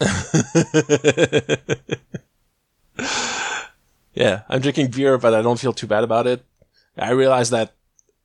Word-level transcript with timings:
yeah, 4.14 4.42
I'm 4.48 4.60
drinking 4.60 4.90
beer, 4.90 5.18
but 5.18 5.34
I 5.34 5.42
don't 5.42 5.60
feel 5.60 5.72
too 5.72 5.86
bad 5.86 6.04
about 6.04 6.26
it. 6.26 6.44
I 6.96 7.10
realize 7.10 7.50
that 7.50 7.72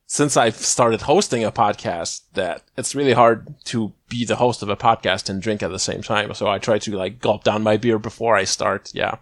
since 0.06 0.38
I've 0.38 0.56
started 0.56 1.02
hosting 1.04 1.44
a 1.44 1.52
podcast, 1.52 2.22
that 2.34 2.64
it's 2.78 2.96
really 2.96 3.14
hard 3.14 3.54
to 3.66 3.94
be 4.10 4.26
the 4.26 4.38
host 4.38 4.64
of 4.64 4.70
a 4.70 4.76
podcast 4.76 5.30
and 5.30 5.42
drink 5.42 5.62
at 5.62 5.70
the 5.70 5.80
same 5.80 6.02
time. 6.02 6.34
So 6.34 6.48
I 6.48 6.58
try 6.58 6.80
to 6.80 6.98
like 6.98 7.20
gulp 7.20 7.44
down 7.44 7.64
my 7.64 7.78
beer 7.78 8.00
before 8.00 8.36
I 8.36 8.44
start. 8.44 8.92
Yeah. 8.94 9.18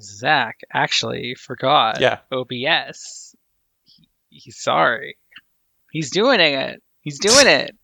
Zach 0.00 0.58
actually 0.72 1.36
forgot 1.38 2.00
Yeah. 2.00 2.18
OBS. 2.32 3.36
He, 3.84 4.08
he's 4.30 4.60
sorry. 4.60 5.16
He's 5.92 6.10
doing 6.10 6.40
it. 6.40 6.82
He's 7.00 7.18
doing 7.18 7.46
it. 7.46 7.76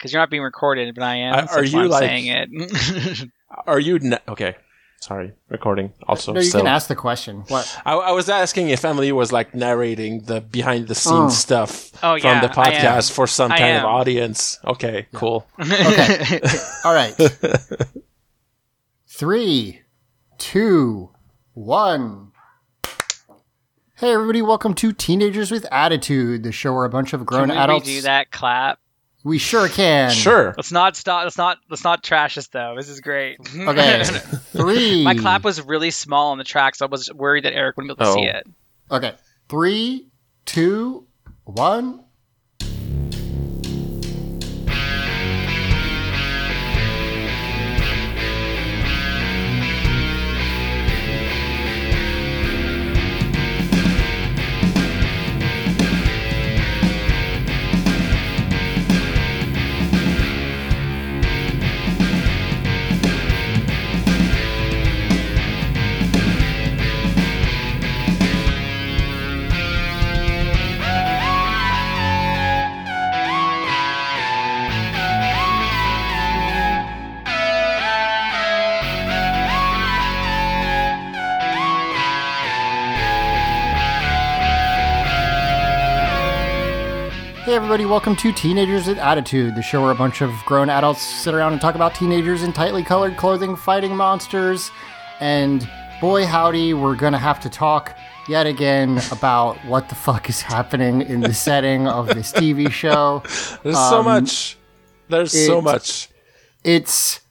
Because 0.00 0.14
you're 0.14 0.22
not 0.22 0.30
being 0.30 0.42
recorded, 0.42 0.94
but 0.94 1.04
I 1.04 1.16
am. 1.16 1.34
I- 1.34 1.52
are 1.52 1.62
you 1.64 1.86
like- 1.88 2.00
saying 2.00 2.26
it? 2.26 3.28
Are 3.66 3.78
you 3.80 3.98
ne- 3.98 4.18
okay? 4.28 4.54
Sorry, 5.00 5.32
recording 5.48 5.92
also. 6.06 6.32
no, 6.32 6.40
you 6.40 6.46
still. 6.46 6.60
can 6.60 6.66
ask 6.68 6.88
the 6.88 6.94
question. 6.94 7.42
What? 7.48 7.76
I, 7.84 7.94
I 7.94 8.12
was 8.12 8.28
asking 8.28 8.68
if 8.68 8.84
Emily 8.84 9.10
was 9.12 9.32
like 9.32 9.54
narrating 9.54 10.20
the 10.22 10.40
behind 10.40 10.88
the 10.88 10.94
scenes 10.94 11.16
Oh. 11.16 11.28
stuff 11.30 11.90
Oh, 12.02 12.18
from 12.18 12.20
yeah, 12.30 12.40
the 12.42 12.48
podcast 12.48 13.10
for 13.12 13.26
some 13.26 13.50
I 13.50 13.58
kind 13.58 13.76
of 13.78 13.84
audience. 13.86 14.58
Okay, 14.64 15.06
cool. 15.14 15.46
Okay. 15.60 16.40
All 16.84 16.94
right. 16.94 17.14
Three, 19.08 19.80
two, 20.38 21.10
one. 21.54 22.32
Hey, 23.96 24.12
everybody, 24.12 24.42
welcome 24.42 24.74
to 24.74 24.92
Teenagers 24.92 25.50
with 25.50 25.66
Attitude, 25.72 26.42
the 26.44 26.52
show 26.52 26.72
where 26.72 26.84
a 26.84 26.90
bunch 26.90 27.12
of 27.12 27.26
grown 27.26 27.48
Can 27.48 27.56
we 27.56 27.62
adults. 27.62 27.86
do 27.86 28.00
that 28.02 28.30
clap? 28.30 28.78
We 29.22 29.38
sure 29.38 29.68
can. 29.68 30.10
Sure. 30.10 30.54
Let's 30.56 30.72
not 30.72 30.96
stop. 30.96 31.24
Let's 31.24 31.36
not. 31.36 31.58
Let's 31.68 31.84
not 31.84 32.02
trash 32.02 32.36
this 32.36 32.48
though. 32.48 32.74
This 32.76 32.88
is 32.88 33.00
great. 33.00 33.36
Okay. 33.56 34.02
Three. 34.52 35.04
My 35.04 35.14
clap 35.14 35.44
was 35.44 35.60
really 35.64 35.90
small 35.90 36.32
on 36.32 36.38
the 36.38 36.44
track, 36.44 36.74
so 36.74 36.86
I 36.86 36.88
was 36.88 37.12
worried 37.12 37.44
that 37.44 37.52
Eric 37.54 37.76
wouldn't 37.76 37.98
be 37.98 38.02
able 38.04 38.14
to 38.14 38.18
see 38.20 38.28
Oh. 38.32 38.38
it. 38.38 38.46
Okay. 38.90 39.14
Three, 39.48 40.08
two, 40.46 41.06
one. 41.44 42.04
Everybody, 87.70 87.88
welcome 87.88 88.16
to 88.16 88.32
Teenagers 88.32 88.88
with 88.88 88.98
Attitude, 88.98 89.54
the 89.54 89.62
show 89.62 89.80
where 89.80 89.92
a 89.92 89.94
bunch 89.94 90.22
of 90.22 90.32
grown 90.44 90.68
adults 90.68 91.02
sit 91.02 91.34
around 91.34 91.52
and 91.52 91.60
talk 91.60 91.76
about 91.76 91.94
teenagers 91.94 92.42
in 92.42 92.52
tightly 92.52 92.82
colored 92.82 93.16
clothing 93.16 93.54
fighting 93.54 93.94
monsters. 93.94 94.72
And 95.20 95.70
boy, 96.00 96.26
howdy, 96.26 96.74
we're 96.74 96.96
gonna 96.96 97.16
have 97.20 97.38
to 97.42 97.48
talk 97.48 97.96
yet 98.26 98.48
again 98.48 99.00
about 99.12 99.56
what 99.66 99.88
the 99.88 99.94
fuck 99.94 100.28
is 100.28 100.42
happening 100.42 101.02
in 101.02 101.20
the 101.20 101.32
setting 101.46 101.86
of 101.86 102.08
this 102.08 102.32
TV 102.32 102.72
show. 102.72 103.22
There's 103.62 103.76
so 103.76 104.00
Um, 104.00 104.04
much. 104.04 104.58
There's 105.08 105.46
so 105.46 105.62
much. 105.62 106.08
It's 106.64 107.18
it- 107.18 107.22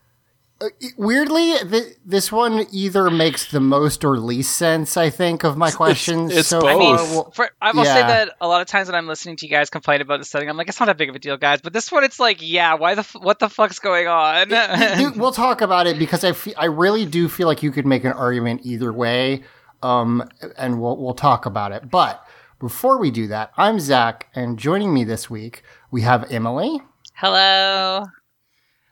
weirdly 0.97 1.55
th- 1.57 1.95
this 2.05 2.31
one 2.31 2.65
either 2.71 3.09
makes 3.09 3.51
the 3.51 3.59
most 3.59 4.03
or 4.03 4.17
least 4.17 4.57
sense. 4.57 4.97
I 4.97 5.09
think 5.09 5.43
of 5.43 5.57
my 5.57 5.71
questions. 5.71 6.35
it's 6.35 6.47
so 6.49 6.61
both. 6.61 6.69
I 6.69 6.77
mean, 7.13 7.31
for, 7.31 7.49
I 7.61 7.71
will 7.71 7.85
say 7.85 8.01
that 8.01 8.35
a 8.41 8.47
lot 8.47 8.61
of 8.61 8.67
times 8.67 8.87
when 8.87 8.95
I'm 8.95 9.07
listening 9.07 9.35
to 9.37 9.45
you 9.45 9.49
guys 9.49 9.69
complain 9.69 10.01
about 10.01 10.19
the 10.19 10.25
setting, 10.25 10.49
I'm 10.49 10.57
like, 10.57 10.67
it's 10.67 10.79
not 10.79 10.87
that 10.87 10.97
big 10.97 11.09
of 11.09 11.15
a 11.15 11.19
deal, 11.19 11.37
guys. 11.37 11.61
But 11.61 11.73
this 11.73 11.91
one, 11.91 12.03
it's 12.03 12.19
like, 12.19 12.37
yeah, 12.41 12.73
why 12.73 12.95
the 12.95 13.01
f- 13.01 13.15
what 13.15 13.39
the 13.39 13.49
fuck's 13.49 13.79
going 13.79 14.07
on? 14.07 14.49
Dude, 14.97 15.17
we'll 15.17 15.31
talk 15.31 15.61
about 15.61 15.87
it 15.87 15.97
because 15.97 16.23
I 16.23 16.33
fe- 16.33 16.55
I 16.55 16.65
really 16.65 17.05
do 17.05 17.29
feel 17.29 17.47
like 17.47 17.63
you 17.63 17.71
could 17.71 17.85
make 17.85 18.03
an 18.03 18.13
argument 18.13 18.61
either 18.63 18.91
way, 18.91 19.43
um, 19.81 20.29
and 20.57 20.81
we'll 20.81 20.97
we'll 20.97 21.13
talk 21.13 21.45
about 21.45 21.71
it. 21.71 21.89
But 21.89 22.23
before 22.59 22.97
we 22.99 23.11
do 23.11 23.27
that, 23.27 23.51
I'm 23.57 23.79
Zach, 23.79 24.27
and 24.35 24.59
joining 24.59 24.93
me 24.93 25.03
this 25.05 25.29
week 25.29 25.63
we 25.91 26.01
have 26.01 26.29
Emily 26.31 26.81
Hello. 27.15 28.05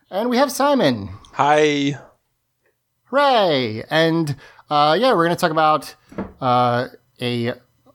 and 0.09 0.29
we 0.29 0.37
have 0.37 0.51
Simon. 0.51 1.09
Hi. 1.37 1.99
Hooray! 3.11 3.83
And 3.91 4.35
uh, 4.71 4.97
yeah, 4.99 5.13
we're 5.13 5.25
going 5.25 5.37
to 5.37 5.39
talk 5.39 5.51
about 5.51 5.93
uh, 6.41 6.87
a 7.21 7.53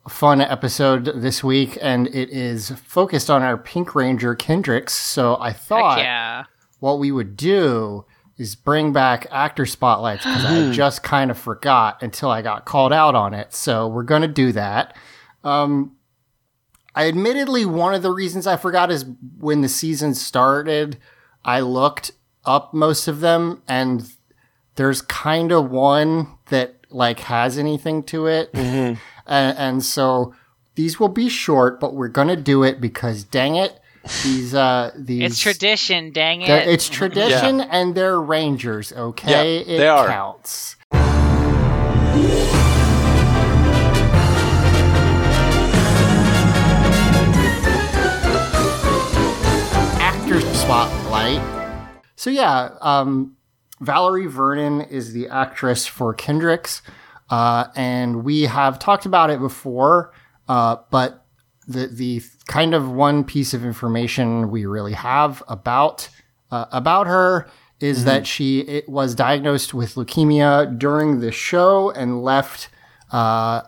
fun 0.08 0.41
episode 0.41 1.06
this 1.20 1.42
week, 1.42 1.76
and 1.82 2.06
it 2.14 2.31
is 2.31 2.70
focused 2.70 3.31
on 3.31 3.42
our 3.42 3.58
Pink 3.58 3.97
Ranger 3.97 4.36
Kendrix. 4.36 4.91
So 4.91 5.38
I 5.41 5.52
thought 5.52 5.98
yeah. 5.98 6.44
what 6.78 7.00
we 7.00 7.10
would 7.10 7.36
do 7.36 8.04
is 8.38 8.54
bring 8.54 8.92
back 8.92 9.26
actor 9.32 9.66
spotlights 9.66 10.25
because 10.25 10.44
I 10.44 10.70
just 10.72 11.02
kind 11.02 11.28
of 11.28 11.36
forgot 11.36 12.00
until 12.00 12.31
I 12.31 12.42
got 12.42 12.64
called 12.64 12.92
out 12.92 13.16
on 13.16 13.34
it. 13.34 13.54
So 13.54 13.88
we're 13.88 14.04
going 14.04 14.22
to 14.22 14.28
do 14.28 14.52
that. 14.52 14.97
Um, 15.42 15.97
I 16.94 17.08
admittedly, 17.08 17.66
one 17.66 17.92
of 17.92 18.02
the 18.02 18.12
reasons 18.12 18.47
I 18.47 18.56
forgot 18.56 18.92
is 18.92 19.04
when 19.41 19.62
the 19.62 19.69
season 19.69 20.14
started, 20.14 20.97
I 21.44 21.58
looked 21.58 22.12
up 22.44 22.75
most 22.75 23.08
of 23.08 23.20
them 23.20 23.62
and 23.69 24.10
there's 24.76 25.03
kind 25.03 25.53
of 25.53 25.70
one 25.70 26.28
that 26.48 26.76
like 26.91 27.20
has 27.20 27.58
anything 27.58 28.03
to 28.04 28.26
it. 28.26 28.50
and, 28.54 28.98
and 29.26 29.84
so 29.84 30.34
these 30.75 30.98
will 30.98 31.08
be 31.08 31.28
short, 31.28 31.78
but 31.81 31.94
we're 31.94 32.08
going 32.08 32.28
to 32.28 32.36
do 32.36 32.62
it 32.62 32.81
because 32.81 33.25
dang 33.25 33.56
it. 33.56 33.78
These, 34.25 34.52
uh, 34.54 34.91
these, 34.97 35.31
It's 35.32 35.38
tradition, 35.41 36.10
dang 36.10 36.41
it. 36.42 36.50
It's 36.66 36.88
tradition, 36.88 37.60
and 37.60 37.94
they're 37.94 38.20
rangers. 38.20 38.92
Okay, 38.92 39.31
Yeah, 39.31 39.62
it 39.72 39.78
they 39.78 39.86
are. 39.86 40.08
counts. 40.08 40.76
Actor 50.00 50.41
spotlight. 50.54 51.61
So 52.22 52.30
yeah, 52.30 52.76
um, 52.80 53.36
Valerie 53.80 54.28
Vernon 54.28 54.82
is 54.82 55.12
the 55.12 55.26
actress 55.26 55.86
for 55.86 56.14
Kendrix, 56.14 56.80
uh, 57.30 57.64
and 57.74 58.22
we 58.22 58.42
have 58.42 58.78
talked 58.78 59.06
about 59.06 59.28
it 59.28 59.40
before, 59.40 60.12
uh, 60.46 60.76
but 60.92 61.26
the 61.66 61.88
the 61.88 62.22
kind 62.46 62.74
of 62.74 62.88
one 62.88 63.24
piece 63.24 63.54
of 63.54 63.64
information 63.64 64.52
we 64.52 64.66
really 64.66 64.92
have 64.92 65.42
about 65.48 66.10
uh, 66.52 66.66
about 66.70 67.08
her 67.08 67.50
is 67.80 68.04
that 68.04 68.24
she 68.24 68.60
it 68.60 68.88
was 68.88 69.16
diagnosed 69.16 69.74
with 69.74 69.96
leukemia 69.96 70.78
during 70.78 71.18
the 71.18 71.32
show 71.32 71.90
and 71.90 72.22
left 72.22 72.68
uh, 73.10 73.62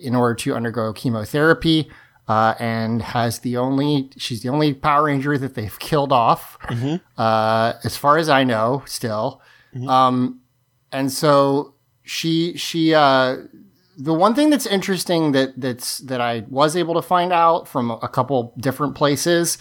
in 0.00 0.14
order 0.14 0.34
to 0.36 0.54
undergo 0.54 0.94
chemotherapy. 0.94 1.90
Uh, 2.26 2.54
and 2.58 3.02
has 3.02 3.40
the 3.40 3.56
only 3.58 4.08
she's 4.16 4.42
the 4.42 4.48
only 4.48 4.72
Power 4.72 5.04
Ranger 5.04 5.36
that 5.36 5.54
they've 5.54 5.78
killed 5.90 6.10
off, 6.12 6.56
uh, 7.18 7.74
as 7.84 7.96
far 7.98 8.16
as 8.16 8.28
I 8.30 8.44
know, 8.44 8.82
still. 8.86 9.42
Um, 9.86 10.40
and 10.90 11.12
so 11.12 11.74
she 12.02 12.56
she 12.56 12.94
uh, 12.94 13.36
the 13.98 14.14
one 14.14 14.34
thing 14.34 14.48
that's 14.50 14.64
interesting 14.66 15.32
that 15.32 15.60
that's 15.60 15.98
that 15.98 16.20
I 16.22 16.44
was 16.48 16.76
able 16.76 16.94
to 16.94 17.02
find 17.02 17.32
out 17.32 17.68
from 17.68 17.90
a 17.90 18.08
couple 18.08 18.54
different 18.58 18.94
places 18.94 19.58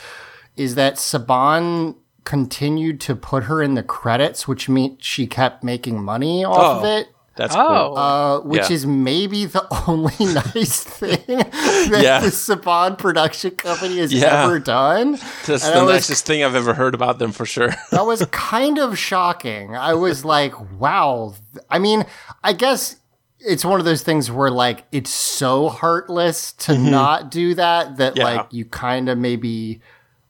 is 0.56 0.76
that 0.76 0.96
Saban 0.96 1.96
continued 2.24 3.02
to 3.02 3.16
put 3.16 3.44
her 3.46 3.62
in 3.62 3.74
the 3.74 3.84
credits, 3.84 4.48
which 4.48 4.70
means 4.70 4.98
she 5.04 5.28
kept 5.28 5.64
making 5.64 6.02
money 6.02 6.46
off 6.46 6.78
of 6.78 6.84
Oh. 6.84 6.88
it. 6.98 7.08
That's 7.36 7.56
Oh. 7.56 7.68
cool. 7.90 7.98
Uh, 7.98 8.40
which 8.42 8.70
Yeah. 8.70 8.76
is 8.76 8.86
maybe 8.86 9.46
the 9.46 9.66
only 9.88 10.14
nice 10.20 10.84
thing 10.84 11.24
that 11.28 12.00
Yeah. 12.04 12.20
the 12.20 12.28
Saban 12.28 12.98
production 12.98 13.52
company 13.52 13.98
has 13.98 14.14
Yeah. 14.14 14.44
ever 14.46 14.60
done. 14.60 15.20
That's 15.48 15.66
and 15.66 15.76
the 15.80 15.84
was- 15.86 15.94
nicest 15.94 16.26
thing 16.28 16.44
I've 16.44 16.54
ever 16.56 16.76
heard 16.76 16.94
about 16.94 17.18
them 17.20 17.32
for 17.32 17.46
sure. 17.46 17.74
That 17.92 18.06
was 18.06 18.24
kind 18.32 18.78
of 18.78 19.00
shocking. 19.00 19.76
I 19.76 19.94
was 19.96 20.24
like, 20.24 20.54
wow. 20.80 21.34
I 21.72 21.80
mean, 21.80 22.06
I 22.44 22.54
guess 22.54 22.98
it's 23.40 23.66
one 23.66 23.80
of 23.80 23.86
those 23.86 24.04
things 24.04 24.30
where 24.32 24.52
like 24.52 24.86
it's 24.92 25.10
so 25.10 25.70
heartless 25.70 26.54
to 26.54 26.78
not 26.78 27.32
do 27.32 27.56
that 27.56 27.98
that 27.98 28.16
Yeah. 28.16 28.24
like 28.26 28.48
you 28.52 28.66
kind 28.66 29.10
of 29.10 29.18
maybe 29.18 29.82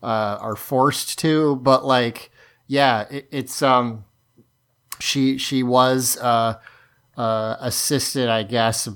uh, 0.02 0.38
are 0.42 0.56
forced 0.56 1.20
to, 1.20 1.58
but 1.58 1.86
like 1.86 2.32
yeah, 2.68 3.06
it, 3.12 3.28
it's 3.30 3.62
um, 3.62 4.06
she 5.00 5.38
she 5.38 5.64
was 5.64 6.18
uh, 6.18 6.56
uh, 7.18 7.56
assisted, 7.60 8.30
I 8.30 8.44
guess. 8.44 8.88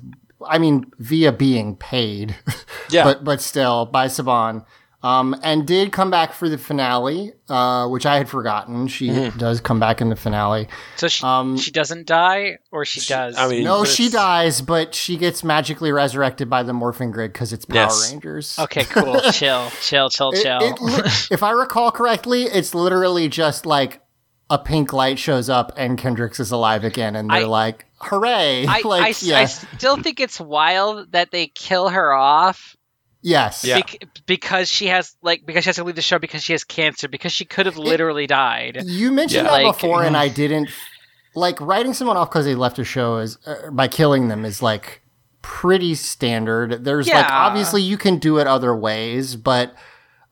I 0.47 0.57
mean, 0.59 0.91
via 0.99 1.31
being 1.31 1.75
paid, 1.75 2.35
Yeah. 2.91 3.03
but 3.03 3.23
but 3.23 3.41
still 3.41 3.85
by 3.85 4.07
Saban. 4.07 4.65
Um, 5.03 5.35
and 5.43 5.65
did 5.67 5.91
come 5.91 6.09
back 6.09 6.33
for 6.33 6.49
the 6.49 6.57
finale, 6.57 7.31
uh, 7.49 7.87
which 7.87 8.05
I 8.07 8.17
had 8.17 8.27
forgotten. 8.27 8.87
She 8.87 9.09
Mm-hmm. 9.09 9.37
does 9.37 9.61
come 9.61 9.79
back 9.79 10.01
in 10.01 10.09
the 10.09 10.15
finale. 10.15 10.67
So 10.95 11.07
she 11.07 11.23
Um, 11.23 11.55
she 11.55 11.69
doesn't 11.69 12.07
die, 12.07 12.57
or 12.71 12.83
she, 12.83 12.99
does. 13.07 13.37
I 13.37 13.47
mean, 13.47 13.63
No, 13.63 13.85
she 13.85 14.09
dies, 14.09 14.59
but 14.61 14.95
she 14.95 15.15
gets 15.15 15.43
magically 15.43 15.91
resurrected 15.91 16.49
by 16.49 16.63
the 16.63 16.73
morphing 16.73 17.11
grid 17.11 17.31
because 17.31 17.53
it's 17.53 17.63
Power 17.63 17.77
Yes. 17.83 18.11
Rangers. 18.11 18.57
okay, 18.59 18.85
cool. 18.85 19.21
chill, 19.31 19.69
chill, 19.81 20.09
chill, 20.09 20.31
chill. 20.33 20.59
it 20.61 20.81
li- 20.81 21.03
if 21.29 21.43
I 21.43 21.51
recall 21.51 21.91
correctly, 21.91 22.43
it's 22.45 22.73
literally 22.73 23.29
just 23.29 23.67
like 23.67 24.01
a 24.49 24.57
pink 24.57 24.94
light 24.94 25.19
shows 25.19 25.49
up 25.49 25.71
and 25.75 25.97
Kendrix 25.97 26.39
is 26.39 26.51
alive 26.51 26.83
again, 26.83 27.15
and 27.15 27.29
they're 27.29 27.38
I- 27.39 27.44
like, 27.45 27.85
"Hooray!" 27.99 28.65
I, 28.67 28.81
like, 28.85 29.03
I, 29.03 29.25
yeah, 29.25 29.39
I 29.39 29.45
still 29.45 30.01
think 30.01 30.19
it's 30.19 30.39
wild 30.39 31.11
that 31.11 31.31
they 31.31 31.47
kill 31.47 31.89
her 31.89 32.13
off 32.13 32.75
yes, 33.21 33.65
Yeah. 33.65 33.81
because 34.25 34.69
she 34.69 34.88
has 34.88 35.15
like 35.21 35.45
because 35.45 35.63
she 35.63 35.69
has 35.69 35.75
to 35.77 35.83
leave 35.83 35.95
the 35.95 36.01
show 36.01 36.17
because 36.19 36.44
she 36.44 36.53
has 36.53 36.63
cancer 36.63 37.07
because 37.07 37.31
she 37.33 37.44
could 37.45 37.65
have 37.65 37.77
literally 37.77 38.25
died. 38.27 38.79
You 38.85 39.11
mentioned 39.11 39.45
Yeah. 39.45 39.51
that 39.57 39.63
Like- 39.63 39.75
before, 39.75 40.03
and 40.03 40.15
I 40.15 40.29
didn't 40.29 40.69
like 41.35 41.59
writing 41.61 41.93
someone 41.93 42.15
off 42.17 42.29
because 42.29 42.45
they 42.45 42.55
left 42.55 42.79
a 42.79 42.83
show 42.83 43.17
is 43.17 43.38
uh, 43.45 43.69
by 43.71 43.88
killing 43.88 44.27
them 44.29 44.45
is 44.45 44.61
like 44.61 45.01
pretty 45.41 45.93
standard. 45.95 46.83
There's 46.85 47.07
like 47.09 47.29
obviously 47.29 47.81
you 47.81 47.97
can 47.97 48.17
do 48.17 48.38
it 48.38 48.47
other 48.47 48.75
ways, 48.75 49.35
but 49.35 49.73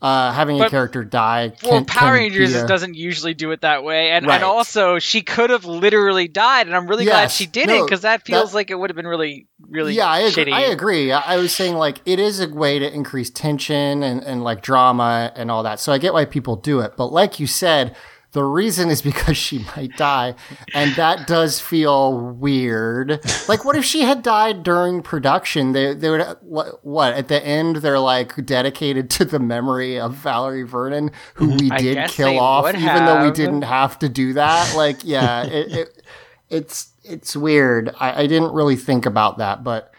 uh, 0.06 0.32
having 0.32 0.62
a 0.62 0.70
character 0.70 1.04
die. 1.04 1.52
Can, 1.60 1.70
Well, 1.72 1.86
Power 1.86 2.14
Rangers 2.14 2.54
a- 2.54 2.68
doesn't 2.68 2.94
usually 2.94 3.34
do 3.34 3.52
it 3.52 3.62
that 3.62 3.84
way, 3.84 4.12
and 4.12 4.28
Right. 4.28 4.36
and 4.36 4.44
also 4.44 5.00
she 5.00 5.22
could 5.24 5.50
have 5.50 5.66
literally 5.66 6.28
died, 6.28 6.68
and 6.68 6.76
I'm 6.76 6.86
really 6.88 7.06
glad 7.06 7.32
she 7.32 7.46
didn't 7.48 7.76
No, 7.76 7.86
because 7.86 8.02
that 8.02 8.26
feels 8.26 8.52
that- 8.52 8.56
like 8.56 8.70
it 8.70 8.76
would 8.76 8.90
have 8.92 8.96
been 8.96 9.08
really 9.08 9.48
really 9.68 9.94
yeah, 9.94 10.08
I 10.08 10.20
agree. 10.20 10.46
shitty. 10.46 10.54
I 10.54 10.62
agree. 10.62 11.12
I 11.12 11.22
I 11.36 11.38
was 11.38 11.56
saying 11.56 11.76
like 11.76 12.02
it 12.06 12.20
is 12.20 12.40
a 12.40 12.48
way 12.48 12.78
to 12.78 12.94
increase 12.94 13.30
tension 13.32 14.04
and, 14.04 14.24
and 14.24 14.44
like 14.44 14.62
drama 14.62 15.32
and 15.36 15.50
all 15.50 15.64
that. 15.64 15.80
So 15.80 15.92
I 15.92 15.98
get 15.98 16.14
why 16.14 16.26
people 16.26 16.56
do 16.56 16.82
it. 16.82 16.96
But 16.96 17.08
like 17.08 17.40
you 17.40 17.48
said, 17.48 17.96
the 18.36 18.44
reason 18.44 18.90
is 18.90 19.02
because 19.02 19.38
she 19.38 19.66
might 19.78 19.96
die. 19.96 20.36
And 20.74 20.94
that 20.96 21.26
does 21.26 21.62
feel 21.62 22.20
weird. 22.20 23.22
Like 23.48 23.64
what 23.64 23.78
if 23.78 23.86
she 23.86 24.02
had 24.02 24.22
died 24.22 24.62
during 24.62 25.02
production? 25.02 25.72
They 25.72 25.94
they 25.94 26.10
would 26.10 26.22
what 26.42 27.14
at 27.14 27.30
the 27.30 27.42
end 27.44 27.78
they're 27.78 27.98
like 27.98 28.46
dedicated 28.46 29.10
to 29.12 29.26
the 29.26 29.40
memory 29.40 29.98
of 29.98 30.16
Valerie 30.16 30.64
Vernon, 30.64 31.12
who 31.36 31.52
we 31.52 31.70
did 31.70 32.10
kill 32.10 32.38
off, 32.38 32.68
even 32.76 33.06
though 33.06 33.24
we 33.24 33.32
didn't 33.32 33.62
have 33.62 33.98
to 34.00 34.10
do 34.10 34.34
that. 34.34 34.76
Like, 34.76 34.98
yeah, 35.04 35.46
it, 35.46 35.72
it 35.72 36.02
it's 36.50 36.92
it's 37.06 37.38
weird. 37.38 37.96
I, 38.02 38.24
I 38.24 38.28
didn't 38.28 38.52
really 38.52 38.76
think 38.76 39.06
about 39.06 39.38
that, 39.38 39.64
but 39.64 39.94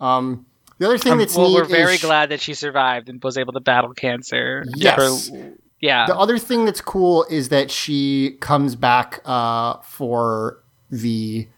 um, 0.00 0.44
the 0.78 0.86
other 0.86 0.98
thing 0.98 1.12
Um, 1.12 1.18
that's 1.18 1.36
well, 1.36 1.50
neat 1.50 1.54
we're 1.54 1.64
very 1.66 1.98
glad 1.98 2.30
that 2.30 2.40
she 2.40 2.54
survived 2.54 3.08
and 3.08 3.22
was 3.22 3.38
able 3.38 3.52
to 3.52 3.60
battle 3.60 3.94
cancer. 3.94 4.64
Yes. 4.74 5.30
Her- 5.30 5.54
yeah. 5.86 6.06
the 6.06 6.16
other 6.16 6.38
thing 6.38 6.64
that's 6.66 6.80
cool 6.80 7.24
is 7.30 7.48
that 7.48 7.70
she 7.70 8.36
comes 8.40 8.76
back 8.76 9.20
uh, 9.24 9.78
for 9.82 10.62
the 10.90 11.48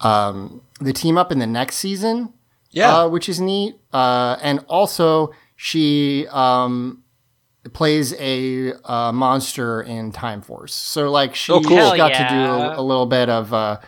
um, 0.00 0.62
the 0.80 0.92
team 0.92 1.16
up 1.16 1.30
in 1.32 1.38
the 1.38 1.46
next 1.46 1.76
season. 1.76 2.32
Yeah. 2.74 2.96
uh, 2.96 3.08
which 3.08 3.28
is 3.28 3.38
neat. 3.38 3.74
Uh, 3.92 4.38
and 4.40 4.64
also, 4.66 5.32
she 5.56 6.26
um, 6.28 7.02
plays 7.74 8.14
a 8.18 8.72
uh, 8.84 9.12
monster 9.12 9.82
in 9.82 10.10
Time 10.10 10.40
Force. 10.40 10.74
So, 10.74 11.10
like, 11.10 11.34
she 11.34 11.52
Oh, 11.52 11.60
cool. 11.60 11.76
Got 11.76 12.12
yeah. 12.12 12.28
to 12.28 12.34
do 12.34 12.80
a 12.80 12.82
little 12.82 13.04
bit 13.06 13.28
of 13.28 13.52
uh, 13.52 13.78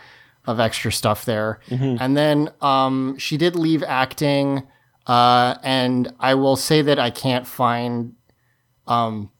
of 0.45 0.59
extra 0.59 0.91
stuff 0.91 1.25
there. 1.25 1.59
And 1.99 2.15
then 2.15 2.49
um, 2.61 3.17
she 3.17 3.37
did 3.37 3.55
leave 3.55 3.81
acting. 3.81 4.67
Uh, 5.07 5.55
and 5.63 6.13
I 6.19 6.35
will 6.35 6.55
say 6.55 6.83
that 6.83 6.99
I 6.99 7.09
can't 7.09 7.47
find 7.47 8.13
um, 8.87 9.31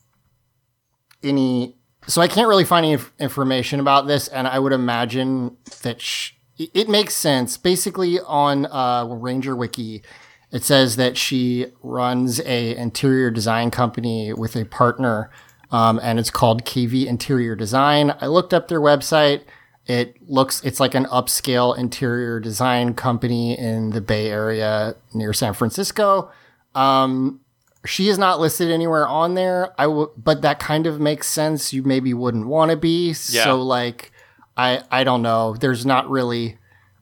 any. 1.25 1.75
So 2.07 2.21
I 2.21 2.27
can't 2.27 2.47
really 2.47 2.65
find 2.65 2.85
any 2.85 3.01
information 3.19 3.79
about 3.79 4.05
this, 4.07 4.27
and 4.27 4.47
I 4.47 4.59
would 4.59 4.73
imagine 4.73 5.57
that 5.81 5.99
sh- 6.01 6.33
it- 6.57 6.87
makes 6.87 7.15
sense. 7.15 7.57
Basically, 7.57 8.19
on 8.19 8.67
uh, 8.67 9.05
Ranger 9.09 9.55
Wiki, 9.55 10.03
it 10.51 10.63
says 10.63 10.95
that 10.97 11.17
she 11.17 11.67
runs 11.81 12.39
a 12.41 12.75
interior 12.75 13.31
design 13.31 13.71
company 13.71 14.33
with 14.33 14.55
a 14.55 14.65
partner, 14.65 15.31
um, 15.71 15.99
and 16.03 16.19
it's 16.19 16.29
called 16.29 16.63
KV 16.63 17.07
Interior 17.07 17.55
Design. 17.55 18.13
I 18.21 18.27
looked 18.27 18.53
up 18.53 18.67
their 18.67 18.79
website. 18.81 19.41
It 19.87 20.15
looks 20.29 20.63
it's 20.63 20.79
like 20.79 20.95
an 20.95 21.05
upscale 21.05 21.77
interior 21.77 22.39
design 22.39 22.93
company 22.93 23.57
in 23.57 23.89
the 23.91 24.01
Bay 24.01 24.29
Area 24.29 24.95
near 25.13 25.33
San 25.33 25.53
Francisco. 25.53 26.31
Um, 26.75 27.41
she 27.85 28.09
is 28.09 28.17
not 28.17 28.39
listed 28.39 28.71
anywhere 28.71 29.07
on 29.07 29.35
there. 29.35 29.73
I 29.79 29.83
w- 29.83 30.11
but 30.17 30.41
that 30.41 30.59
kind 30.59 30.87
of 30.87 30.99
makes 30.99 31.27
sense. 31.27 31.73
You 31.73 31.83
maybe 31.83 32.13
wouldn't 32.13 32.47
want 32.47 32.71
to 32.71 32.77
be. 32.77 33.07
Yeah. 33.29 33.43
So 33.43 33.61
like, 33.61 34.11
I 34.57 34.83
I 34.91 35.03
don't 35.03 35.21
know. 35.21 35.55
There's 35.55 35.85
not 35.85 36.09
really. 36.09 36.57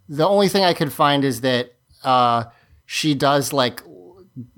The 0.09 0.27
only 0.27 0.47
thing 0.49 0.63
I 0.63 0.73
could 0.73 0.91
find 0.91 1.23
is 1.23 1.41
that 1.41 1.73
uh, 2.03 2.45
she 2.85 3.13
does 3.15 3.53
like 3.53 3.81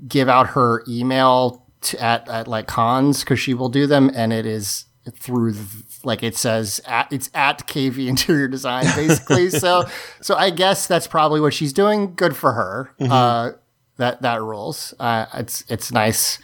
give 0.08 0.30
out 0.30 0.48
her 0.50 0.84
email 0.88 1.66
to, 1.82 2.02
at 2.02 2.28
at 2.30 2.48
like 2.48 2.68
cons 2.68 3.22
because 3.22 3.40
she 3.40 3.54
will 3.54 3.70
do 3.70 3.88
them, 3.88 4.12
and 4.16 4.34
it 4.34 4.46
is 4.46 4.86
through 5.14 5.52
the, 5.52 5.84
like 6.04 6.24
it 6.24 6.36
says 6.36 6.82
at, 6.88 7.12
it's 7.12 7.30
at 7.34 7.68
KV 7.68 8.08
Interior 8.08 8.48
Design 8.48 8.86
basically. 8.96 9.50
so 9.52 9.86
so 10.22 10.36
I 10.36 10.50
guess 10.50 10.88
that's 10.88 11.08
probably 11.08 11.40
what 11.40 11.54
she's 11.54 11.74
doing. 11.74 12.16
Good 12.16 12.36
for 12.36 12.54
her. 12.54 12.92
Uh, 13.00 13.52
that 13.98 14.22
that 14.22 14.42
rules. 14.42 14.94
Uh, 15.00 15.26
it's 15.34 15.64
it's 15.70 15.92
nice. 15.92 16.40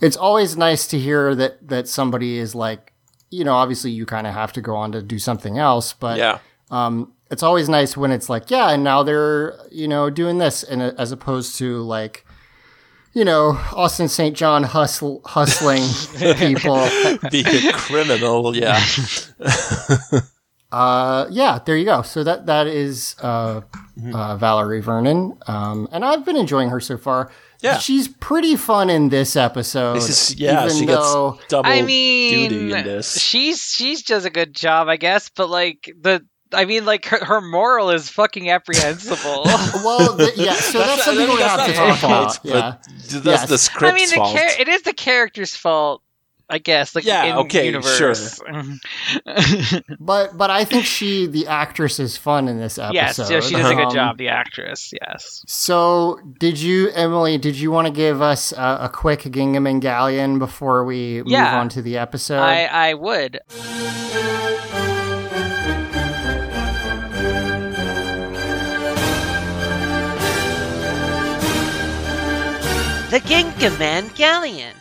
It's 0.00 0.16
always 0.16 0.56
nice 0.56 0.86
to 0.88 0.98
hear 0.98 1.34
that 1.34 1.68
that 1.68 1.88
somebody 1.88 2.38
is 2.38 2.54
like, 2.54 2.92
you 3.30 3.44
know, 3.44 3.54
obviously 3.54 3.90
you 3.90 4.06
kind 4.06 4.26
of 4.26 4.34
have 4.34 4.52
to 4.54 4.60
go 4.60 4.76
on 4.76 4.92
to 4.92 5.02
do 5.02 5.18
something 5.18 5.58
else, 5.58 5.92
but 5.92 6.18
yeah. 6.18 6.38
um, 6.70 7.12
it's 7.30 7.42
always 7.42 7.68
nice 7.68 7.96
when 7.96 8.10
it's 8.10 8.28
like, 8.28 8.50
yeah, 8.50 8.70
and 8.70 8.84
now 8.84 9.02
they're 9.02 9.58
you 9.70 9.88
know 9.88 10.10
doing 10.10 10.38
this, 10.38 10.62
and 10.62 10.82
as 10.82 11.12
opposed 11.12 11.56
to 11.58 11.82
like, 11.82 12.24
you 13.12 13.24
know, 13.24 13.58
Austin 13.72 14.08
St. 14.08 14.36
John 14.36 14.62
hustle 14.62 15.22
hustling 15.24 15.82
people. 16.36 16.88
Be 17.30 17.44
a 17.46 17.72
criminal. 17.72 18.56
Yeah. 18.56 18.82
Uh, 20.72 21.26
yeah, 21.30 21.58
there 21.64 21.76
you 21.76 21.84
go. 21.84 22.02
So 22.02 22.24
that 22.24 22.46
that 22.46 22.66
is 22.66 23.14
uh, 23.20 23.60
uh, 24.14 24.36
Valerie 24.36 24.80
Vernon, 24.80 25.38
um, 25.46 25.86
and 25.92 26.04
I've 26.04 26.24
been 26.24 26.36
enjoying 26.36 26.70
her 26.70 26.80
so 26.80 26.96
far. 26.96 27.30
Yeah. 27.60 27.78
she's 27.78 28.08
pretty 28.08 28.56
fun 28.56 28.90
in 28.90 29.08
this 29.08 29.36
episode. 29.36 29.94
This 29.94 30.08
is 30.08 30.34
yeah. 30.40 30.64
even 30.64 30.76
She 30.76 30.84
though 30.86 31.32
gets 31.38 31.46
double 31.46 31.70
I 31.70 31.82
mean, 31.82 32.48
duty 32.50 32.72
in 32.72 32.84
this. 32.84 33.20
she's 33.20 33.60
she's 33.62 34.02
does 34.02 34.24
a 34.24 34.30
good 34.30 34.52
job, 34.52 34.88
I 34.88 34.96
guess. 34.96 35.28
But 35.28 35.48
like 35.48 35.88
the, 36.00 36.26
I 36.52 36.64
mean, 36.64 36.84
like 36.84 37.04
her, 37.04 37.24
her 37.24 37.40
moral 37.40 37.90
is 37.90 38.08
fucking 38.08 38.50
apprehensible. 38.50 39.44
well, 39.84 40.16
th- 40.16 40.36
yeah. 40.36 40.54
So 40.54 40.78
that's, 40.80 41.04
something 41.04 41.28
we're 41.28 41.38
have 41.46 41.66
to 41.68 41.72
talk 41.72 41.98
about. 42.02 42.38
Yeah. 42.42 42.78
but 43.12 43.22
that's 43.22 43.48
Yes. 43.50 43.68
the 43.68 43.86
I 43.86 43.92
mean, 43.92 44.08
the 44.08 44.16
fault. 44.16 44.36
char- 44.36 44.60
it 44.60 44.66
is 44.68 44.82
the 44.82 44.92
character's 44.94 45.54
fault, 45.54 46.02
I 46.48 46.58
guess. 46.58 46.94
Like 46.94 47.04
Yeah, 47.04 47.24
in 47.24 47.36
okay, 47.46 47.66
universe. 47.66 48.40
But 49.98 50.36
but 50.36 50.50
I 50.50 50.64
think 50.64 50.84
she, 50.84 51.26
the 51.26 51.46
actress, 51.46 51.98
is 52.00 52.16
fun 52.16 52.48
in 52.48 52.58
this 52.58 52.78
episode. 52.78 52.94
yes, 52.94 53.18
yeah, 53.30 53.40
she 53.40 53.54
does 53.54 53.70
a 53.70 53.74
good 53.74 53.86
Um, 53.86 53.94
job. 53.94 54.18
The 54.18 54.28
actress, 54.28 54.92
yes. 55.06 55.44
So, 55.46 56.20
did 56.38 56.60
you, 56.60 56.90
Emily? 56.90 57.38
Did 57.38 57.56
you 57.58 57.70
want 57.70 57.86
to 57.86 57.92
give 57.92 58.20
us 58.20 58.52
a, 58.52 58.78
a 58.82 58.90
quick 58.92 59.20
Gingaman 59.20 59.80
Galleon 59.80 60.38
before 60.38 60.84
we 60.84 61.22
move 61.22 61.32
on 61.34 61.68
to 61.70 61.82
the 61.82 61.96
episode? 61.98 62.40
I 62.40 62.64
I 62.64 62.94
would. 62.94 63.40
The 73.10 73.20
Gingaman 73.20 74.14
Galleon. 74.16 74.74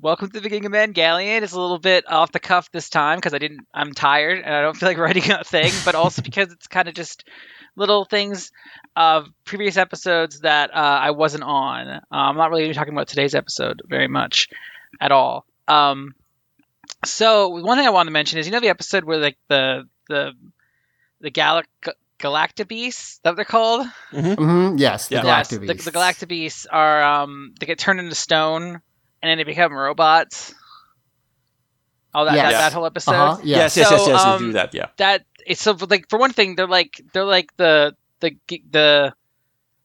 Welcome 0.00 0.28
to 0.28 0.32
the 0.32 0.40
Beginning 0.40 0.64
of 0.64 0.94
Galleon. 0.94 1.42
It's 1.42 1.52
a 1.52 1.60
little 1.60 1.78
bit 1.78 2.10
off 2.10 2.32
the 2.32 2.40
cuff 2.40 2.70
this 2.72 2.88
time 2.88 3.18
because 3.18 3.34
I 3.34 3.38
didn't. 3.38 3.66
I'm 3.74 3.92
tired 3.92 4.38
and 4.38 4.54
I 4.54 4.62
don't 4.62 4.74
feel 4.74 4.88
like 4.88 4.96
writing 4.98 5.30
a 5.30 5.44
thing, 5.44 5.70
but 5.84 5.94
also 5.94 6.22
because 6.22 6.50
it's 6.50 6.66
kind 6.66 6.88
of 6.88 6.94
just 6.94 7.24
little 7.76 8.06
things 8.06 8.50
of 8.96 9.28
previous 9.44 9.76
episodes 9.76 10.40
that 10.40 10.74
uh, 10.74 10.78
I 10.78 11.10
wasn't 11.10 11.44
on. 11.44 11.88
Uh, 11.88 12.00
I'm 12.10 12.36
not 12.36 12.50
really 12.50 12.72
talking 12.72 12.94
about 12.94 13.08
today's 13.08 13.34
episode 13.34 13.82
very 13.86 14.08
much 14.08 14.48
at 14.98 15.12
all. 15.12 15.44
Um, 15.68 16.14
so 17.04 17.48
one 17.48 17.76
thing 17.76 17.86
I 17.86 17.90
wanted 17.90 18.10
to 18.10 18.14
mention 18.14 18.38
is 18.38 18.46
you 18.46 18.52
know 18.52 18.60
the 18.60 18.68
episode 18.68 19.04
where 19.04 19.18
like 19.18 19.38
the 19.48 19.88
the 20.08 20.32
the 21.20 21.30
Galac 21.30 21.64
Galactabeasts 22.22 22.88
is 22.88 23.20
that 23.24 23.30
what 23.30 23.36
they're 23.36 23.44
called? 23.44 23.86
Mhm, 24.12 24.78
Yes, 24.78 25.08
the 25.08 25.16
Yeah. 25.16 25.24
Yes, 25.24 25.50
Galactabeasts. 25.50 25.66
the, 25.84 25.90
the 25.90 25.98
Galactabeasts 25.98 26.66
are 26.70 27.02
um 27.02 27.54
they 27.60 27.66
get 27.66 27.78
turned 27.78 28.00
into 28.00 28.14
stone 28.14 28.64
and 29.20 29.30
then 29.30 29.36
they 29.38 29.44
become 29.44 29.72
robots. 29.74 30.54
Oh, 32.14 32.24
that, 32.26 32.34
Yes. 32.34 32.52
that, 32.52 32.58
that 32.58 32.72
whole 32.72 32.86
episode. 32.86 33.12
Uh-huh. 33.14 33.40
Yeah. 33.42 33.56
Yes, 33.58 33.76
yes, 33.76 33.88
So, 33.88 33.96
yes, 33.96 34.06
yes. 34.08 34.24
um, 34.24 34.40
you 34.42 34.48
do 34.48 34.52
that. 34.54 34.74
Yeah. 34.74 34.86
that 34.98 35.24
it's 35.46 35.60
so 35.62 35.76
like 35.88 36.08
for 36.08 36.18
one 36.18 36.32
thing 36.32 36.54
they're 36.56 36.66
like 36.68 37.00
they're 37.12 37.24
like 37.24 37.54
the 37.56 37.94
the 38.20 38.36
the 38.70 39.12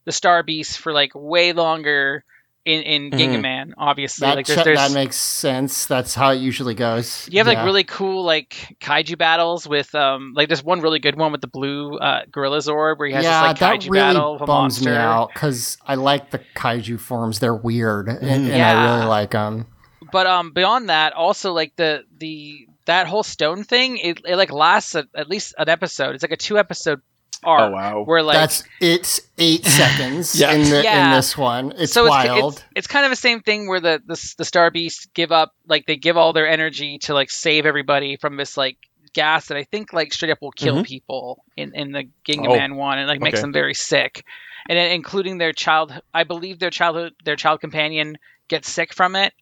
the 0.06 0.12
star 0.12 0.44
beasts 0.44 0.76
for 0.78 0.92
like 0.94 1.12
way 1.16 1.54
longer 1.54 2.24
in 2.68 2.82
in 2.84 3.12
Mhm. 3.12 3.20
Gingaman 3.20 3.72
obviously 3.78 4.28
That, 4.28 4.36
like 4.36 4.46
there's, 4.46 4.64
there's 4.64 4.78
that 4.80 4.92
makes 4.94 5.16
sense. 5.16 5.86
That's 5.86 6.14
how 6.14 6.32
it 6.32 6.38
usually 6.38 6.74
goes. 6.76 7.28
you 7.32 7.40
have 7.40 7.48
like 7.48 7.58
Yeah. 7.58 7.66
really 7.66 7.84
cool 7.86 8.24
like 8.24 8.76
kaiju 8.82 9.18
battles 9.18 9.68
with 9.68 9.96
um 9.96 10.34
like 10.36 10.50
there's 10.50 10.64
one 10.64 10.82
really 10.82 11.00
good 11.00 11.16
one 11.18 11.32
with 11.32 11.42
the 11.42 11.48
blue 11.48 11.98
uh 11.98 12.22
gorilla 12.32 12.58
zord 12.60 13.00
where 13.00 13.08
he 13.08 13.14
has 13.14 13.24
yeah, 13.24 13.42
this 13.42 13.48
like 13.50 13.60
that 13.60 13.80
kaiju 13.82 13.90
really 13.92 14.14
battle 14.14 14.38
bums 14.38 14.48
monster 14.50 14.90
me 14.92 14.96
out 14.98 15.30
because 15.34 15.78
I 15.88 15.96
like 15.96 16.32
the 16.32 16.40
kaiju 16.56 17.00
forms. 17.00 17.40
They're 17.40 17.56
weird, 17.56 18.10
and, 18.10 18.52
and 18.52 18.62
I 18.62 18.96
really 18.98 19.06
like 19.08 19.32
them. 19.32 19.66
but 20.12 20.28
um 20.28 20.52
beyond 20.52 20.90
that 20.90 21.14
also 21.14 21.54
like 21.54 21.74
the 21.78 22.04
the 22.18 22.68
that 22.86 23.08
whole 23.08 23.24
stone 23.24 23.64
thing 23.64 23.98
it, 23.98 24.22
it 24.26 24.36
like 24.38 24.52
lasts 24.52 24.96
a, 24.96 25.06
at 25.16 25.28
least 25.30 25.54
an 25.58 25.68
episode 25.68 26.16
it's 26.16 26.24
like 26.24 26.32
a 26.32 26.38
two 26.38 26.58
episode 26.58 27.02
arc 27.44 27.62
Oh 27.62 27.72
wow. 27.72 28.04
where 28.04 28.24
like 28.24 28.36
That's 28.36 28.64
it's 28.82 29.22
eight 29.38 29.66
seconds 29.82 30.40
Yeah. 30.40 30.54
in 30.54 30.70
the 30.70 30.84
Yeah. 30.84 31.06
in 31.12 31.16
this 31.18 31.38
one. 31.38 31.74
It's 31.78 31.94
so 31.94 32.08
wild. 32.08 32.54
It's, 32.54 32.62
it's 32.62 32.70
it's 32.76 32.88
kind 32.88 33.06
of 33.06 33.12
the 33.12 33.16
same 33.16 33.42
thing 33.42 33.68
where 33.68 33.80
the, 33.80 34.02
the 34.06 34.34
the 34.38 34.46
Star 34.46 34.72
Beasts 34.72 35.08
give 35.14 35.32
up, 35.32 35.54
like 35.68 35.86
they 35.86 35.96
give 35.98 36.18
all 36.18 36.34
their 36.34 36.48
energy 36.48 36.98
to 37.00 37.14
like 37.14 37.30
save 37.30 37.66
everybody 37.66 38.18
from 38.18 38.38
this 38.38 38.58
like 38.58 38.78
gas 39.14 39.48
that 39.48 39.58
I 39.58 39.64
think 39.64 39.94
like 39.94 40.14
straight 40.14 40.32
up 40.32 40.42
will 40.42 40.52
kill 40.52 40.78
Mhm. 40.78 40.86
people 40.86 41.44
in 41.56 41.74
in 41.76 41.92
the 41.92 42.10
Ginga 42.28 42.48
Oh, 42.50 42.56
Man 42.58 42.76
one 42.76 42.98
and 43.00 43.08
like 43.08 43.22
makes 43.22 43.42
them 43.42 43.54
very 43.54 43.74
sick, 43.74 44.24
and 44.70 44.78
including 44.78 45.38
their 45.38 45.54
child. 45.54 45.94
I 46.14 46.24
believe 46.24 46.60
their 46.60 46.70
childhood 46.72 47.14
their 47.24 47.36
child 47.36 47.62
companion 47.62 48.18
gets 48.48 48.70
sick 48.70 48.94
from 48.94 49.16
it. 49.16 49.34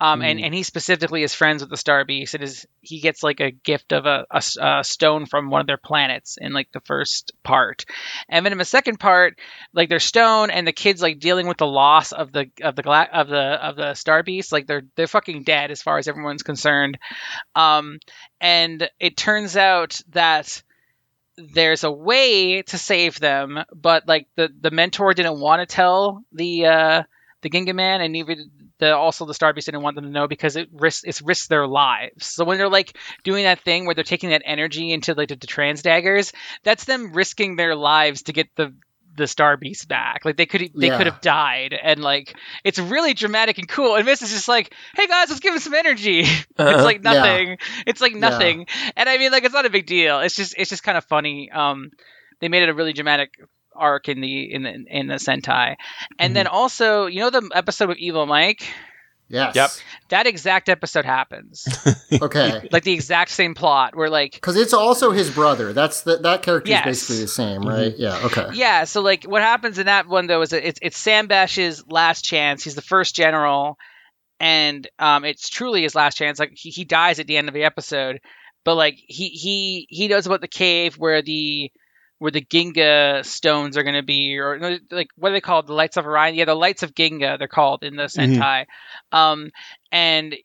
Um, 0.00 0.22
and, 0.22 0.38
Mm. 0.38 0.44
and 0.44 0.54
he 0.54 0.62
specifically 0.62 1.22
is 1.24 1.34
friends 1.34 1.62
with 1.62 1.70
the 1.70 1.76
Star 1.76 2.04
Beast, 2.04 2.34
and 2.34 2.44
is 2.44 2.66
he 2.80 3.00
gets 3.00 3.22
like 3.22 3.40
a 3.40 3.50
gift 3.50 3.92
of 3.92 4.06
a 4.06 4.26
stone 4.84 5.26
from 5.26 5.50
one 5.50 5.60
of 5.60 5.66
their 5.66 5.76
planets 5.76 6.38
in 6.40 6.52
like 6.52 6.70
the 6.72 6.80
first 6.82 7.32
part, 7.42 7.84
and 8.28 8.44
then 8.44 8.52
in 8.52 8.58
the 8.58 8.64
second 8.64 8.98
part, 9.00 9.38
like 9.72 9.88
they're 9.88 9.98
stone 9.98 10.50
and 10.50 10.66
the 10.66 10.72
kids 10.72 11.02
like 11.02 11.18
dealing 11.18 11.48
with 11.48 11.56
the 11.58 11.66
loss 11.66 12.12
of 12.12 12.30
the 12.32 12.50
of 12.62 12.76
the 12.76 12.82
gla- 12.82 13.08
of 13.12 13.28
the 13.28 13.36
of 13.66 13.76
the 13.76 13.94
star 13.94 14.22
beast 14.22 14.52
like 14.52 14.66
they're 14.66 14.82
they're 14.94 15.06
fucking 15.08 15.42
dead 15.42 15.70
as 15.70 15.82
far 15.82 15.98
as 15.98 16.06
everyone's 16.08 16.42
concerned. 16.44 16.98
Um 17.56 17.98
and 18.40 18.88
it 19.00 19.16
turns 19.16 19.56
out 19.56 20.00
that 20.10 20.62
there's 21.36 21.84
a 21.84 21.90
way 21.90 22.62
to 22.62 22.78
save 22.78 23.20
them 23.20 23.58
but 23.74 24.08
like 24.08 24.26
the 24.36 24.48
the 24.60 24.70
mentor 24.72 25.14
didn't 25.14 25.38
want 25.40 25.60
to 25.60 25.72
tell 25.72 26.22
the 26.32 26.66
uh 26.66 27.02
the 27.42 27.50
Gingaman 27.50 28.04
and 28.04 28.16
even 28.16 28.50
the 28.78 28.94
also 28.94 29.24
the 29.26 29.32
Starbeast 29.32 29.64
didn't 29.66 29.82
want 29.82 29.96
them 29.96 30.04
to 30.04 30.10
know 30.10 30.28
because 30.28 30.56
it 30.56 30.68
risks 30.72 31.04
it 31.04 31.20
risks 31.24 31.48
their 31.48 31.66
lives. 31.66 32.26
So 32.26 32.44
when 32.44 32.58
they're 32.58 32.68
like 32.68 32.96
doing 33.24 33.44
that 33.44 33.60
thing 33.60 33.86
where 33.86 33.94
they're 33.94 34.04
taking 34.04 34.30
that 34.30 34.42
energy 34.44 34.92
into 34.92 35.14
like 35.14 35.28
the, 35.28 35.36
the 35.36 35.46
trans 35.46 35.82
daggers, 35.82 36.32
that's 36.64 36.84
them 36.84 37.12
risking 37.12 37.56
their 37.56 37.74
lives 37.74 38.22
to 38.24 38.32
get 38.32 38.48
the 38.56 38.74
the 39.16 39.26
Star 39.26 39.56
Beast 39.56 39.88
back. 39.88 40.24
Like 40.24 40.36
they 40.36 40.46
could 40.46 40.70
they 40.76 40.88
Yeah. 40.88 40.96
could 40.96 41.06
have 41.06 41.20
died, 41.20 41.72
and 41.74 42.00
like 42.00 42.36
it's 42.64 42.78
really 42.78 43.14
dramatic 43.14 43.58
and 43.58 43.68
cool. 43.68 43.96
And 43.96 44.06
this 44.06 44.22
is 44.22 44.30
just 44.30 44.48
like, 44.48 44.72
hey 44.94 45.06
guys, 45.06 45.28
let's 45.28 45.40
give 45.40 45.54
him 45.54 45.60
some 45.60 45.74
energy. 45.74 46.20
it's 46.58 46.84
like 46.84 47.02
Yeah. 47.02 47.14
nothing. 47.14 47.58
It's 47.86 48.00
like 48.00 48.14
nothing. 48.14 48.66
And 48.96 49.08
I 49.08 49.18
mean, 49.18 49.32
like 49.32 49.44
it's 49.44 49.54
not 49.54 49.66
a 49.66 49.70
big 49.70 49.86
deal. 49.86 50.20
It's 50.20 50.36
just 50.36 50.54
it's 50.56 50.70
just 50.70 50.84
kind 50.84 50.96
of 50.96 51.04
funny. 51.06 51.50
Um, 51.50 51.90
they 52.40 52.48
made 52.48 52.62
it 52.62 52.68
a 52.68 52.74
really 52.74 52.92
dramatic 52.92 53.30
arc 53.74 54.08
in 54.08 54.20
the 54.20 54.52
in 54.52 54.62
the 54.62 54.84
in 54.88 55.06
the 55.06 55.14
Sentai, 55.16 55.76
and 56.18 56.34
then 56.34 56.46
also 56.46 57.06
you 57.06 57.20
know 57.20 57.30
the 57.30 57.50
episode 57.54 57.88
with 57.88 57.98
Evil 57.98 58.26
Mike. 58.26 58.66
yes. 59.28 59.54
Yep. 59.54 59.70
That 60.08 60.26
exact 60.26 60.68
episode 60.70 61.04
happens, 61.04 61.68
Okay. 62.22 62.66
like 62.72 62.82
the 62.84 62.92
exact 62.94 63.30
same 63.30 63.54
plot, 63.54 63.94
where 63.94 64.08
like 64.08 64.32
Because 64.32 64.56
it's 64.56 64.72
also 64.72 65.10
his 65.10 65.30
brother. 65.30 65.72
That's 65.74 66.00
the, 66.02 66.16
that 66.18 66.42
character 66.42 66.70
Yes. 66.70 66.86
is 66.86 66.86
basically 66.86 67.22
the 67.22 67.28
same, 67.28 67.62
right? 67.62 67.94
Yeah. 67.96 68.20
Okay. 68.24 68.46
Yeah, 68.54 68.84
so 68.84 69.02
like 69.02 69.24
what 69.24 69.42
happens 69.42 69.78
in 69.78 69.86
that 69.86 70.08
one 70.08 70.26
though 70.28 70.40
is 70.42 70.50
that 70.50 70.66
it's 70.66 70.78
it's 70.82 70.98
Sambash's 71.04 71.84
last 71.88 72.22
chance. 72.22 72.64
He's 72.64 72.74
the 72.74 72.80
first 72.82 73.14
general, 73.14 73.76
and 74.40 74.88
um, 74.98 75.24
it's 75.24 75.48
truly 75.48 75.82
his 75.82 75.94
last 75.94 76.16
chance. 76.16 76.38
Like 76.38 76.52
he, 76.54 76.70
he 76.70 76.84
dies 76.84 77.18
at 77.20 77.26
the 77.26 77.36
end 77.36 77.48
of 77.48 77.54
the 77.54 77.64
episode, 77.64 78.20
but 78.64 78.76
like 78.76 78.94
he 78.96 79.28
he 79.28 79.86
he 79.90 80.08
knows 80.08 80.26
about 80.26 80.40
the 80.40 80.48
cave 80.48 80.94
where 80.96 81.20
the 81.22 81.70
where 82.18 82.32
the 82.32 82.44
Ginga 82.44 83.24
stones 83.24 83.76
are 83.76 83.82
going 83.82 83.94
to 83.94 84.02
be, 84.02 84.38
or 84.38 84.78
like 84.90 85.08
what 85.16 85.30
are 85.30 85.34
they 85.34 85.40
called? 85.40 85.66
The 85.66 85.74
lights 85.74 85.96
of 85.96 86.06
Orion. 86.06 86.34
Yeah, 86.34 86.46
the 86.46 86.54
lights 86.54 86.82
of 86.82 86.94
Ginga. 86.94 87.38
They're 87.38 87.48
called 87.48 87.84
in 87.84 87.96
the 87.96 88.04
Sentai. 88.04 88.66
Um, 89.12 89.50
and 89.92 90.36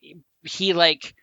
he 0.42 0.72
like, 0.72 1.14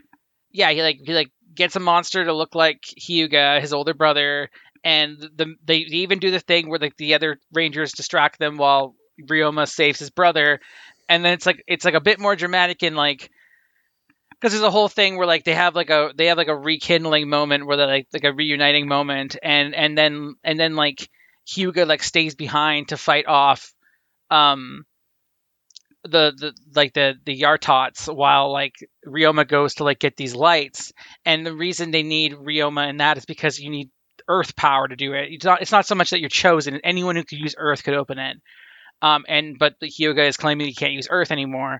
yeah, 0.52 0.72
he 0.72 0.82
like 0.82 1.00
he 1.04 1.14
like 1.14 1.32
gets 1.56 1.76
a 1.76 1.80
monster 1.80 2.24
to 2.24 2.34
look 2.34 2.56
like 2.56 2.82
Hyuga, 3.00 3.62
his 3.62 3.74
older 3.74 3.94
brother, 3.94 4.50
and 4.84 5.18
the 5.20 5.56
they, 5.64 5.86
they 5.86 5.98
even 5.98 6.20
do 6.20 6.32
the 6.32 6.40
thing 6.40 6.70
where 6.70 6.80
like 6.80 6.98
the 6.98 7.14
other 7.14 7.40
rangers 7.54 7.94
distract 7.94 8.40
them 8.40 8.58
while 8.58 8.96
Ryoma 9.22 9.68
saves 9.68 10.00
his 10.00 10.10
brother, 10.10 10.60
and 11.08 11.24
then 11.24 11.34
it's 11.34 11.46
like 11.46 11.64
it's 11.68 11.86
like 11.86 11.94
a 11.94 12.02
bit 12.02 12.20
more 12.20 12.36
dramatic 12.36 12.84
in 12.84 12.96
like 12.96 13.30
because 14.42 14.54
there's 14.54 14.64
a 14.64 14.72
whole 14.72 14.90
thing 14.90 15.18
where 15.18 15.28
like 15.28 15.44
they 15.44 15.54
have 15.54 15.76
like 15.76 15.92
a 15.92 16.12
they 16.16 16.28
have 16.28 16.38
like 16.38 16.48
a 16.48 16.58
rekindling 16.58 17.30
moment 17.30 17.68
where 17.68 17.78
they're 17.78 17.88
like 17.88 18.08
like 18.12 18.24
a 18.24 18.34
reuniting 18.34 18.88
moment, 18.88 19.38
and 19.42 19.76
and 19.76 19.98
then 19.98 20.36
and 20.44 20.60
then 20.60 20.76
like 20.76 21.10
Hyuga 21.48 21.88
like 21.88 22.02
stays 22.02 22.36
behind 22.36 22.90
to 22.90 22.98
fight 22.98 23.28
off 23.28 23.74
um 24.32 24.86
the 26.04 26.34
the 26.36 26.54
like 26.76 26.94
the 26.94 27.16
the 27.26 27.40
Yartots 27.40 28.14
while 28.14 28.52
like 28.52 28.74
Ryoma 29.06 29.48
goes 29.48 29.76
to 29.76 29.84
like 29.84 30.00
get 30.00 30.18
these 30.18 30.34
lights 30.34 30.94
and 31.26 31.46
the 31.46 31.54
reason 31.54 31.92
they 31.92 32.04
need 32.04 32.34
Ryoma 32.34 32.90
in 32.90 32.98
that 32.98 33.18
is 33.18 33.26
because 33.26 33.60
you 33.60 33.70
need 33.70 33.90
earth 34.28 34.56
power 34.56 34.88
to 34.88 34.96
do 34.96 35.14
it. 35.14 35.30
It's 35.32 35.46
not 35.46 35.62
it's 35.62 35.72
not 35.72 35.86
so 35.86 35.94
much 35.96 36.10
that 36.10 36.20
you're 36.20 36.30
chosen 36.30 36.80
anyone 36.84 37.16
who 37.16 37.24
could 37.24 37.38
use 37.38 37.56
earth 37.58 37.84
could 37.84 37.94
open 37.94 38.18
it 38.18 38.38
um 39.02 39.26
and 39.28 39.60
but 39.60 39.76
the 39.80 39.88
Hyuga 39.88 40.28
is 40.28 40.38
claiming 40.38 40.68
he 40.68 40.74
can't 40.74 40.94
use 40.94 41.08
earth 41.10 41.32
anymore. 41.32 41.80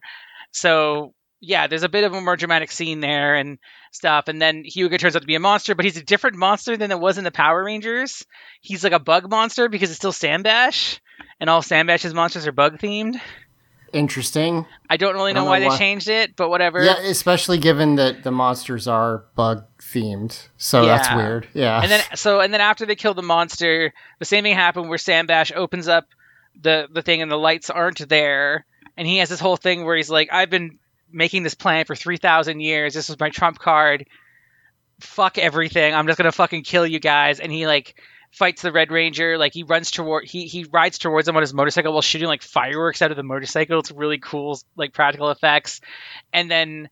So 0.52 1.14
yeah 1.42 1.68
there's 1.68 1.84
a 1.84 1.90
bit 1.90 2.04
of 2.04 2.14
a 2.14 2.22
more 2.22 2.38
dramatic 2.38 2.72
scene 2.72 3.00
there 3.02 3.36
and 3.36 3.58
stuff 3.92 4.28
and 4.28 4.42
then 4.42 4.64
Hyuga 4.64 4.98
turns 4.98 5.16
out 5.16 5.22
to 5.22 5.28
be 5.28 5.36
a 5.36 5.40
monster 5.40 5.76
but 5.76 5.84
he's 5.84 5.98
a 5.98 6.04
different 6.04 6.38
monster 6.38 6.78
than 6.78 6.92
it 6.92 7.00
was 7.00 7.18
in 7.18 7.24
the 7.24 7.32
Power 7.32 7.64
Rangers 7.64 8.26
he's 8.62 8.84
like 8.84 8.94
a 8.94 9.00
bug 9.00 9.30
monster 9.30 9.68
because 9.68 9.90
it's 9.90 9.98
still 9.98 10.14
Sambash 10.14 11.00
and 11.40 11.50
all 11.50 11.62
Sambash's 11.62 12.14
monsters 12.14 12.48
are 12.48 12.54
bug 12.54 12.80
themed 12.80 13.20
Interesting. 13.94 14.66
I 14.90 14.98
don't 14.98 15.16
really 15.16 15.34
know 15.34 15.42
don't 15.42 15.50
why 15.50 15.60
know 15.60 15.70
they 15.70 15.78
changed 15.78 16.08
it, 16.08 16.36
but 16.36 16.50
whatever. 16.50 16.84
Yeah, 16.84 17.00
especially 17.00 17.58
given 17.58 17.96
that 17.96 18.24
the 18.24 18.32
monsters 18.32 18.88
are 18.88 19.26
bug 19.36 19.66
themed. 19.80 20.48
So 20.58 20.86
that's 20.86 21.14
weird. 21.14 21.48
Yeah. 21.54 21.82
And 21.82 21.92
then 21.92 22.04
so 22.16 22.40
and 22.40 22.54
then 22.54 22.62
after 22.62 22.86
they 22.86 22.96
kill 22.96 23.14
the 23.14 23.22
monster, 23.22 23.94
the 24.20 24.26
same 24.26 24.44
thing 24.44 24.56
happened 24.56 24.88
where 24.88 24.98
Sambash 24.98 25.54
opens 25.54 25.88
up 25.88 26.08
the 26.60 26.88
the 26.92 27.02
thing 27.02 27.22
and 27.22 27.30
the 27.30 27.38
lights 27.38 27.70
aren't 27.70 28.08
there, 28.08 28.66
and 28.96 29.08
he 29.08 29.18
has 29.18 29.30
this 29.30 29.40
whole 29.40 29.58
thing 29.58 29.84
where 29.84 29.98
he's 29.98 30.10
like, 30.10 30.30
"I've 30.32 30.50
been 30.50 30.80
making 31.12 31.44
this 31.44 31.54
plan 31.54 31.86
for 31.86 31.96
three 31.96 32.18
thousand 32.18 32.60
years. 32.60 32.94
This 32.94 33.10
was 33.10 33.20
my 33.20 33.30
trump 33.30 33.60
card. 33.60 34.08
Fuck 35.00 35.38
everything. 35.38 35.94
I'm 35.94 36.08
just 36.08 36.18
gonna 36.18 36.32
fucking 36.32 36.64
kill 36.64 36.86
you 36.86 37.00
guys." 37.00 37.40
And 37.40 37.52
he 37.52 37.68
like 37.68 37.96
fights 38.32 38.62
the 38.62 38.72
Red 38.72 38.92
Ranger. 38.92 39.38
Like 39.38 39.54
he 39.54 39.64
runs 39.64 39.92
toward 39.92 40.26
he 40.26 40.48
he 40.48 40.66
rides 40.66 40.98
towards 40.98 41.28
him 41.28 41.36
on 41.36 41.42
his 41.42 41.54
motorcycle 41.54 41.94
while 41.94 42.02
shooting 42.02 42.28
like 42.28 42.42
fireworks 42.42 43.02
out 43.02 43.12
of 43.12 43.18
the 43.18 43.24
motorcycle. 43.24 43.80
It's 43.80 43.92
really 43.92 44.20
cool, 44.20 44.60
like 44.76 44.94
practical 44.94 45.30
effects. 45.30 45.82
And 46.34 46.50
then 46.50 46.90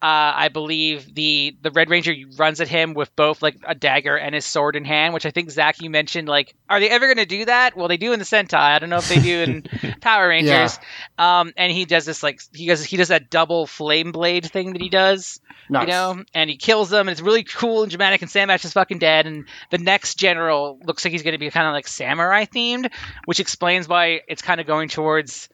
uh, 0.00 0.32
I 0.36 0.48
believe 0.48 1.12
the 1.12 1.56
the 1.60 1.72
Red 1.72 1.90
Ranger 1.90 2.14
runs 2.36 2.60
at 2.60 2.68
him 2.68 2.94
with 2.94 3.14
both 3.16 3.42
like 3.42 3.56
a 3.66 3.74
dagger 3.74 4.16
and 4.16 4.34
his 4.34 4.44
sword 4.44 4.76
in 4.76 4.84
hand, 4.84 5.12
which 5.12 5.26
I 5.26 5.32
think 5.32 5.50
Zach 5.50 5.80
you 5.82 5.90
mentioned. 5.90 6.28
Like, 6.28 6.54
are 6.70 6.78
they 6.78 6.88
ever 6.88 7.06
going 7.06 7.16
to 7.16 7.26
do 7.26 7.44
that? 7.46 7.76
Well, 7.76 7.88
they 7.88 7.96
do 7.96 8.12
in 8.12 8.20
the 8.20 8.24
Sentai. 8.24 8.54
I 8.54 8.78
don't 8.78 8.90
know 8.90 8.98
if 8.98 9.08
they 9.08 9.20
do 9.20 9.40
in 9.40 9.62
Power 10.00 10.28
Rangers. 10.28 10.78
Um, 11.18 11.52
and 11.56 11.72
he 11.72 11.84
does 11.84 12.04
this 12.06 12.22
like 12.22 12.40
he 12.54 12.66
does 12.68 12.84
he 12.84 12.96
does 12.96 13.08
that 13.08 13.28
double 13.28 13.66
flame 13.66 14.12
blade 14.12 14.46
thing 14.46 14.74
that 14.74 14.80
he 14.82 14.88
does, 14.88 15.40
Nice. 15.68 15.82
you 15.82 15.88
know, 15.88 16.22
and 16.32 16.48
he 16.48 16.56
kills 16.56 16.90
them, 16.90 17.08
and 17.08 17.10
it's 17.10 17.20
really 17.20 17.42
cool 17.42 17.82
and 17.82 17.90
dramatic. 17.90 18.22
And 18.22 18.30
Sambash 18.30 18.64
is 18.64 18.72
fucking 18.74 19.00
dead, 19.00 19.26
and 19.26 19.46
the 19.70 19.78
next 19.78 20.14
general 20.14 20.78
looks 20.84 21.04
like 21.04 21.10
he's 21.12 21.22
going 21.24 21.32
to 21.32 21.38
be 21.38 21.50
kind 21.50 21.66
of 21.66 21.72
like 21.72 21.88
samurai 21.88 22.44
themed, 22.44 22.92
which 23.24 23.40
explains 23.40 23.88
why 23.88 24.20
it's 24.28 24.42
kind 24.42 24.60
of 24.60 24.66
going 24.68 24.88
towards 24.88 25.48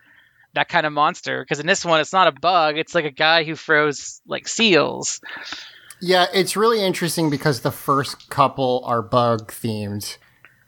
that 0.55 0.69
kind 0.69 0.87
of 0.87 0.93
monster 0.93 1.43
because 1.43 1.61
in 1.61 1.67
this 1.67 1.85
one 1.85 2.01
it's 2.01 2.13
not 2.13 2.27
a 2.27 2.33
bug 2.33 2.77
it's 2.79 2.95
like 2.95 3.05
a 3.05 3.11
guy 3.11 3.45
who 3.45 3.55
froze 3.57 4.21
like 4.27 4.47
seals 4.49 5.21
Yeah, 6.01 6.27
it's 6.35 6.57
really 6.57 6.83
interesting 6.85 7.31
because 7.31 7.61
the 7.61 7.71
first 7.71 8.29
couple 8.29 8.83
are 8.85 9.01
bug 9.01 9.51
themed, 9.53 10.19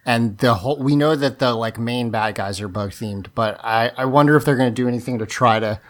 and 0.07 0.39
the 0.39 0.55
whole 0.55 0.79
we 0.83 0.97
know 0.97 1.15
that 1.17 1.41
the 1.41 1.53
like 1.55 1.79
main 1.79 2.11
bad 2.11 2.37
guys 2.37 2.61
are 2.61 2.69
bug 2.69 2.91
themed, 2.93 3.27
but 3.35 3.59
I 3.63 3.91
I 3.97 4.05
wonder 4.07 4.37
if 4.37 4.45
they're 4.45 4.57
going 4.57 4.71
to 4.75 4.83
do 4.83 4.89
anything 4.89 5.19
to 5.19 5.27
try 5.27 5.59
to 5.61 5.81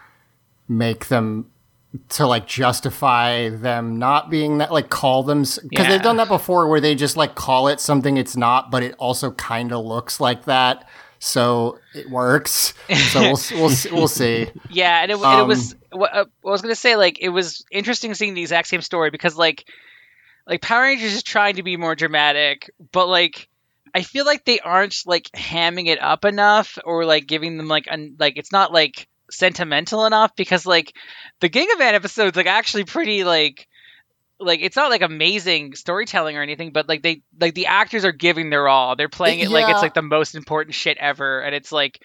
make 0.69 1.07
them 1.09 1.51
to 2.09 2.27
like 2.27 2.47
justify 2.47 3.49
them 3.49 3.99
not 3.99 4.29
being 4.31 4.59
that 4.59 4.73
like 4.73 4.89
call 4.91 5.23
them 5.23 5.41
because 5.43 5.63
Yeah. 5.71 5.89
they've 5.91 6.03
done 6.03 6.17
that 6.17 6.29
before 6.29 6.67
where 6.69 6.81
they 6.81 6.95
just 6.95 7.17
like 7.17 7.35
call 7.35 7.69
it 7.69 7.79
something 7.81 8.17
it's 8.17 8.37
not, 8.37 8.71
but 8.71 8.83
it 8.83 8.95
also 8.99 9.31
kind 9.33 9.73
of 9.73 9.85
looks 9.85 10.19
like 10.21 10.45
that. 10.47 10.89
So 11.19 11.79
it 11.95 12.11
works. 12.11 12.75
So 13.11 13.21
we'll 13.21 13.41
we'll 13.53 13.77
we'll 13.93 14.09
see. 14.09 14.49
Yeah, 14.71 15.03
and 15.03 15.11
it, 15.11 15.15
and 15.17 15.23
it 15.25 15.43
Um, 15.43 15.49
was. 15.49 15.75
What, 15.93 16.15
uh, 16.15 16.25
I 16.45 16.51
was 16.51 16.63
gonna 16.63 16.75
say, 16.75 16.97
like, 16.97 17.19
it 17.21 17.31
was 17.31 17.65
interesting 17.73 18.13
seeing 18.15 18.35
the 18.35 18.43
exact 18.43 18.69
same 18.69 18.83
story 18.83 19.11
because, 19.11 19.37
like, 19.37 19.65
like 20.47 20.61
Power 20.61 20.83
Rangers 20.83 21.15
is 21.15 21.23
trying 21.23 21.57
to 21.57 21.63
be 21.63 21.77
more 21.77 21.95
dramatic, 21.95 22.71
but 22.93 23.09
like, 23.09 23.49
I 23.95 24.03
feel 24.03 24.27
like 24.27 24.45
they 24.45 24.61
aren't 24.61 24.95
like 25.07 25.25
hamming 25.35 25.87
it 25.87 26.01
up 26.03 26.25
enough 26.27 26.77
or 26.85 27.05
like 27.07 27.27
giving 27.27 27.57
them 27.57 27.67
like 27.69 27.87
un- 27.91 28.17
like 28.19 28.37
it's 28.37 28.53
not 28.53 28.73
like 28.73 29.09
sentimental 29.31 30.05
enough 30.07 30.37
because 30.37 30.67
like 30.67 30.95
the 31.41 31.49
Gingaman 31.49 31.95
episode's 31.95 32.37
like 32.37 32.47
actually 32.47 32.85
pretty 32.85 33.25
like 33.25 33.67
like 34.39 34.61
it's 34.63 34.77
not 34.77 34.91
like 34.91 35.03
amazing 35.03 35.75
storytelling 35.75 36.37
or 36.37 36.43
anything, 36.43 36.73
but 36.73 36.89
like 36.89 37.03
they 37.03 37.23
like 37.41 37.55
the 37.55 37.67
actors 37.67 38.05
are 38.05 38.13
giving 38.13 38.51
their 38.51 38.69
all. 38.69 38.97
They're 38.97 39.09
playing 39.09 39.41
it 39.41 39.51
like 39.51 39.69
it's 39.71 39.83
like 39.83 39.95
the 39.95 40.03
most 40.03 40.35
important 40.35 40.75
shit 40.75 40.99
ever, 40.99 41.41
and 41.41 41.55
it's 41.55 41.73
like 41.73 42.01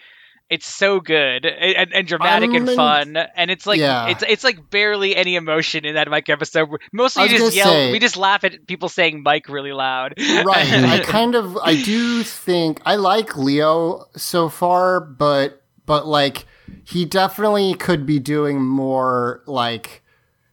it's 0.50 0.66
so 0.66 1.00
good 1.00 1.46
and, 1.46 1.94
and 1.94 2.06
dramatic 2.06 2.50
I'm 2.50 2.56
and 2.68 2.70
fun, 2.76 3.16
and 3.36 3.50
it's 3.50 3.66
like 3.66 3.78
Yeah. 3.80 4.08
it's 4.08 4.22
it's 4.26 4.44
like 4.44 4.70
barely 4.70 5.16
any 5.16 5.36
emotion 5.36 5.84
in 5.86 5.94
that 5.94 6.08
Mike 6.10 6.28
episode. 6.28 6.68
Mostly 6.92 7.24
you 7.24 7.38
just 7.38 7.56
yell. 7.56 7.66
say- 7.68 7.92
we 7.92 7.98
just 7.98 8.16
laugh 8.16 8.44
at 8.44 8.66
people 8.66 8.88
saying 8.88 9.22
Mike 9.22 9.48
really 9.48 9.72
loud. 9.72 10.14
right. 10.18 10.44
I 10.84 11.00
kind 11.00 11.34
of 11.34 11.56
I 11.58 11.80
do 11.82 12.22
think 12.22 12.80
I 12.84 12.96
like 12.96 13.36
Leo 13.36 14.06
so 14.16 14.48
far, 14.48 15.00
but 15.00 15.62
but 15.86 16.06
like 16.06 16.44
he 16.84 17.04
definitely 17.04 17.74
could 17.74 18.04
be 18.06 18.18
doing 18.18 18.62
more 18.62 19.42
like 19.46 20.01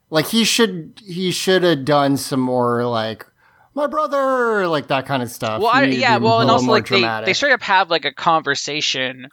like 0.09 0.27
he 0.27 0.43
should 0.43 1.01
he 1.05 1.31
should 1.31 1.63
have 1.63 1.85
done 1.85 2.17
some 2.17 2.39
more 2.39 2.85
like 2.85 3.25
my 3.73 3.87
brother 3.87 4.67
like 4.67 4.87
that 4.87 5.05
kind 5.05 5.23
of 5.23 5.29
stuff. 5.29 5.61
Well, 5.61 5.71
I, 5.71 5.83
yeah, 5.85 6.17
well, 6.17 6.41
and 6.41 6.49
also 6.49 6.71
like 6.71 6.87
they, 6.87 7.01
they 7.25 7.33
straight 7.33 7.53
up 7.53 7.61
have 7.61 7.89
like 7.89 8.05
a 8.05 8.13
conversation 8.13 9.29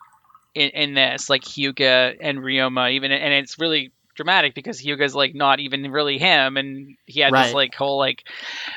in, 0.54 0.70
in 0.70 0.94
this, 0.94 1.28
like 1.28 1.42
Hyuga 1.42 2.16
and 2.20 2.38
Ryoma, 2.38 2.92
even, 2.92 3.12
and 3.12 3.32
it's 3.34 3.58
really 3.58 3.92
dramatic 4.14 4.54
because 4.54 4.80
Hyuga's 4.80 5.14
like 5.14 5.34
not 5.34 5.60
even 5.60 5.90
really 5.90 6.18
him, 6.18 6.56
and 6.56 6.96
he 7.06 7.20
had 7.20 7.32
Right. 7.32 7.46
this 7.46 7.54
like 7.54 7.74
whole 7.74 7.98
like, 7.98 8.24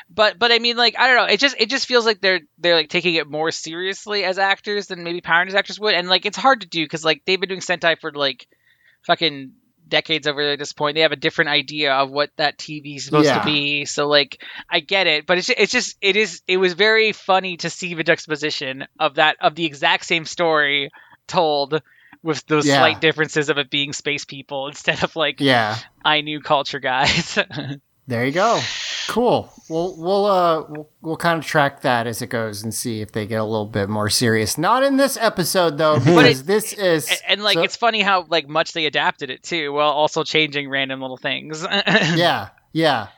but 0.08 0.38
but 0.38 0.50
I 0.50 0.58
mean 0.58 0.76
like 0.76 0.96
I 0.98 1.06
don't 1.06 1.16
know, 1.16 1.32
it 1.32 1.40
just 1.40 1.56
it 1.58 1.70
just 1.70 1.86
feels 1.86 2.04
like 2.06 2.20
they're 2.20 2.40
they're 2.58 2.74
like 2.74 2.88
taking 2.88 3.14
it 3.14 3.28
more 3.28 3.50
seriously 3.50 4.24
as 4.24 4.38
actors 4.38 4.88
than 4.88 5.04
maybe 5.04 5.20
Power 5.20 5.38
Rangers 5.40 5.54
actors 5.54 5.78
would, 5.78 5.94
and 5.94 6.08
like 6.08 6.26
it's 6.26 6.36
hard 6.36 6.62
to 6.62 6.68
do 6.68 6.84
because 6.84 7.04
like 7.04 7.22
they've 7.26 7.40
been 7.40 7.48
doing 7.48 7.60
Sentai 7.60 7.98
for 8.00 8.12
like 8.12 8.46
fucking 9.06 9.52
decades 9.90 10.26
over 10.26 10.40
at 10.40 10.58
this 10.58 10.72
point 10.72 10.94
they 10.94 11.02
have 11.02 11.12
a 11.12 11.16
different 11.16 11.50
idea 11.50 11.92
of 11.92 12.10
what 12.10 12.30
that 12.36 12.56
tv 12.58 12.96
is 12.96 13.04
supposed 13.04 13.26
Yeah. 13.26 13.40
to 13.40 13.44
be 13.44 13.84
so 13.84 14.08
like 14.08 14.42
i 14.70 14.80
get 14.80 15.06
it 15.06 15.26
but 15.26 15.36
it's, 15.38 15.50
it's 15.50 15.72
just 15.72 15.96
it 16.00 16.16
is 16.16 16.40
it 16.46 16.56
was 16.56 16.72
very 16.72 17.12
funny 17.12 17.58
to 17.58 17.68
see 17.68 17.92
the 17.94 18.04
juxtaposition 18.04 18.86
of 18.98 19.16
that 19.16 19.36
of 19.40 19.54
the 19.54 19.66
exact 19.66 20.06
same 20.06 20.24
story 20.24 20.90
told 21.26 21.82
with 22.22 22.46
those 22.46 22.66
Yeah. 22.66 22.78
slight 22.78 23.00
differences 23.00 23.48
of 23.50 23.58
it 23.58 23.68
being 23.70 23.92
space 23.92 24.24
people 24.24 24.68
instead 24.72 25.02
of 25.04 25.14
like 25.16 25.40
yeah. 25.40 25.76
i 26.04 26.20
knew 26.22 26.40
culture 26.40 26.80
guys 26.80 27.38
There 28.06 28.24
you 28.26 28.32
go. 28.32 28.58
Cool. 29.10 29.52
We'll 29.68 29.96
we'll 29.96 30.24
uh 30.24 30.64
we'll, 30.68 30.88
we'll 31.02 31.16
kind 31.16 31.36
of 31.36 31.44
track 31.44 31.80
that 31.80 32.06
as 32.06 32.22
it 32.22 32.28
goes 32.28 32.62
and 32.62 32.72
see 32.72 33.00
if 33.00 33.10
they 33.10 33.26
get 33.26 33.40
a 33.40 33.44
little 33.44 33.66
bit 33.66 33.88
more 33.88 34.08
serious. 34.08 34.56
Not 34.56 34.84
in 34.84 34.98
this 34.98 35.16
episode 35.20 35.78
though, 35.78 35.98
because 35.98 36.42
it- 36.42 36.46
this 36.46 36.72
is 36.72 37.10
and, 37.10 37.20
and, 37.28 37.42
like 37.42 37.54
so- 37.54 37.64
it's 37.64 37.74
funny 37.74 38.02
how 38.02 38.24
like 38.28 38.48
much 38.48 38.72
they 38.72 38.86
adapted 38.86 39.28
it 39.30 39.42
too 39.42 39.72
while 39.72 39.90
also 39.90 40.22
changing 40.22 40.70
random 40.70 41.00
little 41.00 41.16
things 41.16 41.66
yeah, 41.88 42.50
yeah. 42.72 43.08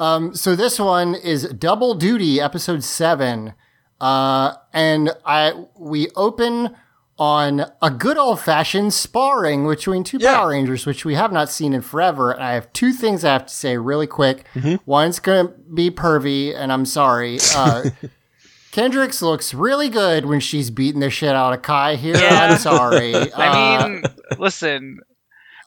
Um, 0.00 0.34
so 0.34 0.56
this 0.56 0.78
one 0.80 1.14
is 1.14 1.44
Double 1.50 1.94
Duty, 1.94 2.40
episode 2.40 2.82
seven, 2.82 3.52
uh, 4.00 4.54
and 4.72 5.10
I 5.26 5.64
we 5.78 6.08
open 6.16 6.74
on 7.18 7.66
a 7.82 7.90
good 7.90 8.16
old 8.16 8.40
fashioned 8.40 8.94
sparring 8.94 9.66
between 9.68 10.04
two 10.04 10.18
Yeah. 10.20 10.36
Power 10.36 10.50
Rangers, 10.50 10.86
which 10.86 11.04
we 11.04 11.14
have 11.14 11.32
not 11.32 11.50
seen 11.50 11.72
in 11.72 11.80
forever. 11.82 12.30
And 12.30 12.42
I 12.42 12.52
have 12.52 12.72
two 12.72 12.92
things 12.92 13.24
I 13.24 13.32
have 13.32 13.46
to 13.46 13.54
say 13.54 13.76
really 13.76 14.06
quick. 14.06 14.44
One's 14.86 15.18
gonna 15.18 15.48
be 15.74 15.90
pervy, 15.90 16.54
and 16.56 16.72
I'm 16.72 16.84
sorry. 16.86 17.38
Uh, 17.56 17.90
Kendrix 18.72 19.22
looks 19.22 19.54
really 19.54 19.88
good 19.88 20.26
when 20.26 20.40
she's 20.40 20.70
beating 20.70 21.00
the 21.00 21.10
shit 21.10 21.34
out 21.34 21.52
of 21.54 21.62
Kai 21.62 21.96
here. 21.96 22.16
Yeah. 22.16 22.48
I'm 22.50 22.58
sorry. 22.58 23.14
i 23.32 23.76
Uh, 23.78 23.88
mean 23.88 24.02
listen 24.38 25.00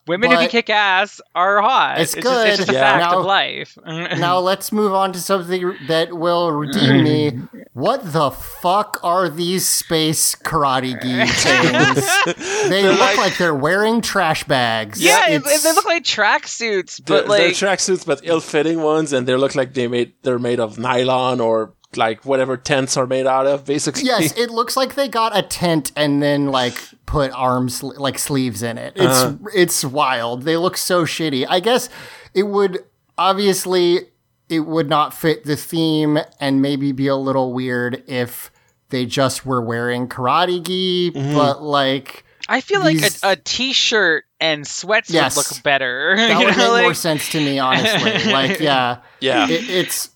women 0.08 0.30
who 0.32 0.36
but- 0.36 0.42
can 0.42 0.50
kick 0.50 0.70
ass 0.70 1.22
are 1.36 1.62
hot 1.62 2.00
It's 2.02 2.14
just, 2.14 2.26
it's 2.26 2.58
just 2.58 2.70
good. 2.70 2.76
a 2.76 2.80
fact 2.80 3.12
Now- 3.12 3.20
of 3.20 3.26
life 3.26 3.78
now 3.86 4.40
let's 4.40 4.72
move 4.72 4.94
on 4.94 5.14
to 5.14 5.20
something 5.20 5.76
that 5.88 6.14
will 6.14 6.52
redeem 6.52 7.04
me. 7.04 7.40
What 7.74 8.12
the 8.12 8.32
fuck 8.32 9.00
are 9.02 9.30
these 9.30 9.66
space 9.66 10.36
karate 10.36 11.02
gi 11.02 11.26
things? 11.32 12.70
They 12.70 12.84
look 12.84 13.00
like, 13.00 13.18
like- 13.18 13.38
they're 13.38 13.56
wearing 13.56 14.02
trash 14.02 14.44
bags. 14.44 15.02
Yeah, 15.02 15.30
it, 15.30 15.36
It's- 15.36 15.64
they 15.64 15.72
look 15.72 15.86
like 15.86 16.04
tracksuits, 16.04 16.98
They're, 17.04 17.24
but 17.24 17.30
they're 17.38 17.48
like 17.48 17.56
tracksuits, 17.56 18.06
but 18.06 18.20
ill-fitting 18.24 18.82
ones, 18.82 19.14
and 19.14 19.26
they 19.26 19.36
look 19.36 19.56
like 19.56 19.74
they 19.74 19.88
made 19.88 20.12
they're 20.24 20.38
made 20.40 20.60
of 20.60 20.78
nylon 20.80 21.40
or 21.40 21.74
like 21.96 22.24
whatever 22.26 22.56
tents 22.58 22.96
are 22.98 23.08
made 23.08 23.28
out 23.28 23.48
of. 23.48 23.66
Basically, 23.66 24.04
yes, 24.04 24.38
it 24.38 24.50
looks 24.50 24.78
like 24.78 24.96
they 24.96 25.08
got 25.08 25.38
a 25.38 25.42
tent 25.42 25.92
and 25.96 26.22
then 26.24 26.48
like 26.48 26.76
put 27.06 27.32
arms 27.32 27.84
like 27.84 28.18
sleeves 28.18 28.64
in 28.64 28.78
it. 28.78 28.94
It's 28.96 29.22
Uh-huh. 29.24 29.36
it's 29.54 29.84
wild. 29.84 30.44
They 30.44 30.58
look 30.58 30.78
so 30.78 31.04
shitty. 31.06 31.46
I 31.50 31.60
guess 31.60 31.90
it 32.34 32.44
would 32.44 32.84
obviously 33.18 34.08
it 34.50 34.62
would 34.62 34.90
not 34.90 35.14
fit 35.14 35.46
the 35.46 35.56
theme 35.56 36.20
and 36.40 36.62
maybe 36.62 36.92
be 36.92 37.08
a 37.08 37.16
little 37.16 37.54
weird 37.54 38.04
if 38.08 38.52
they 38.90 39.06
just 39.06 39.46
were 39.46 39.62
wearing 39.62 40.08
karate 40.08 40.62
gi, 40.62 41.12
Mm-hmm. 41.12 41.36
but 41.36 41.62
like 41.64 42.26
I 42.50 42.60
feel 42.60 42.82
like 42.82 42.98
these- 42.98 43.24
a, 43.24 43.32
a 43.32 43.36
t-shirt 43.38 44.26
and 44.42 44.68
sweats 44.68 45.10
Yes. 45.10 45.38
would 45.38 45.50
look 45.50 45.64
better. 45.64 46.16
that 46.18 46.38
would 46.38 46.58
know, 46.58 46.74
make 46.76 46.84
more 46.84 46.94
sense 46.94 47.30
to 47.30 47.40
me 47.40 47.60
honestly. 47.60 48.32
like 48.32 48.60
yeah. 48.60 48.98
yeah. 49.22 49.48
It, 49.48 49.70
it's 49.70 50.06
it- 50.08 50.11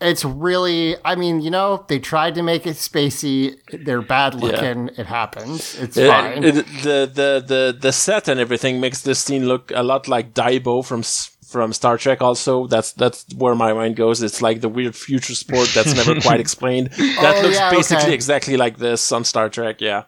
it's 0.00 0.24
really 0.24 0.96
I 1.04 1.14
mean, 1.16 1.40
you 1.40 1.50
know, 1.50 1.84
they 1.88 1.98
tried 1.98 2.34
to 2.36 2.42
make 2.42 2.66
it 2.66 2.76
spacey. 2.76 3.56
They're 3.72 4.02
bad 4.02 4.34
looking. 4.34 4.90
It 4.96 5.06
happens. 5.06 5.76
It's 5.78 5.96
It- 5.96 6.08
fine. 6.08 6.44
it- 6.44 6.54
the, 6.82 7.10
the 7.12 7.44
the 7.46 7.76
the 7.80 7.92
set 7.92 8.28
and 8.28 8.38
everything 8.40 8.80
makes 8.80 9.02
this 9.02 9.18
scene 9.18 9.46
look 9.48 9.72
a 9.74 9.82
lot 9.82 10.06
like 10.08 10.34
Daibo 10.34 10.84
from 10.84 11.02
from 11.46 11.72
Star 11.72 11.98
Trek. 11.98 12.22
Also, 12.22 12.68
that's 12.68 12.92
that's 12.92 13.26
where 13.36 13.56
my 13.56 13.72
mind 13.72 13.96
goes. 13.96 14.22
It's 14.22 14.40
like 14.40 14.60
the 14.60 14.68
weird 14.68 14.94
future 14.94 15.34
sport 15.34 15.68
that's 15.74 15.94
never 15.96 16.20
quite 16.28 16.38
explained. 16.40 16.90
That 16.92 17.34
Oh, 17.38 17.42
looks 17.42 17.56
yeah, 17.56 17.70
basically 17.70 18.04
okay. 18.04 18.14
exactly 18.14 18.56
like 18.56 18.78
this 18.78 19.10
on 19.10 19.24
Star 19.24 19.48
Trek. 19.48 19.80
Yeah, 19.80 20.04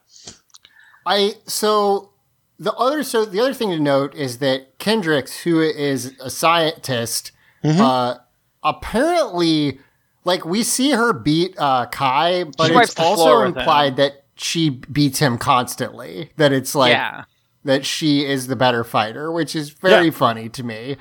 I 1.05 1.35
so 1.47 2.11
the 2.59 2.73
other 2.75 3.03
so 3.03 3.25
the 3.25 3.41
other 3.41 3.55
thing 3.55 3.71
to 3.71 3.81
note 3.81 4.15
is 4.15 4.39
that 4.39 4.79
Kendrix, 4.79 5.43
who 5.43 5.61
is 5.61 6.15
a 6.21 6.31
scientist, 6.31 7.33
Mm-hmm. 7.65 7.81
uh, 7.81 8.15
apparently, 8.63 9.79
like 10.25 10.45
we 10.45 10.63
see 10.63 10.91
her 10.93 11.13
beat 11.13 11.55
uh, 11.59 11.87
Kai, 11.87 12.45
but 12.45 12.69
She 12.69 12.75
it's 12.75 12.95
the 12.95 13.03
also 13.03 13.41
implied 13.43 13.97
that 13.97 14.25
she 14.37 14.71
beats 14.71 15.19
him 15.19 15.39
constantly. 15.39 16.31
That 16.37 16.53
it's 16.53 16.75
like 16.75 16.93
yeah. 16.93 17.25
that 17.65 17.85
she 17.85 18.25
is 18.25 18.47
the 18.47 18.57
better 18.57 18.85
fighter, 18.85 19.31
which 19.33 19.55
is 19.57 19.71
very 19.71 20.07
Yeah. 20.07 20.11
funny 20.13 20.49
to 20.51 20.63
me. 20.63 20.97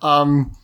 Um, 0.00 0.56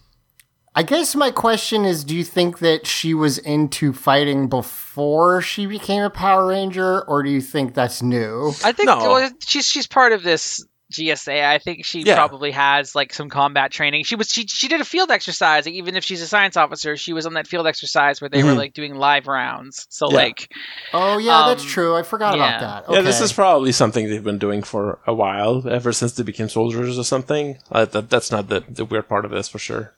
I 0.75 0.83
guess 0.83 1.17
my 1.17 1.31
question 1.31 1.85
is: 1.85 2.05
Do 2.05 2.15
you 2.15 2.25
think 2.25 2.61
that 2.61 2.87
she 2.87 3.13
was 3.15 3.39
into 3.39 3.93
fighting 3.93 4.49
before 4.49 5.41
she 5.43 5.67
became 5.67 6.03
a 6.03 6.11
Power 6.11 6.47
Ranger, 6.47 7.03
or 7.09 7.23
do 7.23 7.31
you 7.31 7.41
think 7.41 7.75
that's 7.75 8.01
new? 8.03 8.53
I 8.65 8.73
think 8.73 8.87
No. 8.87 8.99
well, 8.99 9.31
she's 9.45 9.67
she's 9.67 9.87
part 9.87 10.13
of 10.13 10.23
this 10.23 10.65
GSA. 10.93 11.45
I 11.47 11.59
think 11.59 11.85
she 11.85 12.01
Yeah. 12.03 12.15
probably 12.17 12.51
has 12.53 12.95
like 12.95 13.13
some 13.13 13.29
combat 13.29 13.71
training. 13.71 14.05
She 14.05 14.17
was 14.17 14.29
she 14.29 14.47
she 14.47 14.69
did 14.69 14.81
a 14.81 14.85
field 14.85 15.11
exercise. 15.11 15.67
Like, 15.67 15.75
even 15.75 15.97
if 15.97 16.05
she's 16.05 16.23
a 16.23 16.27
science 16.27 16.57
officer, 16.57 16.97
she 16.97 17.13
was 17.13 17.27
on 17.27 17.35
that 17.35 17.47
field 17.47 17.67
exercise 17.67 18.21
where 18.21 18.29
they 18.31 18.43
were 18.43 18.53
Mhm. 18.53 18.57
like 18.57 18.73
doing 18.75 18.95
live 18.95 19.27
rounds. 19.27 19.87
So 19.91 20.09
Yeah. 20.11 20.17
like 20.17 20.53
Oh 20.95 21.19
yeah, 21.19 21.45
that's 21.49 21.63
Um, 21.63 21.69
true. 21.69 21.97
I 21.97 22.03
forgot 22.03 22.37
yeah. 22.37 22.49
about 22.49 22.61
that. 22.61 22.85
Okay. 22.91 22.97
yeah. 22.97 23.03
This 23.03 23.21
is 23.21 23.33
probably 23.33 23.73
something 23.73 24.09
they've 24.09 24.25
been 24.25 24.39
doing 24.39 24.63
for 24.63 24.99
a 25.07 25.13
while, 25.15 25.63
ever 25.69 25.93
since 25.93 26.13
they 26.13 26.23
became 26.23 26.49
soldiers 26.49 26.99
or 26.99 27.05
something. 27.05 27.59
Uh, 27.71 27.85
that, 27.87 28.09
that's 28.11 28.31
not 28.31 28.49
the 28.49 28.65
the 28.69 28.85
weird 28.85 29.09
part 29.09 29.25
of 29.25 29.31
this 29.31 29.49
for 29.49 29.59
sure. 29.59 29.95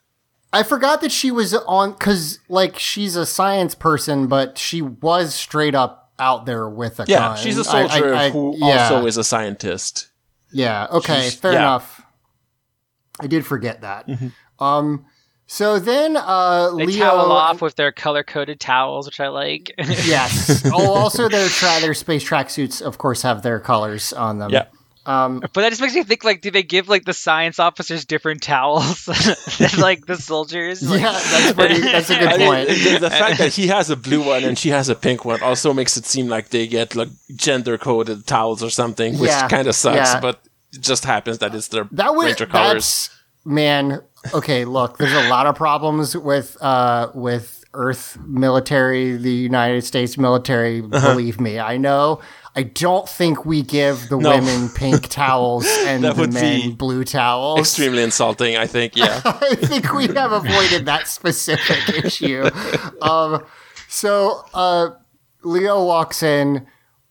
I 0.53 0.63
forgot 0.63 0.99
that 0.99 1.13
she 1.13 1.31
was 1.31 1.53
on 1.53 1.91
because 1.93 2.39
like 2.49 2.77
she's 2.77 3.15
a 3.15 3.25
science 3.25 3.73
person, 3.75 4.27
but 4.27 4.57
she 4.57 4.81
was 4.81 5.33
straight 5.33 5.73
up 5.75 6.11
out 6.19 6.45
there 6.45 6.67
with 6.69 6.99
a 6.99 7.05
Yeah, 7.07 7.19
gun. 7.29 7.37
she's 7.37 7.57
a 7.57 7.63
soldier 7.63 8.13
I- 8.13 8.29
who 8.29 8.53
yeah, 8.57 8.83
also 8.89 9.05
is 9.07 9.15
a 9.17 9.23
scientist. 9.23 10.07
Yeah. 10.51 10.87
Okay. 10.91 11.21
she's- 11.21 11.35
fair 11.35 11.53
yeah. 11.53 11.59
enough. 11.59 12.01
I 13.19 13.27
did 13.27 13.45
forget 13.45 13.81
that. 13.81 14.07
Um. 14.59 15.05
So 15.47 15.79
then, 15.79 16.15
uh, 16.15 16.73
they 16.77 16.85
Leo. 16.85 16.99
towel 17.05 17.31
off 17.33 17.61
with 17.61 17.75
their 17.75 17.91
color 17.91 18.23
coded 18.23 18.61
towels, 18.61 19.05
which 19.05 19.19
I 19.19 19.27
like. 19.27 19.73
yes. 19.77 20.63
Oh, 20.73 20.93
also 20.93 21.27
their 21.27 21.49
tra- 21.49 21.81
their 21.81 21.93
space 21.93 22.23
tracksuits, 22.27 22.81
of 22.81 22.97
course, 22.97 23.21
have 23.23 23.41
their 23.41 23.59
colors 23.59 24.13
on 24.13 24.39
them. 24.39 24.51
Yeah. 24.51 24.65
Um, 25.05 25.39
But 25.39 25.53
that 25.61 25.69
just 25.69 25.81
makes 25.81 25.95
me 25.95 26.03
think 26.03 26.23
like, 26.23 26.41
do 26.41 26.51
they 26.51 26.61
give 26.63 26.87
like 26.87 27.05
the 27.05 27.13
science 27.13 27.57
officers 27.59 28.05
different 28.05 28.43
towels 28.43 29.05
than 29.57 29.79
like 29.79 30.05
the 30.05 30.15
soldiers? 30.17 30.81
Like- 30.87 31.01
yeah, 31.01 31.11
that's 31.11 31.53
pretty. 31.53 31.81
That's 31.81 32.09
a 32.11 32.15
good 32.19 32.27
I 32.27 32.37
mean, 32.37 32.47
point. 32.47 32.67
the, 32.69 32.97
the 33.01 33.09
fact 33.21 33.37
that 33.39 33.53
he 33.53 33.67
has 33.67 33.89
a 33.89 33.95
blue 33.95 34.23
one 34.25 34.43
and 34.43 34.57
she 34.57 34.69
has 34.69 34.89
a 34.89 34.95
pink 34.95 35.25
one 35.25 35.41
also 35.41 35.73
makes 35.73 35.97
it 35.97 36.05
seem 36.05 36.27
like 36.27 36.49
they 36.49 36.67
get 36.67 36.95
like 36.95 37.09
gender 37.35 37.77
coded 37.77 38.27
towels 38.27 38.61
or 38.61 38.69
something, 38.69 39.17
which 39.17 39.29
Yeah, 39.31 39.47
kind 39.47 39.67
of 39.67 39.75
sucks. 39.75 39.95
yeah. 40.13 40.19
But 40.19 40.39
it 40.73 40.81
just 40.81 41.03
happens 41.05 41.39
that 41.39 41.55
it's 41.55 41.69
their 41.69 41.87
That 41.91 42.13
would 42.15 42.25
Ranger 42.25 42.45
colors. 42.45 42.73
that's 42.73 43.09
man. 43.43 44.01
Okay, 44.35 44.65
look, 44.65 44.99
there's 44.99 45.13
a 45.25 45.29
lot 45.29 45.47
of 45.47 45.55
problems 45.55 46.15
with 46.15 46.55
uh 46.61 47.09
with 47.15 47.57
Earth 47.73 48.17
military, 48.27 49.15
the 49.17 49.31
United 49.31 49.83
States 49.83 50.17
military. 50.17 50.81
Uh-huh. 50.83 51.13
Believe 51.13 51.39
me, 51.41 51.57
I 51.57 51.77
know. 51.77 52.19
I 52.55 52.63
don't 52.63 53.07
think 53.07 53.45
we 53.45 53.61
give 53.61 54.09
the 54.09 54.17
No. 54.17 54.31
women 54.31 54.69
pink 54.69 55.07
towels 55.09 55.65
and 55.85 56.03
the 56.03 56.27
men 56.27 56.71
blue 56.73 57.03
towels. 57.05 57.59
Extremely 57.59 58.03
insulting, 58.03 58.57
I 58.57 58.67
think. 58.67 58.95
Yeah. 58.97 59.21
I 59.25 59.55
think 59.55 59.93
we 59.93 60.07
have 60.07 60.31
avoided 60.33 60.85
that 60.85 61.07
specific 61.07 61.87
issue. 62.05 62.49
Um, 63.01 63.45
so 63.87 64.43
uh, 64.53 64.89
Leo 65.43 65.85
walks 65.85 66.21
in 66.23 66.67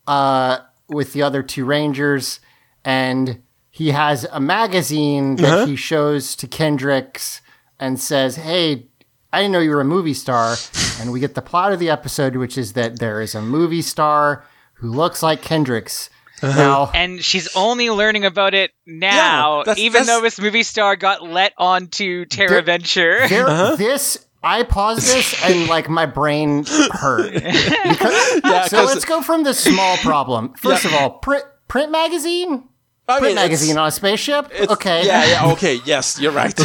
uh, 0.07 0.59
with 0.89 1.13
the 1.15 1.23
other 1.23 1.43
two 1.43 1.65
Rangers, 1.65 2.41
and 2.85 3.43
he 3.71 3.93
has 3.93 4.25
a 4.33 4.41
magazine 4.41 5.37
that 5.37 5.69
he 5.69 5.77
shows 5.77 6.37
to 6.37 6.47
Kendrix 6.47 7.41
and 7.79 7.99
says, 7.99 8.37
"Hey." 8.37 8.87
I 9.33 9.43
didn't 9.43 9.53
know 9.53 9.61
you 9.61 9.71
were 9.71 9.81
a 9.81 9.85
movie 9.85 10.13
star, 10.13 10.57
and 11.01 11.13
we 11.13 11.21
get 11.21 11.37
the 11.37 11.41
plot 11.41 11.73
of 11.73 11.79
the 11.79 11.89
episode, 11.89 12.35
which 12.35 12.59
is 12.59 12.73
that 12.73 12.99
there 12.99 13.21
is 13.21 13.33
a 13.37 13.41
movie 13.41 13.81
star 13.81 14.45
who 14.81 14.89
looks 14.91 15.23
like 15.23 15.43
Kendrix. 15.43 16.09
Now, 16.43 16.91
and 16.95 17.23
she's 17.23 17.55
only 17.55 17.91
learning 17.91 18.25
about 18.25 18.55
it 18.55 18.71
now, 18.87 19.59
Yeah, 19.59 19.63
that's- 19.67 19.79
even 19.79 19.93
that's- 20.03 20.07
though 20.07 20.23
this 20.23 20.41
movie 20.41 20.63
star 20.63 20.97
got 20.97 21.23
let 21.23 21.53
onto 21.59 22.25
Terra 22.25 22.49
There- 22.49 22.63
Venture. 22.63 23.29
there, 23.29 23.47
Uh-huh. 23.49 23.77
this 23.77 24.25
I 24.43 24.63
paused 24.63 25.03
this 25.07 25.35
and 25.45 25.69
like 25.69 25.91
my 25.91 26.07
brain 26.07 26.65
hurt. 26.93 27.31
Because- 27.35 28.41
Yeah, 28.43 28.65
so 28.65 28.79
'cause- 28.79 28.95
let's 28.95 29.05
go 29.05 29.21
from 29.21 29.43
the 29.45 29.53
small 29.53 29.99
problem. 29.99 30.55
First 30.57 30.87
of 30.87 30.95
all, 30.95 31.11
print 31.11 31.45
print 31.69 31.91
magazine, 31.93 32.65
I 33.07 33.19
print 33.19 33.33
it's- 33.33 33.45
magazine 33.45 33.77
on 33.77 33.89
a 33.89 33.91
spaceship. 33.91 34.51
Okay, 34.71 35.05
Yeah, 35.05 35.27
yeah, 35.27 35.53
okay. 35.53 35.81
Yes, 35.85 36.19
you're 36.19 36.33
right. 36.33 36.59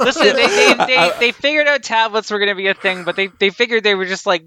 Listen, 0.00 0.34
they, 0.34 0.46
they, 0.48 0.74
they, 0.86 1.10
they 1.20 1.30
figured 1.32 1.68
out 1.68 1.84
tablets 1.84 2.28
were 2.28 2.38
going 2.40 2.48
to 2.48 2.56
be 2.56 2.66
a 2.66 2.74
thing, 2.74 3.04
but 3.04 3.14
they, 3.14 3.28
they 3.28 3.50
figured 3.50 3.84
they 3.84 3.94
were 3.94 4.06
just 4.06 4.26
like 4.26 4.42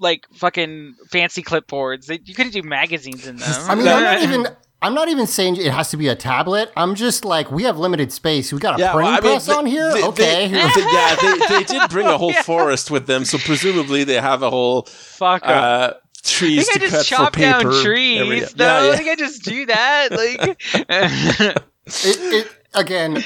like 0.00 0.26
fucking 0.34 0.94
fancy 1.10 1.42
clipboards. 1.42 2.06
They, 2.06 2.18
you 2.24 2.34
couldn't 2.34 2.52
do 2.52 2.62
magazines 2.62 3.26
in 3.26 3.36
them. 3.36 3.48
I 3.68 3.74
mean, 3.76 3.86
I'm 3.86 4.02
not 4.02 4.22
even. 4.28 4.46
I'm 4.82 4.94
not 4.94 5.08
even 5.10 5.26
saying 5.26 5.56
it 5.56 5.70
has 5.74 5.90
to 5.90 5.98
be 5.98 6.08
a 6.08 6.14
tablet. 6.16 6.72
I'm 6.74 6.94
just 6.94 7.22
like 7.26 7.50
we 7.52 7.64
have 7.64 7.78
limited 7.78 8.10
space. 8.12 8.50
We 8.50 8.60
got 8.60 8.76
a 8.80 8.82
Yeah, 8.82 8.92
printing 8.92 9.12
well, 9.12 9.18
I 9.18 9.20
mean, 9.20 9.32
press 9.34 9.46
they- 9.46 9.52
on 9.52 9.66
here. 9.66 9.92
they- 9.92 10.04
okay, 10.04 10.48
they- 10.48 10.52
they- 10.74 10.92
yeah, 10.92 11.16
they, 11.20 11.38
they 11.58 11.64
did 11.64 11.90
bring 11.90 12.06
a 12.06 12.16
whole 12.16 12.32
forest 12.44 12.90
with 12.90 13.06
them, 13.06 13.26
so 13.26 13.36
presumably 13.36 14.04
they 14.04 14.18
have 14.18 14.42
a 14.42 14.48
whole 14.48 14.84
Fuck 14.84 15.42
'em. 15.44 15.50
uh, 15.50 15.90
I 15.92 15.94
trees 16.22 16.66
think 16.66 16.82
I 16.82 16.86
to 16.86 16.90
just 16.90 17.10
cut 17.10 17.16
chop 17.16 17.34
for 17.34 17.40
paper. 17.40 17.62
down 17.70 17.82
trees. 17.82 18.20
area. 18.20 18.48
No, 18.56 18.84
Yeah, 18.86 18.92
I 18.92 18.96
think 18.96 19.08
I 19.10 19.16
just 19.16 19.42
do 19.44 19.66
that. 19.66 20.08
Like, 20.12 20.56
it, 20.88 21.64
it 21.86 22.48
again. 22.74 23.22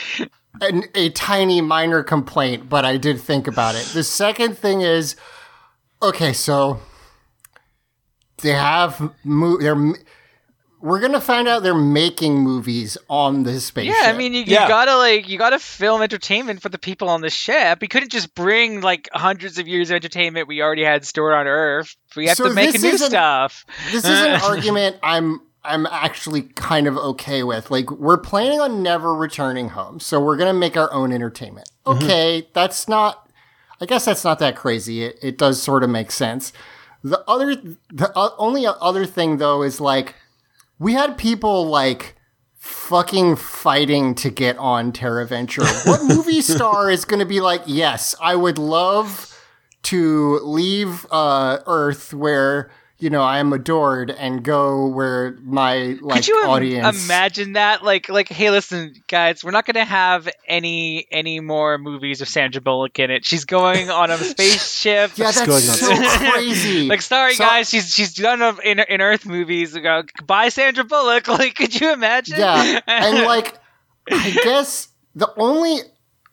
An, 0.61 0.85
a 0.95 1.11
tiny 1.11 1.61
minor 1.61 2.05
complaint, 2.05 2.69
but 2.69 2.85
I 2.85 2.97
did 2.97 3.21
think 3.21 3.49
about 3.49 3.75
it. 3.75 3.87
The 3.87 4.05
second 4.05 4.57
thing 4.57 4.83
is, 4.83 5.17
okay, 6.09 6.33
so 6.33 6.81
they 8.43 8.51
have 8.51 9.13
mo- 9.25 9.59
they're 9.59 9.95
we're 10.81 11.01
gonna 11.01 11.21
find 11.21 11.49
out 11.49 11.63
they're 11.63 11.75
making 11.75 12.37
movies 12.41 12.99
on 13.09 13.43
this 13.45 13.65
spaceship. 13.67 13.97
yeah, 14.03 14.11
I 14.11 14.13
mean, 14.13 14.35
you, 14.35 14.41
you 14.41 14.53
Yeah. 14.53 14.69
gotta 14.69 14.97
like 14.97 15.29
you 15.29 15.39
gotta 15.39 15.59
film 15.59 16.03
entertainment 16.03 16.61
for 16.61 16.69
the 16.69 16.79
people 16.79 17.09
on 17.09 17.23
the 17.23 17.31
ship. 17.31 17.81
You 17.81 17.89
couldn't 17.89 18.11
just 18.13 18.35
bring 18.35 18.83
like 18.83 19.09
hundreds 19.13 19.59
of 19.59 19.67
years 19.67 19.89
of 19.91 19.95
entertainment 19.97 20.47
we 20.47 20.61
already 20.61 20.85
had 20.85 21.07
stored 21.07 21.33
on 21.33 21.47
Earth. 21.47 21.97
We 22.17 22.27
have 22.27 22.37
So 22.37 22.49
to 22.49 22.55
make 22.55 22.79
new 22.81 22.99
stuff. 22.99 23.65
this 23.93 24.05
is 24.05 24.11
an 24.21 24.41
argument 24.43 24.97
I'm 25.03 25.41
I'm 25.67 25.87
actually 25.87 26.43
kind 26.43 26.87
of 26.87 26.99
okay 26.99 27.43
with. 27.43 27.71
Like 27.71 27.91
we're 27.91 28.19
planning 28.19 28.61
on 28.61 28.83
never 28.83 29.15
returning 29.15 29.71
home, 29.71 30.01
so 30.01 30.21
we're 30.21 30.37
gonna 30.37 30.53
make 30.53 30.77
our 30.77 30.93
own 30.93 31.13
entertainment. 31.13 31.71
Mm-hmm. 31.87 32.05
Okay, 32.05 32.49
that's 32.53 32.87
not. 32.89 33.24
I 33.81 33.87
guess 33.87 34.05
that's 34.05 34.25
not 34.25 34.39
that 34.39 34.57
crazy. 34.57 35.05
It, 35.05 35.19
it 35.23 35.39
does 35.39 35.63
sort 35.63 35.83
of 35.83 35.91
make 35.91 36.11
sense. 36.11 36.53
The 37.03 37.23
other, 37.29 37.57
the 37.93 38.13
uh, 38.17 38.31
only 38.39 38.67
other 38.67 39.05
thing 39.05 39.39
though 39.39 39.63
is 39.63 39.81
like 39.81 40.15
we 40.79 40.95
had 40.95 41.19
people 41.19 41.67
like 41.67 42.17
fucking 42.55 43.37
fighting 43.37 44.15
to 44.15 44.31
get 44.31 44.57
on 44.59 44.91
Terra 44.93 45.27
Venture. 45.27 45.63
What 45.85 46.03
movie 46.03 46.41
star 46.41 46.91
is 46.91 47.05
going 47.05 47.21
to 47.21 47.27
be 47.27 47.41
like, 47.41 47.63
yes, 47.67 48.15
I 48.21 48.37
would 48.37 48.59
love 48.59 49.31
to 49.85 50.39
leave 50.41 51.07
uh, 51.11 51.59
Earth 51.67 52.15
where 52.15 52.71
you 52.99 53.11
know 53.11 53.23
I 53.23 53.39
am 53.41 53.53
adored 53.53 54.11
and 54.11 54.43
go 54.43 54.87
where 54.87 55.37
my 55.43 55.99
like 56.01 56.17
Could 56.25 56.29
you 56.29 56.37
audience. 56.47 57.05
imagine 57.05 57.55
that? 57.55 57.83
Like, 57.85 58.09
like, 58.09 58.29
hey, 58.29 58.51
listen, 58.51 58.95
guys, 59.09 59.43
we're 59.45 59.51
not 59.51 59.67
gonna 59.67 59.85
have 59.85 60.29
any 60.47 61.07
any 61.11 61.41
more 61.41 61.77
movies 61.77 62.21
of 62.21 62.29
Sandra 62.29 62.61
Bullock 62.63 62.99
in 62.99 63.11
it. 63.11 63.25
She's 63.25 63.45
going 63.45 63.91
on 63.91 64.11
a 64.11 64.17
spaceship. 64.19 65.13
yeah, 65.17 65.33
that's 65.33 65.45
going 65.45 65.61
so 65.61 65.95
crazy. 66.31 66.89
Like, 66.89 67.03
sorry 67.03 67.35
So- 67.35 67.45
guys, 67.45 67.69
she's 67.69 67.93
she's 67.95 68.15
done 68.15 68.41
a, 68.43 68.57
in 68.61 68.79
in 68.79 69.01
Earth 69.01 69.27
movies. 69.27 69.75
We 69.75 69.81
go, 69.81 70.05
Bye, 70.25 70.49
Sandra 70.51 70.85
Bullock. 70.85 71.27
Like, 71.35 71.57
could 71.57 71.79
you 71.79 71.93
imagine? 71.93 72.39
Yeah, 72.39 72.81
and 72.87 73.25
like, 73.27 73.55
I 74.11 74.31
guess 74.45 74.89
the 75.17 75.33
only 75.37 75.81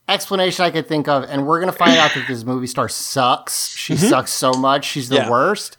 explanation 0.07 0.65
I 0.65 0.69
could 0.71 0.87
think 0.87 1.07
of, 1.07 1.23
and 1.23 1.47
we're 1.47 1.59
gonna 1.59 1.71
find 1.71 1.97
out 1.97 2.13
that 2.13 2.27
this 2.27 2.43
movie 2.43 2.67
star 2.67 2.87
sucks. 2.89 3.69
She 3.75 3.95
sucks 3.97 4.31
so 4.31 4.51
much. 4.53 4.85
She's 4.85 5.09
the 5.09 5.15
Yeah. 5.17 5.29
worst. 5.29 5.75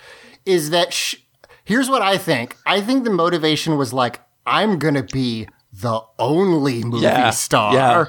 Is 0.46 0.70
that 0.70 0.92
sh- 0.92 1.16
here's 1.64 1.88
what 1.88 2.02
I 2.02 2.18
think? 2.18 2.56
I 2.66 2.80
think 2.80 3.04
the 3.04 3.10
motivation 3.10 3.76
was 3.76 3.92
like, 3.92 4.20
I'm 4.46 4.78
gonna 4.78 5.02
be 5.04 5.46
the 5.72 6.00
only 6.18 6.82
movie 6.84 7.04
Yeah, 7.04 7.30
star. 7.30 7.74
yeah. 7.74 7.98
Like 7.98 8.08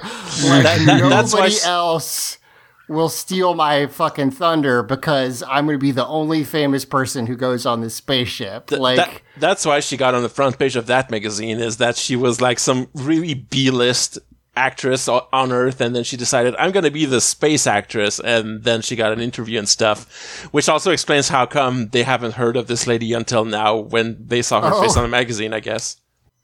That- 0.64 0.82
that- 0.86 1.08
that's 1.08 1.32
why 1.32 1.40
nobody 1.48 1.56
else 1.64 2.38
will 2.86 3.08
steal 3.08 3.54
my 3.54 3.86
fucking 3.86 4.30
thunder 4.32 4.82
because 4.82 5.42
I'm 5.48 5.64
gonna 5.66 5.78
be 5.78 5.90
the 5.92 6.06
only 6.06 6.44
famous 6.44 6.84
person 6.84 7.26
who 7.26 7.34
goes 7.36 7.64
on 7.64 7.80
this 7.80 7.94
spaceship. 7.94 8.70
like 8.72 8.96
That- 8.96 9.20
that's 9.38 9.64
why 9.64 9.80
she 9.80 9.96
got 9.96 10.14
on 10.14 10.22
the 10.22 10.28
front 10.28 10.58
page 10.58 10.76
of 10.76 10.86
that 10.88 11.10
magazine 11.10 11.58
is 11.60 11.78
that 11.78 11.96
she 11.96 12.14
was 12.16 12.40
like 12.42 12.58
some 12.58 12.88
really 12.94 13.32
B-list 13.34 14.18
actress 14.56 15.08
on 15.08 15.52
Earth, 15.52 15.80
and 15.80 15.94
then 15.96 16.04
she 16.04 16.16
decided 16.16 16.54
I'm 16.58 16.70
going 16.70 16.84
to 16.84 16.90
be 16.90 17.04
the 17.06 17.20
space 17.20 17.66
actress, 17.66 18.20
and 18.20 18.62
then 18.64 18.80
she 18.82 18.96
got 18.96 19.12
an 19.12 19.20
interview 19.20 19.58
and 19.58 19.68
stuff, 19.68 20.46
which 20.52 20.68
also 20.68 20.90
explains 20.90 21.28
how 21.28 21.46
come 21.46 21.88
they 21.88 22.02
haven't 22.04 22.34
heard 22.34 22.56
of 22.56 22.66
this 22.66 22.86
lady 22.86 23.12
until 23.12 23.44
now 23.44 23.76
when 23.76 24.16
they 24.24 24.42
saw 24.42 24.60
her 24.60 24.80
face 24.82 24.96
Oh. 24.96 25.00
on 25.00 25.04
a 25.06 25.08
magazine, 25.08 25.52
I 25.52 25.60
guess. 25.60 25.96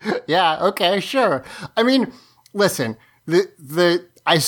Yeah, 0.26 0.58
okay, 0.68 0.98
sure. 1.00 1.44
I 1.76 1.82
mean, 1.82 2.10
listen, 2.54 2.96
the 3.26 3.50
the 3.58 4.06
I 4.26 4.40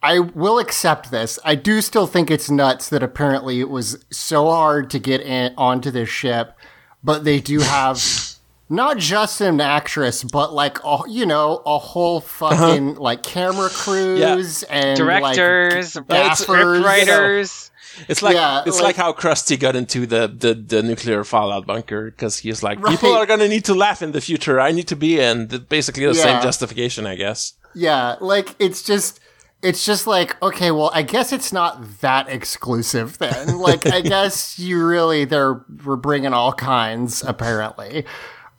I 0.00 0.20
will 0.20 0.58
accept 0.60 1.10
this. 1.10 1.40
I 1.44 1.56
do 1.56 1.80
still 1.80 2.06
think 2.06 2.30
it's 2.30 2.48
nuts 2.48 2.88
that 2.90 3.02
apparently 3.02 3.58
it 3.58 3.68
was 3.68 4.04
so 4.12 4.48
hard 4.48 4.88
to 4.90 5.00
get 5.00 5.20
in 5.22 5.52
onto 5.58 5.90
this 5.90 6.08
ship, 6.08 6.56
but 7.02 7.24
they 7.24 7.40
do 7.40 7.58
have 7.60 7.96
not 8.68 8.98
just 8.98 9.40
an 9.40 9.60
actress, 9.60 10.24
but 10.24 10.52
like 10.52 10.78
a, 10.84 10.98
you 11.08 11.26
know, 11.26 11.62
a 11.64 11.78
whole 11.78 12.18
uh-huh. 12.18 12.50
fucking 12.56 12.94
like 12.96 13.22
camera 13.22 13.68
crews 13.72 14.62
and 14.64 14.96
Directors, 14.96 15.96
like, 15.96 16.04
it's- 16.10 16.40
script 16.40 16.60
gaffers. 16.62 16.84
writers. 16.84 17.70
It's 18.08 18.20
like 18.20 18.34
Yeah, 18.34 18.62
it's 18.66 18.76
like- 18.76 18.84
like, 18.84 18.96
how 18.96 19.12
Krusty 19.14 19.58
got 19.58 19.74
into 19.74 20.06
the, 20.06 20.28
the, 20.28 20.52
the 20.54 20.82
nuclear 20.82 21.24
fallout 21.24 21.66
bunker 21.66 22.10
because 22.10 22.38
he's 22.38 22.62
like, 22.62 22.78
Right. 22.80 22.90
people 22.90 23.14
are 23.14 23.24
going 23.24 23.40
to 23.40 23.48
need 23.48 23.64
to 23.66 23.74
laugh 23.74 24.02
in 24.02 24.12
the 24.12 24.20
future. 24.20 24.60
I 24.60 24.72
need 24.72 24.88
to 24.88 24.96
be 24.96 25.18
in. 25.18 25.46
Basically, 25.70 26.04
the 26.04 26.12
Yeah. 26.14 26.22
same 26.22 26.42
justification, 26.42 27.06
I 27.06 27.14
guess. 27.14 27.54
Yeah, 27.74 28.16
like 28.20 28.54
it's 28.58 28.82
just 28.82 29.20
it's 29.62 29.84
just 29.84 30.06
like 30.06 30.40
okay, 30.42 30.70
well, 30.70 30.90
I 30.94 31.02
guess 31.02 31.32
it's 31.32 31.52
not 31.52 32.00
that 32.00 32.28
exclusive 32.28 33.18
then. 33.18 33.58
Like 33.58 33.86
I 33.86 34.00
guess 34.14 34.58
you 34.58 34.82
really 34.84 35.24
they're 35.24 35.62
we're 35.84 35.96
bringing 35.96 36.32
all 36.34 36.52
kinds 36.52 37.22
apparently. 37.22 38.04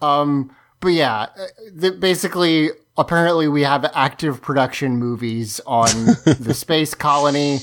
Um 0.02 0.56
but 0.80 0.90
yeah, 0.90 1.28
uh, 1.38 1.48
the, 1.74 1.92
basically 1.92 2.70
apparently 2.98 3.48
we 3.48 3.64
have 3.64 3.86
active 3.94 4.42
production 4.42 4.98
movies 4.98 5.60
on 5.66 5.88
the 6.40 6.54
space 6.54 6.94
colony. 6.94 7.60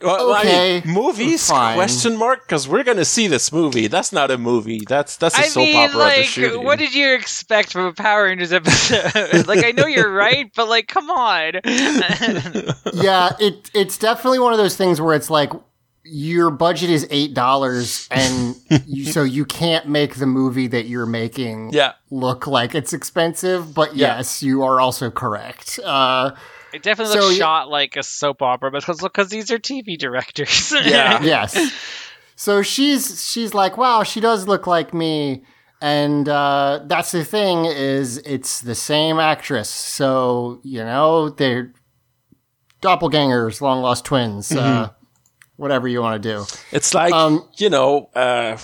Well, 0.00 0.32
I 0.32 0.40
Okay, 0.42 0.82
mean, 0.84 0.94
movies? 0.94 1.48
fine. 1.48 1.74
Question 1.74 2.16
mark? 2.16 2.46
Because 2.46 2.68
we're 2.68 2.84
gonna 2.84 3.04
see 3.04 3.26
this 3.26 3.52
movie. 3.52 3.88
That's 3.88 4.12
not 4.12 4.30
a 4.30 4.38
movie. 4.38 4.82
That's 4.88 5.16
that's 5.16 5.36
a 5.36 5.40
I 5.40 5.44
soap 5.48 5.64
mean, 5.64 5.76
opera 5.76 5.98
they're 6.36 6.52
like, 6.52 6.64
what 6.64 6.78
did 6.78 6.94
you 6.94 7.14
expect 7.14 7.72
from 7.72 7.86
a 7.86 7.92
Power 7.92 8.26
Rangers 8.26 8.52
episode? 8.52 9.46
like, 9.48 9.64
I 9.64 9.72
know 9.72 9.86
you're 9.86 10.12
right, 10.12 10.52
but 10.54 10.68
like, 10.68 10.86
come 10.86 11.10
on. 11.10 11.54
yeah, 12.94 13.30
it 13.40 13.70
it's 13.74 13.98
definitely 13.98 14.38
one 14.38 14.52
of 14.52 14.58
those 14.58 14.76
things 14.76 15.00
where 15.00 15.16
it's 15.16 15.30
like 15.30 15.52
your 16.10 16.50
budget 16.50 16.90
is 16.90 17.06
eight 17.10 17.34
dollars, 17.34 18.08
and 18.10 18.56
you, 18.86 19.04
so 19.06 19.22
you 19.22 19.44
can't 19.44 19.88
make 19.88 20.16
the 20.16 20.26
movie 20.26 20.66
that 20.68 20.86
you're 20.86 21.06
making 21.06 21.70
Yeah. 21.72 21.92
look 22.10 22.46
like 22.46 22.74
it's 22.74 22.92
expensive. 22.92 23.74
But 23.74 23.96
Yeah. 23.96 24.16
yes, 24.16 24.42
you 24.42 24.62
are 24.62 24.80
also 24.80 25.10
correct. 25.10 25.78
Uh, 25.84 26.32
It 26.72 26.82
definitely 26.82 27.14
So 27.14 27.20
looks 27.20 27.32
you- 27.34 27.38
shot 27.40 27.68
like 27.70 27.96
a 27.96 28.02
soap 28.02 28.42
opera 28.42 28.70
because 28.70 29.00
because 29.00 29.28
these 29.28 29.50
are 29.50 29.58
TV 29.58 29.96
directors. 29.98 30.72
Yeah. 30.84 31.22
yes. 31.34 31.56
So 32.36 32.62
she's 32.62 33.24
she's 33.30 33.54
like, 33.54 33.76
wow, 33.76 34.02
she 34.02 34.20
does 34.20 34.46
look 34.48 34.66
like 34.66 34.92
me. 34.94 35.42
And 35.80 36.28
uh, 36.28 36.80
that's 36.86 37.12
the 37.12 37.24
thing 37.24 37.64
is 37.64 38.18
it's 38.18 38.60
the 38.60 38.74
same 38.74 39.20
actress. 39.20 39.68
So, 39.70 40.60
you 40.64 40.84
know, 40.84 41.28
they're 41.30 41.72
doppelgangers, 42.82 43.60
long 43.60 43.82
lost 43.82 44.04
twins, 44.04 44.52
uh, 44.52 44.90
whatever 45.58 45.86
you 45.86 46.00
want 46.00 46.22
to 46.22 46.28
do. 46.28 46.46
It's 46.72 46.94
like 46.94 47.12
Um, 47.12 47.46
you 47.58 47.68
know, 47.68 48.08
uh, 48.14 48.56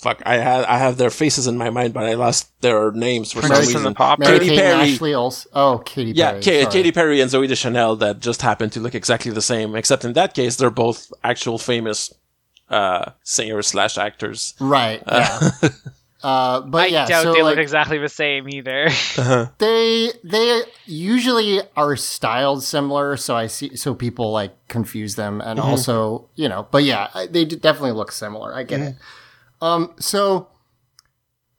fuck. 0.00 0.20
I 0.26 0.38
had 0.38 0.64
I 0.64 0.78
have 0.78 0.96
their 0.96 1.10
faces 1.10 1.46
in 1.46 1.56
my 1.56 1.70
mind, 1.70 1.94
but 1.94 2.02
I 2.04 2.14
lost 2.14 2.50
their 2.60 2.90
names 2.90 3.30
for 3.32 3.40
some 3.42 3.50
Princess 3.50 3.66
and 3.68 3.76
reason. 3.76 3.92
the 3.92 3.94
Pauper. 3.96 4.20
Mary 4.24 4.38
Katy 4.40 4.48
Kate 4.50 4.58
and 4.58 4.78
Perry. 4.80 4.92
Ashley 4.92 5.14
Olsen. 5.14 5.50
Oh, 5.54 5.78
Katy 5.86 6.12
Yeah, 6.12 6.40
Perry. 6.40 6.64
Ka- 6.64 6.70
Katy 6.70 6.90
Perry 6.92 7.20
and 7.20 7.30
Zooey 7.30 7.46
Deschanel 7.46 7.94
that 7.96 8.18
just 8.18 8.42
happen 8.42 8.68
to 8.70 8.80
look 8.80 8.94
exactly 8.96 9.30
the 9.30 9.42
same, 9.42 9.76
except 9.76 10.04
in 10.04 10.14
that 10.14 10.34
case, 10.34 10.56
they're 10.56 10.70
both 10.70 11.12
actual 11.22 11.58
famous 11.58 12.12
uh, 12.68 13.12
singers 13.22 13.68
slash 13.68 13.96
actors. 13.98 14.54
Right. 14.58 15.02
Yeah. 15.06 15.50
Uh, 16.22 16.60
but 16.60 16.84
I 16.84 16.86
yeah, 16.86 17.06
doubt 17.06 17.24
so 17.24 17.32
they 17.32 17.42
like, 17.42 17.56
look 17.56 17.62
exactly 17.62 17.98
the 17.98 18.08
same 18.08 18.48
either. 18.48 18.88
they 19.58 20.12
they 20.22 20.62
usually 20.86 21.60
are 21.76 21.96
styled 21.96 22.62
similar 22.62 23.16
so 23.16 23.34
i 23.36 23.46
see 23.46 23.74
so 23.76 23.94
people 23.94 24.30
like 24.30 24.52
confuse 24.68 25.16
them 25.16 25.40
and 25.40 25.58
also 25.58 26.28
you 26.34 26.48
know 26.48 26.66
but 26.70 26.84
yeah 26.84 27.08
they 27.30 27.44
d- 27.44 27.56
definitely 27.56 27.92
look 27.92 28.12
similar. 28.12 28.54
I 28.54 28.62
get 28.62 28.80
it. 28.80 28.94
Um 29.60 29.94
so 29.98 30.48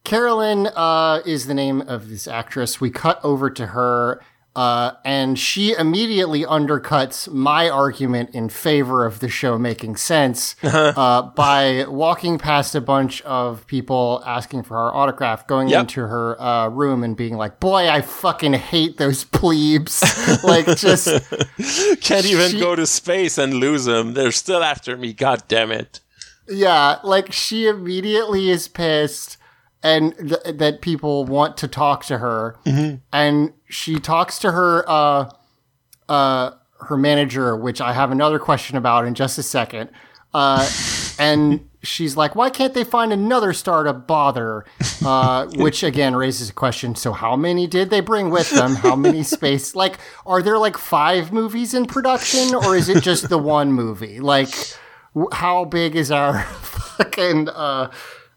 carolyn 0.04 0.67
uh 0.67 1.21
is 1.26 1.47
the 1.47 1.54
name 1.54 1.82
of 1.82 2.10
this 2.10 2.28
actress. 2.28 2.80
We 2.80 2.89
cut 2.89 3.19
over 3.23 3.49
to 3.49 3.67
her 3.67 4.21
uh, 4.55 4.91
and 5.03 5.39
she 5.39 5.73
immediately 5.73 6.43
undercuts 6.43 7.27
my 7.31 7.67
argument 7.69 8.29
in 8.35 8.49
favor 8.49 9.05
of 9.05 9.19
the 9.19 9.27
show 9.27 9.57
making 9.57 9.95
sense 9.95 10.55
uh, 10.63 11.23
by 11.35 11.85
walking 11.87 12.37
past 12.37 12.75
a 12.75 12.81
bunch 12.81 13.21
of 13.23 13.65
people 13.67 14.21
asking 14.25 14.61
for 14.63 14.75
her 14.77 14.93
autograph, 14.93 15.47
going 15.47 15.69
Yep. 15.69 15.79
into 15.79 16.01
her 16.07 16.39
uh, 16.41 16.67
room 16.69 17.03
and 17.03 17.17
being 17.17 17.35
like, 17.35 17.59
"Boy, 17.59 17.89
I 17.89 18.01
fucking 18.01 18.53
hate 18.53 18.97
those 18.97 19.23
plebes!" 19.39 20.03
like, 20.43 20.67
just 20.77 21.07
Can't 22.01 22.25
even 22.25 22.51
She- 22.51 22.59
go 22.59 22.75
to 22.75 22.85
space 22.85 23.37
and 23.37 23.55
lose 23.55 23.85
them. 23.85 24.13
They're 24.13 24.31
still 24.31 24.63
after 24.63 24.95
me. 24.97 25.13
God 25.13 25.43
damn 25.47 25.71
it. 25.71 25.99
yeah, 26.47 26.99
like 27.03 27.31
she 27.31 27.67
immediately 27.67 28.49
is 28.49 28.67
pissed. 28.67 29.37
And 29.85 30.15
th- 30.17 30.57
that 30.57 30.81
people 30.81 31.25
want 31.25 31.57
to 31.57 31.67
talk 31.67 32.05
to 32.05 32.19
her, 32.19 32.55
and 33.11 33.51
she 33.69 33.99
talks 33.99 34.39
to 34.39 34.51
her 34.53 34.89
uh, 34.89 35.29
uh, 36.07 36.51
her 36.79 36.95
manager, 36.97 37.57
which 37.57 37.81
I 37.81 37.91
have 37.91 38.09
another 38.11 38.39
question 38.39 38.77
about 38.77 39.05
in 39.05 39.13
just 39.13 39.37
a 39.37 39.43
second. 39.43 39.89
Uh, 40.33 40.65
and 41.19 41.67
she's 41.83 42.15
like, 42.15 42.33
"Why 42.33 42.49
can't 42.49 42.73
they 42.73 42.85
find 42.85 43.11
another 43.11 43.51
star 43.51 43.83
to 43.83 43.91
bother?" 43.91 44.63
Uh, 45.05 45.47
which 45.55 45.83
again 45.83 46.15
raises 46.15 46.49
a 46.49 46.53
question. 46.53 46.95
So, 46.95 47.11
how 47.11 47.35
many 47.35 47.67
did 47.67 47.89
they 47.89 47.99
bring 47.99 48.29
with 48.29 48.49
them? 48.51 48.75
How 48.75 48.95
many 48.95 49.21
space? 49.37 49.75
Like, 49.75 49.97
are 50.25 50.41
there 50.41 50.57
like 50.57 50.77
five 50.77 51.33
movies 51.33 51.73
in 51.73 51.87
production, 51.87 52.55
or 52.55 52.75
is 52.77 52.87
it 52.87 53.03
just 53.03 53.27
the 53.27 53.37
one 53.37 53.73
movie? 53.73 54.21
Like, 54.21 54.49
w- 55.13 55.29
how 55.33 55.65
big 55.65 55.95
is 55.97 56.09
our 56.09 56.41
fucking 56.43 57.49
uh, 57.49 57.91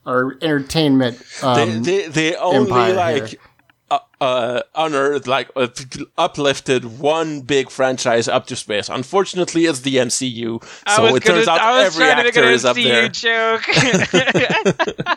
our 0.06 0.36
entertainment? 0.40 1.20
Um, 1.42 1.82
They 1.82 2.02
they, 2.02 2.08
they 2.08 2.36
only 2.36 2.70
empire 2.70 2.94
like 2.94 3.26
here. 3.28 3.40
uh, 3.90 3.98
uh, 4.20 4.62
honored 4.74 5.26
like 5.26 5.50
uh, 5.56 5.68
uplifted 6.16 6.98
one 6.98 7.40
big 7.42 7.68
franchise 7.70 8.28
up 8.28 8.46
to 8.46 8.56
space. 8.56 8.88
Unfortunately, 8.88 9.66
it's 9.66 9.80
the 9.80 9.96
MCU, 9.96 10.62
so 10.88 11.02
was 11.02 11.16
it 11.16 11.24
gonna- 11.24 11.36
turns 11.38 11.48
out 11.48 11.60
I 11.60 11.82
was 11.82 11.86
every 11.94 12.06
trying 12.06 12.22
to 12.22 12.28
actor 12.28 12.44
is 12.50 12.64
up 12.64 12.76
MCU 12.76 12.84
there. 12.84 13.08
joke. 13.08 15.06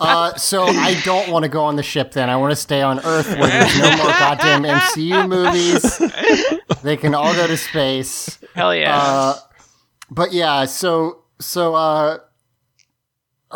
Uh, 0.00 0.34
so 0.36 0.64
I 0.64 1.00
don't 1.04 1.30
want 1.30 1.42
to 1.44 1.48
go 1.48 1.64
on 1.64 1.76
the 1.76 1.82
ship 1.82 2.12
then. 2.12 2.30
I 2.30 2.36
want 2.36 2.52
to 2.52 2.56
stay 2.56 2.82
on 2.82 3.00
Earth 3.04 3.28
where 3.28 3.48
there's 3.48 3.78
no 3.78 3.96
more 3.96 4.06
goddamn 4.18 4.62
MCU 4.62 5.28
movies. 5.28 5.98
They 6.82 6.96
can 6.96 7.14
all 7.14 7.34
go 7.34 7.46
to 7.46 7.56
space. 7.56 8.38
Hell 8.54 8.74
yeah. 8.74 8.96
Uh, 8.96 9.36
but 10.10 10.32
yeah, 10.32 10.64
so 10.66 11.22
so 11.40 11.74
uh 11.74 12.18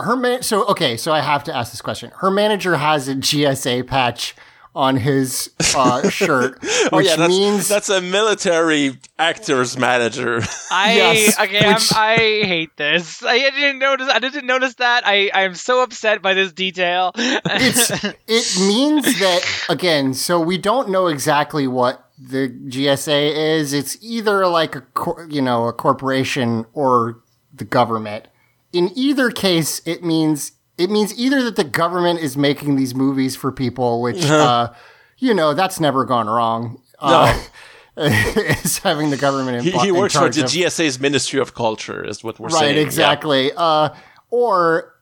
her 0.02 0.16
man 0.16 0.42
so 0.42 0.64
okay, 0.66 0.96
so 0.96 1.12
I 1.12 1.20
have 1.20 1.44
to 1.44 1.54
ask 1.54 1.72
this 1.72 1.80
question. 1.82 2.10
Her 2.18 2.30
manager 2.30 2.76
has 2.76 3.08
a 3.08 3.14
GSA 3.14 3.86
patch 3.86 4.34
on 4.74 4.96
his 4.96 5.50
uh, 5.74 6.08
shirt, 6.10 6.60
which 6.62 6.70
Oh 6.92 6.98
yeah, 7.00 7.16
that's, 7.16 7.28
means 7.28 7.68
that's 7.68 7.88
a 7.88 8.00
military 8.00 8.96
actor's 9.18 9.76
manager. 9.76 10.40
I 10.70 10.94
yes, 10.94 11.40
okay. 11.40 11.66
which- 11.66 11.92
I'm, 11.96 12.18
hate 12.18 12.76
this. 12.76 13.22
I 13.24 13.38
didn't 13.38 13.78
notice. 13.80 14.08
I 14.08 14.18
didn't 14.20 14.46
notice 14.46 14.74
that. 14.74 15.02
I 15.04 15.30
I'm 15.34 15.54
so 15.54 15.82
upset 15.82 16.22
by 16.22 16.34
this 16.34 16.52
detail. 16.52 17.12
it's 17.16 17.90
it 18.28 18.60
means 18.68 19.04
that 19.18 19.40
again 19.68 20.14
so 20.14 20.38
we 20.40 20.58
don't 20.58 20.90
know 20.90 21.08
exactly 21.08 21.66
what 21.66 22.04
the 22.20 22.48
gsa 22.48 23.32
is 23.58 23.72
it's 23.72 23.96
either 24.02 24.44
like 24.48 24.74
a 24.74 24.80
cor- 24.80 25.26
you 25.30 25.40
know 25.40 25.68
a 25.68 25.72
corporation 25.72 26.66
or 26.72 27.20
the 27.54 27.64
government 27.64 28.26
in 28.72 28.90
either 28.94 29.30
case 29.30 29.80
it 29.86 30.02
means 30.04 30.52
it 30.76 30.90
means 30.90 31.18
either 31.18 31.42
that 31.42 31.56
the 31.56 31.64
government 31.64 32.20
is 32.20 32.36
making 32.36 32.76
these 32.76 32.94
movies 32.94 33.34
for 33.36 33.50
people 33.52 34.00
which 34.02 34.24
uh 34.26 34.70
you 35.18 35.34
know 35.34 35.54
that's 35.54 35.80
never 35.80 36.04
gone 36.04 36.26
wrong 36.28 36.80
uh, 37.00 37.32
is 37.96 38.78
having 38.78 39.10
the 39.10 39.16
government 39.16 39.56
in, 39.58 39.62
he, 39.64 39.70
he 39.70 39.88
in 39.88 39.96
works 39.96 40.14
for 40.14 40.28
the 40.28 40.44
of- 40.44 40.50
GSA's 40.50 41.00
Ministry 41.00 41.40
of 41.40 41.54
Culture, 41.54 42.04
is 42.04 42.22
what 42.22 42.38
we're 42.38 42.48
right 42.48 42.58
saying. 42.58 42.76
yeah. 42.76 42.82
exactly 42.82 43.50
uh 43.56 43.88
or 44.30 44.94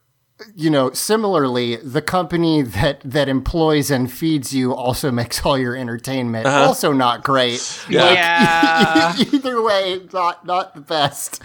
you 0.54 0.68
know 0.70 0.90
similarly 0.92 1.76
the 1.76 2.02
company 2.02 2.60
that 2.62 3.00
that 3.04 3.28
employs 3.28 3.90
and 3.90 4.12
feeds 4.12 4.54
you 4.54 4.74
also 4.74 5.10
makes 5.20 5.44
all 5.44 5.58
your 5.58 5.74
entertainment 5.76 6.46
also 6.46 6.92
not 6.92 7.24
great 7.24 7.60
Yeah. 7.88 8.04
Like, 8.04 9.18
Yeah. 9.28 9.36
either 9.36 9.62
way 9.62 10.00
not 10.12 10.46
not 10.46 10.74
the 10.74 10.80
best 10.82 11.40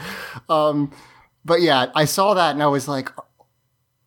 um 0.50 0.92
but 1.46 1.62
yeah 1.62 1.88
i 1.96 2.06
saw 2.06 2.34
that 2.34 2.52
and 2.52 2.62
i 2.64 2.68
was 2.68 2.88
like 2.88 3.10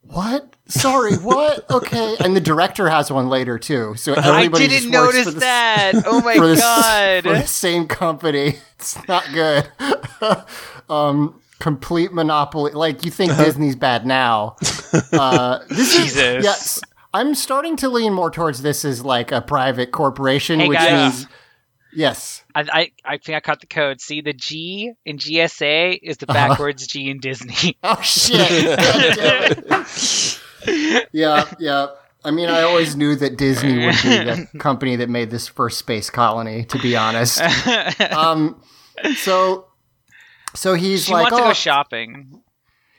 what 0.02 0.54
sorry 0.66 1.16
what 1.16 1.68
okay 1.70 2.16
and 2.20 2.36
the 2.36 2.40
director 2.40 2.88
has 2.88 3.10
one 3.10 3.28
later 3.28 3.58
too 3.58 3.94
so 3.96 4.12
everybody 4.12 4.30
I 4.32 4.36
everybody 4.38 4.68
didn't 4.68 4.92
just 4.92 4.94
works 5.02 5.14
notice 5.14 5.24
for 5.24 5.30
the, 5.32 5.40
that. 5.40 5.92
Oh 6.06 6.20
my 6.20 6.34
for 6.36 6.46
the, 6.48 6.56
god. 6.56 7.22
for 7.22 7.32
the 7.34 7.46
same 7.46 7.86
company. 7.86 8.58
It's 8.78 9.08
not 9.08 9.24
good. 9.32 9.66
um, 10.90 11.40
complete 11.58 12.12
monopoly. 12.12 12.72
Like 12.72 13.02
you 13.04 13.10
think 13.10 13.34
Disney's 13.36 13.76
bad 13.76 14.04
now. 14.04 14.56
Uh, 15.10 15.60
this 15.70 15.94
is 15.94 16.02
Jesus. 16.12 16.44
yes. 16.44 16.80
I'm 17.14 17.34
starting 17.34 17.76
to 17.78 17.88
lean 17.88 18.12
more 18.12 18.30
towards 18.30 18.60
this 18.60 18.84
as 18.84 19.02
like 19.02 19.32
a 19.32 19.40
private 19.40 19.90
corporation, 19.90 20.60
Hey, 20.60 20.68
which 20.68 20.78
guys. 20.78 21.20
means 21.20 21.26
yes. 21.94 22.44
I, 22.54 22.60
I 22.72 22.90
I 23.04 23.18
think 23.18 23.36
I 23.36 23.40
caught 23.40 23.60
the 23.60 23.66
code. 23.66 24.00
See, 24.00 24.20
the 24.20 24.32
G 24.32 24.92
in 25.04 25.18
GSA 25.18 25.98
is 26.02 26.16
the 26.18 26.30
Uh-huh. 26.30 26.48
backwards 26.48 26.86
G 26.86 27.08
in 27.10 27.20
Disney. 27.20 27.78
Oh 27.84 28.00
shit! 28.02 28.76
God 28.76 29.14
damn 29.16 29.84
it. 29.86 31.08
yeah, 31.12 31.44
yeah. 31.58 31.86
I 32.26 32.30
mean, 32.30 32.48
I 32.48 32.62
always 32.62 32.96
knew 32.96 33.14
that 33.16 33.36
Disney 33.36 33.84
would 33.84 33.96
be 34.02 34.08
the 34.24 34.48
company 34.58 34.96
that 34.96 35.10
made 35.10 35.30
this 35.30 35.46
first 35.46 35.78
space 35.78 36.08
colony. 36.08 36.64
To 36.64 36.78
be 36.78 36.96
honest, 36.96 37.40
um, 38.12 38.62
so 39.16 39.66
so 40.54 40.74
he's 40.74 41.04
she 41.06 41.12
like, 41.12 41.24
wants 41.32 41.38
to 41.38 41.44
oh, 41.44 41.48
go 41.48 41.52
shopping, 41.52 42.40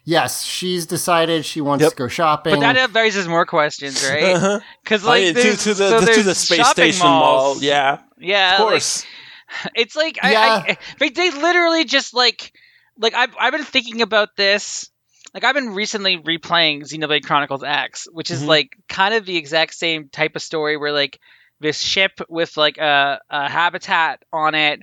Yes, 0.08 0.44
she's 0.44 0.86
decided 0.86 1.46
she 1.46 1.62
wants 1.62 1.82
Yep. 1.82 1.92
to 1.92 1.96
go 1.98 2.08
shopping. 2.08 2.60
but 2.60 2.74
that 2.74 2.94
raises 2.94 3.28
more 3.28 3.46
questions, 3.46 4.04
right? 4.10 4.36
Uh-huh. 4.36 4.60
Because 4.84 5.04
I 5.04 5.08
like 5.08 5.24
mean, 5.24 5.34
to, 5.36 5.58
to 5.58 5.74
the, 5.74 5.90
so 5.90 6.00
to 6.00 6.06
there's 6.06 6.26
the 6.26 6.36
space 6.36 6.58
shopping 6.60 6.74
station 6.92 7.08
mall. 7.08 7.58
Yeah, 7.62 8.00
Yeah, 8.20 8.54
of 8.54 8.60
like, 8.60 8.70
course. 8.70 9.06
it's 9.76 9.96
like 9.96 10.20
I, 10.22 10.32
Yeah. 10.32 10.64
I, 10.68 10.78
they, 11.00 11.10
they 11.10 11.32
literally 11.32 11.86
just 11.86 12.14
like 12.14 12.52
like 13.00 13.14
I've 13.16 13.36
I've 13.40 13.52
been 13.52 13.64
thinking 13.64 14.02
about 14.02 14.30
this. 14.38 14.90
Like 15.34 15.44
I've 15.44 15.56
been 15.56 15.74
recently 15.74 16.18
replaying 16.18 16.84
Xenoblade 16.84 17.26
Chronicles 17.26 17.64
X, 17.64 18.08
which 18.12 18.32
is 18.32 18.44
Mhm. 18.44 18.48
like 18.48 18.78
kind 18.88 19.14
of 19.16 19.26
the 19.26 19.36
exact 19.38 19.74
same 19.74 20.08
type 20.10 20.36
of 20.36 20.42
story 20.42 20.78
where 20.78 20.92
like 20.94 21.20
this 21.60 21.80
ship 21.82 22.12
with 22.30 22.56
like 22.58 22.78
a, 22.78 23.20
a 23.30 23.50
habitat 23.50 24.24
on 24.32 24.56
it 24.56 24.82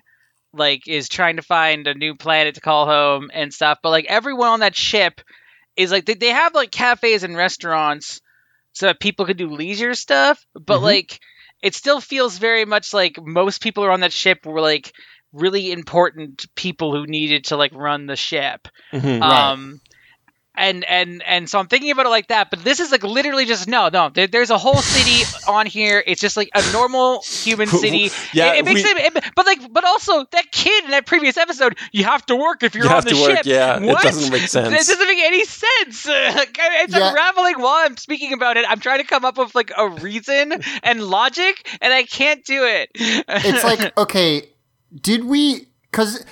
like 0.52 0.86
is 0.88 1.08
trying 1.08 1.36
to 1.36 1.42
find 1.42 1.86
a 1.86 1.94
new 1.94 2.14
planet 2.14 2.54
to 2.54 2.60
call 2.60 2.86
home 2.86 3.30
and 3.32 3.52
stuff 3.52 3.78
but 3.82 3.90
like 3.90 4.06
everyone 4.06 4.48
on 4.48 4.60
that 4.60 4.76
ship 4.76 5.20
is 5.76 5.90
like 5.90 6.04
they, 6.04 6.14
they 6.14 6.28
have 6.30 6.54
like 6.54 6.70
cafes 6.70 7.22
and 7.22 7.36
restaurants 7.36 8.20
so 8.72 8.86
that 8.86 9.00
people 9.00 9.26
can 9.26 9.36
do 9.36 9.50
leisure 9.50 9.94
stuff 9.94 10.44
but 10.54 10.80
Mhm. 10.80 10.82
like 10.82 11.20
it 11.62 11.74
still 11.74 12.00
feels 12.00 12.38
very 12.38 12.64
much 12.64 12.92
like 12.92 13.16
most 13.20 13.62
people 13.62 13.84
are 13.84 13.90
on 13.92 14.00
that 14.00 14.12
ship 14.12 14.44
were 14.44 14.60
like 14.60 14.92
really 15.32 15.72
important 15.72 16.44
people 16.54 16.92
who 16.94 17.06
needed 17.06 17.44
to 17.46 17.56
like 17.56 17.72
run 17.74 18.06
the 18.06 18.16
ship. 18.16 18.68
Mhm. 18.92 19.20
Right. 19.20 19.58
And 20.54 20.84
and 20.84 21.22
and 21.26 21.48
so 21.48 21.58
I'm 21.58 21.66
thinking 21.66 21.90
about 21.92 22.04
it 22.04 22.10
like 22.10 22.28
that. 22.28 22.50
But 22.50 22.62
this 22.62 22.78
is 22.78 22.90
like 22.92 23.02
literally 23.04 23.46
just 23.46 23.66
no, 23.68 23.88
no. 23.88 24.10
There, 24.10 24.26
there's 24.26 24.50
a 24.50 24.58
whole 24.58 24.76
city 24.76 25.24
on 25.48 25.64
here. 25.64 26.02
It's 26.06 26.20
just 26.20 26.36
like 26.36 26.50
a 26.54 26.72
normal 26.72 27.22
human 27.22 27.66
city. 27.84 28.10
Yeah, 28.34 28.52
it, 28.52 28.58
it 28.58 28.64
makes 28.66 28.82
we- 28.82 28.90
it, 28.90 29.16
it- 29.16 29.24
But 29.34 29.46
like, 29.46 29.72
but 29.72 29.84
also 29.84 30.24
that 30.30 30.52
kid 30.52 30.84
in 30.84 30.90
that 30.90 31.06
previous 31.06 31.38
episode, 31.38 31.78
you 31.90 32.04
have 32.04 32.26
to 32.26 32.36
work 32.36 32.62
if 32.62 32.74
you're 32.74 32.84
You 32.84 32.90
on 32.90 32.96
have 32.96 33.04
the 33.04 33.10
to 33.12 33.20
work, 33.22 33.36
ship. 33.38 33.46
yeah, 33.46 33.78
it 33.82 34.02
doesn't 34.02 34.30
make 34.30 34.42
sense. 34.42 34.68
It 34.68 34.76
doesn't 34.92 35.06
make 35.08 35.18
any 35.24 35.44
sense. 35.46 36.06
it's 36.06 36.94
Yeah. 36.94 37.08
unraveling 37.10 37.58
while 37.58 37.86
I'm 37.86 37.96
speaking 37.96 38.34
about 38.34 38.58
it. 38.58 38.66
I'm 38.68 38.80
trying 38.80 38.98
to 39.00 39.06
come 39.06 39.24
up 39.24 39.38
with 39.38 39.54
like 39.54 39.72
a 39.76 39.88
reason 39.88 40.52
and 40.82 41.02
logic, 41.02 41.66
and 41.80 41.94
I 41.94 42.02
can't 42.02 42.44
do 42.44 42.64
it. 42.66 42.90
it's 42.94 43.64
like 43.64 43.96
okay 43.96 44.48
did 45.00 45.24
we 45.24 45.66
because 45.90 46.24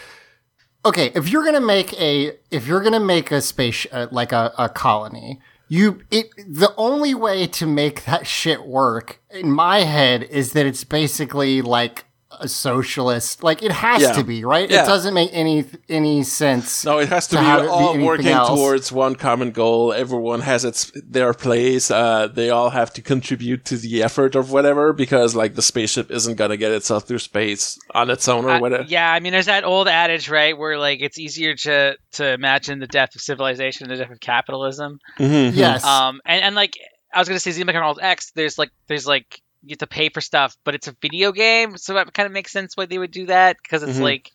okay 0.85 1.13
if 1.15 1.29
you're 1.29 1.45
gonna 1.45 1.61
make 1.61 1.93
a 2.01 2.33
if 2.51 2.67
you're 2.67 2.83
gonna 2.83 3.01
make 3.01 3.31
a 3.31 3.41
space 3.41 3.87
uh, 3.93 4.07
like 4.11 4.33
a, 4.33 4.53
a 4.59 4.69
colony 4.69 5.41
you 5.69 6.03
it 6.11 6.31
the 6.37 6.75
only 6.77 7.15
way 7.15 7.47
to 7.47 7.67
make 7.67 8.05
that 8.05 8.27
shit 8.39 8.67
work 8.67 9.21
in 9.31 9.51
my 9.51 9.81
head 9.81 10.23
is 10.25 10.53
that 10.53 10.67
it's 10.67 10.85
basically 10.85 11.63
like 11.63 12.05
a 12.39 12.47
socialist 12.49 13.43
like 13.43 13.61
it 13.63 13.73
has 13.73 14.03
Yeah. 14.03 14.13
to 14.13 14.23
be 14.25 14.45
right 14.45 14.71
Yeah. 14.71 14.85
it 14.85 14.87
doesn't 14.87 15.15
make 15.15 15.31
any 15.33 15.65
any 15.89 16.23
sense 16.23 16.85
No, 16.85 16.99
it 16.99 17.09
has 17.09 17.27
to, 17.29 17.37
to 17.37 17.41
be 17.43 17.47
have 17.47 17.61
it 17.61 17.63
be 17.65 17.69
all 17.69 17.99
working 17.99 18.29
else. 18.29 18.49
towards 18.49 18.93
one 18.93 19.17
common 19.17 19.51
goal. 19.51 19.93
Everyone 19.93 20.41
has 20.43 20.65
its 20.65 20.93
their 20.95 21.35
place. 21.35 21.91
Uh, 21.91 22.29
they 22.29 22.49
all 22.51 22.71
have 22.71 22.93
to 22.95 23.03
contribute 23.03 23.65
to 23.67 23.77
the 23.77 24.03
effort 24.03 24.37
of 24.37 24.53
whatever 24.53 24.93
because 24.93 25.35
like 25.35 25.55
the 25.57 25.63
spaceship 25.63 26.11
isn't 26.11 26.37
gonna 26.37 26.57
get 26.57 26.71
itself 26.71 27.07
through 27.09 27.19
space 27.19 27.77
on 27.95 28.11
its 28.11 28.29
own 28.29 28.45
or 28.45 28.51
I- 28.51 28.61
whatever. 28.61 28.85
yeah, 28.87 29.13
I 29.13 29.19
mean, 29.21 29.33
there's 29.33 29.47
that 29.47 29.65
old 29.65 29.89
adage, 29.89 30.29
right, 30.29 30.57
where 30.57 30.79
like 30.79 31.01
it's 31.01 31.19
easier 31.19 31.55
to 31.57 31.97
to 32.13 32.33
imagine 32.33 32.79
the 32.79 32.87
death 32.87 33.15
of 33.17 33.21
civilization 33.21 33.89
than 33.89 33.99
the 33.99 34.05
death 34.05 34.13
of 34.13 34.21
capitalism. 34.21 34.99
Mhm. 35.19 35.55
yes 35.55 35.85
Um, 35.85 36.21
and, 36.25 36.43
and 36.45 36.55
like 36.55 36.75
I 37.13 37.19
was 37.19 37.27
gonna 37.29 37.41
say, 37.41 37.51
Xenoblade 37.51 37.73
Chronicles 37.73 37.99
X. 38.01 38.31
There's 38.37 38.57
like 38.57 38.71
there's 38.87 39.07
like 39.07 39.41
you 39.63 39.71
have 39.73 39.79
to 39.79 39.87
pay 39.87 40.09
for 40.09 40.21
stuff, 40.21 40.57
but 40.65 40.75
it's 40.75 40.89
a 40.89 40.97
video 41.03 41.33
game, 41.33 41.77
so 41.77 41.95
that 41.95 42.13
kind 42.15 42.27
of 42.27 42.33
makes 42.33 42.53
sense 42.53 42.77
why 42.77 42.87
they 42.87 42.99
would 42.99 43.11
do 43.11 43.27
that 43.27 43.57
because 43.63 43.83
it's 43.83 43.99
Mhm. 43.99 44.03
like. 44.03 44.31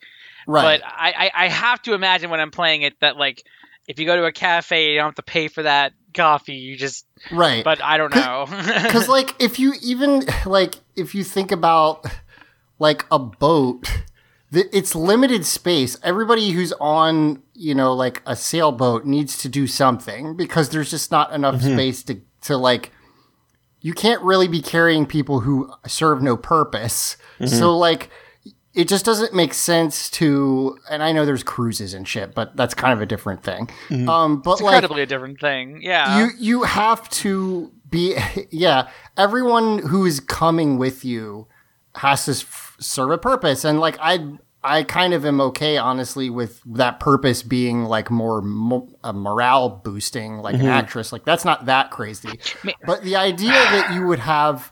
right 0.48 0.80
But 0.82 0.88
I, 0.88 1.30
I 1.36 1.46
I 1.46 1.48
have 1.50 1.82
to 1.84 1.94
imagine 1.94 2.30
when 2.30 2.40
I'm 2.40 2.52
playing 2.52 2.84
it 2.84 2.94
that 3.02 3.18
like 3.18 3.44
if 3.88 4.00
you 4.00 4.06
go 4.06 4.16
to 4.16 4.26
a 4.26 4.32
cafe, 4.32 4.92
you 4.92 4.98
don't 4.98 5.06
have 5.08 5.16
to 5.16 5.22
pay 5.24 5.48
for 5.48 5.64
that 5.64 5.94
coffee. 6.14 6.54
You 6.56 6.76
just. 6.78 7.06
right 7.32 7.64
But 7.64 7.82
I 7.84 7.98
don't 7.98 8.14
know. 8.14 8.46
because 8.84 9.08
like 9.08 9.36
if 9.40 9.58
you 9.60 9.74
even 9.82 10.24
like 10.46 10.76
if 10.96 11.16
you 11.16 11.24
think 11.24 11.52
about 11.52 12.06
like 12.80 13.06
a 13.12 13.18
boat 13.20 13.90
th- 14.54 14.68
it's 14.74 14.94
limited 14.96 15.46
space 15.46 15.98
everybody 16.04 16.52
who's 16.52 16.74
on 16.74 17.42
you 17.54 17.74
know 17.74 17.94
like 17.94 18.22
a 18.26 18.36
sailboat 18.36 19.06
needs 19.06 19.38
to 19.40 19.50
do 19.50 19.66
something 19.66 20.36
because 20.36 20.70
there's 20.70 20.90
just 20.92 21.10
not 21.12 21.32
enough 21.34 21.62
space 21.62 22.04
to 22.04 22.20
to 22.42 22.58
like 22.58 22.92
you 23.86 23.94
can't 23.94 24.20
really 24.24 24.48
be 24.48 24.64
carrying 24.64 25.06
people 25.06 25.42
who 25.42 25.72
serve 25.86 26.20
no 26.20 26.36
purpose. 26.36 27.18
So 27.46 27.78
like 27.78 28.10
it 28.74 28.88
just 28.88 29.06
doesn't 29.06 29.32
make 29.32 29.54
sense 29.54 30.10
to 30.10 30.76
and 30.90 31.04
i 31.04 31.12
know 31.12 31.24
there's 31.24 31.44
cruises 31.44 31.94
and 31.94 32.06
shit 32.08 32.34
but 32.34 32.56
that's 32.58 32.74
kind 32.74 32.92
of 32.94 33.00
a 33.02 33.06
different 33.06 33.44
thing. 33.44 33.70
Um 34.10 34.42
but 34.42 34.54
it's 34.54 34.62
like 34.62 34.74
incredibly 34.76 35.04
a 35.04 35.06
different 35.06 35.40
thing. 35.40 35.82
Yeah. 35.84 36.18
you 36.18 36.30
you 36.40 36.64
have 36.64 37.08
to 37.22 37.72
be 37.88 38.18
yeah 38.50 38.90
everyone 39.18 39.78
who 39.78 40.04
is 40.08 40.20
coming 40.20 40.80
with 40.80 41.06
you 41.06 41.48
has 41.94 42.26
to 42.26 42.32
f- 42.32 42.76
serve 42.80 43.12
a 43.12 43.20
purpose. 43.20 43.64
And 43.64 43.80
like 43.80 43.98
i 44.02 44.14
i 44.66 44.84
kind 44.84 45.14
of 45.14 45.26
am 45.26 45.40
okay 45.40 45.78
honestly 45.78 46.30
with 46.30 46.62
that 46.66 47.00
purpose 47.00 47.44
being 47.44 47.86
like 47.86 48.10
more 48.10 48.42
mo- 48.42 48.90
a 49.04 49.14
morale 49.14 49.70
boosting 49.70 50.38
like 50.38 50.56
an 50.56 50.62
mm-hmm. 50.62 50.70
actress. 50.70 51.12
Like 51.12 51.26
that's 51.26 51.46
not 51.46 51.66
that 51.66 51.92
crazy. 51.92 52.40
But 52.86 53.04
the 53.04 53.16
idea 53.16 53.52
that 53.52 53.94
you 53.94 54.08
would 54.08 54.20
have 54.20 54.72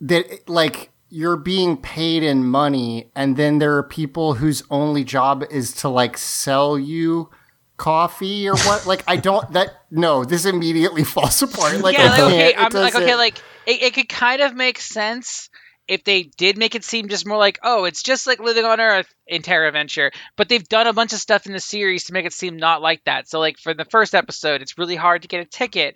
that 0.00 0.48
like 0.48 0.90
you're 1.08 1.36
being 1.36 1.76
paid 1.76 2.22
in 2.22 2.44
money 2.44 3.10
and 3.14 3.36
then 3.36 3.58
there 3.58 3.76
are 3.76 3.82
people 3.82 4.34
whose 4.34 4.62
only 4.70 5.04
job 5.04 5.44
is 5.50 5.72
to 5.72 5.88
like 5.88 6.18
sell 6.18 6.78
you 6.78 7.30
coffee 7.76 8.48
or 8.48 8.56
what 8.56 8.86
like 8.86 9.04
i 9.06 9.16
don't 9.16 9.52
that 9.52 9.68
no 9.90 10.24
this 10.24 10.46
immediately 10.46 11.04
falls 11.14 11.40
apart. 11.42 11.78
Like, 11.80 11.96
yeah, 11.96 12.10
like, 12.10 12.20
okay, 12.20 12.54
I'm 12.56 12.72
like 12.72 12.94
okay, 12.94 13.14
like 13.14 13.38
it, 13.66 13.82
it 13.82 13.94
could 13.94 14.08
kind 14.08 14.42
of 14.42 14.54
make 14.54 14.80
sense 14.80 15.48
if 15.88 16.02
they 16.04 16.24
did 16.24 16.58
make 16.58 16.74
it 16.74 16.84
seem 16.84 17.08
just 17.08 17.26
more 17.26 17.38
like, 17.38 17.58
oh, 17.62 17.84
it's 17.84 18.02
just 18.02 18.26
like 18.26 18.40
living 18.40 18.64
on 18.64 18.80
Earth 18.80 19.12
in 19.26 19.42
Terra 19.42 19.70
Venture, 19.70 20.10
but 20.36 20.48
they've 20.48 20.68
done 20.68 20.86
a 20.86 20.92
bunch 20.92 21.12
of 21.12 21.18
stuff 21.20 21.46
in 21.46 21.52
the 21.52 21.60
series 21.60 22.04
to 22.04 22.12
make 22.12 22.26
it 22.26 22.32
seem 22.32 22.56
not 22.56 22.82
like 22.82 23.04
that. 23.04 23.28
So, 23.28 23.38
like 23.38 23.58
for 23.58 23.72
the 23.74 23.84
first 23.84 24.14
episode, 24.14 24.62
it's 24.62 24.78
really 24.78 24.96
hard 24.96 25.22
to 25.22 25.28
get 25.28 25.40
a 25.40 25.44
ticket. 25.44 25.94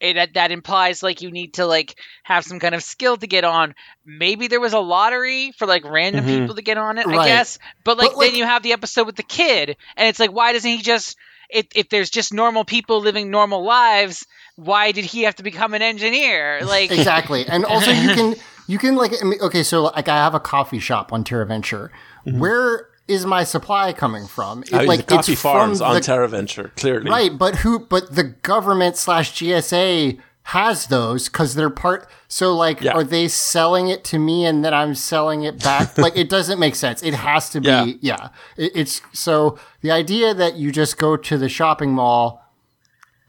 It, 0.00 0.14
that 0.14 0.34
that 0.34 0.50
implies 0.50 1.02
like 1.02 1.22
you 1.22 1.30
need 1.30 1.54
to 1.54 1.66
like 1.66 1.96
have 2.24 2.44
some 2.44 2.58
kind 2.58 2.74
of 2.74 2.82
skill 2.82 3.16
to 3.16 3.26
get 3.26 3.44
on. 3.44 3.74
Maybe 4.04 4.48
there 4.48 4.60
was 4.60 4.72
a 4.72 4.80
lottery 4.80 5.52
for 5.58 5.66
like 5.66 5.84
random 5.84 6.24
Mhm. 6.24 6.40
people 6.40 6.54
to 6.56 6.62
get 6.62 6.78
on 6.78 6.98
it, 6.98 7.06
Right. 7.06 7.18
I 7.20 7.26
guess. 7.28 7.58
But 7.84 7.98
like 7.98 8.10
But, 8.10 8.18
like- 8.18 8.28
then 8.30 8.36
you 8.38 8.44
have 8.44 8.62
the 8.62 8.72
episode 8.72 9.06
with 9.06 9.16
the 9.16 9.22
kid, 9.22 9.76
and 9.96 10.08
it's 10.08 10.18
like, 10.20 10.32
why 10.32 10.52
doesn't 10.52 10.68
he 10.70 10.82
just? 10.82 11.16
If, 11.50 11.66
if 11.74 11.88
there's 11.90 12.08
just 12.08 12.32
normal 12.32 12.64
people 12.64 13.00
living 13.00 13.30
normal 13.30 13.62
lives, 13.62 14.26
why 14.56 14.92
did 14.92 15.04
he 15.04 15.24
have 15.24 15.34
to 15.36 15.42
become 15.42 15.74
an 15.74 15.82
engineer? 15.82 16.60
Like, 16.64 16.90
exactly 16.90 17.44
and 17.46 17.66
also 17.66 17.90
you 17.90 18.14
can 18.14 18.34
you 18.66 18.78
can 18.78 18.96
like 18.96 19.12
okay 19.40 19.62
so 19.62 19.82
like 19.84 20.08
i 20.08 20.16
have 20.16 20.34
a 20.34 20.40
coffee 20.40 20.78
shop 20.78 21.12
on 21.12 21.24
terra 21.24 21.46
venture 21.46 21.90
mm-hmm. 22.26 22.38
Where 22.38 22.88
is 23.08 23.26
my 23.26 23.42
supply 23.44 23.92
coming 23.92 24.26
from 24.26 24.62
It- 24.62 24.72
I 24.74 24.78
mean, 24.78 24.86
like 24.86 25.06
the 25.06 25.16
coffee 25.16 25.32
it's 25.32 25.42
from 25.42 25.52
farms 25.52 25.80
on 25.80 25.94
the- 25.94 26.00
Terra 26.00 26.28
Venture, 26.28 26.70
clearly. 26.76 27.10
Right, 27.10 27.36
but 27.36 27.56
who? 27.56 27.80
But 27.80 28.14
the 28.14 28.22
government 28.22 28.96
slash 28.96 29.32
GSA 29.32 30.18
has 30.44 30.86
those 30.86 31.28
because 31.28 31.56
they're 31.56 31.68
part. 31.68 32.08
So, 32.28 32.54
like, 32.54 32.80
Yeah. 32.80 32.92
are 32.92 33.02
they 33.04 33.26
selling 33.26 33.88
it 33.88 34.04
to 34.04 34.18
me 34.20 34.46
and 34.46 34.64
then 34.64 34.72
I'm 34.72 34.94
selling 34.94 35.42
it 35.42 35.62
back? 35.62 35.98
like, 36.06 36.16
it 36.16 36.28
doesn't 36.30 36.60
make 36.60 36.76
sense. 36.76 37.02
It 37.02 37.12
has 37.14 37.50
to 37.50 37.60
be. 37.60 37.68
Yeah. 37.68 37.84
Yeah, 38.00 38.28
It- 38.56 38.72
it's 38.76 39.00
so 39.12 39.58
the 39.80 39.90
idea 39.90 40.32
that 40.32 40.54
you 40.54 40.70
just 40.70 40.96
go 40.96 41.16
to 41.16 41.36
the 41.36 41.48
shopping 41.48 41.90
mall. 41.92 42.40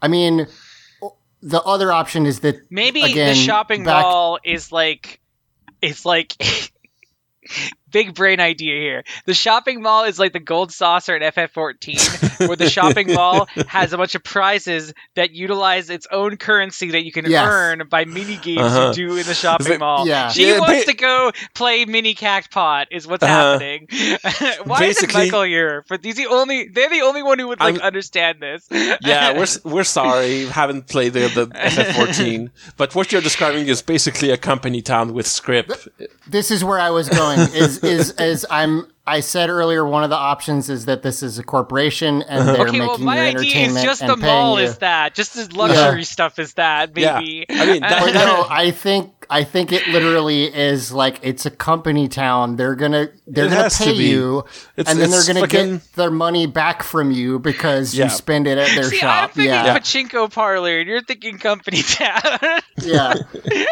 I 0.00 0.06
mean, 0.06 0.46
the 1.42 1.62
other 1.62 1.90
option 1.92 2.26
is 2.26 2.40
that 2.40 2.56
maybe 2.70 3.02
again, 3.02 3.34
the 3.34 3.34
shopping 3.34 3.82
back- 3.84 4.02
mall 4.02 4.38
is 4.44 4.70
like, 4.70 5.20
it's 5.84 6.04
like. 6.04 6.34
Big 7.94 8.12
brain 8.12 8.40
idea 8.40 8.74
here. 8.80 9.04
The 9.24 9.34
shopping 9.34 9.80
mall 9.80 10.02
is 10.02 10.18
like 10.18 10.32
the 10.32 10.40
gold 10.40 10.72
saucer 10.72 11.14
in 11.16 11.22
FF14, 11.22 12.48
where 12.48 12.56
the 12.56 12.68
shopping 12.68 13.12
mall 13.20 13.46
has 13.68 13.92
a 13.92 13.96
bunch 13.96 14.16
of 14.16 14.24
prizes 14.24 14.92
that 15.14 15.30
utilize 15.30 15.90
its 15.90 16.08
own 16.10 16.36
currency 16.36 16.90
that 16.90 17.04
you 17.04 17.12
can 17.12 17.24
Yes. 17.30 17.46
earn 17.48 17.86
by 17.88 18.04
mini 18.04 18.36
games 18.36 18.62
Uh-huh. 18.62 18.88
you 18.96 19.08
do 19.10 19.16
in 19.16 19.24
the 19.26 19.32
shopping 19.34 19.74
Ba- 19.74 19.78
mall. 19.78 20.08
Yeah. 20.08 20.28
She 20.30 20.48
Yeah, 20.48 20.58
wants 20.58 20.86
ba- 20.86 20.90
to 20.90 20.96
go 20.96 21.30
play 21.54 21.84
mini 21.84 22.16
cactpot, 22.16 22.86
is 22.90 23.06
what's 23.06 23.22
Uh-huh. 23.22 23.52
happening. 23.52 23.86
Why 24.64 24.84
isn't 24.86 25.14
Michael 25.14 25.44
here? 25.44 25.84
But 25.88 26.04
he's 26.04 26.16
the 26.16 26.26
only. 26.26 26.66
They're 26.68 26.90
the 26.90 27.02
only 27.02 27.22
one 27.22 27.38
who 27.38 27.46
would 27.48 27.60
like 27.60 27.76
I'm- 27.76 27.82
understand 27.86 28.40
this. 28.40 28.66
yeah, 28.72 29.38
we're 29.38 29.46
we're 29.72 29.84
sorry, 29.84 30.46
we 30.46 30.50
haven't 30.50 30.88
played 30.88 31.12
the, 31.12 31.28
the 31.28 31.46
FF14, 31.46 32.50
but 32.76 32.94
what 32.96 33.12
you're 33.12 33.22
describing 33.22 33.68
is 33.68 33.82
basically 33.82 34.30
a 34.30 34.36
company 34.36 34.82
town 34.82 35.14
with 35.14 35.28
script. 35.28 35.86
this 36.26 36.50
is 36.50 36.64
where 36.64 36.80
I 36.80 36.90
was 36.90 37.08
going. 37.08 37.38
Is 37.54 37.83
is 37.84 38.10
as 38.12 38.44
I'm. 38.50 38.86
I 39.06 39.20
said 39.20 39.50
earlier, 39.50 39.84
one 39.86 40.02
of 40.02 40.08
the 40.08 40.16
options 40.16 40.70
is 40.70 40.86
that 40.86 41.02
this 41.02 41.22
is 41.22 41.38
a 41.38 41.42
corporation 41.42 42.22
and 42.22 42.40
uh-huh. 42.40 42.52
they're 42.54 42.68
Okay, 42.68 42.78
making 42.78 42.86
well, 42.88 42.98
my 43.00 43.28
your 43.28 43.40
idea 43.40 43.66
is 43.66 43.82
just 43.82 44.00
and 44.00 44.10
the 44.10 44.16
paying 44.16 44.26
mall 44.34 44.58
you. 44.58 44.64
is 44.64 44.78
that, 44.78 45.14
just 45.14 45.36
as 45.36 45.52
luxury 45.52 46.04
stuff 46.04 46.38
as 46.38 46.54
that, 46.54 46.96
Yeah. 46.96 47.18
maybe. 47.20 47.44
I 47.50 47.66
mean, 47.66 47.84
uh, 47.84 47.88
that- 47.90 48.14
no, 48.14 48.46
I 48.50 48.70
think 48.70 49.10
I 49.28 49.44
think 49.44 49.72
it 49.72 49.86
literally 49.88 50.44
is 50.44 50.90
like 50.90 51.18
it's 51.20 51.44
a 51.44 51.50
company 51.50 52.08
town. 52.08 52.56
They're 52.56 52.74
gonna 52.74 53.08
they're 53.26 53.44
It 53.44 53.50
gonna 53.50 53.62
has 53.64 53.76
to 53.76 53.84
pay 53.84 53.92
you, 53.92 54.38
It's- 54.78 54.90
and 54.90 54.98
then 54.98 55.10
they're 55.10 55.26
gonna 55.26 55.40
fucking- 55.40 55.72
get 55.80 55.92
their 55.96 56.10
money 56.10 56.46
back 56.46 56.82
from 56.82 57.10
you 57.10 57.38
because 57.38 57.94
Yeah. 57.94 58.04
you 58.04 58.10
spend 58.10 58.46
it 58.46 58.56
at 58.56 58.74
their 58.74 58.84
See, 58.84 59.02
I'm 59.02 59.28
thinking 59.28 59.52
Yeah, 59.52 59.76
pachinko 59.78 60.32
parlor, 60.32 60.78
and 60.78 60.88
you're 60.88 61.02
thinking 61.02 61.36
company 61.36 61.82
town. 61.82 62.22
yeah. 62.80 63.12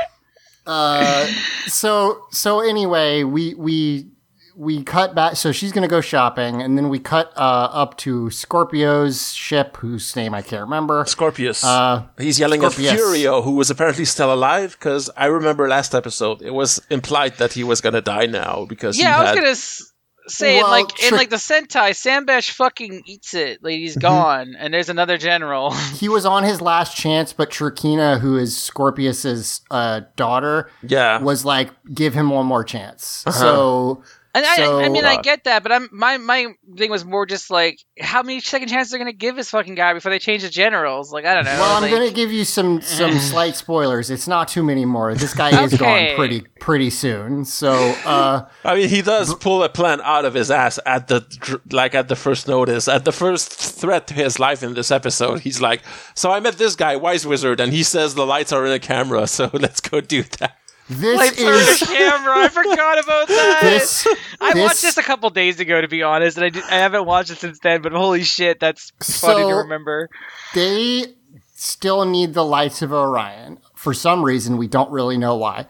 Uh, 0.66 1.26
so 1.66 2.22
so 2.30 2.60
anyway, 2.60 3.24
we 3.24 3.54
we 3.54 4.08
we 4.56 4.82
cut 4.84 5.14
back. 5.14 5.36
So 5.36 5.50
she's 5.52 5.72
gonna 5.72 5.88
go 5.88 6.00
shopping, 6.00 6.62
and 6.62 6.76
then 6.78 6.88
we 6.88 6.98
cut 6.98 7.32
uh, 7.36 7.68
up 7.72 7.96
to 7.98 8.30
Scorpio's 8.30 9.32
ship, 9.32 9.76
whose 9.78 10.14
name 10.14 10.34
I 10.34 10.42
can't 10.42 10.62
remember. 10.62 11.04
Scorpius. 11.06 11.64
Uh, 11.64 12.04
He's 12.18 12.38
yelling 12.38 12.60
Scorpius. 12.60 12.92
at 12.92 12.98
Furio, 12.98 13.42
who 13.42 13.52
was 13.52 13.70
apparently 13.70 14.04
still 14.04 14.32
alive, 14.32 14.76
because 14.78 15.10
I 15.16 15.26
remember 15.26 15.68
last 15.68 15.94
episode 15.94 16.42
it 16.42 16.52
was 16.54 16.80
implied 16.90 17.38
that 17.38 17.54
he 17.54 17.64
was 17.64 17.80
gonna 17.80 18.00
die 18.02 18.26
now 18.26 18.66
because 18.68 18.98
yeah, 18.98 19.14
he 19.14 19.20
I 19.20 19.22
was 19.32 19.34
gonna 19.40 19.50
s- 19.50 19.91
say 20.28 20.58
Well, 20.58 20.66
it 20.68 20.70
like 20.70 21.02
in 21.02 21.14
like 21.14 21.30
the 21.30 21.36
Sentai, 21.36 21.90
Sambash 21.90 22.50
fucking 22.50 23.02
eats 23.06 23.34
it. 23.34 23.62
Like 23.62 23.72
Mm-hmm. 23.74 23.80
he's 23.82 23.96
gone, 23.96 24.54
and 24.58 24.72
there's 24.72 24.88
another 24.88 25.18
general. 25.18 25.70
he 25.94 26.08
was 26.08 26.24
on 26.26 26.42
his 26.44 26.60
last 26.60 26.96
chance, 26.96 27.32
but 27.32 27.50
Trakina, 27.50 28.20
who 28.20 28.36
is 28.36 28.56
Scorpius's 28.56 29.62
uh, 29.70 30.02
daughter, 30.16 30.70
Yeah. 30.82 31.20
was 31.20 31.44
like, 31.44 31.70
give 31.92 32.14
him 32.14 32.30
one 32.30 32.46
more 32.46 32.64
chance. 32.64 33.24
So 33.30 34.02
And 34.34 34.46
I, 34.46 34.56
So, 34.56 34.80
I 34.80 34.88
mean, 34.88 35.04
I 35.04 35.16
uh, 35.16 35.20
get 35.22 35.44
that, 35.44 35.62
but 35.62 35.72
I'm 35.72 35.90
my 35.92 36.16
my 36.16 36.54
thing 36.78 36.90
was 36.90 37.04
more 37.04 37.26
just 37.26 37.50
like 37.50 37.78
how 38.00 38.22
many 38.22 38.40
second 38.40 38.68
chances 38.68 38.94
are 38.94 38.98
going 38.98 39.10
to 39.10 39.16
give 39.16 39.36
this 39.36 39.50
fucking 39.50 39.74
guy 39.74 39.92
before 39.92 40.10
they 40.10 40.18
change 40.18 40.42
the 40.42 40.48
generals? 40.48 41.12
Like 41.12 41.26
I 41.26 41.34
don't 41.34 41.44
know. 41.44 41.50
Well, 41.52 41.76
I'm 41.76 41.82
like- 41.82 41.90
going 41.90 42.08
to 42.08 42.14
give 42.14 42.32
you 42.32 42.46
some 42.46 42.80
some 42.80 43.12
slight 43.18 43.56
spoilers. 43.56 44.08
It's 44.10 44.26
not 44.26 44.48
too 44.48 44.62
many 44.62 44.86
more. 44.86 45.14
This 45.14 45.34
guy 45.34 45.50
is 45.62 45.74
Okay. 45.74 46.06
gone 46.08 46.16
pretty 46.16 46.40
pretty 46.60 46.88
soon. 46.88 47.44
So, 47.44 47.72
uh, 48.06 48.46
I 48.64 48.74
mean, 48.76 48.88
he 48.88 49.02
does 49.02 49.34
pull 49.34 49.62
a 49.64 49.68
plan 49.68 50.00
out 50.02 50.24
of 50.24 50.32
his 50.32 50.50
ass 50.50 50.78
at 50.86 51.08
the 51.08 51.60
like 51.70 51.94
at 51.94 52.08
the 52.08 52.16
first 52.16 52.48
notice, 52.48 52.88
at 52.88 53.04
the 53.04 53.12
first 53.12 53.52
threat 53.52 54.06
to 54.06 54.14
his 54.14 54.38
life 54.40 54.62
in 54.62 54.72
this 54.72 54.90
episode. 54.90 55.40
He's 55.40 55.60
like, 55.60 55.82
"So 56.14 56.30
I 56.32 56.40
met 56.40 56.56
this 56.56 56.74
guy, 56.74 56.96
Wise 56.96 57.26
Wizard, 57.26 57.60
and 57.60 57.70
he 57.70 57.82
says 57.82 58.14
the 58.14 58.24
lights 58.24 58.50
are 58.50 58.64
in 58.64 58.72
a 58.72 58.78
camera, 58.78 59.26
so 59.26 59.50
let's 59.52 59.82
go 59.82 60.00
do 60.00 60.22
that." 60.38 60.56
This 61.00 61.16
Lights 61.18 61.42
are 61.42 61.52
in 61.52 61.58
is 61.60 61.80
the 61.80 61.86
camera. 61.86 62.34
I 62.38 62.48
forgot 62.48 62.98
about 63.02 63.28
that. 63.28 63.58
this. 63.62 64.06
I 64.40 64.52
this- 64.54 64.62
watched 64.62 64.82
this 64.82 64.96
a 64.96 65.02
couple 65.02 65.28
days 65.30 65.60
ago, 65.60 65.80
to 65.80 65.88
be 65.88 66.02
honest, 66.02 66.36
and 66.36 66.46
I, 66.46 66.48
did, 66.50 66.64
I 66.64 66.76
haven't 66.76 67.04
watched 67.06 67.30
it 67.30 67.38
since 67.38 67.58
then. 67.60 67.82
But 67.82 67.92
holy 67.92 68.22
shit, 68.22 68.60
that's 68.60 68.92
funny 69.20 69.42
to 69.48 69.54
remember. 69.56 70.08
they 70.54 71.06
still 71.54 72.04
need 72.04 72.34
the 72.34 72.44
lights 72.44 72.82
of 72.82 72.92
Orion 72.92 73.58
for 73.74 73.94
some 73.94 74.24
reason. 74.24 74.56
We 74.56 74.66
don't 74.68 74.90
really 74.90 75.16
know 75.16 75.36
why. 75.36 75.66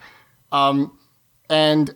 Um, 0.51 0.99
and 1.51 1.95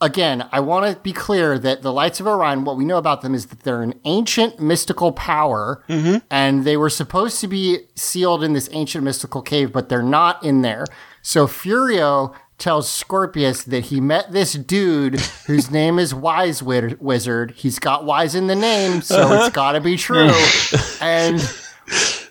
again, 0.00 0.48
I 0.52 0.60
want 0.60 0.92
to 0.94 1.00
be 1.02 1.12
clear 1.12 1.58
that 1.58 1.82
the 1.82 1.92
lights 1.92 2.20
of 2.20 2.26
Orion, 2.26 2.64
what 2.64 2.76
we 2.76 2.84
know 2.84 2.98
about 2.98 3.22
them 3.22 3.34
is 3.34 3.46
that 3.46 3.60
they're 3.60 3.82
an 3.82 3.98
ancient 4.04 4.60
mystical 4.60 5.12
power, 5.12 5.84
and 6.30 6.64
they 6.64 6.76
were 6.76 6.90
supposed 6.90 7.40
to 7.40 7.48
be 7.48 7.78
sealed 7.94 8.42
in 8.44 8.52
this 8.52 8.68
ancient 8.72 9.04
mystical 9.04 9.42
cave, 9.42 9.72
but 9.72 9.88
they're 9.88 10.02
not 10.02 10.42
in 10.44 10.62
there. 10.62 10.84
So 11.22 11.46
Furio 11.46 12.34
tells 12.62 12.88
Scorpius 12.88 13.64
that 13.64 13.86
he 13.86 14.00
met 14.00 14.30
this 14.30 14.52
dude 14.52 15.18
whose 15.46 15.68
name 15.68 15.98
is 15.98 16.14
Wise 16.14 16.62
Wizard. 16.62 17.50
He's 17.56 17.80
got 17.80 18.04
wise 18.04 18.36
in 18.36 18.46
the 18.46 18.54
name, 18.54 19.02
so 19.02 19.20
it's 19.20 19.30
uh-huh. 19.32 19.50
got 19.50 19.72
to 19.72 19.80
be 19.80 19.96
true. 19.96 20.30
and 21.00 21.40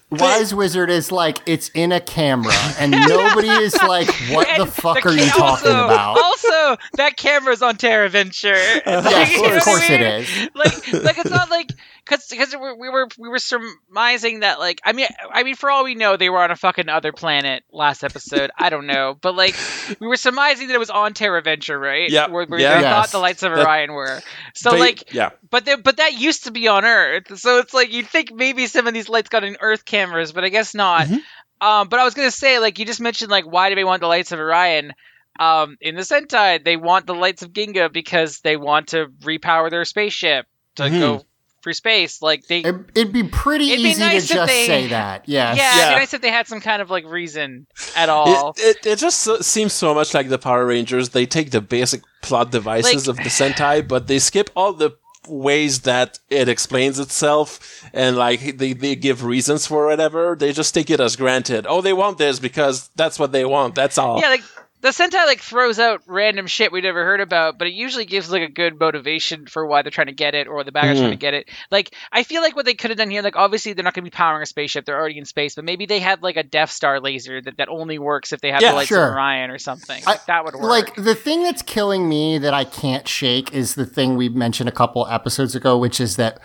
Wise 0.10 0.56
Wizard 0.56 0.90
is 0.90 1.12
like, 1.12 1.40
it's 1.46 1.68
in 1.70 1.92
a 1.92 2.00
camera, 2.00 2.54
and 2.80 2.92
nobody 3.10 3.50
is 3.50 3.76
like, 3.84 4.08
what 4.30 4.48
the 4.58 4.66
fuck 4.66 5.04
the 5.04 5.10
are 5.10 5.14
you 5.14 5.30
ca- 5.32 5.38
talking 5.38 5.72
also, 5.72 5.86
about? 5.86 6.18
Also, 6.18 6.78
that 6.94 7.18
camera's 7.18 7.62
on 7.62 7.76
Terra 7.76 8.08
Venture. 8.08 8.56
You 8.56 8.82
know 8.86 9.00
of 9.00 9.06
what 9.06 9.14
I 9.14 9.60
course 9.60 9.90
it 9.90 10.00
mean? 10.00 10.02
is. 10.02 10.50
Like, 10.56 11.04
like 11.04 11.18
it's 11.18 11.30
not 11.30 11.50
like 11.50 11.72
because 12.06 12.26
because 12.28 12.54
we 12.54 12.74
we 12.74 12.90
were 12.90 13.08
we 13.18 13.30
were 13.30 13.40
surmising 13.40 14.42
that 14.42 14.60
like 14.60 14.80
I 14.84 14.94
mean 14.94 15.08
I 15.32 15.44
mean 15.44 15.56
for 15.56 15.70
all 15.70 15.84
we 15.84 15.96
know 15.96 16.18
they 16.18 16.30
were 16.30 16.42
on 16.42 16.52
a 16.52 16.56
fucking 16.56 16.90
other 16.90 17.12
planet 17.12 17.64
last 17.72 18.04
episode. 18.04 18.52
I 18.58 18.70
don't 18.70 18.88
know, 18.88 19.16
but 19.20 19.36
like 19.36 19.56
we 20.00 20.08
were 20.08 20.16
surmising 20.18 20.68
that 20.68 20.76
it 20.76 20.80
was 20.80 20.90
on 20.90 21.14
Terra 21.14 21.42
Venture, 21.42 21.78
right? 21.80 22.10
Yeah, 22.10 22.28
where, 22.28 22.46
where 22.46 22.60
yeah. 22.60 22.76
they 22.78 22.82
Yes. 22.82 22.94
thought 22.94 23.12
the 23.12 23.20
lights 23.20 23.44
of 23.44 23.54
That- 23.54 23.66
Orion 23.66 23.94
were. 23.94 24.22
So 24.56 24.72
They- 24.72 24.80
like 24.80 25.14
yeah, 25.14 25.30
but 25.50 25.66
they, 25.66 25.76
but 25.76 25.98
that 25.98 26.20
used 26.20 26.46
to 26.46 26.52
be 26.52 26.68
on 26.68 26.86
Earth, 26.86 27.38
so 27.40 27.60
it's 27.60 27.74
like 27.74 27.94
you'd 27.94 28.08
think 28.08 28.32
maybe 28.34 28.68
some 28.68 28.88
of 28.88 28.94
these 28.94 29.10
lights 29.10 29.30
got 29.30 29.44
in 29.44 29.58
Earth 29.62 29.86
cameras, 29.86 30.32
but 30.32 30.44
I 30.44 30.50
guess 30.50 30.74
not. 30.74 31.08
Mhm. 31.08 31.20
Um, 31.62 31.90
but 31.90 32.00
I 32.00 32.04
was 32.04 32.16
gonna 32.16 32.32
say, 32.32 32.58
like 32.60 32.80
you 32.80 32.86
just 32.86 33.00
mentioned, 33.02 33.30
like 33.32 33.46
why 33.46 33.70
do 33.70 33.76
they 33.76 33.84
want 33.84 34.02
the 34.02 34.08
lights 34.08 34.32
of 34.32 34.40
Orion? 34.40 34.94
Um, 35.40 35.78
in 35.80 35.96
the 35.96 36.02
Sentai, 36.02 36.64
they 36.64 36.76
want 36.76 37.06
the 37.06 37.16
lights 37.16 37.42
of 37.42 37.52
Ginga 37.54 37.92
because 37.92 38.40
they 38.42 38.58
want 38.58 38.90
to 38.90 39.08
repower 39.24 39.70
their 39.70 39.86
spaceship 39.86 40.46
to 40.76 40.84
Mhm. 40.84 41.00
go 41.00 41.26
through 41.62 41.74
space. 41.74 42.22
Like 42.22 42.48
they, 42.48 42.60
It, 42.60 42.76
it'd 42.96 43.14
be 43.14 43.24
pretty 43.24 43.72
It'd 43.72 43.84
be 43.84 43.90
easy 43.92 44.00
nice 44.02 44.28
to 44.28 44.34
just 44.34 44.48
they- 44.52 44.66
say 44.68 44.88
that. 44.88 45.24
Yes. 45.28 45.58
yeah, 45.58 45.70
it'd 45.72 45.80
Yeah. 45.82 45.90
be 45.94 46.00
nice 46.00 46.14
if 46.14 46.22
they 46.22 46.30
had 46.32 46.48
some 46.48 46.62
kind 46.62 46.82
of 46.82 46.90
like 46.90 47.06
reason 47.06 47.68
at 47.96 48.10
all. 48.10 48.52
it, 48.58 48.60
it, 48.60 48.86
it 48.94 49.00
just 49.00 49.20
so, 49.20 49.40
seems 49.40 49.74
so 49.74 49.94
much 49.94 50.14
like 50.14 50.30
the 50.30 50.38
Power 50.38 50.66
Rangers. 50.66 51.10
They 51.10 51.26
take 51.26 51.52
the 51.52 51.62
basic 51.62 52.02
plot 52.22 52.52
devices 52.52 53.08
Like- 53.08 53.18
of 53.20 53.24
the 53.24 53.30
Sentai, 53.30 53.88
but 53.88 54.08
they 54.08 54.20
skip 54.20 54.50
all 54.56 54.74
the 54.74 54.96
ways 55.28 55.82
that 55.82 56.18
it 56.32 56.50
explains 56.50 56.98
itself 56.98 57.88
and 57.94 58.16
like 58.18 58.58
they, 58.58 58.74
they 58.74 58.96
give 58.96 59.24
reasons 59.24 59.68
for 59.68 59.86
whatever. 59.86 60.36
They 60.38 60.52
just 60.52 60.74
take 60.74 60.90
it 60.90 61.00
as 61.00 61.16
granted. 61.16 61.68
Oh, 61.70 61.82
they 61.82 61.94
want 61.94 62.18
this 62.18 62.40
because 62.40 62.90
that's 62.96 63.20
what 63.20 63.32
they 63.32 63.46
want. 63.46 63.76
That's 63.76 64.00
all. 64.00 64.20
Yeah, 64.20 64.30
like 64.30 64.42
the 64.82 64.90
Sentai 64.90 65.26
like 65.26 65.42
throws 65.42 65.80
out 65.80 66.02
random 66.08 66.48
shit 66.48 66.72
we'd 66.72 66.84
never 66.84 67.04
heard 67.06 67.22
about, 67.22 67.58
but 67.58 67.68
it 67.68 67.74
usually 67.74 68.06
gives 68.06 68.32
like 68.32 68.42
a 68.42 68.48
good 68.52 68.80
motivation 68.80 69.46
for 69.46 69.66
why 69.66 69.82
they're 69.82 69.92
trying 69.92 70.08
to 70.08 70.14
get 70.14 70.34
it 70.36 70.48
or 70.48 70.64
the 70.64 70.72
bad 70.72 70.84
guys 70.86 70.98
Mhm. 70.98 71.00
trying 71.02 71.12
to 71.12 71.18
get 71.18 71.34
it. 71.34 71.50
Like 71.70 71.94
I 72.12 72.24
feel 72.24 72.42
like 72.42 72.56
what 72.56 72.66
they 72.66 72.74
could 72.74 72.90
have 72.92 72.98
done 72.98 73.10
here, 73.10 73.22
like 73.22 73.36
obviously 73.36 73.74
they're 73.74 73.84
not 73.84 73.94
going 73.94 74.04
to 74.06 74.10
be 74.12 74.16
powering 74.16 74.42
a 74.42 74.46
spaceship; 74.46 74.86
they're 74.86 75.00
already 75.00 75.18
in 75.18 75.26
space. 75.26 75.56
But 75.56 75.66
maybe 75.66 75.86
they 75.86 76.00
had 76.00 76.22
like 76.24 76.38
a 76.38 76.44
Death 76.44 76.72
Star 76.72 77.00
laser 77.00 77.42
that, 77.42 77.58
that 77.58 77.70
only 77.70 78.00
works 78.00 78.34
if 78.34 78.42
they 78.42 78.52
have 78.52 78.62
Yeah, 78.62 78.72
the 78.72 78.76
lights 78.78 78.88
sure. 78.90 79.08
of 79.10 79.14
Orion 79.14 79.52
or 79.52 79.58
something. 79.60 80.02
I- 80.08 80.20
that 80.28 80.46
would 80.46 80.56
work. 80.56 80.64
Like 80.64 80.96
the 80.96 81.16
thing 81.16 81.44
that's 81.44 81.62
killing 81.62 82.10
me 82.10 82.38
that 82.40 82.54
I 82.54 82.64
can't 82.64 83.08
shake 83.08 83.54
is 83.54 83.76
the 83.76 83.86
thing 83.86 84.18
we 84.18 84.30
mentioned 84.30 84.68
a 84.68 84.72
couple 84.74 85.06
episodes 85.08 85.56
ago, 85.56 85.78
which 85.78 86.02
is 86.02 86.16
that 86.18 86.40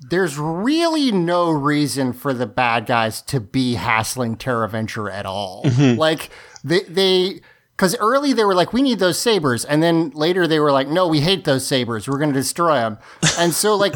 there's 0.00 0.36
really 0.38 1.12
no 1.12 1.50
reason 1.50 2.12
for 2.12 2.32
the 2.34 2.46
bad 2.46 2.86
guys 2.86 3.22
to 3.22 3.38
be 3.38 3.74
hassling 3.74 4.36
Terra 4.36 4.68
Venture 4.68 5.08
at 5.08 5.26
all. 5.26 5.64
Like 5.78 6.30
they 6.64 6.80
they 6.88 7.40
because 7.82 7.96
early 7.96 8.32
they 8.32 8.44
were 8.44 8.54
like, 8.54 8.72
we 8.72 8.80
need 8.80 9.00
those 9.00 9.18
sabers, 9.18 9.64
and 9.64 9.82
then 9.82 10.10
later 10.10 10.46
they 10.46 10.60
were 10.60 10.70
like, 10.70 10.86
no, 10.86 11.08
we 11.08 11.18
hate 11.18 11.42
those 11.42 11.66
sabers. 11.66 12.06
We're 12.06 12.18
going 12.18 12.32
to 12.32 12.38
destroy 12.38 12.74
them. 12.76 12.98
And 13.38 13.52
so 13.52 13.74
like. 13.74 13.94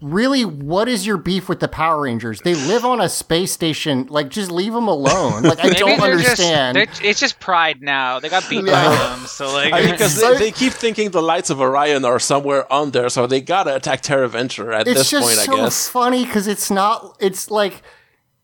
Really, 0.00 0.44
what 0.44 0.88
is 0.88 1.06
your 1.06 1.16
beef 1.16 1.48
with 1.48 1.60
the 1.60 1.68
Power 1.68 2.00
Rangers? 2.02 2.40
They 2.40 2.56
live 2.56 2.84
on 2.84 3.00
a 3.00 3.08
space 3.08 3.52
station. 3.52 4.08
Like, 4.10 4.30
just 4.30 4.50
leave 4.50 4.72
them 4.72 4.88
alone. 4.88 5.44
Like, 5.44 5.60
I 5.60 5.62
Maybe 5.68 5.78
don't 5.78 6.00
understand. 6.00 6.76
Just, 6.76 7.04
it's 7.04 7.20
just 7.20 7.38
pride 7.38 7.80
now. 7.80 8.18
They 8.18 8.28
got 8.28 8.50
beat 8.50 8.64
Yeah. 8.64 8.72
by 8.72 8.96
them, 8.96 9.26
so 9.28 9.52
like. 9.52 9.72
I 9.72 9.82
mean, 9.82 9.92
because 9.92 10.20
they, 10.20 10.38
they 10.38 10.50
keep 10.50 10.72
thinking 10.72 11.12
the 11.12 11.22
lights 11.22 11.50
of 11.50 11.60
Orion 11.60 12.04
are 12.04 12.18
somewhere 12.18 12.70
on 12.72 12.90
there, 12.90 13.08
so 13.10 13.28
they 13.28 13.40
gotta 13.40 13.76
attack 13.76 14.00
Terra 14.00 14.28
Venture 14.28 14.72
at 14.72 14.88
it's 14.88 15.08
this 15.08 15.22
point, 15.22 15.36
so 15.36 15.52
I 15.52 15.56
guess. 15.58 15.66
it's 15.68 15.88
funny 15.88 16.24
because 16.24 16.48
it's 16.48 16.68
not 16.68 17.16
it's 17.20 17.48
like 17.48 17.84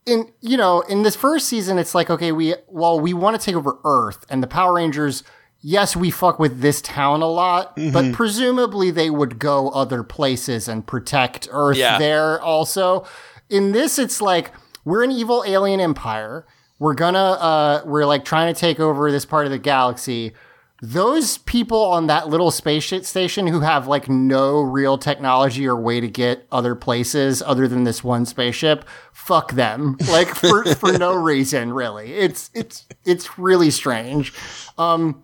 in 0.09 0.31
you 0.41 0.57
know 0.57 0.81
in 0.81 1.03
this 1.03 1.15
first 1.15 1.47
season 1.47 1.77
it's 1.77 1.93
like 1.95 2.09
okay 2.09 2.31
we 2.31 2.55
well 2.67 2.99
we 2.99 3.13
want 3.13 3.39
to 3.39 3.43
take 3.45 3.55
over 3.55 3.77
earth 3.83 4.25
and 4.29 4.41
the 4.43 4.47
power 4.47 4.73
rangers 4.73 5.23
yes 5.61 5.95
we 5.95 6.09
fuck 6.09 6.39
with 6.39 6.61
this 6.61 6.81
town 6.81 7.21
a 7.21 7.27
lot 7.27 7.75
Mm-hmm. 7.77 7.91
but 7.93 8.13
presumably 8.13 8.91
they 8.91 9.09
would 9.09 9.39
go 9.39 9.69
other 9.69 10.03
places 10.03 10.67
and 10.67 10.85
protect 10.87 11.47
earth 11.51 11.77
Yeah. 11.77 11.97
there 11.99 12.41
also 12.41 13.05
in 13.49 13.71
this 13.71 13.99
it's 13.99 14.21
like 14.21 14.51
we're 14.85 15.03
an 15.03 15.11
evil 15.11 15.43
alien 15.45 15.79
empire 15.79 16.45
we're 16.79 16.93
gonna 16.95 17.19
uh 17.19 17.81
we're 17.85 18.05
like 18.05 18.23
trying 18.25 18.53
to 18.53 18.59
take 18.59 18.79
over 18.79 19.11
this 19.11 19.25
part 19.25 19.45
of 19.45 19.51
the 19.51 19.59
galaxy 19.59 20.33
those 20.81 21.37
people 21.39 21.81
on 21.81 22.07
that 22.07 22.29
little 22.29 22.51
spaceship 22.51 23.05
station 23.05 23.47
who 23.47 23.59
have 23.61 23.87
like 23.87 24.07
no 24.07 24.61
real 24.61 24.97
technology 24.97 25.67
or 25.67 25.75
way 25.75 25.99
to 25.99 26.07
get 26.07 26.47
other 26.51 26.75
places 26.75 27.41
other 27.41 27.67
than 27.67 27.83
this 27.83 28.03
one 28.03 28.25
spaceship, 28.25 28.85
fuck 29.11 29.53
them. 29.53 29.97
Like 30.09 30.29
for 30.29 30.63
for 30.75 30.97
no 30.97 31.13
reason 31.13 31.73
really. 31.73 32.13
It's 32.13 32.49
it's 32.53 32.85
it's 33.05 33.37
really 33.37 33.71
strange. 33.71 34.33
Um 34.77 35.23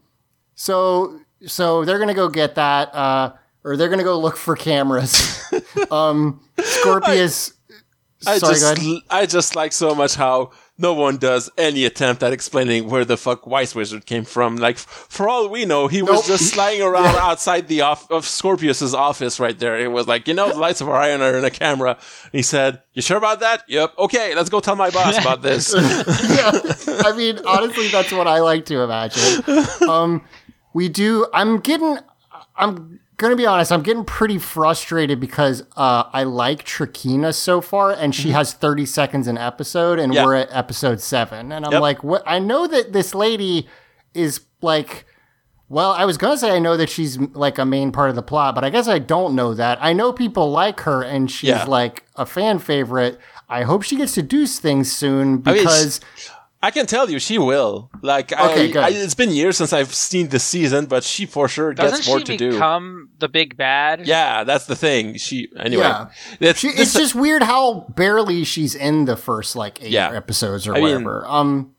so 0.56 1.20
so 1.46 1.86
they're 1.86 1.98
going 1.98 2.08
to 2.08 2.14
go 2.14 2.30
get 2.30 2.56
that 2.56 2.94
uh 2.94 3.34
or 3.64 3.78
they're 3.78 3.90
going 3.90 4.00
to 4.00 4.06
go 4.06 4.20
look 4.20 4.38
for 4.38 4.56
cameras. 4.56 5.42
um 5.92 6.42
Scorpius 6.60 7.54
I 8.28 8.38
Sorry, 8.40 8.54
just, 8.54 8.62
go 8.78 8.82
ahead. 8.82 9.02
I 9.10 9.26
just 9.26 9.56
like 9.56 9.72
so 9.72 9.94
much 9.94 10.16
how 10.16 10.52
no 10.78 10.94
one 10.94 11.18
does 11.18 11.50
any 11.58 11.86
attempt 11.86 12.22
at 12.22 12.34
explaining 12.34 12.90
where 12.90 13.06
the 13.06 13.16
fuck 13.16 13.48
Wise 13.48 13.74
Wizard 13.74 14.06
came 14.06 14.26
from. 14.26 14.58
Like, 14.58 14.78
for 14.78 15.30
all 15.30 15.48
we 15.48 15.64
know, 15.66 15.88
he 15.88 16.02
was 16.02 16.28
just 16.28 16.58
lying 16.58 16.82
around 16.90 17.16
outside 17.16 17.68
the 17.70 17.82
off- 17.82 18.12
of 18.12 18.26
Scorpius's 18.26 18.94
office 18.94 19.40
right 19.40 19.58
there. 19.58 19.80
It 19.80 19.92
was 19.92 20.06
like, 20.08 20.28
you 20.28 20.34
know, 20.34 20.50
the 20.50 20.60
lights 20.60 20.82
of 20.82 20.90
Orion 20.90 21.22
are 21.22 21.38
in 21.38 21.46
a 21.46 21.50
camera. 21.50 21.98
He 22.34 22.42
said, 22.42 22.82
"You 22.94 23.02
sure 23.02 23.18
about 23.18 23.40
that?" 23.40 23.64
Yep. 23.70 23.94
Okay, 24.00 24.36
let's 24.36 24.50
go 24.50 24.60
tell 24.60 24.76
my 24.76 24.90
boss 24.90 25.18
about 25.18 25.42
this. 25.42 25.74
yeah, 25.76 26.52
I 27.06 27.14
mean, 27.16 27.40
honestly, 27.46 27.88
that's 27.88 28.12
what 28.12 28.28
I 28.28 28.40
like 28.40 28.66
to 28.66 28.82
imagine. 28.82 29.44
Um, 29.90 30.24
we 30.74 30.90
do. 30.90 31.26
I'm 31.34 31.60
getting. 31.60 31.98
I'm 32.58 33.00
gonna 33.18 33.36
be 33.36 33.46
honest. 33.46 33.72
I'm 33.72 33.82
getting 33.84 34.04
pretty 34.06 34.38
frustrated 34.38 35.20
because 35.20 35.64
uh, 35.76 36.04
I 36.12 36.24
like 36.24 36.64
Trakina 36.66 37.34
so 37.34 37.62
far, 37.62 37.92
and 37.92 38.14
she 38.14 38.32
has 38.32 38.54
30 38.54 38.86
seconds 38.86 39.28
an 39.28 39.38
episode, 39.38 40.00
and 40.00 40.12
Mm-hmm. 40.12 40.18
Yeah. 40.18 40.26
we're 40.26 40.36
at 40.36 40.50
episode 40.52 41.00
seven, 41.02 41.52
and 41.52 41.66
I'm 41.66 41.72
Yep. 41.74 41.82
like, 41.82 42.04
what? 42.04 42.24
I 42.26 42.40
know 42.40 42.68
that 42.68 42.94
this 42.94 43.14
lady 43.16 43.68
is 44.14 44.42
like. 44.62 45.06
Well, 45.68 45.94
I 45.94 46.06
was 46.06 46.18
gonna 46.18 46.38
say 46.38 46.52
I 46.56 46.60
know 46.60 46.78
that 46.78 46.92
she's 46.92 47.18
like 47.18 47.58
a 47.58 47.66
main 47.66 47.92
part 47.92 48.12
of 48.12 48.16
the 48.16 48.22
plot, 48.22 48.54
but 48.54 48.64
I 48.64 48.70
guess 48.70 48.88
I 48.88 49.00
don't 49.00 49.34
know 49.34 49.56
that. 49.56 49.80
I 49.82 49.94
know 49.94 50.14
people 50.14 50.52
like 50.52 50.82
her, 50.82 51.02
and 51.02 51.30
she's 51.32 51.50
Yeah. 51.50 51.64
like 51.66 52.06
a 52.16 52.24
fan 52.26 52.60
favorite. 52.60 53.20
I 53.50 53.64
hope 53.64 53.82
she 53.82 53.96
gets 53.96 54.14
to 54.14 54.22
do 54.22 54.46
things 54.46 54.92
soon 54.92 55.42
I 55.46 55.54
mean, 55.54 55.64
because 55.64 56.02
I 56.66 56.72
can 56.72 56.86
tell 56.88 57.10
you, 57.10 57.20
she 57.20 57.38
will. 57.38 57.92
Like, 58.02 58.32
Okay, 58.32 58.70
I, 58.70 58.72
good. 58.72 58.78
I, 58.84 58.90
it's 58.90 59.14
been 59.14 59.30
years 59.32 59.56
since 59.58 59.72
I've 59.72 59.94
seen 59.94 60.30
the 60.30 60.40
season, 60.40 60.86
but 60.88 61.04
she 61.04 61.26
for 61.26 61.48
sure 61.48 61.74
Doesn't 61.74 61.98
gets 62.00 62.08
more 62.08 62.20
to 62.22 62.38
do. 62.38 62.52
become 62.54 63.10
the 63.20 63.30
big 63.30 63.56
bad? 63.56 64.08
Yeah, 64.08 64.44
that's 64.44 64.66
the 64.66 64.76
thing. 64.76 65.18
She 65.18 65.48
anyway. 65.60 65.84
Yeah. 65.84 66.08
It's, 66.40 66.60
She, 66.60 66.70
this- 66.72 66.80
it's 66.82 66.94
just 66.94 67.14
weird 67.16 67.44
how 67.44 67.82
barely 67.96 68.44
she's 68.44 68.74
in 68.74 69.06
the 69.06 69.16
first 69.16 69.56
like 69.56 69.82
eight 69.84 69.92
Yeah. 69.92 70.12
episode 70.12 70.66
or 70.68 70.72
I 70.72 70.82
mean- 70.82 70.84
whatever. 70.84 71.26
um, 71.28 71.76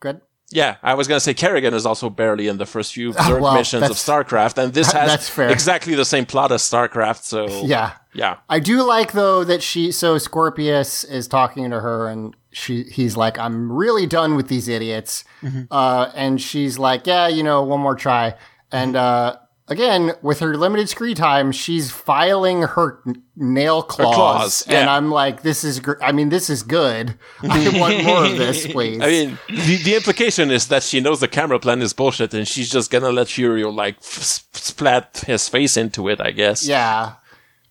good. 0.00 0.20
Yeah, 0.50 0.76
I 0.82 0.94
was 0.94 1.06
gonna 1.06 1.20
say 1.20 1.34
Kerrigan 1.34 1.74
is 1.74 1.84
also 1.84 2.08
barely 2.08 2.48
in 2.48 2.56
the 2.56 2.64
first 2.64 2.94
few 2.94 3.12
Zerg 3.12 3.40
well, 3.44 3.54
missions 3.54 3.84
of 3.90 3.96
StarCraft, 3.96 4.56
and 4.56 4.72
this 4.72 4.90
has 5.00 5.28
fair. 5.28 5.50
exactly 5.50 5.94
the 5.94 6.06
same 6.06 6.24
plot 6.24 6.50
as 6.52 6.62
StarCraft. 6.62 7.22
So 7.22 7.46
Yeah. 7.66 7.92
yeah, 8.14 8.38
I 8.48 8.58
do 8.58 8.82
like 8.82 9.12
though 9.12 9.44
that 9.44 9.62
she 9.62 9.92
so 9.92 10.16
Scorpius 10.16 11.04
is 11.04 11.28
talking 11.28 11.68
to 11.70 11.80
her 11.80 12.08
and 12.08 12.34
she 12.50 12.84
he's 12.84 13.16
like 13.16 13.38
I'm 13.38 13.70
really 13.72 14.06
done 14.06 14.34
with 14.36 14.48
these 14.48 14.68
idiots. 14.68 15.24
Uh 15.70 16.10
and 16.14 16.40
she's 16.40 16.78
like, 16.78 17.06
"Yeah, 17.06 17.28
you 17.28 17.42
know, 17.42 17.62
one 17.62 17.80
more 17.80 17.94
try." 17.94 18.34
And 18.72 18.96
uh 18.96 19.36
again, 19.70 20.12
with 20.22 20.40
her 20.40 20.56
limited 20.56 20.88
screen 20.88 21.14
time, 21.14 21.52
she's 21.52 21.90
filing 21.90 22.62
her 22.62 23.00
n- 23.06 23.22
nail 23.36 23.82
claws, 23.82 24.14
claws, 24.14 24.66
and. 24.66 24.88
I'm 24.88 25.10
like, 25.10 25.42
"This 25.42 25.62
is 25.62 25.78
gr- 25.80 26.02
I 26.02 26.12
mean, 26.12 26.30
this 26.30 26.48
is 26.48 26.62
good. 26.62 27.18
I 27.42 27.78
want 27.78 28.02
more 28.02 28.24
of 28.24 28.36
this, 28.38 28.66
please." 28.72 29.00
I 29.02 29.06
mean, 29.08 29.38
the, 29.48 29.76
the 29.84 29.94
implication 29.94 30.50
is 30.50 30.68
that 30.68 30.82
she 30.82 31.00
knows 31.00 31.20
the 31.20 31.28
camera 31.28 31.58
plan 31.58 31.82
is 31.82 31.92
bullshit, 31.92 32.32
and 32.32 32.48
she's 32.48 32.70
just 32.70 32.90
gonna 32.90 33.10
let 33.12 33.26
Furio 33.26 33.70
like 33.74 33.96
f- 33.98 34.46
splat 34.54 35.24
his 35.26 35.48
face 35.50 35.76
into 35.76 36.08
it. 36.08 36.18
I 36.20 36.30
guess. 36.30 36.66
Yeah. 36.66 37.16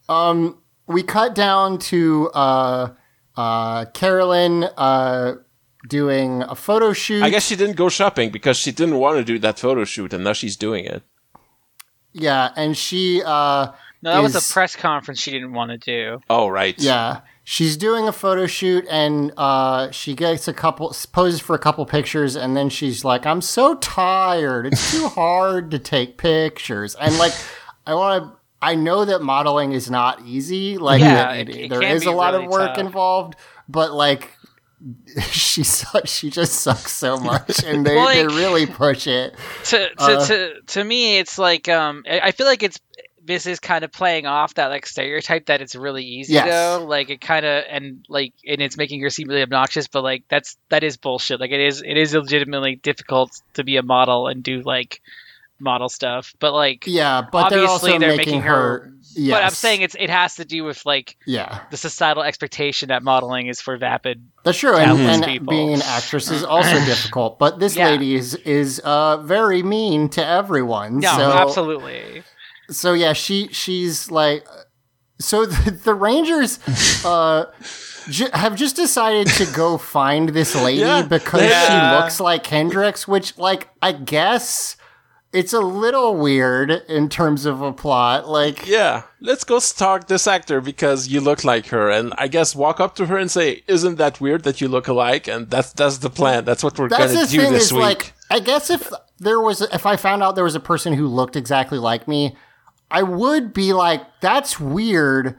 Um, 0.07 0.61
we 0.85 1.01
cut 1.03 1.33
down 1.35 1.79
to 1.79 2.29
uh, 2.33 2.89
uh, 3.37 3.85
Carolyn 3.85 4.63
uh, 4.77 5.35
doing 5.87 6.41
a 6.41 6.55
photo 6.55 6.91
shoot. 6.91 7.23
I 7.23 7.29
guess 7.29 7.45
she 7.45 7.55
didn't 7.55 7.77
go 7.77 7.87
shopping 7.87 8.31
because 8.31 8.57
she 8.57 8.71
didn't 8.71 8.97
want 8.97 9.17
to 9.17 9.23
do 9.23 9.39
that 9.39 9.59
photo 9.59 9.85
shoot, 9.85 10.11
and 10.13 10.23
now 10.23 10.33
she's 10.33 10.57
doing 10.57 10.85
it. 10.85 11.03
Yeah, 12.13 12.49
and 12.55 12.75
she 12.75 13.21
uh, 13.23 13.71
No, 14.01 14.13
that 14.13 14.23
was 14.23 14.35
a 14.35 14.53
press 14.53 14.75
conference 14.75 15.21
she 15.21 15.31
didn't 15.31 15.53
want 15.53 15.71
to 15.71 15.77
do. 15.77 16.19
Oh 16.29 16.47
right. 16.47 16.75
yeah. 16.77 17.21
She's 17.43 17.77
doing 17.77 18.09
a 18.09 18.11
photo 18.11 18.45
shoot 18.45 18.85
and 18.89 19.31
uh, 19.37 19.89
she 19.91 20.15
gets 20.15 20.49
a 20.49 20.53
couple 20.53 20.93
poses 21.13 21.39
for 21.39 21.55
a 21.55 21.59
couple 21.59 21.85
pictures 21.85 22.35
and 22.35 22.57
then 22.57 22.67
she's 22.69 23.05
like, 23.05 23.25
"I'm 23.25 23.39
so 23.39 23.75
tired. 23.75 24.67
It's 24.67 24.91
too 24.91 25.07
hard 25.15 25.71
to 25.71 25.79
take 25.79 26.17
pictures." 26.17 26.95
And 26.95 27.17
like, 27.17 27.31
I 27.85 27.93
want 27.93 28.23
to. 28.23 28.36
I 28.61 28.75
know 28.75 29.05
that 29.05 29.21
modeling 29.21 29.71
is 29.73 29.89
not 29.89 30.21
easy. 30.25 30.77
Like, 30.77 31.01
Yeah, 31.01 31.31
it- 31.33 31.49
it- 31.49 31.69
there 31.69 31.83
is 31.83 32.05
a 32.05 32.11
lot 32.11 32.33
really 32.33 32.45
of 32.45 32.51
work 32.51 32.69
tough. 32.75 32.77
involved, 32.79 33.35
but 33.69 33.91
like. 33.93 34.33
She 35.31 35.63
su- 35.63 36.01
she 36.05 36.29
just 36.29 36.53
sucks 36.53 36.91
so 36.91 37.17
much, 37.31 37.63
and 37.63 37.83
they, 37.85 37.95
Well, 37.95 38.07
they 38.13 38.27
really 38.27 38.67
push 38.67 39.07
it. 39.07 39.35
to 39.65 39.89
to, 39.89 39.95
Uh, 39.97 40.25
to 40.27 40.61
to 40.67 40.83
me 40.83 41.17
it's 41.17 41.39
like 41.39 41.67
um 41.67 42.03
I 42.07 42.19
I 42.25 42.31
feel 42.31 42.45
like 42.45 42.61
it's 42.61 42.79
this 43.25 43.47
is 43.47 43.59
kind 43.59 43.83
of 43.83 43.91
playing 43.91 44.27
off 44.27 44.53
that 44.53 44.67
like 44.67 44.85
stereotype 44.85 45.47
that 45.47 45.61
it's 45.61 45.75
really 45.75 46.03
easy 46.03 46.33
Yes. 46.33 46.47
though 46.47 46.85
like 46.85 47.09
it 47.09 47.19
kind 47.21 47.43
of 47.45 47.63
and 47.69 48.05
like 48.07 48.33
and 48.47 48.61
it's 48.61 48.77
making 48.77 49.01
her 49.01 49.09
seem 49.09 49.27
really 49.27 49.41
obnoxious 49.41 49.87
but 49.87 50.03
like 50.03 50.23
that's 50.29 50.55
that 50.69 50.83
is 50.83 50.95
bullshit 50.97 51.39
like 51.39 51.51
it 51.51 51.59
is 51.59 51.81
it 51.81 51.97
is 51.97 52.13
legitimately 52.13 52.75
difficult 52.75 53.31
to 53.55 53.63
be 53.63 53.77
a 53.77 53.83
model 53.83 54.27
and 54.27 54.43
do 54.43 54.61
like 54.61 55.01
model 55.59 55.89
stuff 55.89 56.33
but 56.39 56.53
like 56.53 56.85
Yeah, 56.85 57.23
but 57.31 57.49
they're 57.49 57.59
Obviously, 57.59 57.91
also 57.93 57.99
they're 57.99 58.09
making, 58.17 58.17
making 58.35 58.41
her. 58.41 58.53
her- 58.55 58.93
yes. 59.15 59.35
but 59.35 59.43
I'm 59.43 59.49
saying 59.51 59.81
it's 59.81 59.95
it 59.99 60.09
has 60.09 60.35
to 60.35 60.45
do 60.45 60.63
with 60.63 60.85
like 60.85 61.17
yeah, 61.25 61.61
the 61.71 61.77
societal 61.77 62.23
expectation 62.23 62.89
that 62.89 63.01
modeling 63.03 63.47
is 63.47 63.59
for 63.59 63.75
vapid 63.77 64.23
That's 64.43 64.59
true, 64.59 64.75
and, 64.77 64.99
and 64.99 65.23
people. 65.25 65.47
being 65.49 65.73
an 65.73 65.81
actress 65.83 66.29
is 66.29 66.43
also 66.43 66.73
difficult. 66.85 67.39
But 67.39 67.59
this 67.59 67.75
Yeah. 67.75 67.89
lady 67.89 68.13
is 68.15 68.35
is 68.35 68.79
uh, 68.83 69.17
very 69.17 69.63
mean 69.63 70.09
to 70.09 70.25
everyone. 70.25 70.99
no 70.99 71.15
so, 71.17 71.31
absolutely 71.31 72.23
So 72.69 72.93
yeah, 72.93 73.13
she 73.13 73.47
she's 73.51 74.11
like, 74.11 74.45
so 75.19 75.45
the, 75.47 75.71
the 75.71 75.93
Rangers 75.95 76.59
uh, 77.05 77.45
j- 78.09 78.29
have 78.33 78.55
just 78.55 78.75
decided 78.75 79.27
to 79.27 79.45
go 79.55 79.77
find 79.77 80.29
this 80.29 80.53
lady 80.55 80.81
Yeah. 80.81 81.01
because 81.01 81.41
Yeah. 81.49 81.65
she 81.65 81.95
looks 81.97 82.19
like 82.19 82.43
Kendrix, 82.43 83.07
which 83.07 83.37
like 83.39 83.69
I 83.81 83.91
guess. 83.93 84.77
It's 85.33 85.51
a 85.53 85.59
little 85.59 86.15
weird 86.15 86.71
in 86.87 87.09
terms 87.09 87.45
of 87.45 87.61
a 87.61 87.73
plot. 87.73 88.27
Like, 88.29 88.65
Yeah, 88.65 89.03
let's 89.19 89.43
go 89.43 89.59
stalk 89.59 90.07
this 90.07 90.25
actor 90.25 90.61
because 90.61 91.09
you 91.09 91.19
look 91.19 91.43
like 91.43 91.67
her, 91.67 91.89
and 91.89 92.13
I 92.17 92.27
guess 92.27 92.55
walk 92.55 92.79
up 92.79 92.95
to 92.95 93.05
her 93.07 93.17
and 93.17 93.29
say, 93.29 93.63
"Isn't 93.67 93.97
that 93.97 94.21
weird 94.21 94.43
that 94.43 94.61
you 94.61 94.67
look 94.69 94.87
alike?" 94.87 95.27
And 95.27 95.49
that's 95.49 95.73
that's 95.73 95.97
the 95.97 96.09
plan. 96.09 96.45
That's 96.45 96.63
what 96.63 96.79
we're 96.79 96.87
That's 96.89 97.13
gonna 97.13 97.27
do 97.27 97.41
thing 97.41 97.53
this 97.53 97.65
is 97.65 97.73
week. 97.73 97.81
like 97.81 98.13
I 98.31 98.39
guess 98.39 98.69
if 98.69 98.89
there 99.19 99.39
was 99.41 99.61
if 99.61 99.85
I 99.85 99.95
found 99.97 100.23
out 100.23 100.35
there 100.35 100.43
was 100.45 100.55
a 100.55 100.59
person 100.61 100.93
who 100.93 101.07
looked 101.07 101.35
exactly 101.35 101.77
like 101.77 102.07
me, 102.07 102.35
I 102.89 103.03
would 103.03 103.53
be 103.53 103.73
like 103.73 104.01
that's 104.21 104.59
weird, 104.61 105.37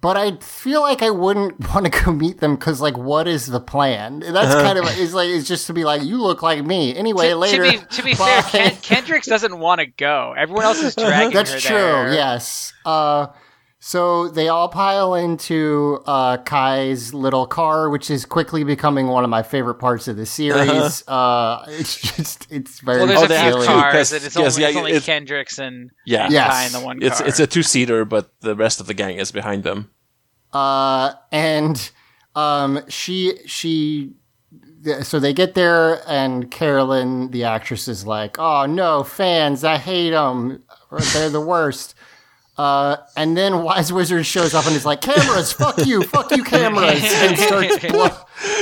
but 0.00 0.16
I 0.16 0.36
feel 0.36 0.80
like 0.82 1.02
I 1.02 1.10
wouldn't 1.10 1.60
want 1.74 1.84
to 1.92 2.04
go 2.04 2.12
meet 2.12 2.38
them 2.40 2.56
cuz 2.56 2.80
like 2.80 2.96
what 2.96 3.28
is 3.28 3.46
the 3.46 3.60
plan? 3.60 4.20
That's 4.20 4.54
Uh-huh. 4.54 4.62
kind 4.62 4.78
of 4.78 4.98
is 4.98 5.12
like 5.14 5.28
it's 5.28 5.46
just 5.48 5.66
to 5.66 5.72
be 5.72 5.84
like 5.84 6.02
you 6.02 6.20
look 6.22 6.42
like 6.42 6.64
me. 6.64 6.94
Anyway, 6.96 7.28
to, 7.30 7.36
later. 7.36 7.64
to 7.70 7.78
be, 7.78 7.84
to 7.96 8.02
be 8.02 8.14
fair, 8.14 8.42
Ken, 8.50 8.72
Kendrix 8.76 9.24
doesn't 9.24 9.58
want 9.58 9.80
to 9.80 9.86
go. 9.86 10.34
Everyone 10.36 10.64
else 10.64 10.82
is 10.82 10.94
dragging 10.96 11.32
That's 11.32 11.52
her 11.52 11.60
true. 11.60 11.76
there. 11.76 12.12
Yes. 12.14 12.72
Uh 12.84 13.26
so 13.82 14.28
they 14.28 14.48
all 14.48 14.68
pile 14.68 15.14
into 15.14 16.00
uh, 16.06 16.36
Kai's 16.36 17.14
little 17.14 17.46
car, 17.46 17.88
which 17.88 18.10
is 18.10 18.26
quickly 18.26 18.62
becoming 18.62 19.06
one 19.06 19.24
of 19.24 19.30
my 19.30 19.42
favorite 19.42 19.76
parts 19.76 20.06
of 20.06 20.16
the 20.18 20.26
series. 20.26 21.02
uh 21.08 21.64
it's 21.68 21.98
just 22.00 22.46
it's 22.52 22.80
very 22.80 22.98
Well, 22.98 23.06
there's 23.06 23.20
Oh, 23.20 23.24
a 23.24 23.28
few 23.28 23.36
have 23.36 23.54
two, 23.60 23.64
cars, 23.66 23.92
'cause- 23.94 24.12
and 24.12 24.24
it's 24.24 24.36
yes, 24.36 24.54
only, 24.56 24.62
yeah, 24.62 24.68
it's 24.68 24.76
only 24.78 24.92
it- 24.92 25.02
Kendrix 25.02 25.58
and 25.58 25.90
yeah, 26.04 26.28
Yes. 26.30 26.50
Kai 26.52 26.64
in 26.66 26.72
the 26.72 26.80
one 26.80 27.02
it's 27.02 27.18
car. 27.18 27.26
it's 27.28 27.40
a 27.40 27.46
two 27.46 27.62
seater, 27.62 28.04
but 28.04 28.30
the 28.40 28.54
rest 28.54 28.80
of 28.80 28.86
the 28.86 28.94
gang 28.94 29.16
is 29.16 29.32
behind 29.32 29.62
them. 29.64 29.90
uh, 30.52 31.12
and 31.32 31.90
um, 32.36 32.80
she 32.88 33.38
she 33.46 34.12
so 35.02 35.18
they 35.20 35.32
get 35.32 35.54
there 35.54 36.00
and 36.08 36.50
Carolyn 36.50 37.30
the 37.32 37.44
actress 37.44 37.86
is 37.88 38.06
like 38.06 38.38
oh 38.38 38.64
no 38.66 39.02
fans 39.04 39.62
I 39.62 39.76
hate 39.76 40.10
them 40.10 40.62
they're 41.12 41.28
the 41.28 41.40
worst 41.40 41.94
uh, 42.60 42.96
and 43.16 43.36
then 43.36 43.62
Wise 43.62 43.90
Wizard 43.92 44.26
shows 44.26 44.52
up 44.54 44.66
and 44.66 44.74
is 44.76 44.84
like 44.84 45.00
cameras 45.00 45.52
fuck 45.52 45.78
you 45.86 46.02
fuck 46.02 46.30
you 46.36 46.44
cameras 46.44 47.00
and 47.02 47.38
starts 47.38 47.78
blow, 47.88 48.08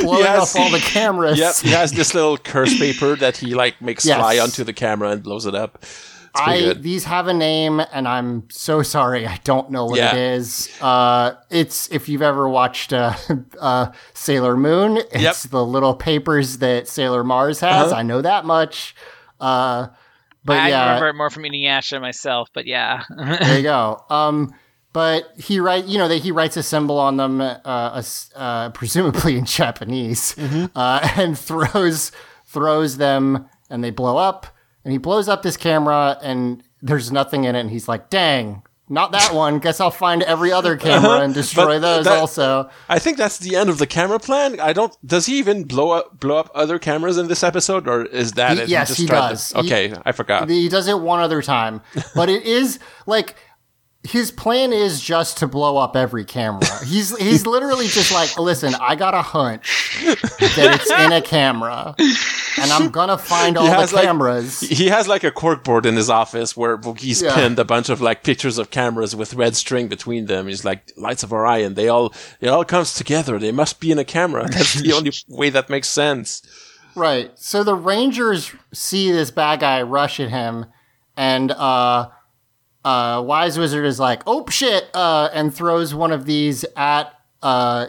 blowing 0.02 0.24
Yes. 0.24 0.54
up 0.54 0.60
all 0.60 0.70
the 0.70 0.78
cameras 0.78 1.38
Yep, 1.38 1.56
he 1.56 1.70
has 1.70 1.90
this 1.92 2.14
little 2.14 2.36
curse 2.38 2.78
paper 2.78 3.16
that 3.16 3.36
he 3.38 3.54
like 3.54 3.80
makes 3.82 4.04
Yes. 4.04 4.18
fly 4.18 4.38
onto 4.38 4.62
the 4.64 4.72
camera 4.72 5.10
and 5.10 5.22
blows 5.22 5.46
it 5.46 5.54
up. 5.54 5.84
I 6.34 6.60
good. 6.60 6.82
these 6.82 7.04
have 7.04 7.26
a 7.26 7.32
name, 7.34 7.80
and 7.92 8.06
I'm 8.06 8.44
so 8.50 8.82
sorry. 8.82 9.26
I 9.26 9.40
don't 9.42 9.70
know 9.70 9.86
what 9.86 9.96
Yeah. 9.98 10.14
it 10.14 10.18
is. 10.36 10.68
Uh, 10.80 11.32
it's 11.50 11.90
if 11.90 12.08
you've 12.08 12.22
ever 12.22 12.48
watched 12.48 12.92
uh, 12.92 13.14
uh, 13.60 13.90
Sailor 14.14 14.56
Moon, 14.56 14.98
it's 14.98 15.14
Yep. 15.14 15.34
Uh-huh. 15.34 15.48
the 15.50 15.64
little 15.64 15.94
papers 15.96 16.58
that 16.58 16.86
Sailor 16.86 17.24
Mars 17.24 17.58
has. 17.60 17.92
I 17.92 18.02
know 18.02 18.20
that 18.22 18.44
much. 18.44 18.94
Uh, 19.40 19.88
but 20.48 20.58
I 20.58 20.68
yeah, 20.70 20.84
remember 20.86 21.08
it 21.08 21.14
more 21.14 21.30
from 21.30 21.44
Inuyasha 21.44 22.00
myself, 22.00 22.48
but 22.52 22.66
yeah. 22.66 23.04
there 23.16 23.56
you 23.58 23.62
go. 23.62 24.04
Um, 24.10 24.52
but 24.92 25.30
he 25.36 25.60
write, 25.60 25.84
you 25.84 25.98
know, 25.98 26.08
that 26.08 26.16
he 26.22 26.32
writes 26.32 26.56
a 26.56 26.62
symbol 26.62 26.98
on 26.98 27.16
them, 27.18 27.40
uh, 27.40 28.02
uh, 28.34 28.70
presumably 28.70 29.36
in 29.38 29.44
Japanese, 29.60 30.34
Mm-hmm. 30.34 30.76
uh, 30.76 31.08
and 31.16 31.38
throws 31.48 32.10
throws 32.46 32.96
them, 32.96 33.46
and 33.70 33.84
they 33.84 33.90
blow 33.90 34.16
up. 34.16 34.46
And 34.84 34.92
he 34.92 34.98
blows 34.98 35.28
up 35.28 35.42
this 35.42 35.56
camera, 35.58 36.16
and 36.22 36.62
there's 36.80 37.12
nothing 37.12 37.44
in 37.44 37.54
it. 37.54 37.60
And 37.60 37.70
he's 37.70 37.86
like, 37.88 38.08
"Dang, 38.10 38.62
not 38.88 39.12
that 39.12 39.34
one. 39.34 39.58
Guess 39.58 39.80
I'll 39.80 39.90
find 39.90 40.22
every 40.22 40.52
other 40.52 40.76
camera 40.76 41.20
and 41.20 41.34
destroy 41.34 41.76
Uh-huh. 41.76 41.78
Those 41.80 42.04
that- 42.06 42.18
also." 42.18 42.70
I 42.88 42.98
think 42.98 43.16
that's 43.18 43.38
the 43.38 43.56
end 43.56 43.68
of 43.70 43.78
the 43.78 43.86
camera 43.86 44.18
plan. 44.18 44.58
I 44.60 44.72
don't. 44.72 44.94
Does 45.06 45.26
he 45.26 45.38
even 45.38 45.64
blow 45.64 45.90
up 45.90 46.20
blow 46.20 46.36
up 46.38 46.50
other 46.54 46.78
cameras 46.78 47.18
in 47.18 47.28
this 47.28 47.42
episode, 47.42 47.86
or 47.88 48.04
is 48.06 48.32
that 48.32 48.56
He- 48.56 48.62
it? 48.64 48.68
yes, 48.68 48.88
just 48.88 49.00
he 49.00 49.06
tried 49.06 49.28
to- 49.28 49.28
does. 49.34 49.52
He- 49.52 49.58
okay, 49.60 49.94
I 50.04 50.12
forgot. 50.12 50.48
He 50.48 50.68
does 50.68 50.88
it 50.88 50.98
one 51.00 51.20
other 51.20 51.42
time, 51.42 51.80
but 52.14 52.28
it 52.28 52.42
is 52.44 52.78
like 53.06 53.36
his 54.08 54.30
plan 54.30 54.72
is 54.72 55.00
just 55.00 55.36
to 55.38 55.46
blow 55.46 55.76
up 55.76 55.94
every 55.96 56.24
camera. 56.24 56.64
He's 56.86 57.16
he's 57.18 57.46
literally 57.46 57.86
just 57.86 58.10
like, 58.12 58.38
listen, 58.38 58.74
I 58.80 58.94
got 58.96 59.14
a 59.14 59.22
hunch 59.22 60.00
that 60.02 60.80
it's 60.80 60.90
in 60.90 61.12
a 61.12 61.20
camera, 61.20 61.94
and 61.98 62.70
I'm 62.72 62.90
gonna 62.90 63.18
find 63.18 63.58
all 63.58 63.64
the 63.66 63.70
has, 63.70 63.92
like- 63.92 64.04
cameras. 64.04 64.60
he 64.60 64.88
has 64.88 65.06
like 65.08 65.24
a 65.24 65.30
corkboard 65.30 65.84
in 65.86 65.94
his 65.96 66.08
office 66.08 66.56
where 66.56 66.80
he's 66.96 67.20
Yeah. 67.22 67.34
pinned 67.34 67.58
a 67.58 67.64
bunch 67.64 67.88
of 67.90 68.00
like 68.00 68.24
pictures 68.24 68.56
of 68.58 68.70
cameras 68.70 69.14
with 69.14 69.34
red 69.34 69.54
string 69.56 69.88
between 69.88 70.26
them. 70.26 70.48
He's 70.48 70.64
like 70.64 70.90
lights 70.96 71.22
of 71.22 71.32
Orion. 71.32 71.74
They 71.74 71.88
all 71.88 72.14
it 72.40 72.48
all 72.48 72.64
comes 72.64 72.94
together. 72.94 73.38
They 73.38 73.52
must 73.52 73.78
be 73.80 73.90
in 73.92 73.98
a 73.98 74.04
camera. 74.04 74.48
That's 74.48 74.80
the 74.80 74.92
only 74.94 75.12
way 75.28 75.50
that 75.50 75.68
makes 75.68 75.88
sense. 75.88 76.42
Right. 76.94 77.30
So 77.38 77.62
the 77.62 77.74
Rangers 77.76 78.52
see 78.72 79.12
this 79.12 79.30
bad 79.30 79.60
guy 79.60 79.82
rush 79.82 80.18
at 80.18 80.30
him, 80.30 80.66
and 81.16 81.52
uh, 81.52 82.08
uh, 82.88 83.22
Wise 83.22 83.58
Wizard 83.58 83.84
is 83.84 83.98
like, 84.00 84.22
"Oh 84.26 84.44
shit!" 84.48 84.84
Uh, 84.94 85.28
and 85.32 85.54
throws 85.54 85.94
one 85.94 86.12
of 86.12 86.24
these 86.24 86.64
at 86.76 87.12
uh, 87.42 87.86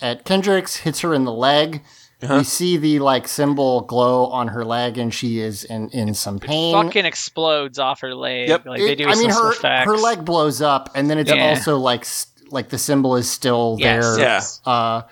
at 0.00 0.24
Kendrix, 0.24 0.76
hits 0.78 1.00
her 1.00 1.12
in 1.14 1.24
the 1.24 1.32
leg. 1.32 1.82
Uh-huh. 2.22 2.38
We 2.38 2.44
see 2.44 2.76
the 2.78 2.98
like 2.98 3.28
symbol 3.28 3.82
glow 3.82 4.26
on 4.26 4.48
her 4.48 4.64
leg, 4.64 4.98
and 4.98 5.12
she 5.14 5.38
is 5.38 5.64
in 5.64 5.88
in 5.90 6.14
some 6.14 6.38
pain. 6.40 6.72
Fucking 6.74 7.04
explodes 7.04 7.78
off 7.78 8.00
her 8.00 8.14
leg. 8.14 8.48
Yep. 8.48 8.66
Like 8.66 8.80
they 8.80 8.92
It- 8.92 8.98
do 8.98 9.08
I 9.08 9.14
mean, 9.14 9.30
her 9.30 9.52
effects. 9.52 9.86
her 9.90 9.96
leg 9.96 10.24
blows 10.24 10.60
up, 10.62 10.90
and 10.96 11.08
then 11.08 11.18
it's 11.18 11.30
Yeah. 11.30 11.50
also 11.50 11.78
like 11.78 12.00
s- 12.00 12.26
like 12.50 12.70
the 12.70 12.78
symbol 12.78 13.14
is 13.16 13.30
still 13.30 13.76
Yes. 13.78 14.16
there. 14.16 14.18
Yeah. 14.26 14.72
Uh, 14.72 15.02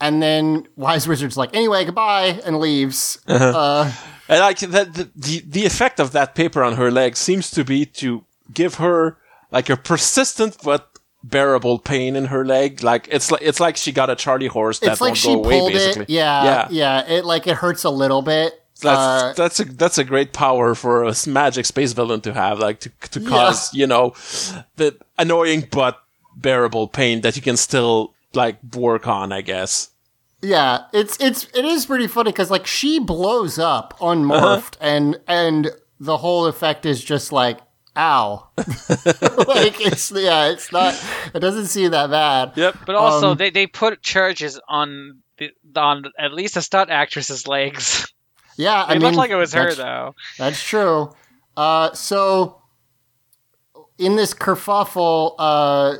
and 0.00 0.20
then 0.22 0.66
Wise 0.76 1.06
Wizard's 1.06 1.36
like, 1.36 1.54
anyway, 1.54 1.84
goodbye, 1.84 2.40
and 2.44 2.58
leaves. 2.58 3.18
Uh, 3.28 3.90
And 4.28 4.40
like 4.40 4.58
that, 4.60 4.94
the, 4.94 5.08
the 5.16 5.42
the 5.46 5.64
effect 5.66 6.00
of 6.00 6.12
that 6.12 6.34
paper 6.34 6.62
on 6.64 6.74
her 6.76 6.90
leg 6.90 7.16
seems 7.16 7.50
to 7.52 7.64
be 7.64 7.86
to 8.02 8.24
give 8.52 8.76
her 8.76 9.18
like 9.50 9.68
a 9.70 9.76
persistent 9.76 10.56
but 10.64 10.88
bearable 11.24 11.78
pain 11.78 12.16
in 12.16 12.26
her 12.26 12.44
leg. 12.44 12.82
Like 12.82 13.08
it's 13.10 13.30
like 13.30 13.42
it's 13.42 13.60
like 13.60 13.76
she 13.76 13.92
got 13.92 14.10
a 14.10 14.16
Charlie 14.16 14.46
horse 14.48 14.78
that 14.80 14.92
it's 14.92 15.00
like 15.00 15.16
won't 15.24 15.44
go 15.44 15.56
away. 15.56 15.72
Basically, 15.72 16.02
it. 16.04 16.10
Yeah, 16.10 16.44
yeah. 16.44 16.68
yeah. 16.70 17.06
It 17.18 17.24
like 17.24 17.46
it 17.46 17.56
hurts 17.56 17.84
a 17.84 17.90
little 17.90 18.22
bit. 18.22 18.54
That's 18.80 18.98
Uh, 18.98 19.32
that's 19.36 19.60
a 19.60 19.64
that's 19.64 19.98
a 19.98 20.04
great 20.04 20.32
power 20.32 20.74
for 20.74 21.04
a 21.04 21.14
magic 21.26 21.66
space 21.66 21.92
villain 21.92 22.20
to 22.22 22.32
have, 22.32 22.58
like 22.58 22.80
to 22.80 22.90
to 23.10 23.20
cause 23.20 23.72
you 23.74 23.86
know 23.86 24.14
the 24.76 24.96
annoying 25.18 25.68
but 25.70 25.98
bearable 26.36 26.88
pain 26.88 27.20
that 27.20 27.36
you 27.36 27.42
can 27.42 27.56
still 27.56 28.14
like 28.34 28.56
work 28.74 29.06
on. 29.06 29.30
I 29.32 29.42
guess. 29.42 29.90
Yeah, 30.40 30.86
it's 30.92 31.16
it's 31.20 31.46
it 31.54 31.64
is 31.64 31.86
pretty 31.86 32.08
funny 32.08 32.32
because 32.32 32.50
like 32.50 32.66
she 32.66 32.98
blows 32.98 33.58
up 33.58 33.94
Uh-huh. 34.00 34.14
unmorphed, 34.16 34.76
and 34.80 35.20
and 35.28 35.70
the 36.00 36.16
whole 36.16 36.46
effect 36.46 36.84
is 36.84 37.04
just 37.04 37.30
like 37.30 37.60
ow, 37.96 38.48
like 38.56 39.80
it's 39.80 40.10
yeah, 40.12 40.50
it's 40.50 40.72
not. 40.72 40.94
It 41.34 41.40
doesn't 41.40 41.66
seem 41.66 41.90
that 41.92 42.10
bad. 42.10 42.52
Yep. 42.56 42.76
But 42.86 42.94
also, 42.96 43.30
Um, 43.32 43.36
they, 43.36 43.50
they 43.50 43.66
put 43.66 44.02
charges 44.02 44.60
on 44.68 45.22
the, 45.38 45.50
on 45.76 46.04
at 46.18 46.32
least 46.32 46.56
a 46.56 46.62
stunt 46.62 46.90
actress's 46.90 47.46
legs. 47.46 48.12
Yeah, 48.56 48.82
I 48.82 48.92
It 48.92 48.94
mean, 48.94 49.02
looked 49.02 49.16
like 49.16 49.30
it 49.30 49.36
was 49.36 49.54
her 49.54 49.74
though. 49.74 50.14
That's 50.38 50.62
true. 50.62 51.12
Uh, 51.56 51.92
so 51.92 52.60
in 53.98 54.16
this 54.16 54.34
kerfuffle, 54.34 55.34
uh, 55.38 55.94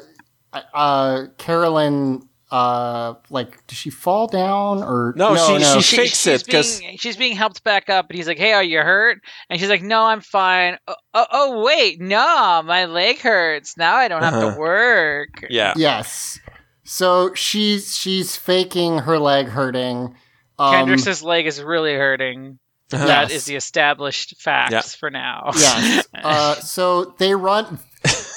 uh, 0.74 1.26
Carolyn, 1.38 2.28
uh, 2.52 3.14
like, 3.30 3.66
does 3.66 3.78
she 3.78 3.88
fall 3.90 4.26
down 4.28 4.82
or 4.82 5.14
No, 5.16 5.34
she- 5.34 5.58
no. 5.58 5.80
she- 5.80 5.96
fakes 5.96 6.26
it, 6.26 6.46
'cause- 6.46 6.78
being, 6.80 6.98
she's 6.98 7.16
being 7.16 7.34
helped 7.34 7.64
back 7.64 7.88
up, 7.88 8.10
and 8.10 8.16
he's 8.16 8.28
like, 8.28 8.38
"Hey, 8.38 8.52
are 8.52 8.62
you 8.62 8.78
hurt?" 8.80 9.18
And 9.48 9.58
she's 9.58 9.70
like, 9.70 9.82
"No, 9.82 10.02
I'm 10.04 10.20
fine." 10.20 10.76
Oh, 10.86 10.94
oh, 11.14 11.26
oh 11.32 11.62
wait, 11.64 12.00
no, 12.00 12.62
my 12.64 12.84
leg 12.84 13.18
hurts. 13.20 13.76
Now 13.78 13.96
I 13.96 14.06
don't 14.08 14.22
have 14.22 14.34
Uh-huh. 14.34 14.52
to 14.54 14.58
work. 14.60 15.46
Yeah. 15.48 15.72
yes. 15.76 16.38
So 16.84 17.32
she's 17.34 17.96
she's 17.96 18.36
faking 18.36 18.98
her 18.98 19.18
leg 19.18 19.48
hurting. 19.48 20.14
Um, 20.58 20.74
Kendrix's 20.74 21.22
leg 21.22 21.46
is 21.46 21.62
really 21.62 21.94
hurting. 21.94 22.58
Uh-huh. 22.92 23.06
That 23.06 23.22
Yes. 23.30 23.32
is 23.38 23.44
the 23.46 23.56
established 23.56 24.34
facts 24.38 24.72
Yeah. 24.72 24.82
for 25.00 25.10
now. 25.10 25.50
yes. 25.56 26.06
Uh, 26.14 26.54
so 26.56 27.14
they 27.18 27.34
run. 27.34 27.78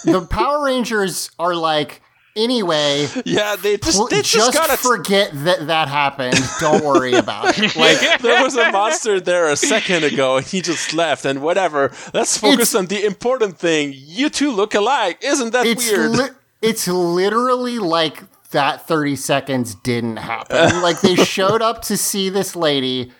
The 0.06 0.26
Power 0.30 0.64
Rangers 0.64 1.30
are 1.38 1.54
like, 1.56 2.02
anyway, 2.36 3.08
Yeah, 3.26 3.56
they 3.56 3.78
just 3.78 3.98
pl- 3.98 4.08
they 4.08 4.18
just, 4.22 4.34
just 4.34 4.54
gotta 4.54 4.78
forget 4.78 5.32
that 5.46 5.68
that 5.68 5.88
happened. 5.88 6.38
Don't 6.60 6.84
worry 6.84 7.14
about 7.14 7.58
it. 7.58 7.76
like 7.78 8.22
there 8.22 8.44
was 8.44 8.56
a 8.56 8.72
monster 8.72 9.20
there 9.20 9.48
a 9.50 9.56
second 9.56 10.04
ago 10.04 10.38
and 10.38 10.46
he 10.46 10.62
just 10.62 10.94
left 10.94 11.26
and 11.26 11.42
whatever. 11.42 11.92
Let's 12.14 12.38
focus 12.38 12.74
It's- 12.74 12.76
on 12.76 12.86
the 12.88 13.06
important 13.06 13.58
thing. 13.58 13.94
You 13.96 14.30
two 14.30 14.52
look 14.52 14.76
alike. 14.76 15.20
Isn't 15.24 15.52
that 15.54 15.66
it's 15.66 15.90
weird? 15.92 16.12
li- 16.12 16.30
it's 16.62 16.88
literally 16.88 17.80
like 17.80 18.24
that 18.52 18.88
30 18.88 19.16
seconds 19.18 19.76
didn't 19.76 20.18
happen. 20.18 20.82
like 20.82 21.02
they 21.02 21.16
showed 21.36 21.62
up 21.62 21.82
to 21.84 21.98
see 21.98 22.30
this 22.30 22.56
lady 22.56 23.12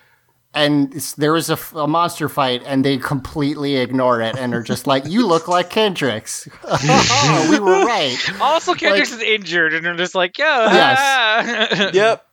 and 0.56 0.92
s- 0.96 1.12
there 1.12 1.32
was 1.32 1.50
a, 1.50 1.52
f- 1.52 1.74
a 1.74 1.86
monster 1.86 2.28
fight 2.28 2.62
and 2.66 2.84
they 2.84 2.96
completely 2.98 3.76
ignore 3.76 4.20
it 4.20 4.36
and 4.36 4.52
are 4.54 4.62
just 4.62 4.86
like 4.88 5.04
you 5.06 5.24
look 5.26 5.46
like 5.46 5.70
Kendrix. 5.70 6.48
oh, 6.64 7.46
we 7.50 7.60
were 7.60 7.84
right. 7.84 8.16
Also, 8.40 8.74
Kendrix 8.74 9.12
is 9.12 9.20
injured, 9.20 9.74
and 9.74 9.84
they're 9.86 9.94
just 9.94 10.14
like, 10.16 10.38
yeah 10.38 10.72
Yes. 10.72 11.94
yep. 11.94 12.26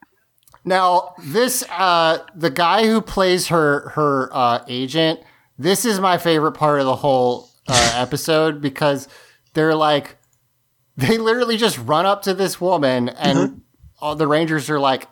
Now, 0.65 1.13
this 1.21 1.63
uh 1.69 2.19
the 2.35 2.49
guy 2.49 2.85
who 2.87 3.01
plays 3.01 3.47
her 3.49 3.89
her 3.89 4.29
uh 4.33 4.63
agent, 4.67 5.19
this 5.59 5.83
is 5.85 5.99
my 5.99 6.17
favorite 6.17 6.53
part 6.53 6.79
of 6.79 6.85
the 6.85 6.95
whole 6.95 7.49
uh, 7.67 7.91
episode 7.95 8.61
because 8.61 9.07
they're 9.53 9.75
like 9.75 10.15
they 10.97 11.17
literally 11.17 11.57
just 11.57 11.77
run 11.79 12.05
up 12.05 12.21
to 12.23 12.33
this 12.33 12.59
woman 12.61 13.09
and 13.09 13.61
all 13.99 14.15
the 14.15 14.27
rangers 14.27 14.69
are 14.69 14.79
like, 14.79 15.07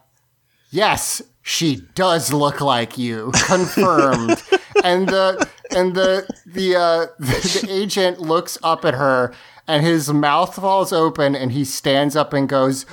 "Yes, 0.70 1.22
she 1.42 1.82
does 1.96 2.32
look 2.34 2.62
like 2.62 2.98
you. 2.98 3.32
Confirmed." 3.48 4.42
and 4.84 5.08
the 5.08 5.48
and 5.76 5.96
the 5.96 6.28
the 6.46 6.76
uh 6.76 7.08
the, 7.20 7.62
the 7.64 7.72
agent 7.72 8.20
looks 8.20 8.58
up 8.64 8.86
at 8.86 8.94
her 8.96 9.34
and 9.68 9.86
his 9.86 10.12
mouth 10.12 10.56
falls 10.56 10.92
open 10.92 11.36
and 11.36 11.52
he 11.52 11.64
stands 11.64 12.16
up 12.16 12.34
and 12.34 12.50
goes, 12.50 12.86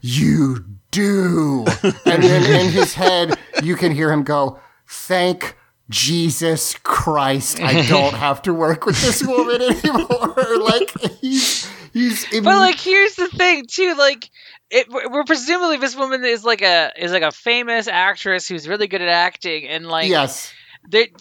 "You 0.00 0.64
do." 0.90 1.64
and 1.82 2.22
then 2.22 2.60
in 2.66 2.72
his 2.72 2.94
head 2.94 3.38
you 3.62 3.76
can 3.76 3.92
hear 3.92 4.10
him 4.12 4.22
go, 4.22 4.58
"Thank 4.86 5.56
Jesus 5.90 6.74
Christ, 6.82 7.60
I 7.60 7.86
don't 7.86 8.14
have 8.14 8.40
to 8.42 8.54
work 8.54 8.86
with 8.86 9.00
this 9.02 9.22
woman 9.22 9.60
anymore." 9.60 10.58
like 10.60 10.90
he's 11.20 11.68
he's 11.92 12.26
But 12.30 12.44
like, 12.44 12.80
here's 12.80 13.14
the 13.16 13.28
thing, 13.28 13.66
too. 13.66 13.94
Like, 13.98 14.30
it, 14.72 14.88
we're 14.88 15.24
presumably 15.24 15.76
this 15.76 15.94
woman 15.94 16.24
is 16.24 16.44
like 16.44 16.62
a 16.62 16.92
is 16.96 17.12
like 17.12 17.22
a 17.22 17.30
famous 17.30 17.86
actress 17.88 18.48
who's 18.48 18.66
really 18.66 18.86
good 18.86 19.02
at 19.02 19.08
acting, 19.08 19.68
and 19.68 19.86
like, 19.86 20.08
yes. 20.08 20.50
they, 20.88 21.12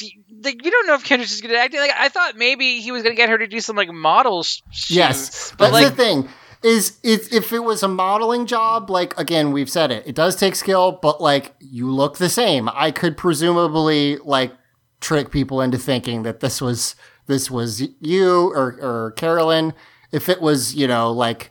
like 0.42 0.64
you 0.64 0.72
don't 0.72 0.88
know 0.88 0.94
if 0.96 1.04
Kendrix 1.04 1.34
is 1.34 1.42
good 1.42 1.52
at 1.52 1.58
acting. 1.58 1.82
Like, 1.82 1.92
I 1.98 2.08
thought 2.08 2.38
maybe 2.38 2.80
he 2.80 2.94
was 2.94 3.04
gonna 3.04 3.16
get 3.16 3.28
her 3.28 3.38
to 3.38 3.48
do 3.48 3.60
some 3.60 3.76
like 3.76 3.92
model 3.92 4.44
sh- 4.44 4.62
shoots. 4.72 4.92
Yes, 4.92 5.52
but 5.58 5.72
that's 5.72 5.74
like, 5.74 5.90
the 5.90 6.04
thing. 6.04 6.30
Is 6.64 6.98
if 7.04 7.34
if 7.34 7.52
it 7.52 7.60
was 7.60 7.84
a 7.84 7.90
modeling 7.90 8.46
job, 8.46 8.90
like 8.90 9.18
again, 9.20 9.52
we've 9.52 9.70
said 9.70 9.92
it, 9.92 10.08
it 10.08 10.16
does 10.16 10.36
take 10.38 10.56
skill, 10.56 10.98
but 11.02 11.20
like 11.20 11.54
you 11.60 11.92
look 11.92 12.20
the 12.20 12.30
same. 12.30 12.70
I 12.74 12.92
could 12.92 13.18
presumably 13.18 14.18
like 14.18 14.54
trick 15.02 15.32
people 15.32 15.60
into 15.60 15.78
thinking 15.78 16.24
that 16.24 16.40
this 16.40 16.62
was 16.62 16.96
this 17.26 17.52
was 17.52 17.84
you 18.00 18.54
or 18.54 18.78
or 18.80 19.12
Carolyn. 19.18 19.74
If 20.12 20.30
it 20.30 20.40
was, 20.40 20.76
you 20.76 20.88
know, 20.88 21.12
like 21.12 21.51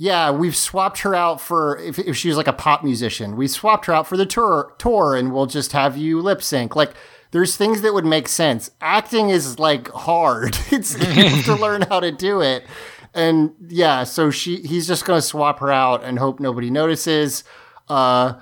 yeah, 0.00 0.30
we've 0.30 0.54
swapped 0.56 1.00
her 1.00 1.14
out 1.14 1.40
for 1.40 1.76
if 1.78 1.98
if 1.98 2.16
she 2.16 2.28
was 2.28 2.36
like 2.36 2.46
a 2.46 2.52
pop 2.52 2.84
musician, 2.84 3.36
we 3.36 3.48
swapped 3.48 3.86
her 3.86 3.92
out 3.92 4.06
for 4.06 4.16
the 4.16 4.24
tour 4.26 4.74
tour, 4.78 5.16
and 5.16 5.34
we'll 5.34 5.46
just 5.46 5.72
have 5.72 5.96
you 5.96 6.20
lip 6.20 6.40
sync. 6.40 6.76
Like 6.76 6.94
there's 7.32 7.56
things 7.56 7.82
that 7.82 7.92
would 7.92 8.04
make 8.06 8.28
sense. 8.28 8.70
Acting 8.80 9.30
is 9.30 9.58
like 9.58 9.88
hard. 9.90 10.56
It's 10.70 10.96
you 10.96 11.24
have 11.28 11.44
to 11.46 11.56
learn 11.56 11.82
how 11.82 11.98
to 11.98 12.12
do 12.12 12.40
it. 12.40 12.64
And 13.12 13.52
yeah, 13.66 14.04
so 14.04 14.30
she 14.30 14.58
he's 14.58 14.86
just 14.86 15.04
gonna 15.04 15.20
swap 15.20 15.58
her 15.58 15.72
out 15.72 16.04
and 16.04 16.18
hope 16.18 16.38
nobody 16.38 16.70
notices. 16.70 17.42
Uh 17.88 18.34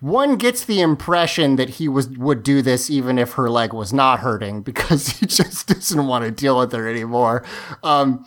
one 0.00 0.36
gets 0.36 0.64
the 0.64 0.80
impression 0.80 1.56
that 1.56 1.68
he 1.68 1.86
was 1.86 2.08
would 2.08 2.42
do 2.42 2.62
this 2.62 2.90
even 2.90 3.16
if 3.16 3.34
her 3.34 3.48
leg 3.48 3.72
was 3.72 3.92
not 3.92 4.20
hurting 4.20 4.62
because 4.62 5.08
he 5.20 5.26
just 5.26 5.68
doesn't 5.68 6.06
want 6.06 6.24
to 6.24 6.32
deal 6.32 6.58
with 6.58 6.72
her 6.72 6.88
anymore. 6.88 7.44
Um, 7.84 8.26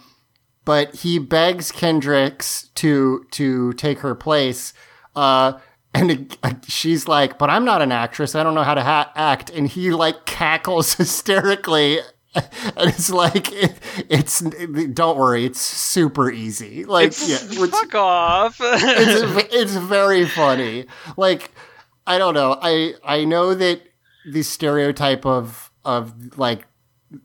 but 0.66 0.96
he 0.96 1.20
begs 1.20 1.72
Kendrix 1.72 2.74
to 2.76 3.26
to 3.32 3.74
take 3.74 4.00
her 4.00 4.16
place. 4.16 4.74
Uh, 5.16 5.54
and 5.94 6.10
it- 6.12 6.38
she's 6.68 7.08
like, 7.08 7.38
"But 7.38 7.50
I'm 7.50 7.66
not 7.66 7.82
an 7.82 7.92
actress. 7.92 8.34
I 8.36 8.44
don't 8.44 8.56
know 8.56 8.64
how 8.64 8.74
to 8.74 8.82
ha- 8.84 9.12
act." 9.16 9.50
And 9.50 9.68
he 9.68 9.92
like 9.92 10.26
cackles 10.26 10.94
hysterically. 10.98 12.00
And 12.36 12.90
it's 12.90 13.12
like 13.12 13.52
it, 13.54 13.74
it's 14.10 14.40
don't 14.40 15.18
worry, 15.20 15.46
it's 15.46 15.62
super 15.62 16.32
easy. 16.32 16.84
Like 16.84 17.10
it's, 17.10 17.30
yeah, 17.54 17.66
fuck 17.68 17.94
off. 17.94 18.58
it's 18.62 19.54
it's 19.54 19.76
very 19.76 20.26
funny. 20.26 20.88
Like 21.16 21.52
I 22.08 22.18
don't 22.18 22.34
know. 22.34 22.58
I 22.60 22.96
I 23.04 23.26
know 23.26 23.54
that 23.54 23.82
the 24.26 24.42
stereotype 24.42 25.28
of 25.28 25.72
of 25.86 26.38
like 26.40 26.66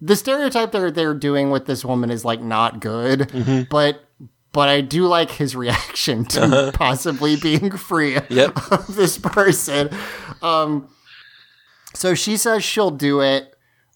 the 0.00 0.16
stereotype 0.16 0.72
they're 0.72 0.90
they're 0.90 1.14
doing 1.14 1.50
with 1.50 1.66
this 1.66 1.84
woman 1.84 2.10
is 2.10 2.24
like 2.24 2.40
not 2.40 2.80
good, 2.80 3.20
Mm-hmm. 3.20 3.62
but 3.70 4.00
but 4.52 4.68
I 4.68 4.80
do 4.80 5.06
like 5.06 5.30
his 5.30 5.54
reaction 5.54 6.24
to 6.26 6.70
possibly 6.74 7.36
being 7.36 7.70
free 7.72 8.16
Uh-huh. 8.16 8.26
Yep. 8.30 8.72
of 8.72 8.96
this 8.96 9.18
person. 9.18 9.90
Um, 10.42 10.88
so 11.94 12.14
she 12.14 12.36
says 12.36 12.64
she'll 12.64 12.90
do 12.90 13.20
it. 13.20 13.54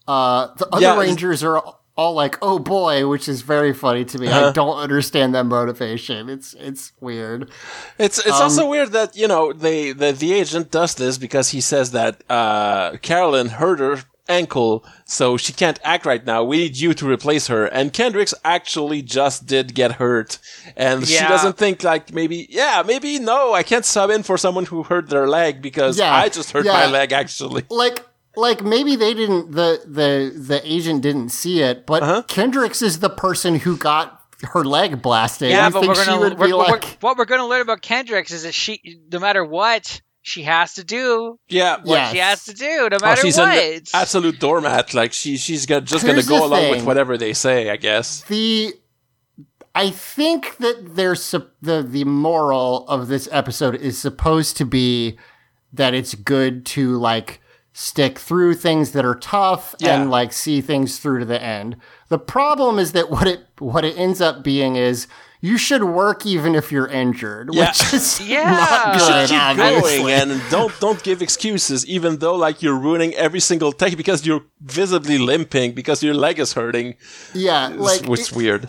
Uh, 0.09 0.49
the 0.57 0.67
other 0.73 0.83
Yeah, 0.83 0.99
Rangers 0.99 1.43
are 1.45 1.63
all 1.97 2.15
like, 2.15 2.39
"Oh 2.43 2.59
boy," 2.59 3.07
which 3.07 3.29
is 3.29 3.43
very 3.43 3.73
funny 3.73 4.05
to 4.07 4.19
me. 4.19 4.29
I 4.29 4.31
Uh-huh. 4.45 4.53
don't 4.53 4.79
understand 4.79 5.35
that 5.35 5.45
motivation. 5.45 6.29
It's 6.29 6.55
it's 6.59 6.93
weird. 7.01 7.51
It's 7.99 8.19
it's 8.19 8.29
Um, 8.37 8.43
also 8.43 8.67
weird 8.69 8.93
that 8.93 9.15
you 9.17 9.29
know 9.29 9.53
they 9.53 9.93
the 9.93 10.13
the 10.13 10.33
agent 10.33 10.71
does 10.71 10.95
this 10.95 11.19
because 11.19 11.51
he 11.51 11.61
says 11.61 11.91
that 11.93 12.23
uh, 12.31 12.97
Carolyn 13.03 13.49
hurt 13.51 13.79
her 13.79 14.01
ankle, 14.29 14.85
so 15.05 15.37
she 15.37 15.53
can't 15.53 15.79
act 15.83 16.07
right 16.07 16.25
now. 16.25 16.45
We 16.45 16.59
need 16.59 16.77
you 16.77 16.95
to 16.95 17.09
replace 17.11 17.49
her. 17.49 17.67
And 17.67 17.93
Kendrix 17.93 18.33
actually 18.45 19.03
just 19.03 19.47
did 19.47 19.75
get 19.75 19.93
hurt, 19.93 20.39
and 20.77 21.07
she 21.07 21.19
doesn't 21.19 21.57
think 21.59 21.83
like 21.83 22.13
maybe 22.13 22.47
yeah 22.51 22.83
maybe 22.87 23.19
no 23.19 23.53
I 23.53 23.63
can't 23.63 23.85
sub 23.85 24.11
in 24.11 24.23
for 24.23 24.39
someone 24.39 24.67
who 24.67 24.85
hurt 24.85 25.09
their 25.11 25.27
leg 25.29 25.61
because 25.63 25.99
Yeah, 25.99 26.15
I 26.15 26.29
just 26.29 26.53
hurt 26.53 26.65
yeah. 26.65 26.73
my 26.73 26.87
leg 26.87 27.13
actually. 27.13 27.65
like 27.69 28.05
like 28.37 28.63
maybe 28.63 28.97
they 28.97 29.13
didn't 29.13 29.53
the 29.53 29.81
the 29.87 30.33
the 30.39 30.61
agent 30.65 31.03
didn't 31.03 31.29
see 31.31 31.61
it 31.61 31.85
but 31.85 32.03
Uh-huh. 32.03 32.23
Kendrix 32.29 32.81
is 32.83 33.01
the 33.01 33.11
person 33.11 33.57
who 33.57 33.77
got 33.77 34.21
her 34.55 34.65
leg 34.65 35.03
blasted. 35.03 35.51
Yeah, 35.51 35.67
you 35.67 35.73
but 35.73 35.81
think 35.81 35.95
we're 35.97 36.05
gonna 36.07 36.21
would 36.21 36.39
we're, 36.39 36.47
be 36.47 36.53
we're- 36.53 36.71
like, 36.73 36.85
what 37.01 37.17
we're 37.19 37.27
gonna 37.27 37.47
learn 37.47 37.61
about 37.61 37.83
Kendrix 37.83 38.33
is 38.33 38.43
that 38.45 38.55
she, 38.55 39.01
no 39.13 39.19
matter 39.21 39.45
what, 39.45 40.01
she 40.23 40.43
has 40.45 40.75
to 40.75 40.85
do 40.85 41.39
Yeah. 41.49 41.77
what 41.83 41.97
Yes. 41.97 42.13
she 42.13 42.19
has 42.19 42.45
to 42.45 42.55
do, 42.55 42.89
no 42.91 42.97
Oh, 43.01 43.05
matter 43.05 43.21
she's 43.23 43.37
what. 43.39 43.57
an 43.59 43.83
absolute 43.93 44.39
doormat. 44.39 44.95
Like 44.95 45.13
she, 45.13 45.37
she's 45.37 45.67
got, 45.67 45.85
just 45.85 46.05
Here's 46.05 46.27
gonna 46.29 46.41
go 46.41 46.49
the 46.49 46.55
along 46.55 46.71
with 46.71 46.85
whatever 46.85 47.19
they 47.19 47.33
say. 47.33 47.71
I 47.71 47.77
guess. 47.77 48.23
the 48.23 48.75
I 49.75 49.91
think 49.91 50.59
that 50.59 50.97
there's 50.97 51.31
the 51.31 51.83
the 51.83 52.05
moral 52.05 52.87
of 52.89 53.09
this 53.09 53.29
episode 53.33 53.75
is 53.77 53.99
supposed 53.99 54.57
to 54.59 54.65
be 54.65 55.19
that 55.73 55.95
it's 55.95 56.15
good 56.15 56.67
to 56.67 56.97
like 56.99 57.41
stick 57.73 58.19
through 58.19 58.55
things 58.55 58.93
that 58.93 59.05
are 59.05 59.15
tough 59.15 59.75
Yeah. 59.81 60.01
and 60.03 60.11
like 60.11 60.33
see 60.35 60.61
things 60.61 60.99
through 60.99 61.21
to 61.21 61.25
the 61.25 61.43
end. 61.43 61.77
The 62.11 62.19
problem 62.19 62.79
is 62.79 62.93
that 62.93 63.11
what 63.11 63.27
it 63.27 63.47
what 63.59 63.85
it 63.85 63.97
ends 63.99 64.21
up 64.21 64.45
being 64.45 64.77
is 64.77 65.07
you 65.45 65.59
should 65.59 65.83
work 65.85 66.25
even 66.25 66.55
if 66.55 66.71
you're 66.73 66.87
injured, 67.03 67.49
Yeah. 67.53 67.69
which 67.69 67.93
is 67.93 68.21
Yeah. 68.35 68.51
not 68.51 68.95
You 68.95 69.01
good. 69.01 69.29
should 69.29 69.35
keep 69.35 69.43
obviously. 69.43 69.99
going 69.99 70.31
and 70.33 70.43
don't 70.57 70.73
don't 70.81 71.03
give 71.03 71.21
excuses 71.21 71.85
even 71.97 72.19
though 72.23 72.37
like 72.47 72.63
you're 72.63 72.79
ruining 72.79 73.13
every 73.15 73.41
single 73.41 73.73
take 73.73 73.97
because 73.97 74.25
you're 74.27 74.45
visibly 74.61 75.19
limping 75.19 75.73
because 75.81 76.03
your 76.07 76.15
leg 76.15 76.39
is 76.39 76.53
hurting 76.55 76.95
yeah, 77.35 77.71
it's, 77.71 77.79
like 77.89 78.09
it's 78.09 78.31
it- 78.31 78.37
weird 78.37 78.69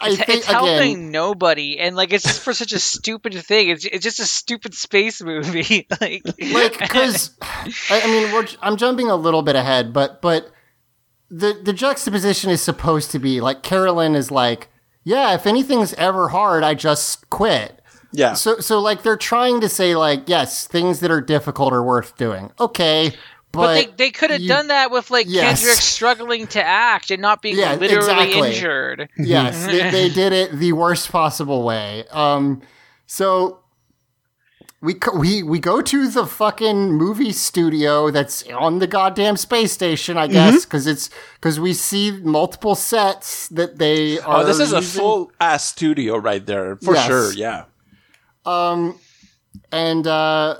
I 0.00 0.08
It's, 0.08 0.16
think 0.16 0.28
it's 0.30 0.48
again, 0.48 0.64
helping 0.64 1.10
nobody, 1.12 1.78
and 1.78 1.94
like 1.94 2.12
it's 2.12 2.24
just 2.24 2.40
for 2.42 2.52
such 2.52 2.72
a 2.72 2.80
stupid 2.80 3.34
thing. 3.34 3.68
It's, 3.68 3.84
it's 3.84 4.02
just 4.02 4.18
a 4.18 4.24
stupid 4.26 4.74
space 4.74 5.22
movie. 5.22 5.86
like, 6.00 6.22
like 6.58 6.76
because 6.78 7.30
I, 7.40 8.00
I 8.02 8.06
mean 8.08 8.32
we're, 8.32 8.46
I'm 8.62 8.76
jumping 8.76 9.10
a 9.10 9.14
little 9.14 9.42
bit 9.42 9.54
ahead, 9.54 9.92
but 9.92 10.20
but 10.20 10.50
the 11.30 11.54
the 11.62 11.72
juxtaposition 11.72 12.50
is 12.50 12.60
supposed 12.60 13.12
to 13.12 13.20
be 13.20 13.40
like 13.40 13.62
Carolyn 13.62 14.16
is 14.16 14.32
like, 14.32 14.70
yeah, 15.04 15.34
if 15.34 15.46
anything's 15.46 15.94
ever 15.94 16.28
hard, 16.28 16.62
I 16.62 16.74
just 16.74 17.28
quit. 17.30 17.80
yeah 18.12 18.34
So 18.34 18.58
so 18.60 18.78
like 18.80 19.02
they're 19.02 19.16
trying 19.16 19.60
to 19.62 19.68
say 19.68 19.94
like, 19.96 20.28
yes, 20.28 20.66
things 20.66 21.00
that 21.00 21.10
are 21.10 21.20
difficult 21.20 21.72
are 21.72 21.82
worth 21.82 22.16
doing. 22.16 22.50
Okay, 22.60 23.10
but, 23.52 23.60
but 23.60 23.74
they, 23.74 23.86
they 24.06 24.10
could 24.10 24.30
have 24.30 24.40
you- 24.40 24.48
done 24.48 24.68
that 24.68 24.90
with 24.90 25.10
like 25.10 25.26
Yes. 25.28 25.62
Kendrix 25.62 25.80
struggling 25.82 26.46
to 26.48 26.62
act 26.64 27.10
and 27.10 27.20
not 27.20 27.42
being 27.42 27.56
Yeah, 27.56 27.74
literally 27.74 27.96
exactly. 28.24 28.48
injured. 28.54 29.08
yes, 29.18 29.66
they, 29.66 29.90
they 29.90 30.08
did 30.20 30.32
it 30.32 30.52
the 30.52 30.72
worst 30.72 31.10
possible 31.12 31.62
way. 31.64 32.04
Um, 32.10 32.62
so 33.06 33.60
we 34.82 34.96
we 35.16 35.42
we 35.44 35.58
go 35.60 35.80
to 35.80 36.08
the 36.08 36.26
fucking 36.26 36.92
movie 36.92 37.32
studio 37.32 38.10
that's 38.10 38.42
on 38.50 38.80
the 38.80 38.86
goddamn 38.88 39.36
space 39.36 39.72
station, 39.72 40.18
I 40.18 40.24
Mm-hmm. 40.26 40.32
guess, 40.34 40.64
because 40.66 40.86
it's 40.86 41.08
because 41.36 41.58
we 41.60 41.72
see 41.72 42.10
multiple 42.22 42.74
sets 42.74 43.48
that 43.48 43.78
they 43.78 44.18
are. 44.20 44.42
oh 44.42 44.44
this 44.44 44.58
is 44.58 44.72
a 44.72 44.82
full 44.82 45.30
ass 45.40 45.64
studio 45.64 46.16
right 46.16 46.44
there 46.44 46.76
for 46.76 46.94
Yes. 46.94 47.06
sure 47.06 47.32
yeah 47.32 47.64
Um, 48.44 48.98
and 49.70 50.06
uh, 50.06 50.56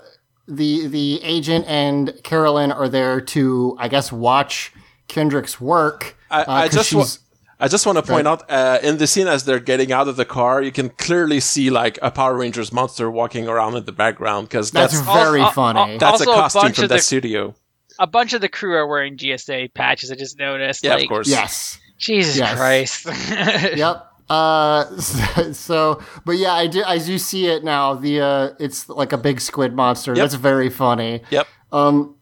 the 0.46 0.86
the 0.86 1.20
agent 1.24 1.64
and 1.66 2.14
Carolyn 2.22 2.70
are 2.72 2.88
there 2.88 3.20
to, 3.20 3.76
I 3.78 3.88
guess, 3.88 4.12
watch 4.12 4.72
Kendrix 5.08 5.60
work. 5.60 6.16
I, 6.30 6.42
uh, 6.42 6.52
I 6.52 6.68
just 6.68 6.90
she's- 6.90 7.18
I 7.64 7.68
just 7.68 7.86
want 7.86 7.96
to 7.96 8.02
point 8.02 8.26
out 8.26 8.50
uh, 8.50 8.78
in 8.82 8.98
the 8.98 9.06
scene 9.06 9.28
as 9.28 9.44
they're 9.44 9.60
getting 9.60 9.92
out 9.92 10.08
of 10.08 10.16
the 10.16 10.24
car, 10.24 10.60
you 10.60 10.72
can 10.72 10.88
clearly 10.90 11.38
see 11.40 11.70
like 11.70 11.96
a 12.02 12.10
Power 12.10 12.36
Rangers 12.36 12.72
monster 12.72 13.08
walking 13.10 13.46
around 13.48 13.76
in 13.76 13.84
the 13.84 13.92
background 13.92 14.48
because 14.48 14.72
that's, 14.72 14.94
that's 15.00 15.06
very 15.06 15.40
al- 15.40 15.46
al- 15.46 15.52
funny. 15.52 15.78
al- 15.92 15.98
that's 15.98 16.20
a 16.22 16.28
Also, 16.28 16.32
a 16.32 16.34
costume 16.34 16.62
bunch 16.62 16.74
from 16.76 16.84
of 16.84 16.88
that 16.90 16.96
the- 16.96 17.02
studio. 17.02 17.54
A 18.00 18.06
bunch 18.06 18.32
of 18.32 18.40
the 18.40 18.48
crew 18.48 18.74
are 18.74 18.86
wearing 18.88 19.16
GSA 19.16 19.74
patches. 19.74 20.10
I 20.10 20.16
just 20.16 20.38
noticed. 20.38 20.82
Yeah, 20.82 20.94
like, 20.94 21.04
of 21.04 21.08
course. 21.08 21.28
yes. 21.28 21.78
Jesus 21.98 22.36
Yes. 22.36 22.56
Christ. 22.56 23.06
yep. 23.76 24.06
Uh, 24.28 24.96
so, 25.52 26.02
but 26.24 26.32
yeah, 26.32 26.54
I 26.54 26.66
do, 26.66 26.82
I 26.84 26.98
do 26.98 27.16
see 27.18 27.46
it 27.46 27.62
now. 27.62 27.94
The, 27.94 28.20
uh, 28.20 28.50
it's 28.58 28.88
like 28.88 29.12
a 29.12 29.18
big 29.18 29.40
squid 29.40 29.72
monster. 29.74 30.14
That's 30.14 30.34
very 30.34 30.70
funny. 30.70 31.22
Yep. 31.30 31.46
Um, 31.70 32.16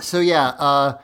so 0.00 0.20
yeah, 0.20 0.48
uh, 0.58 0.98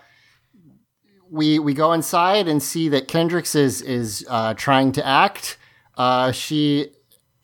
we, 1.33 1.59
we 1.59 1.72
go 1.74 1.93
inside 1.95 2.47
and 2.47 2.62
see 2.62 2.91
that 2.91 3.09
Kendrix 3.09 3.57
is, 3.57 3.80
is, 3.83 4.24
uh, 4.28 4.53
trying 4.55 4.93
to 4.93 5.07
act. 5.07 5.57
Uh, 5.97 6.30
she, 6.30 6.89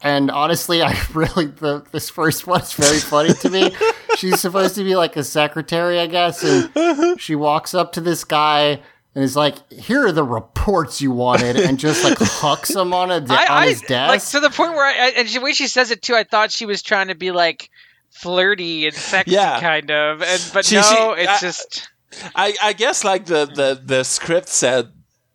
and 0.03 0.31
honestly, 0.31 0.83
I 0.83 0.95
really, 1.15 1.47
the, 1.47 1.85
this 1.91 2.11
first 2.11 2.47
one's 2.47 2.75
very 2.75 2.99
funny 3.01 3.33
to 3.35 3.49
me. 3.51 3.75
She's 4.17 4.41
supposed 4.41 4.75
to 4.75 4.85
be 4.85 4.95
like 4.97 5.17
a 5.17 5.25
secretary, 5.25 5.99
I 6.01 6.07
guess. 6.07 6.45
And 6.45 7.19
she 7.21 7.35
walks 7.35 7.75
up 7.75 7.93
to 7.93 8.01
this 8.01 8.25
guy 8.25 8.81
and 9.15 9.25
is 9.25 9.37
like, 9.37 9.71
here 9.73 10.07
are 10.07 10.13
the 10.13 10.23
reports 10.25 11.01
you 11.01 11.11
wanted. 11.13 11.57
And 11.57 11.79
just 11.79 12.05
like 12.05 12.19
hucks 12.21 12.71
him 12.75 12.93
on 12.93 13.11
a, 13.11 13.21
de- 13.21 13.33
on 13.33 13.39
I, 13.49 13.69
his 13.69 13.83
I 13.85 13.87
desk. 13.87 14.09
like 14.11 14.43
to 14.43 14.49
the 14.49 14.55
point 14.55 14.73
where, 14.75 14.85
I, 14.85 15.07
I- 15.07 15.13
and 15.19 15.29
the 15.29 15.41
way 15.41 15.53
she 15.53 15.67
says 15.69 15.91
it 15.93 16.03
too, 16.03 16.15
I 16.15 16.25
thought 16.25 16.51
she 16.53 16.67
was 16.67 16.83
trying 16.83 17.09
to 17.09 17.15
be 17.15 17.31
like 17.31 17.71
flirty 18.11 18.87
and 18.87 18.95
sexy, 18.95 19.33
Yeah. 19.33 19.61
kind 19.61 19.91
of. 19.91 20.21
And 20.23 20.51
but 20.53 20.65
She- 20.65 20.77
no, 20.77 20.83
she- 20.83 21.23
it's 21.23 21.31
I- 21.31 21.39
just 21.41 21.89
I, 22.35 22.55
I 22.63 22.73
guess 22.73 23.05
like 23.05 23.27
the, 23.27 23.47
the, 23.47 23.81
the 23.85 24.03
script 24.05 24.49
said 24.49 24.93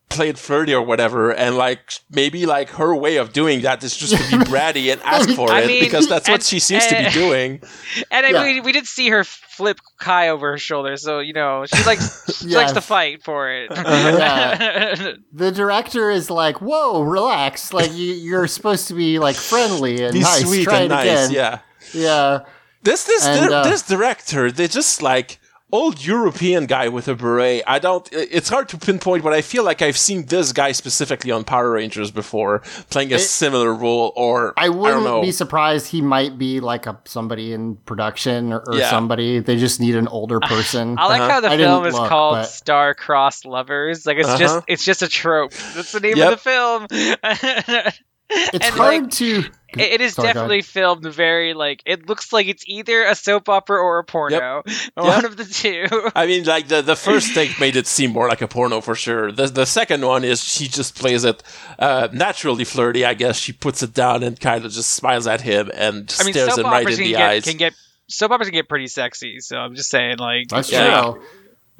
played 0.09 0.37
flirty 0.37 0.73
or 0.75 0.81
whatever, 0.83 1.31
and 1.31 1.57
like 1.57 1.79
maybe 2.11 2.45
like 2.45 2.69
her 2.71 2.95
way 2.95 3.17
of 3.17 3.33
doing 3.33 3.61
that 3.61 3.83
is 3.83 3.97
just 3.97 4.13
to 4.13 4.37
be 4.37 4.43
bratty 4.51 4.91
and 4.93 5.01
ask 5.03 5.27
for 5.31 5.51
I 5.51 5.61
it 5.61 5.67
mean, 5.67 5.83
because 5.83 6.07
that's 6.07 6.29
what 6.29 6.43
she 6.43 6.59
seems 6.59 6.85
to 6.87 6.95
be 7.03 7.09
doing. 7.09 7.61
And 8.11 8.25
I 8.25 8.29
Yeah. 8.29 8.43
we, 8.43 8.61
we 8.61 8.71
did 8.73 8.85
see 8.85 9.09
her 9.09 9.23
flip 9.23 9.79
Kai 9.99 10.29
over 10.29 10.51
her 10.51 10.57
shoulder, 10.59 10.97
so 10.97 11.17
you 11.19 11.33
know 11.33 11.65
she 11.65 11.83
likes 11.83 12.37
she 12.37 12.47
Yes. 12.49 12.55
likes 12.57 12.71
to 12.73 12.81
fight 12.81 13.23
for 13.23 13.49
it. 13.49 13.71
Yeah. 13.77 15.13
the 15.31 15.51
director 15.51 16.11
is 16.11 16.29
like, 16.29 16.61
whoa, 16.61 17.01
relax. 17.01 17.73
Like 17.73 17.91
you, 17.93 18.13
you're 18.13 18.47
supposed 18.47 18.87
to 18.89 18.93
be 18.93 19.17
like 19.19 19.35
friendly 19.35 20.03
and 20.03 20.13
Be 20.13 20.19
nice. 20.19 20.41
sweet 20.41 20.63
Try 20.65 20.75
and 20.81 20.85
it 20.85 20.89
nice, 20.95 21.29
again. 21.29 21.31
yeah. 21.31 21.59
Yeah. 21.93 22.39
This 22.83 23.05
this 23.05 23.25
And, 23.25 23.49
dir- 23.49 23.55
uh, 23.55 23.63
this 23.63 23.81
director, 23.81 24.51
they 24.51 24.67
just 24.67 25.01
like 25.01 25.39
old 25.73 26.05
European 26.05 26.67
guy 26.67 26.87
with 26.87 27.07
a 27.07 27.15
beret. 27.15 27.63
I 27.67 27.79
don't. 27.79 28.07
It's 28.13 28.47
hard 28.47 28.69
to 28.69 28.77
pinpoint, 28.77 29.23
but 29.23 29.33
I 29.33 29.41
feel 29.41 29.63
like 29.65 29.81
I've 29.81 29.97
seen 29.97 30.25
this 30.27 30.53
guy 30.53 30.71
specifically 30.71 31.31
on 31.31 31.43
Power 31.43 31.71
Rangers 31.71 32.11
before, 32.11 32.59
playing 32.91 33.11
a 33.11 33.19
similar 33.19 33.73
role. 33.73 34.13
Or 34.15 34.53
I 34.55 34.67
don't 34.67 34.77
wouldn't 34.77 35.03
know. 35.03 35.21
be 35.21 35.31
surprised 35.31 35.87
he 35.87 36.01
might 36.01 36.37
be 36.37 36.59
like 36.59 36.85
a 36.85 36.99
somebody 37.05 37.51
in 37.53 37.75
production 37.77 38.53
or, 38.53 38.63
or 38.67 38.75
Yeah. 38.77 38.89
somebody. 38.89 39.39
They 39.39 39.57
just 39.57 39.79
need 39.81 39.95
an 39.95 40.07
older 40.07 40.39
person. 40.39 40.95
I 40.99 41.07
like 41.07 41.21
Uh-huh. 41.21 41.31
how 41.31 41.39
the 41.41 41.47
I 41.49 41.57
didn't 41.57 41.71
film 41.71 41.85
is 41.87 41.95
look, 41.95 42.07
called 42.09 42.35
but- 42.35 42.43
Star-Crossed 42.45 43.45
Lovers. 43.45 44.05
Like 44.05 44.17
it's 44.17 44.27
Uh-huh. 44.29 44.37
just 44.37 44.59
it's 44.67 44.85
just 44.85 45.01
a 45.01 45.07
trope. 45.07 45.51
That's 45.75 45.91
the 45.91 45.99
name 45.99 46.17
Yep. 46.17 46.33
of 46.33 46.43
the 46.43 46.49
film. 46.51 47.93
it's 48.53 48.65
and, 48.65 48.75
hard 48.75 49.01
like, 49.03 49.11
to. 49.11 49.39
It- 49.39 49.51
it 49.75 50.01
is 50.01 50.13
Sorry, 50.13 50.25
go 50.25 50.27
ahead. 50.27 50.33
definitely 50.35 50.61
filmed 50.61 51.03
very 51.03 51.55
like 51.55 51.81
it 51.87 52.07
looks 52.07 52.31
like 52.31 52.45
it's 52.45 52.63
either 52.67 53.05
a 53.05 53.15
soap 53.15 53.49
opera 53.49 53.79
or 53.79 53.97
a 53.97 54.03
porno. 54.03 54.61
One 54.93 55.25
of 55.25 55.35
the 55.35 55.45
two. 55.45 55.87
I 56.15 56.27
mean, 56.27 56.43
like 56.43 56.67
the, 56.67 56.83
the 56.83 56.95
first 56.95 57.33
take 57.33 57.59
made 57.59 57.75
it 57.75 57.87
seem 57.87 58.11
more 58.11 58.27
like 58.29 58.41
a 58.43 58.47
porno 58.47 58.81
for 58.81 58.93
sure. 58.93 59.31
The 59.31 59.47
the 59.47 59.65
second 59.65 60.05
one 60.05 60.23
is 60.23 60.43
she 60.43 60.67
just 60.67 60.95
plays 60.95 61.23
it 61.23 61.41
uh, 61.79 62.07
naturally 62.13 62.65
flirty. 62.65 63.03
I 63.03 63.15
guess 63.15 63.37
she 63.37 63.51
puts 63.51 63.81
it 63.81 63.95
down 63.95 64.21
and 64.21 64.39
kind 64.39 64.63
of 64.63 64.71
just 64.71 64.91
smiles 64.91 65.25
at 65.25 65.41
him 65.41 65.71
and 65.73 66.15
I 66.19 66.23
mean, 66.23 66.33
stares 66.33 66.55
him 66.55 66.65
right 66.65 66.87
in 66.87 66.95
the 66.95 67.11
get, 67.13 67.21
eyes. 67.21 67.43
can 67.45 67.57
get 67.57 67.73
soap 68.07 68.29
operas 68.29 68.49
can 68.49 68.53
get 68.53 68.69
pretty 68.69 68.85
sexy. 68.87 69.39
So 69.39 69.57
I'm 69.57 69.73
just 69.73 69.89
saying, 69.89 70.17
like, 70.19 70.49
That's 70.49 70.71
Yeah. 70.71 71.01
true. 71.13 71.23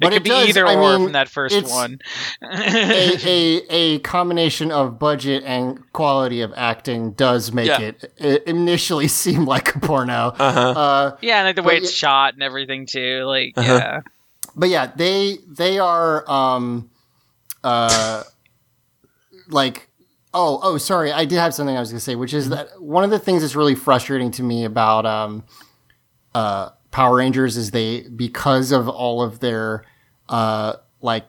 But 0.00 0.12
could 0.12 0.22
be 0.24 0.30
does- 0.30 0.48
either 0.48 0.66
I 0.66 0.74
or 0.74 0.98
mean, 0.98 1.06
from 1.06 1.12
that 1.12 1.28
first 1.28 1.54
it's 1.54 1.70
one. 1.70 1.98
a, 2.42 2.48
a 3.26 3.62
a 3.70 3.98
combination 4.00 4.72
of 4.72 4.98
budget 4.98 5.44
and 5.46 5.80
quality 5.92 6.40
of 6.40 6.52
acting 6.56 7.12
does 7.12 7.52
make 7.52 7.68
Yeah. 7.68 7.80
it, 7.80 8.12
it 8.18 8.42
initially 8.46 9.06
seem 9.22 9.44
like 9.46 9.74
a 9.76 9.80
porno. 9.80 10.32
Uh-huh. 10.38 10.60
Uh, 10.60 11.16
yeah, 11.22 11.38
and 11.38 11.46
like 11.46 11.56
the 11.56 11.62
way 11.62 11.76
it's 11.76 11.90
y- 11.90 11.94
shot 11.94 12.34
and 12.34 12.42
everything 12.42 12.86
too. 12.86 13.24
Like, 13.24 13.52
Uh-huh. 13.56 13.72
yeah. 13.72 14.00
but 14.56 14.68
yeah, 14.68 14.90
they 14.96 15.38
they 15.48 15.78
are 15.78 16.28
um 16.30 16.90
uh 17.62 18.24
like 19.48 19.88
oh 20.32 20.58
oh 20.62 20.78
sorry, 20.78 21.12
I 21.12 21.24
did 21.24 21.38
have 21.38 21.54
something 21.54 21.76
I 21.76 21.80
was 21.80 21.90
gonna 21.90 22.00
say, 22.00 22.14
which 22.16 22.34
is 22.34 22.48
that 22.48 22.80
one 22.82 23.04
of 23.04 23.10
the 23.10 23.18
things 23.18 23.42
that's 23.42 23.54
really 23.56 23.74
frustrating 23.74 24.30
to 24.32 24.42
me 24.42 24.64
about 24.64 25.06
um 25.06 25.44
uh 26.34 26.70
Power 26.94 27.16
Rangers 27.16 27.56
is 27.56 27.72
they 27.72 28.02
because 28.02 28.70
of 28.70 28.88
all 28.88 29.20
of 29.20 29.40
their 29.40 29.84
uh 30.28 30.74
like 31.02 31.26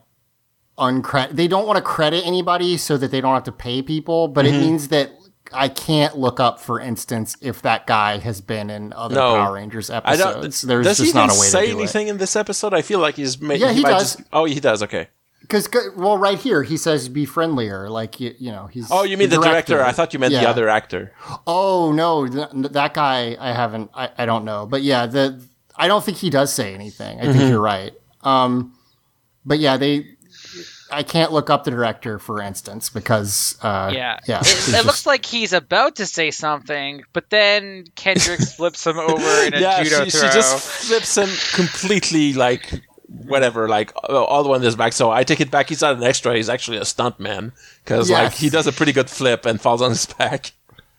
uncredit 0.78 1.32
they 1.32 1.48
don't 1.48 1.66
want 1.66 1.76
to 1.76 1.82
credit 1.82 2.24
anybody 2.26 2.76
so 2.76 2.96
that 2.96 3.10
they 3.10 3.20
don't 3.20 3.34
have 3.34 3.44
to 3.44 3.52
pay 3.52 3.82
people, 3.82 4.28
but 4.28 4.46
it 4.46 4.52
means 4.52 4.88
that 4.88 5.10
I 5.52 5.68
can't 5.68 6.16
look 6.18 6.38
up, 6.40 6.60
for 6.60 6.80
instance, 6.80 7.36
if 7.40 7.62
that 7.62 7.86
guy 7.86 8.18
has 8.18 8.40
been 8.40 8.68
in 8.70 8.92
other 8.92 9.14
No. 9.14 9.34
Power 9.36 9.54
Rangers 9.54 9.90
I 9.90 9.96
episodes. 9.98 10.62
don't. 10.62 10.68
There's 10.68 10.86
does 10.86 10.96
just 10.98 11.04
he 11.06 11.08
even 11.10 11.26
not 11.28 11.36
a 11.36 11.40
way 11.40 11.46
say 11.46 11.60
to 11.66 11.72
do 11.72 11.78
it. 11.78 11.82
anything 11.82 12.08
in 12.08 12.18
this 12.18 12.36
episode? 12.36 12.74
I 12.74 12.82
feel 12.82 12.98
like 12.98 13.14
he's. 13.16 13.40
Ma- 13.40 13.54
Yeah, 13.54 13.72
he 13.72 13.82
might 13.82 13.90
does. 13.90 14.16
Just, 14.16 14.28
oh, 14.32 14.44
he 14.44 14.58
does. 14.60 14.82
Okay. 14.82 15.08
Because 15.40 15.68
well, 15.96 16.18
right 16.18 16.38
here 16.38 16.64
he 16.64 16.76
says 16.76 17.08
be 17.08 17.24
friendlier. 17.24 17.88
Like 17.88 18.18
you, 18.18 18.34
you 18.38 18.50
know, 18.50 18.66
he's. 18.66 18.88
Oh, 18.90 19.04
you 19.04 19.16
mean 19.16 19.30
the 19.30 19.40
director? 19.40 19.82
I 19.84 19.92
thought 19.92 20.12
you 20.12 20.18
meant 20.18 20.32
the 20.32 20.48
other 20.48 20.68
actor. 20.68 21.12
Oh 21.46 21.92
no, 21.92 22.26
th- 22.26 22.72
that 22.72 22.94
guy 22.94 23.36
I 23.38 23.52
haven't. 23.52 23.90
I, 23.94 24.10
I 24.18 24.26
don't 24.26 24.44
know, 24.44 24.66
but 24.66 24.82
yeah, 24.82 25.06
the 25.06 25.40
I 25.76 25.88
don't 25.88 26.04
think 26.04 26.18
he 26.18 26.30
does 26.30 26.52
say 26.52 26.74
anything. 26.74 27.20
I 27.20 27.24
Mm-hmm. 27.24 27.38
think 27.38 27.50
you're 27.50 27.60
right. 27.60 27.92
Um, 28.22 28.74
but 29.44 29.58
yeah, 29.58 29.76
they 29.76 30.06
I 30.90 31.02
can't 31.02 31.32
look 31.32 31.50
up 31.50 31.64
the 31.64 31.70
director, 31.72 32.18
for 32.20 32.40
instance, 32.40 32.90
because 32.90 33.58
uh, 33.62 33.90
Yeah. 33.92 34.18
yeah, 34.26 34.40
It, 34.40 34.46
it 34.46 34.52
just- 34.70 34.86
looks 34.86 35.06
like 35.06 35.26
he's 35.26 35.52
about 35.52 35.96
to 35.96 36.06
say 36.06 36.30
something, 36.30 37.02
but 37.12 37.28
then 37.30 37.84
Kendrix 37.96 38.54
flips 38.56 38.86
him 38.86 38.98
over 38.98 39.46
in 39.46 39.54
a 39.54 39.60
yeah, 39.60 39.82
judo 39.82 40.04
she, 40.04 40.10
she 40.10 40.18
just 40.28 40.60
flips 40.86 41.16
him 41.16 41.28
completely 41.54 42.32
like 42.34 42.82
whatever, 43.08 43.68
like 43.68 43.92
uh, 44.08 44.22
all 44.24 44.42
the 44.42 44.48
way 44.48 44.56
on 44.56 44.62
his 44.62 44.76
back. 44.76 44.92
So 44.92 45.10
I 45.10 45.24
take 45.24 45.40
it 45.40 45.50
back. 45.50 45.68
He's 45.68 45.80
not 45.82 45.96
an 45.96 46.02
extra. 46.04 46.34
He's 46.36 46.48
actually 46.48 46.78
a 46.78 46.84
stunt 46.84 47.18
man 47.20 47.52
because 47.84 48.08
like 48.10 48.32
he 48.32 48.48
does 48.50 48.66
a 48.66 48.72
pretty 48.72 48.92
good 48.92 49.10
flip 49.10 49.44
and 49.46 49.60
falls 49.60 49.82
on 49.82 49.90
his 49.90 50.06
back. 50.18 50.52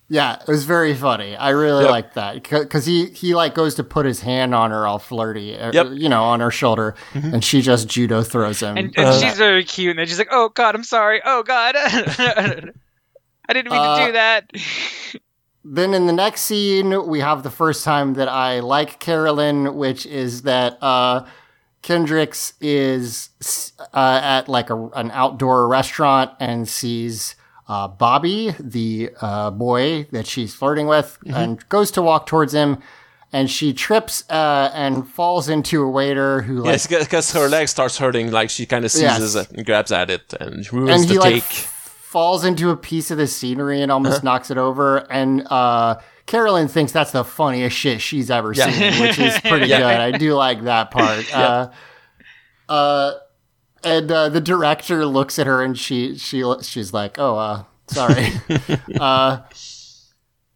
Yeah, 0.10 0.36
it 0.42 0.48
was 0.48 0.64
very 0.64 0.94
funny. 0.96 1.36
I 1.36 1.50
really 1.50 1.84
Yep. 1.84 1.92
liked 1.92 2.14
that 2.16 2.42
because 2.42 2.86
he 2.86 3.08
he 3.08 3.36
like 3.36 3.54
goes 3.54 3.76
to 3.76 3.84
put 3.84 4.06
his 4.06 4.22
hand 4.22 4.56
on 4.56 4.72
her 4.72 4.88
all 4.88 5.00
flirty, 5.00 5.58
uh, 5.58 5.72
Yep. 5.74 5.86
Mm-hmm. 5.88 5.98
you 5.98 6.08
know, 6.10 6.24
on 6.24 6.40
her 6.40 6.50
shoulder, 6.52 6.96
and 7.14 7.44
she 7.44 7.62
just 7.62 7.90
judo 7.90 8.24
throws 8.24 8.62
him. 8.62 8.78
and, 8.78 8.94
and 8.96 9.06
Uh, 9.08 9.20
she's 9.20 9.38
very 9.38 9.66
cute, 9.66 9.90
and 9.92 10.00
then 10.00 10.08
she's 10.08 10.18
like, 10.18 10.30
"Oh 10.32 10.48
God, 10.50 10.76
I'm 10.76 10.84
sorry. 10.86 11.22
Oh 11.26 11.44
God, 11.44 11.76
I 11.78 13.54
didn't 13.54 13.72
mean 13.72 13.82
to 13.82 13.88
Uh, 13.90 14.06
do 14.08 14.12
that." 14.14 14.52
Then 15.70 15.94
in 15.94 16.06
the 16.08 16.14
next 16.14 16.44
scene, 16.44 17.08
we 17.08 17.20
have 17.20 17.44
the 17.44 17.50
first 17.50 17.84
time 17.84 18.14
that 18.14 18.30
I 18.30 18.62
like 18.62 19.02
Carolyn, 19.02 19.76
which 19.76 20.06
is 20.06 20.44
that 20.44 20.78
uh, 20.82 21.26
Kendrix 21.84 22.54
is 22.62 23.30
uh, 23.94 24.22
at 24.24 24.48
like 24.48 24.70
a, 24.70 24.88
an 24.96 25.12
outdoor 25.12 25.68
restaurant 25.68 26.32
and 26.40 26.70
sees 26.70 27.36
uh, 27.68 27.88
Bobby, 27.88 28.54
the 28.60 29.12
uh, 29.22 29.52
boy 29.52 30.08
that 30.12 30.26
she's 30.28 30.54
flirting 30.56 30.88
with, 30.88 31.18
and 31.26 31.68
goes 31.70 31.92
to 31.92 32.02
walk 32.02 32.26
towards 32.26 32.54
him. 32.54 32.78
And 33.34 33.52
she 33.52 33.74
trips 33.74 34.24
uh, 34.30 34.72
and 34.74 35.06
falls 35.06 35.50
into 35.50 35.84
a 35.84 35.90
waiter 35.90 36.42
who 36.44 36.60
like 36.64 36.72
Yes, 36.72 36.88
because 36.88 37.34
her 37.34 37.50
leg 37.50 37.68
starts 37.68 37.98
hurting. 37.98 38.32
Like 38.32 38.50
she 38.50 38.66
kind 38.66 38.86
of 38.86 38.92
seizes 38.92 39.36
Yes. 39.36 39.50
it 39.52 39.58
and 39.58 39.66
grabs 39.66 39.92
at 39.92 40.10
it 40.10 40.34
and 40.40 40.72
ruins 40.72 41.02
and 41.02 41.10
the 41.10 41.14
he 41.14 41.20
like 41.20 41.34
take. 41.34 41.44
f- 41.44 42.00
falls 42.10 42.46
into 42.46 42.70
a 42.70 42.78
piece 42.78 43.12
of 43.12 43.18
the 43.18 43.28
scenery 43.28 43.82
and 43.82 43.92
almost 43.92 44.24
knocks 44.24 44.50
it 44.50 44.58
over. 44.58 45.00
And 45.12 45.46
uh, 45.50 46.00
Carolyn 46.26 46.70
thinks 46.70 46.94
that's 46.94 47.12
the 47.12 47.26
funniest 47.26 47.76
shit 47.76 48.00
she's 48.00 48.32
ever 48.32 48.54
Yeah. 48.54 48.72
seen, 48.72 49.02
which 49.02 49.20
is 49.20 49.38
pretty 49.42 49.68
Yeah. 49.76 49.80
good. 49.80 50.16
I 50.16 50.18
do 50.18 50.34
like 50.34 50.64
that 50.64 50.90
part. 50.92 51.26
Uh, 51.34 51.70
uh, 52.70 53.12
and 53.84 54.12
uh, 54.12 54.30
the 54.30 54.42
director 54.42 55.06
looks 55.06 55.40
at 55.40 55.48
her 55.48 55.64
and 55.64 55.78
she 55.78 56.18
she 56.18 56.44
she's 56.62 56.94
like, 56.94 57.18
"Oh, 57.20 57.38
uh, 57.38 57.64
sorry." 57.88 58.28
uh, 59.00 59.42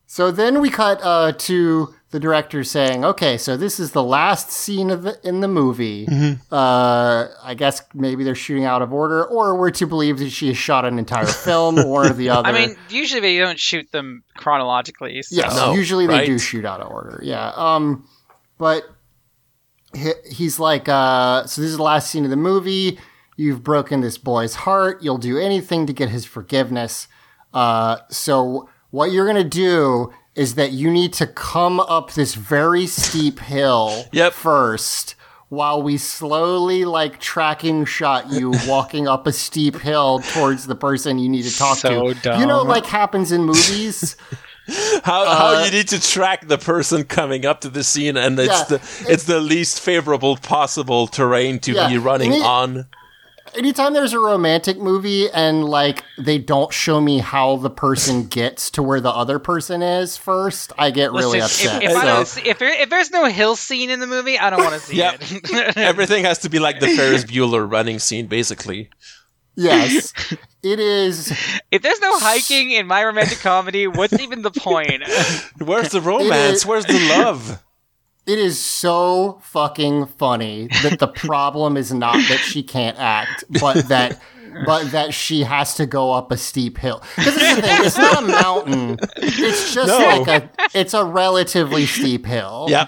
so 0.05 0.31
then 0.31 0.59
we 0.61 0.69
cut 0.69 0.99
uh, 1.01 1.31
to 1.31 1.93
the 2.11 2.19
director 2.19 2.63
saying, 2.63 3.05
"Okay, 3.05 3.37
so 3.37 3.55
this 3.55 3.79
is 3.79 3.91
the 3.91 4.03
last 4.03 4.51
scene 4.51 4.89
of 4.89 5.03
the, 5.03 5.17
in 5.23 5.39
the 5.39 5.47
movie. 5.47 6.07
Uh, 6.51 7.27
I 7.41 7.53
guess 7.55 7.81
maybe 7.93 8.23
they're 8.23 8.35
shooting 8.35 8.65
out 8.65 8.81
of 8.81 8.91
order, 8.91 9.25
or 9.25 9.55
we're 9.55 9.71
to 9.71 9.87
believe 9.87 10.19
that 10.19 10.29
she 10.29 10.47
has 10.47 10.57
shot 10.57 10.83
an 10.83 10.99
entire 10.99 11.25
film, 11.25 11.79
or 11.79 12.09
the 12.09 12.29
other." 12.31 12.49
I 12.49 12.51
mean, 12.51 12.75
usually 12.89 13.21
they 13.21 13.37
don't 13.37 13.59
shoot 13.59 13.89
them 13.91 14.23
chronologically. 14.35 15.21
So. 15.21 15.35
Yes, 15.35 15.55
No, 15.55 15.73
usually 15.73 16.07
they 16.07 16.25
do 16.25 16.37
shoot 16.37 16.65
out 16.65 16.81
of 16.81 16.91
order. 16.91 17.21
Yeah. 17.23 17.51
Um, 17.55 18.07
but 18.57 18.83
he, 19.93 20.11
he's 20.29 20.59
like, 20.59 20.87
uh, 20.89 21.45
so 21.45 21.61
this 21.61 21.71
is 21.71 21.77
the 21.77 21.83
last 21.83 22.11
scene 22.11 22.25
of 22.25 22.29
the 22.29 22.37
movie. 22.37 22.99
You've 23.37 23.63
broken 23.63 24.01
this 24.01 24.17
boy's 24.17 24.55
heart. 24.55 25.01
You'll 25.03 25.17
do 25.17 25.37
anything 25.37 25.85
to 25.87 25.93
get 25.93 26.09
his 26.09 26.25
forgiveness. 26.25 27.07
Uh, 27.53 27.97
so 28.09 28.69
what 28.91 29.11
you're 29.11 29.25
gonna 29.25 29.43
do 29.43 30.11
is 30.35 30.55
that 30.55 30.71
you 30.71 30.89
need 30.91 31.13
to 31.13 31.27
come 31.27 31.79
up 31.79 32.13
this 32.13 32.35
very 32.35 32.85
steep 32.87 33.39
hill 33.53 34.05
Yep. 34.11 34.33
first. 34.33 35.15
While 35.49 35.83
we 35.83 35.97
slowly, 35.97 36.85
like, 36.85 37.19
tracking 37.19 37.83
shot 37.83 38.29
you 38.31 38.53
walking 38.67 39.07
up 39.09 39.27
a 39.27 39.33
steep 39.33 39.75
hill 39.81 40.19
towards 40.19 40.65
the 40.67 40.75
person 40.75 41.19
you 41.19 41.27
need 41.27 41.43
to 41.43 41.57
talk 41.57 41.77
So 41.77 42.13
to. 42.13 42.37
You 42.39 42.45
know, 42.45 42.61
like 42.61 42.85
happens 42.85 43.33
in 43.33 43.43
movies. 43.43 44.15
How 45.03 45.23
uh, 45.25 45.35
how 45.35 45.63
you 45.65 45.71
need 45.71 45.87
to 45.89 45.99
track 45.99 46.47
the 46.47 46.57
person 46.57 47.03
coming 47.03 47.45
up 47.45 47.61
to 47.61 47.69
the 47.69 47.83
scene, 47.83 48.15
and 48.15 48.39
it's 48.39 48.47
Yeah. 48.47 48.63
the 48.77 49.05
it's 49.09 49.23
the 49.25 49.41
least 49.41 49.81
favorable 49.81 50.37
possible 50.37 51.07
terrain 51.07 51.59
to 51.61 51.73
Yeah. 51.73 51.89
be 51.89 51.97
running 51.97 52.31
it- 52.31 52.41
on. 52.43 52.85
Anytime 53.55 53.93
there's 53.93 54.13
a 54.13 54.19
romantic 54.19 54.77
movie 54.77 55.29
and 55.29 55.63
like 55.65 56.03
they 56.17 56.37
don't 56.37 56.73
show 56.73 56.99
me 57.01 57.19
how 57.19 57.55
the 57.57 57.69
person 57.69 58.27
gets 58.27 58.69
to 58.71 58.83
where 58.83 58.99
the 59.01 59.09
other 59.09 59.39
person 59.39 59.81
is 59.81 60.17
first, 60.17 60.71
I 60.77 60.91
get 60.91 61.11
really 61.11 61.39
Listen, 61.39 61.67
upset. 61.69 61.83
if, 61.83 61.89
if, 61.91 61.97
I 61.97 62.01
So- 62.01 62.07
don't 62.07 62.27
see, 62.27 62.41
if, 62.49 62.59
there, 62.59 62.81
if 62.81 62.89
there's 62.89 63.11
no 63.11 63.25
hill 63.25 63.55
scene 63.55 63.89
in 63.89 63.99
the 63.99 64.07
movie, 64.07 64.37
I 64.39 64.49
don't 64.49 64.59
want 64.63 64.73
to 64.75 64.79
see 64.79 64.97
Yeah. 64.97 65.17
it. 65.19 65.77
Everything 65.77 66.23
has 66.25 66.39
to 66.39 66.49
be 66.49 66.59
like 66.59 66.79
the 66.79 66.87
Ferris 66.95 67.23
Bueller 67.25 67.69
running 67.69 67.99
scene, 67.99 68.27
basically. 68.27 68.89
yes, 69.55 70.13
it 70.63 70.79
is. 70.79 71.31
if 71.71 71.81
there's 71.81 71.99
no 71.99 72.17
hiking 72.19 72.71
in 72.71 72.87
my 72.87 73.03
romantic 73.03 73.39
comedy, 73.39 73.87
what's 73.87 74.17
even 74.19 74.41
the 74.43 74.51
point? 74.51 75.03
Where's 75.59 75.89
the 75.89 76.01
romance? 76.01 76.57
is- 76.59 76.65
Where's 76.65 76.85
the 76.85 76.99
love? 77.17 77.61
It 78.25 78.37
is 78.39 78.59
so 78.59 79.39
fucking 79.43 80.05
funny 80.05 80.67
that 80.83 80.99
the 80.99 81.07
problem 81.07 81.75
is 81.75 81.91
not 81.91 82.13
that 82.13 82.37
she 82.39 82.61
can't 82.63 82.97
act, 82.99 83.43
but 83.59 83.87
that. 83.89 84.19
But 84.65 84.91
that 84.91 85.13
she 85.13 85.43
has 85.43 85.75
to 85.75 85.85
go 85.85 86.11
up 86.11 86.29
a 86.29 86.35
steep 86.35 86.77
hill. 86.77 87.01
Because 87.15 87.35
the 87.35 87.39
thing, 87.39 87.85
it's 87.85 87.97
not 87.97 88.21
a 88.21 88.27
mountain. 88.27 88.97
It's 89.15 89.73
just 89.73 89.87
No. 89.87 89.97
like 89.97 90.27
a, 90.27 90.49
it's 90.77 90.93
a 90.93 91.05
relatively 91.05 91.85
steep 91.85 92.25
hill. 92.25 92.67
Yeah. 92.69 92.87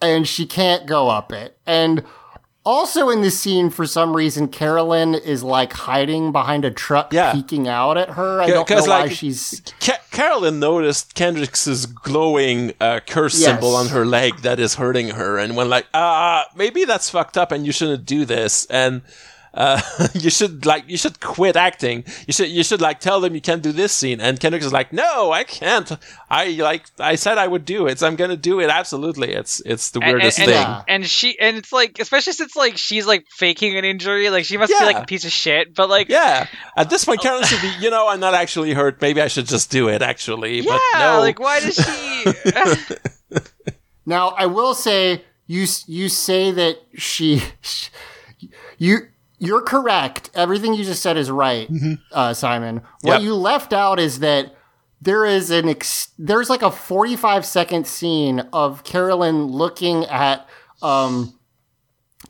And 0.00 0.26
she 0.26 0.46
can't 0.46 0.86
go 0.86 1.10
up 1.10 1.32
it. 1.32 1.58
And 1.66 2.02
also 2.68 3.08
in 3.08 3.22
this 3.22 3.40
scene, 3.40 3.70
for 3.70 3.86
some 3.86 4.14
reason, 4.14 4.46
Carolyn 4.48 5.14
is 5.14 5.42
like 5.42 5.72
hiding 5.72 6.32
behind 6.32 6.64
a 6.66 6.70
truck, 6.70 7.12
Yeah. 7.12 7.32
peeking 7.32 7.66
out 7.66 7.96
at 7.96 8.10
her. 8.10 8.42
I 8.42 8.46
Yeah, 8.46 8.54
don't 8.54 8.68
know 8.70 8.76
'cause, 8.76 8.86
why 8.88 9.00
like, 9.04 9.12
she's. 9.12 9.62
Ca- 9.80 9.98
Carolyn 10.10 10.58
noticed 10.60 11.14
Kendrix's 11.14 11.86
glowing 11.86 12.74
uh, 12.80 13.00
curse 13.06 13.34
symbol 13.34 13.74
on 13.74 13.88
her 13.88 14.04
leg 14.04 14.42
that 14.42 14.60
is 14.60 14.74
hurting 14.74 15.08
her, 15.10 15.38
and 15.38 15.56
went 15.56 15.70
like, 15.70 15.86
"Ah, 15.94 16.44
maybe 16.54 16.84
that's 16.84 17.08
fucked 17.08 17.38
up, 17.38 17.52
and 17.52 17.64
you 17.64 17.72
shouldn't 17.72 18.04
do 18.04 18.24
this." 18.24 18.66
And 18.68 19.00
uh, 19.58 19.80
you 20.14 20.30
should 20.30 20.64
like 20.64 20.84
you 20.88 20.96
should 20.96 21.18
quit 21.20 21.56
acting. 21.56 22.04
You 22.26 22.32
should 22.32 22.48
you 22.48 22.62
should 22.62 22.80
like 22.80 23.00
tell 23.00 23.20
them 23.20 23.34
you 23.34 23.40
can't 23.40 23.60
do 23.62 23.72
this 23.72 23.92
scene. 23.92 24.20
And 24.20 24.38
Kendrix 24.38 24.62
is 24.62 24.72
like, 24.72 24.92
"No, 24.92 25.32
I 25.32 25.42
can't. 25.44 25.90
I 26.30 26.50
like 26.50 26.84
I 26.98 27.16
said 27.16 27.36
I 27.38 27.46
would 27.48 27.64
do 27.64 27.88
it. 27.88 27.98
So 27.98 28.06
I'm 28.06 28.14
gonna 28.16 28.36
do 28.36 28.60
it. 28.60 28.70
Absolutely. 28.70 29.32
It's 29.32 29.60
it's 29.66 29.90
the 29.90 30.00
weirdest 30.00 30.38
and, 30.38 30.46
thing." 30.46 30.54
Yeah. 30.54 30.82
and 30.86 31.04
she 31.04 31.38
and 31.40 31.56
it's 31.56 31.72
like 31.72 31.98
especially 31.98 32.32
since 32.34 32.54
like 32.54 32.78
she's 32.78 33.06
like 33.06 33.26
faking 33.36 33.76
an 33.76 33.84
injury 33.84 34.30
like 34.30 34.44
she 34.44 34.56
must 34.56 34.72
Yeah. 34.72 34.78
be 34.80 34.94
like 34.94 35.02
a 35.02 35.06
piece 35.06 35.24
of 35.24 35.32
shit 35.32 35.74
but 35.74 35.90
like 35.90 36.08
Yeah. 36.08 36.46
At 36.76 36.88
this 36.88 37.04
point, 37.04 37.20
Carolyn 37.20 37.44
should 37.44 37.60
be, 37.60 37.72
you 37.80 37.90
know, 37.90 38.06
I'm 38.08 38.20
not 38.20 38.34
actually 38.34 38.72
hurt. 38.72 39.02
Maybe 39.02 39.20
I 39.20 39.26
should 39.28 39.46
just 39.46 39.70
do 39.72 39.88
it, 39.88 40.00
actually. 40.02 40.60
yeah 40.60 40.78
but 40.94 40.98
no. 41.16 41.20
like 41.20 41.40
why 41.40 41.58
does 41.60 41.74
she 41.74 42.94
Now, 44.06 44.28
I 44.30 44.46
will 44.46 44.74
say, 44.74 45.24
you 45.46 45.66
you 45.86 46.08
say 46.08 46.50
that 46.52 46.78
she, 46.96 47.42
you 48.78 49.08
you're 49.38 49.62
correct. 49.62 50.30
Everything 50.34 50.74
you 50.74 50.84
just 50.84 51.02
said 51.02 51.16
is 51.16 51.30
right, 51.30 51.68
uh, 52.12 52.34
Simon. 52.34 52.82
What 53.02 53.14
Yep. 53.14 53.22
you 53.22 53.34
left 53.34 53.72
out 53.72 53.98
is 54.00 54.18
that 54.20 54.54
there 55.00 55.24
is 55.24 55.50
an 55.50 55.68
ex- 55.68 56.08
there's 56.18 56.50
like 56.50 56.62
a 56.62 56.70
45 56.72 57.46
second 57.46 57.86
scene 57.86 58.40
of 58.52 58.82
Carolyn 58.84 59.44
looking 59.46 60.04
at 60.06 60.48
um, 60.82 61.37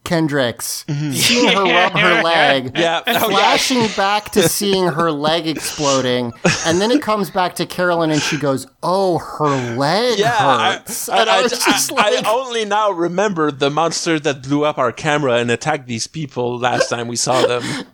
Kendrix, 0.04 0.84
mm-hmm. 0.86 1.12
seeing 1.12 1.48
her 1.56 1.64
rub 1.64 1.92
her 1.92 2.22
leg, 2.22 2.72
Yeah. 2.76 3.02
Oh, 3.06 3.12
yeah. 3.12 3.18
flashing 3.20 3.86
back 3.96 4.30
to 4.32 4.48
seeing 4.48 4.86
her 4.88 5.10
leg 5.12 5.46
exploding, 5.46 6.32
and 6.66 6.80
then 6.80 6.90
it 6.90 7.02
comes 7.02 7.30
back 7.30 7.54
to 7.56 7.66
Carolyn 7.66 8.10
and 8.10 8.20
she 8.22 8.38
goes, 8.38 8.66
"Oh, 8.82 9.18
her 9.18 9.76
leg 9.76 10.18
Yeah, 10.18 10.76
hurts." 10.78 11.08
I, 11.08 11.20
and 11.20 11.30
I, 11.30 11.38
I- 11.38 11.42
was 11.42 11.52
just 11.52 11.92
I- 11.92 11.94
like, 12.16 12.24
I 12.26 12.30
only 12.32 12.64
now 12.64 12.90
remember 12.90 13.50
the 13.50 13.70
monster 13.70 14.18
that 14.20 14.42
blew 14.42 14.64
up 14.64 14.78
our 14.78 14.92
camera 14.92 15.34
and 15.36 15.50
attacked 15.50 15.86
these 15.86 16.06
people 16.06 16.58
last 16.58 16.88
time 16.88 17.08
we 17.08 17.16
saw 17.16 17.46
them. 17.46 17.62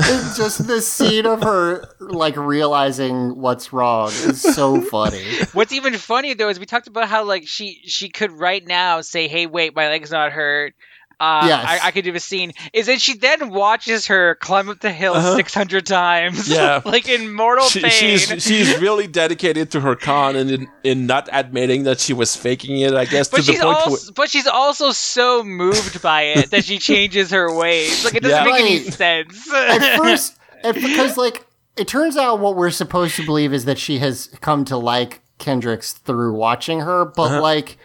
it's 0.00 0.36
just 0.36 0.66
the 0.66 0.80
scene 0.80 1.24
of 1.24 1.40
her 1.42 1.84
like 2.00 2.36
realizing 2.36 3.36
what's 3.40 3.72
wrong 3.72 4.08
is 4.08 4.42
so 4.42 4.80
funny. 4.80 5.24
what's 5.52 5.72
even 5.72 5.94
funny 5.96 6.34
though 6.34 6.48
is 6.48 6.58
we 6.58 6.66
talked 6.66 6.88
about 6.88 7.08
how 7.08 7.24
like 7.24 7.46
she 7.46 7.80
she 7.84 8.08
could 8.08 8.32
right 8.32 8.66
now 8.66 9.00
say 9.00 9.28
hey 9.28 9.46
wait 9.46 9.74
my 9.76 9.86
leg's 9.88 10.10
not 10.10 10.32
hurt 10.32 10.74
uh, 11.20 11.44
Yes. 11.46 11.64
I, 11.66 11.88
I 11.88 11.90
could 11.90 12.04
do 12.04 12.14
a 12.14 12.20
scene. 12.20 12.52
Is 12.72 12.86
that 12.86 13.00
she 13.00 13.14
then 13.16 13.50
watches 13.50 14.06
her 14.06 14.36
climb 14.36 14.68
up 14.68 14.80
the 14.80 14.92
hill 14.92 15.14
Uh-huh. 15.14 15.36
600 15.36 15.84
times. 15.86 16.48
Yeah. 16.48 16.80
like 16.84 17.08
in 17.08 17.32
mortal 17.32 17.66
She, 17.66 17.80
pain. 17.80 17.90
she's 17.90 18.42
she's 18.42 18.78
really 18.80 19.06
dedicated 19.06 19.70
to 19.72 19.80
her 19.80 19.96
con 19.96 20.36
and 20.36 20.50
in, 20.50 20.66
in 20.84 21.06
not 21.06 21.28
admitting 21.32 21.84
that 21.84 21.98
she 22.00 22.12
was 22.12 22.36
faking 22.36 22.78
it. 22.80 22.94
I 22.94 23.04
guess 23.04 23.28
but 23.28 23.38
to 23.38 23.42
the 23.46 23.52
she's 23.52 23.60
point 23.62 23.76
also, 23.76 24.12
but 24.12 24.30
she's 24.30 24.46
also 24.46 24.92
so 24.92 25.42
moved 25.42 26.00
by 26.02 26.22
it 26.22 26.50
that 26.50 26.64
she 26.64 26.78
changes 26.78 27.30
her 27.32 27.52
ways. 27.54 28.04
Like 28.04 28.14
it 28.14 28.22
doesn't 28.22 28.46
Yeah. 28.46 28.52
make 28.52 28.60
any 28.60 28.78
sense. 28.90 29.52
At 29.52 29.96
first, 29.98 30.36
and 30.62 30.74
because 30.74 31.16
like 31.16 31.44
it 31.76 31.88
turns 31.88 32.16
out 32.16 32.40
what 32.40 32.56
we're 32.56 32.70
supposed 32.70 33.16
to 33.16 33.24
believe 33.26 33.52
is 33.52 33.64
that 33.64 33.78
she 33.78 33.98
has 33.98 34.28
come 34.40 34.64
to 34.66 34.76
like 34.76 35.20
Kendrix 35.38 35.96
through 35.98 36.34
watching 36.34 36.80
her, 36.80 37.04
but 37.04 37.22
Uh-huh. 37.32 37.40
like 37.42 37.78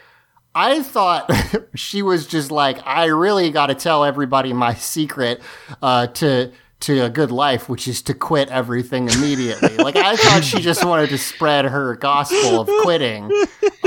I 0.56 0.84
thought 0.84 1.32
she 1.76 2.02
was 2.02 2.28
just 2.28 2.52
like, 2.52 2.80
I 2.86 3.06
really 3.06 3.50
got 3.52 3.68
to 3.68 3.76
tell 3.76 4.04
everybody 4.04 4.54
my 4.54 4.74
secret 4.76 5.42
uh, 5.82 6.08
to 6.08 6.52
to 6.82 7.00
a 7.00 7.10
good 7.10 7.32
life, 7.32 7.70
which 7.70 7.88
is 7.88 8.02
to 8.02 8.14
quit 8.14 8.50
everything 8.50 9.08
immediately. 9.08 9.78
like 9.78 9.96
I 9.96 10.18
thought 10.18 10.44
she 10.44 10.60
just 10.60 10.84
wanted 10.84 11.10
to 11.12 11.18
spread 11.18 11.64
her 11.64 11.96
gospel 11.96 12.60
of 12.60 12.70
quitting. 12.82 13.32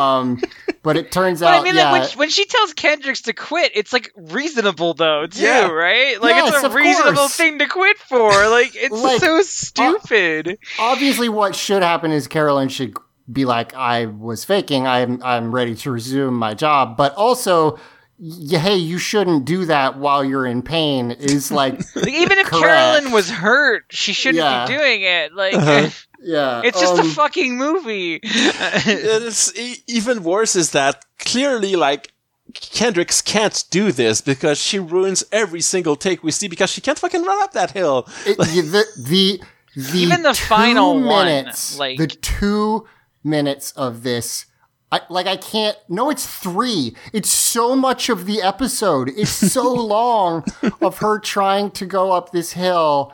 Um, 0.01 0.41
but 0.83 0.97
it 0.97 1.13
turns 1.13 1.41
But 1.41 1.49
out, 1.49 1.61
I 1.61 1.65
mean, 1.65 1.75
yeah, 1.75 1.91
like 1.91 2.01
when 2.03 2.09
she, 2.09 2.17
when 2.19 2.29
she 2.31 2.45
tells 2.47 2.73
Kendrix 2.73 3.25
to 3.25 3.35
quit, 3.35 3.73
it's 3.75 3.93
like 3.93 4.11
reasonable 4.17 4.95
though, 4.95 5.27
too, 5.27 5.43
Yeah. 5.43 5.67
right? 5.69 6.19
Like 6.23 6.37
Yes, 6.37 6.55
it's 6.55 6.65
a 6.65 6.71
reasonable 6.75 7.13
course. 7.19 7.37
thing 7.37 7.59
to 7.59 7.67
quit 7.67 7.99
for. 7.99 8.31
Like 8.49 8.71
it's 8.75 8.93
Like, 8.95 9.21
so 9.21 9.43
stupid. 9.43 10.57
obviously 10.79 11.29
what 11.29 11.55
should 11.55 11.83
happen 11.83 12.13
is 12.13 12.27
Carolyn 12.27 12.69
should 12.71 12.97
be 13.31 13.45
like, 13.45 13.75
I 13.75 14.07
was 14.07 14.45
faking. 14.45 14.87
I'm 14.87 15.23
I'm 15.23 15.55
ready 15.55 15.75
to 15.77 15.91
resume 15.91 16.35
my 16.35 16.55
job. 16.55 16.97
But 16.97 17.15
also, 17.17 17.79
y- 18.19 18.59
hey, 18.59 18.77
you 18.77 18.99
shouldn't 18.99 19.45
do 19.45 19.65
that 19.67 19.99
while 19.99 20.25
you're 20.25 20.47
in 20.47 20.63
pain. 20.63 21.11
Is 21.11 21.51
like, 21.61 21.75
like, 21.97 22.09
even 22.09 22.39
if 22.39 22.47
correct. 22.47 22.65
Carolyn 22.65 23.11
was 23.13 23.31
hurt, 23.31 23.85
she 23.91 24.13
shouldn't 24.13 24.45
Yeah. 24.45 24.67
be 24.67 24.77
doing 24.77 25.03
it. 25.03 25.35
Like 25.35 25.55
Uh-huh. 25.55 25.91
yeah, 26.23 26.63
it's 26.65 26.81
just 26.81 26.97
a 26.99 27.03
um, 27.03 27.11
fucking 27.11 27.57
movie. 27.57 28.21
it's 28.23 29.57
e- 29.59 29.83
even 29.87 30.23
worse 30.23 30.57
is 30.57 30.71
that 30.73 31.05
clearly 31.19 31.77
like 31.77 32.13
Kendrix 32.53 33.25
can't 33.25 33.65
do 33.71 33.93
this 33.93 34.21
because 34.21 34.59
she 34.59 34.79
ruins 34.79 35.25
every 35.33 35.61
single 35.61 35.97
take 35.97 36.23
we 36.23 36.31
see 36.31 36.49
because 36.49 36.71
she 36.71 36.81
can't 36.81 36.99
fucking 36.99 37.23
run 37.23 37.43
up 37.43 37.53
that 37.53 37.73
hill. 37.73 38.09
it- 38.25 38.39
the 38.39 38.87
the 38.97 39.41
the 39.83 39.99
Even 39.99 40.23
the 40.23 40.33
two 40.33 40.45
final 40.47 40.95
one, 41.03 41.27
minutes, 41.27 41.79
like- 41.79 41.99
the 41.99 42.07
two 42.07 42.87
minutes 43.27 43.73
of 43.73 44.03
this. 44.03 44.47
I, 44.93 45.01
like 45.11 45.27
I 45.27 45.37
can't. 45.37 45.77
No, 45.89 46.11
it's 46.11 46.25
three. 46.27 46.95
It's 47.13 47.29
so 47.29 47.75
much 47.75 48.09
of 48.09 48.25
the 48.25 48.41
episode. 48.41 49.09
It's 49.17 49.31
so 49.31 49.73
long 49.73 50.45
of 50.81 50.99
her 50.99 51.19
trying 51.19 51.73
to 51.73 51.87
go 51.87 52.13
up 52.13 52.31
this 52.31 52.53
hill, 52.53 53.13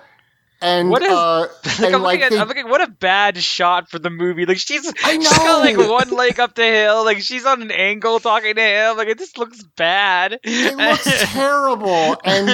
and 0.61 0.91
What 0.91 1.03
is- 1.03 1.11
uh, 1.11 1.47
Like, 1.65 1.81
and 1.81 1.95
I'm, 1.97 2.03
like 2.03 2.21
looking 2.21 2.37
they- 2.37 2.43
I'm 2.43 2.49
looking, 2.49 2.69
what 2.69 2.83
a 2.83 2.89
bad 2.89 3.39
shot 3.39 3.89
for 3.91 3.99
the 3.99 4.11
movie. 4.11 4.45
Like 4.45 4.59
she's, 4.59 4.83
she's 4.85 5.29
got 5.31 5.61
like 5.65 5.79
one 5.79 6.11
leg 6.11 6.39
up 6.39 6.55
the 6.55 6.63
hill. 6.67 7.05
Like 7.07 7.23
she's 7.23 7.47
on 7.47 7.63
an 7.63 7.71
angle 7.71 8.21
talking 8.21 8.55
to 8.55 8.61
him. 8.61 8.97
Like 8.99 9.09
it 9.09 9.19
just 9.19 9.39
looks 9.39 9.63
bad. 9.63 10.39
it 10.45 10.77
looks 10.77 11.05
terrible 11.33 12.21
and 12.23 12.51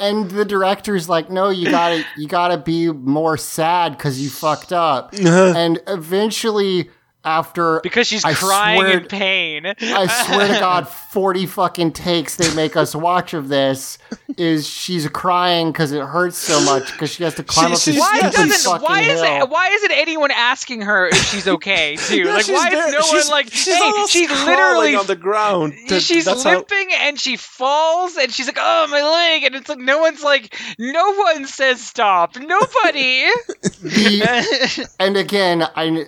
and 0.00 0.30
the 0.30 0.46
director's 0.46 1.08
like 1.10 1.28
no 1.30 1.50
you 1.50 1.70
gotta 1.70 2.02
you 2.16 2.26
gotta 2.26 2.56
be 2.56 2.90
more 2.90 3.36
sad 3.36 3.96
because 3.98 4.18
you 4.20 4.30
fucked 4.30 4.72
up 4.72 5.12
and 5.12 5.78
eventually 5.86 6.88
after 7.24 7.80
because 7.82 8.06
she's 8.06 8.24
I 8.24 8.34
crying 8.34 8.80
swear- 8.80 8.98
in 9.00 9.06
pain. 9.06 9.66
I 9.66 10.06
swear 10.26 10.48
to 10.48 10.58
God, 10.60 10.88
40 11.12 11.46
fucking 11.46 11.92
takes 11.92 12.36
they 12.36 12.52
make 12.54 12.76
us 12.76 12.94
watch 12.94 13.32
of 13.34 13.48
this 13.48 13.98
is 14.38 14.66
she's 14.66 15.06
crying 15.08 15.70
because 15.72 15.92
it 15.92 16.02
hurts 16.02 16.36
so 16.38 16.60
much 16.64 16.90
because 16.92 17.10
she 17.12 17.22
has 17.22 17.34
to 17.36 17.42
climb 17.44 17.68
She- 17.68 17.74
up 17.74 17.80
she's- 17.80 17.98
Why 17.98 18.18
stupid 18.18 18.32
doesn't? 18.48 18.72
fucking 18.72 18.84
Why 18.84 19.00
is 19.02 19.20
hill. 19.22 19.42
it? 19.44 19.50
Why 19.50 19.68
isn't 19.68 19.92
anyone 19.92 20.30
asking 20.30 20.82
her 20.82 21.08
if 21.08 21.16
she's 21.30 21.46
okay 21.46 21.96
too? 22.08 22.18
Yeah, 22.24 22.34
like 22.34 22.48
why 22.48 22.66
is 22.68 22.72
there- 22.72 22.90
no 22.92 23.06
one 23.06 23.28
like? 23.30 23.50
she's 23.52 23.66
hey, 23.74 24.04
she's 24.08 24.30
literally 24.30 24.94
on 24.96 25.06
the 25.06 25.16
ground. 25.16 25.74
That- 25.88 26.00
she's 26.02 26.24
that's 26.24 26.42
how- 26.42 26.50
limping 26.56 26.88
and 26.92 27.20
she 27.20 27.36
falls 27.36 28.16
and 28.16 28.32
she's 28.32 28.46
like, 28.46 28.58
"Oh, 28.58 28.86
my 28.88 29.02
leg!" 29.02 29.44
And 29.44 29.54
it's 29.54 29.68
like 29.68 29.78
no 29.78 29.98
one's 29.98 30.22
like, 30.22 30.56
no 30.78 31.12
one 31.14 31.46
says 31.46 31.80
stop. 31.80 32.36
Nobody. 32.36 33.26
The- 33.82 34.88
and 34.98 35.16
again, 35.16 35.62
I 35.74 36.04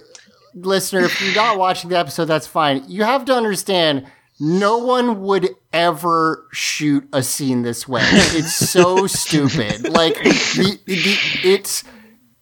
listener, 0.54 1.04
if 1.04 1.20
you're 1.20 1.34
not 1.34 1.58
watching 1.58 1.90
the 1.90 1.98
episode, 1.98 2.26
that's 2.26 2.46
fine. 2.46 2.84
You 2.88 3.04
have 3.04 3.24
to 3.26 3.34
understand. 3.34 4.06
No 4.40 4.78
one 4.78 5.22
would 5.22 5.50
ever 5.72 6.48
shoot 6.52 7.08
a 7.12 7.22
scene 7.22 7.62
this 7.62 7.86
way. 7.86 8.02
It's 8.02 8.54
so 8.54 9.06
stupid. 9.06 9.88
Like 9.88 10.14
the, 10.24 10.78
the 10.86 11.16
it's 11.44 11.84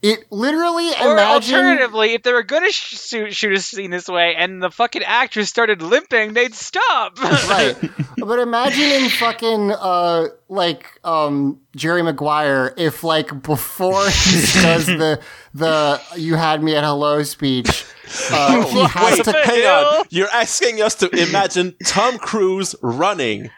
it 0.03 0.31
literally 0.31 0.89
or 1.01 1.13
imagine 1.13 1.55
alternatively, 1.55 2.15
if 2.15 2.23
they 2.23 2.33
were 2.33 2.43
gonna 2.43 2.71
sh- 2.71 2.99
shoot, 2.99 3.35
shoot 3.35 3.53
a 3.53 3.61
scene 3.61 3.91
this 3.91 4.09
way 4.09 4.35
and 4.37 4.63
the 4.63 4.71
fucking 4.71 5.03
actress 5.05 5.49
started 5.49 5.81
limping, 5.81 6.33
they'd 6.33 6.55
stop. 6.55 7.21
right. 7.23 7.77
But 8.19 8.39
imagine 8.39 8.85
in 8.85 9.11
fucking 9.11 9.73
uh 9.73 10.29
like 10.49 10.87
um 11.03 11.61
Jerry 11.75 12.03
Maguire 12.03 12.73
if 12.77 13.03
like 13.03 13.43
before 13.43 14.05
he 14.09 14.41
does 14.63 14.87
the 14.87 15.21
the 15.55 16.01
you 16.17 16.37
had 16.37 16.63
me 16.63 16.77
at 16.77 16.85
hello 16.85 17.25
speech 17.25 17.85
uh, 18.31 18.65
he 18.71 18.85
has 18.85 19.19
Wait, 19.19 19.25
to 19.25 19.33
hang 19.33 19.67
on. 19.67 20.05
You're 20.11 20.31
asking 20.31 20.83
us 20.83 20.95
to 20.97 21.09
imagine 21.11 21.75
Tom 21.85 22.19
Cruise 22.19 22.75
running. 22.83 23.51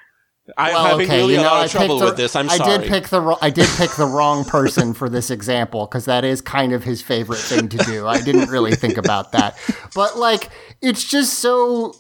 I'm 0.59 0.75
well, 0.75 0.85
having 0.85 1.07
okay, 1.07 1.17
really 1.19 1.35
you 1.35 1.41
know, 1.41 1.45
a 1.45 1.51
lot 1.51 1.63
I 1.63 1.65
of 1.65 1.71
trouble 1.71 1.99
the, 1.99 2.05
with 2.07 2.17
this. 2.17 2.37
I'm 2.37 2.51
I 2.51 2.59
sorry. 2.59 2.79
did 2.79 2.89
pick 2.89 3.09
the 3.09 3.39
I 3.41 3.49
did 3.49 3.69
pick 3.77 3.91
the 3.93 4.07
wrong 4.07 4.45
person 4.59 4.93
for 4.93 5.09
this 5.09 5.31
example 5.31 5.87
because 5.87 6.05
that 6.05 6.25
is 6.25 6.41
kind 6.43 6.73
of 6.73 6.85
his 6.85 7.01
favorite 7.01 7.39
thing 7.39 7.69
to 7.71 7.79
do. 7.79 8.07
I 8.07 8.21
didn't 8.21 8.51
really 8.51 8.75
think 8.75 8.99
about 8.99 9.33
that, 9.33 9.59
but 9.95 10.19
like 10.19 10.51
it's 10.83 11.05
just 11.05 11.39
so. 11.39 11.95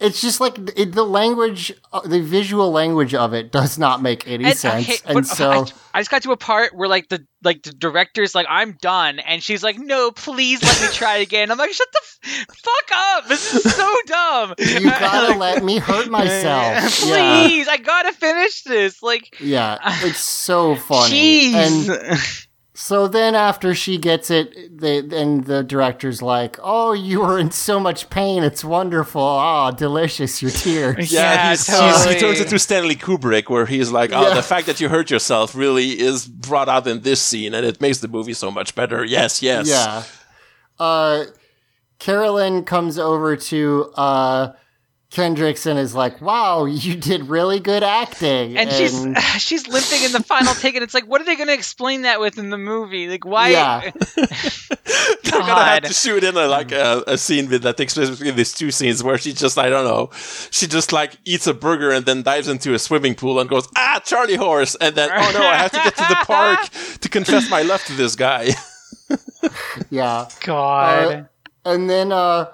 It's 0.00 0.20
just 0.20 0.40
like 0.40 0.56
it, 0.78 0.92
the 0.92 1.02
language, 1.04 1.72
uh, 1.92 2.00
the 2.06 2.20
visual 2.20 2.70
language 2.70 3.14
of 3.14 3.34
it 3.34 3.50
does 3.50 3.78
not 3.78 4.00
make 4.00 4.28
any 4.28 4.44
And, 4.44 4.56
sense, 4.56 4.88
okay, 4.88 4.98
and 5.06 5.26
so 5.26 5.50
I, 5.50 5.64
I 5.94 6.00
just 6.00 6.10
got 6.10 6.22
to 6.22 6.30
a 6.32 6.36
part 6.36 6.74
where 6.76 6.88
like 6.88 7.08
the 7.08 7.26
like 7.42 7.62
the 7.64 7.72
director's 7.72 8.32
like 8.34 8.46
I'm 8.48 8.76
done, 8.80 9.18
and 9.18 9.42
she's 9.42 9.62
like, 9.64 9.76
No, 9.78 10.10
please 10.12 10.62
let 10.62 10.80
me 10.80 10.88
try 10.92 11.16
again. 11.16 11.50
I'm 11.50 11.58
like, 11.58 11.72
Shut 11.72 11.88
the 11.92 12.00
f- 12.30 12.46
fuck 12.48 12.96
up! 12.96 13.28
This 13.28 13.54
is 13.54 13.74
so 13.74 13.94
dumb. 14.06 14.54
you 14.58 14.84
gotta 14.90 15.36
let 15.36 15.64
me 15.64 15.78
hurt 15.78 16.08
myself. 16.08 16.44
Yeah, 16.44 16.88
please, 17.48 17.66
I 17.66 17.76
gotta 17.78 18.12
finish 18.12 18.62
this. 18.62 19.02
Like, 19.02 19.34
yeah, 19.40 19.78
it's 20.04 20.20
so 20.20 20.76
funny. 20.76 21.54
And 21.54 21.72
jeez. 21.86 22.47
So 22.80 23.08
then 23.08 23.34
after 23.34 23.74
she 23.74 23.98
gets 23.98 24.30
it, 24.30 24.78
they, 24.78 25.00
then 25.00 25.40
the 25.42 25.64
director's 25.64 26.22
like, 26.22 26.56
"Oh, 26.62 26.92
you 26.92 27.20
were 27.22 27.36
in 27.36 27.50
so 27.50 27.80
much 27.80 28.08
pain. 28.08 28.44
It's 28.44 28.64
wonderful. 28.64 29.20
Ah, 29.20 29.72
delicious. 29.72 30.40
Your 30.40 30.52
tears." 30.52 31.10
Yeah, 31.12 31.20
Yeah, 31.34 31.50
he's, 31.50 31.66
he's, 31.66 32.04
he 32.04 32.20
turns 32.20 32.38
it 32.38 32.46
to 32.50 32.58
Stanley 32.60 32.94
Kubrick, 32.94 33.50
where 33.50 33.66
he's 33.66 33.90
like, 33.90 34.12
"Oh, 34.12 34.28
Yeah. 34.28 34.34
the 34.34 34.42
fact 34.44 34.66
that 34.68 34.80
you 34.80 34.88
hurt 34.88 35.10
yourself 35.10 35.56
really 35.56 35.98
is 35.98 36.28
brought 36.28 36.68
out 36.68 36.86
in 36.86 37.00
this 37.00 37.20
scene, 37.20 37.52
and 37.52 37.66
it 37.66 37.80
makes 37.80 37.98
the 37.98 38.06
movie 38.06 38.32
so 38.34 38.48
much 38.52 38.76
better." 38.76 39.04
Yes, 39.04 39.42
yes. 39.42 39.66
Yeah. 39.68 40.04
Uh, 40.78 41.24
Carolyn 41.98 42.62
comes 42.64 42.96
over 42.96 43.34
to 43.36 43.92
uh, 43.96 44.52
Kendrix 45.10 45.66
and 45.66 45.78
is 45.78 45.94
like, 45.94 46.20
"Wow, 46.20 46.66
you 46.66 46.94
did 46.94 47.28
really 47.28 47.60
good 47.60 47.82
acting." 47.82 48.56
and 48.58 48.70
she's 48.70 49.06
she's 49.38 49.66
limping 49.66 50.04
in 50.04 50.12
the 50.12 50.22
final 50.22 50.54
take, 50.54 50.74
and 50.74 50.82
it's 50.82 50.94
like, 50.94 51.06
what 51.06 51.20
are 51.20 51.24
they 51.24 51.36
going 51.36 51.48
to 51.48 51.54
explain 51.54 52.02
that 52.02 52.20
with 52.20 52.38
in 52.38 52.50
the 52.50 52.58
movie? 52.58 53.08
Like, 53.08 53.24
why? 53.24 53.48
Yeah. 53.50 53.90
They're 55.24 55.40
gonna 55.40 55.64
have 55.64 55.82
to 55.84 55.92
shoot 55.92 56.24
in 56.24 56.36
a, 56.36 56.46
like 56.46 56.72
a, 56.72 57.04
a 57.06 57.18
scene 57.18 57.48
with 57.48 57.62
that 57.62 57.76
takes 57.76 57.94
place 57.94 58.10
between 58.10 58.36
these 58.36 58.52
two 58.52 58.70
scenes 58.70 59.02
where 59.02 59.18
she 59.18 59.32
just 59.32 59.58
I 59.58 59.68
don't 59.68 59.84
know, 59.84 60.10
she 60.50 60.66
just 60.66 60.92
like 60.92 61.16
eats 61.24 61.46
a 61.46 61.54
burger 61.54 61.90
and 61.90 62.04
then 62.06 62.22
dives 62.22 62.48
into 62.48 62.74
a 62.74 62.78
swimming 62.78 63.14
pool 63.14 63.38
and 63.38 63.48
goes 63.48 63.68
ah 63.76 64.00
Charlie 64.04 64.36
horse 64.36 64.74
and 64.80 64.94
then 64.94 65.10
oh 65.12 65.30
no 65.34 65.40
I 65.40 65.56
have 65.56 65.70
to 65.72 65.78
get 65.78 65.96
to 65.96 66.06
the 66.08 66.14
park 66.26 66.68
to 67.00 67.08
confess 67.08 67.50
my 67.50 67.62
love 67.62 67.84
to 67.84 67.92
this 67.94 68.16
guy. 68.16 68.50
yeah. 69.90 70.28
God. 70.40 71.28
And 71.64 71.90
then 71.90 72.12
uh, 72.12 72.46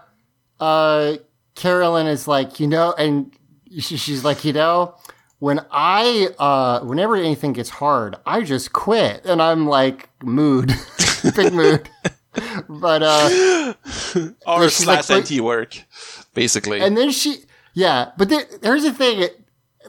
uh, 0.58 1.16
Carolyn 1.54 2.06
is 2.06 2.26
like, 2.28 2.58
you 2.60 2.66
know, 2.66 2.92
and 2.96 3.32
she, 3.78 3.96
she's 3.96 4.24
like, 4.24 4.44
you 4.44 4.52
know, 4.52 4.94
when 5.38 5.60
I, 5.70 6.28
uh, 6.38 6.80
whenever 6.80 7.16
anything 7.16 7.52
gets 7.52 7.70
hard, 7.70 8.16
I 8.26 8.42
just 8.42 8.72
quit. 8.72 9.24
And 9.24 9.40
I'm 9.42 9.66
like, 9.66 10.08
mood, 10.22 10.72
big 11.36 11.52
mood. 11.52 11.88
but, 12.68 13.02
uh, 13.02 13.74
or 14.46 14.68
she's 14.68 14.86
like, 14.86 15.04
slash 15.04 15.28
"But- 15.28 15.40
work, 15.40 15.76
basically. 16.34 16.80
and 16.80 16.96
then 16.96 17.10
she, 17.10 17.44
yeah, 17.74 18.10
but 18.16 18.28
there, 18.28 18.44
here's 18.62 18.82
the 18.84 18.92
thing. 18.92 19.28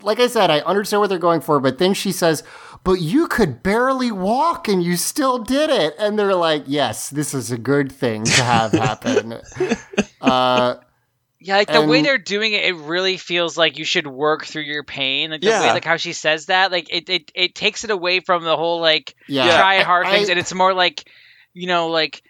Like 0.02 0.20
I 0.20 0.28
said, 0.28 0.52
I 0.52 0.60
understand 0.60 1.02
what 1.02 1.08
they're 1.10 1.18
going 1.20 1.42
for, 1.42 1.60
but 1.60 1.78
then 1.78 1.94
she 1.94 2.12
says, 2.12 2.44
but 2.84 3.02
you 3.02 3.28
could 3.28 3.64
barely 3.64 4.12
walk 4.12 4.68
and 4.68 4.84
you 4.84 4.96
still 4.98 5.40
did 5.40 5.70
it. 5.72 5.96
And 5.98 6.20
they're 6.20 6.36
like, 6.36 6.64
yes, 6.68 7.10
this 7.10 7.34
is 7.34 7.50
a 7.52 7.58
good 7.58 7.92
thing 7.92 8.26
to 8.26 8.44
have 8.44 8.72
happen. 8.74 9.40
uh, 10.22 10.76
Yeah, 11.46 11.58
like 11.58 11.72
the 11.72 11.86
way 11.86 12.02
they're 12.02 12.18
doing 12.18 12.54
it, 12.54 12.64
it 12.66 12.76
really 12.76 13.18
feels 13.18 13.56
like 13.56 13.78
you 13.78 13.86
should 13.86 14.08
work 14.08 14.46
through 14.46 14.64
your 14.64 14.84
pain. 14.84 15.30
Like 15.30 15.42
the 15.42 15.48
way, 15.48 15.54
Yeah. 15.54 15.74
like 15.74 15.86
how 15.86 15.98
she 15.98 16.12
says 16.14 16.48
that, 16.48 16.72
like 16.72 16.88
it, 16.90 17.08
it, 17.10 17.32
it 17.36 17.54
takes 17.56 17.84
it 17.84 17.92
away 17.92 18.20
from 18.20 18.44
the 18.44 18.58
whole 18.58 18.80
like 18.82 19.14
yeah. 19.28 19.56
try 19.58 19.82
hard 19.84 20.08
I- 20.08 20.12
things, 20.16 20.30
and 20.30 20.40
it's 20.40 20.54
more 20.54 20.74
like, 20.74 21.08
you 21.54 21.68
know, 21.68 21.90
like, 21.90 22.24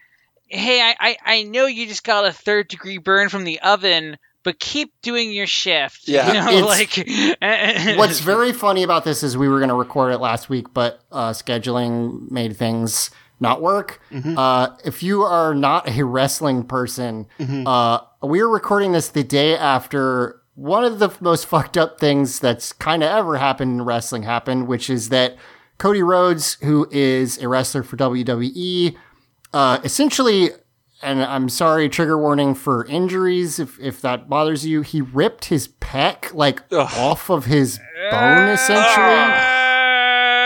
hey, 0.48 0.82
I, 0.82 0.96
I, 1.00 1.18
I 1.26 1.44
know 1.44 1.66
you 1.66 1.88
just 1.88 2.04
got 2.04 2.26
a 2.26 2.34
third 2.34 2.68
degree 2.68 2.98
burn 2.98 3.30
from 3.30 3.46
the 3.46 3.62
oven, 3.62 4.18
but 4.44 4.60
keep 4.60 4.92
doing 5.02 5.32
your 5.32 5.48
shift. 5.48 6.08
Yeah. 6.10 6.28
you 6.28 6.34
know, 6.34 6.70
It's- 6.70 6.98
like 7.40 7.98
What's 7.98 8.20
very 8.20 8.52
funny 8.52 8.84
about 8.84 9.06
this 9.06 9.24
is 9.24 9.38
we 9.38 9.48
were 9.48 9.60
going 9.60 9.70
to 9.70 9.76
record 9.76 10.12
it 10.14 10.18
last 10.20 10.50
week, 10.50 10.74
but 10.74 11.00
uh, 11.12 11.30
scheduling 11.32 12.30
made 12.30 12.58
things 12.58 13.12
not 13.40 13.62
work. 13.62 14.02
Uh, 14.14 14.70
if 14.86 15.04
you 15.04 15.24
are 15.24 15.54
not 15.54 15.90
a 15.90 16.04
wrestling 16.06 16.64
person, 16.64 17.28
uh, 17.40 18.00
we 18.26 18.40
are 18.40 18.50
recording 18.50 18.92
this 18.94 19.10
the 19.10 19.24
day 19.24 19.56
after 19.58 20.42
one 20.56 20.84
of 20.84 21.00
the 21.00 21.10
most 21.20 21.46
fucked 21.46 21.78
up 21.78 22.00
things 22.00 22.40
that's 22.40 22.72
kind 22.74 23.04
of 23.04 23.10
ever 23.10 23.38
happened 23.38 23.80
in 23.80 23.86
wrestling 23.86 24.24
happened, 24.24 24.68
which 24.68 24.90
is 24.90 25.10
that 25.10 25.36
Cody 25.78 26.02
Rhodes, 26.02 26.56
who 26.64 26.88
is 26.92 27.38
a 27.40 27.48
wrestler 27.48 27.84
for 27.84 27.98
WWE, 27.98 28.96
uh, 29.54 29.80
essentially, 29.84 30.50
and 31.02 31.22
I'm 31.22 31.50
sorry, 31.50 31.90
trigger 31.90 32.18
warning 32.18 32.56
for 32.56 32.86
injuries 32.86 33.60
if, 33.60 33.78
if 33.80 34.02
that 34.02 34.30
bothers 34.30 34.66
you, 34.66 34.82
he 34.82 35.02
ripped 35.02 35.46
his 35.46 35.68
pec 35.68 36.34
like 36.34 36.64
Ugh. 36.72 36.90
off 36.98 37.30
of 37.30 37.46
his 37.46 37.80
bone 38.12 38.50
essentially. 38.50 39.75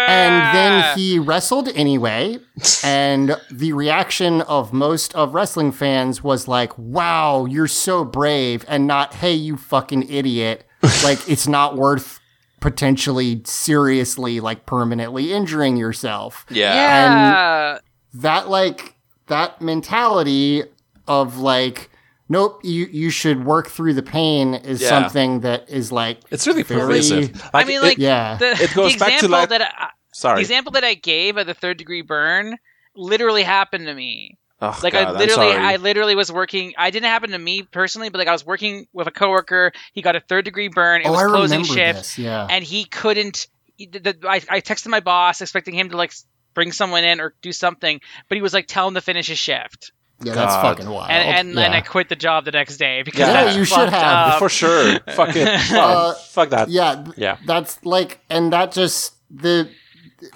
And 0.09 0.55
then 0.55 0.97
he 0.97 1.19
wrestled 1.19 1.67
anyway. 1.69 2.39
And 2.83 3.35
the 3.51 3.73
reaction 3.73 4.41
of 4.41 4.73
most 4.73 5.13
of 5.15 5.33
wrestling 5.33 5.71
fans 5.71 6.23
was 6.23 6.47
like, 6.47 6.77
wow, 6.77 7.45
you're 7.45 7.67
so 7.67 8.03
brave. 8.03 8.65
And 8.67 8.87
not, 8.87 9.13
hey, 9.15 9.33
you 9.33 9.57
fucking 9.57 10.09
idiot. 10.09 10.65
like, 11.03 11.27
it's 11.29 11.47
not 11.47 11.75
worth 11.75 12.19
potentially 12.59 13.41
seriously, 13.45 14.39
like 14.39 14.65
permanently 14.65 15.31
injuring 15.33 15.77
yourself. 15.77 16.45
Yeah. 16.49 16.73
yeah. 16.73 17.79
That, 18.15 18.49
like, 18.49 18.95
that 19.27 19.61
mentality 19.61 20.63
of 21.07 21.37
like, 21.37 21.89
nope, 22.27 22.59
you, 22.63 22.85
you 22.91 23.09
should 23.09 23.45
work 23.45 23.67
through 23.67 23.93
the 23.93 24.03
pain 24.03 24.53
is 24.55 24.81
Yeah. 24.81 24.89
something 24.89 25.39
that 25.41 25.69
is 25.69 25.91
like, 25.91 26.19
It's 26.31 26.45
really 26.47 26.63
Very- 26.63 26.81
pervasive. 26.81 27.49
I 27.53 27.63
mean, 27.63 27.81
like 27.81 27.97
yeah. 27.97 28.37
the, 28.37 28.51
It 28.61 28.73
goes 28.73 28.93
the 28.93 28.99
back 28.99 29.19
to, 29.21 29.27
like- 29.27 29.49
that 29.49 29.61
I, 29.61 29.89
sorry. 30.19 30.35
the 30.35 30.41
example 30.41 30.71
that 30.73 30.83
I 30.83 30.93
gave 30.93 31.37
of 31.37 31.47
the 31.47 31.53
third 31.53 31.77
degree 31.77 32.01
burn 32.01 32.57
literally 32.95 33.43
happened 33.43 33.85
to 33.87 33.93
me. 33.93 34.37
Oh, 34.61 34.77
Like 34.83 34.91
God, 34.93 35.07
I 35.07 35.09
I'm 35.11 35.17
literally, 35.17 35.51
sorry. 35.53 35.63
I 35.63 35.75
literally 35.77 36.15
was 36.15 36.29
working. 36.31 36.73
I 36.77 36.89
didn't 36.91 37.05
happen 37.07 37.29
to 37.31 37.37
me 37.39 37.63
personally, 37.63 38.09
but 38.09 38.17
like 38.19 38.27
I 38.27 38.33
was 38.33 38.45
working 38.45 38.87
with 38.91 39.07
a 39.07 39.11
coworker. 39.11 39.71
He 39.93 40.01
got 40.01 40.17
a 40.17 40.19
third 40.19 40.43
degree 40.45 40.67
burn. 40.67 41.01
It 41.01 41.07
oh, 41.07 41.11
was 41.11 41.21
I 41.21 41.27
closing 41.27 41.63
shift, 41.63 41.99
this. 41.99 42.17
Yeah. 42.19 42.45
and 42.49 42.63
he 42.63 42.83
couldn't. 42.83 43.47
he- 43.77 43.85
The, 43.87 43.99
the, 43.99 44.17
I, 44.27 44.41
I 44.49 44.59
texted 44.61 44.87
my 44.87 44.99
boss 44.99 45.39
expecting 45.41 45.73
him 45.75 45.89
to 45.91 45.97
like 45.97 46.11
bring 46.53 46.73
someone 46.73 47.05
in 47.05 47.21
or 47.21 47.33
do 47.41 47.53
something, 47.53 48.01
but 48.27 48.35
he 48.35 48.41
was 48.41 48.53
like, 48.53 48.67
"Tell 48.67 48.85
him 48.89 48.95
to 48.95 49.01
finish 49.01 49.27
his 49.27 49.37
shift," 49.37 49.93
Yeah, 50.21 50.33
that's 50.33 50.55
fucking 50.55 50.89
wild. 50.89 51.09
and 51.09 51.37
and, 51.49 51.55
yeah. 51.57 51.61
and 51.63 51.73
I 51.73 51.79
quit 51.79 52.09
the 52.09 52.17
job 52.17 52.43
the 52.43 52.51
next 52.51 52.75
day 52.75 53.03
because 53.03 53.19
Yeah. 53.21 53.31
that's 53.45 53.55
you 53.55 53.63
should 53.63 53.75
fucked 53.77 53.91
have. 53.93 54.33
up. 54.33 54.39
for 54.39 54.49
sure. 54.49 54.99
Fuck 55.15 55.37
it. 55.37 55.57
Fuck, 55.69 55.71
Uh, 55.71 56.13
fuck 56.15 56.49
that. 56.49 56.67
yeah, 56.69 57.05
Yeah. 57.15 57.37
that's 57.45 57.79
like, 57.85 58.19
and 58.29 58.51
that 58.51 58.73
just 58.73 59.13
the 59.31 59.69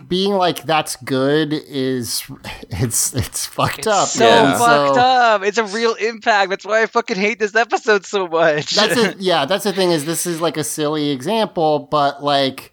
being 0.07 0.34
like 0.34 0.63
that's 0.63 0.95
good 0.97 1.53
is 1.53 2.23
it's 2.69 3.13
it's 3.13 3.45
fucked 3.45 3.79
It's 3.79 3.88
up. 3.88 4.07
so 4.07 4.25
Yeah. 4.25 4.57
Fucked 4.57 4.95
so- 4.95 5.01
up. 5.01 5.43
It's 5.43 5.57
a 5.57 5.63
real 5.65 5.93
impact. 5.95 6.49
That's 6.49 6.65
why 6.65 6.81
I 6.84 6.86
fucking 6.86 7.17
hate 7.17 7.39
this 7.39 7.55
episode 7.55 8.05
so 8.05 8.27
much. 8.27 8.75
That's 8.75 8.97
it. 8.97 9.17
Yeah, 9.19 9.45
that's 9.45 9.63
the 9.63 9.73
thing 9.73 9.91
is 9.91 10.05
this 10.05 10.25
is 10.25 10.41
like 10.41 10.57
a 10.57 10.63
silly 10.63 11.09
example, 11.11 11.79
but 11.91 12.23
like 12.23 12.71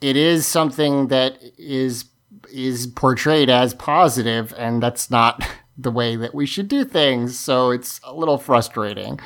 it 0.00 0.16
is 0.16 0.46
something 0.46 1.08
that 1.08 1.38
is 1.58 2.04
is 2.52 2.86
portrayed 2.88 3.48
as 3.50 3.74
positive, 3.74 4.52
and 4.58 4.82
that's 4.82 5.10
not 5.10 5.42
the 5.78 5.90
way 5.90 6.16
that 6.16 6.34
we 6.34 6.46
should 6.46 6.68
do 6.68 6.84
things. 6.84 7.38
So 7.38 7.70
it's 7.70 8.00
a 8.04 8.14
little 8.14 8.38
frustrating. 8.38 9.20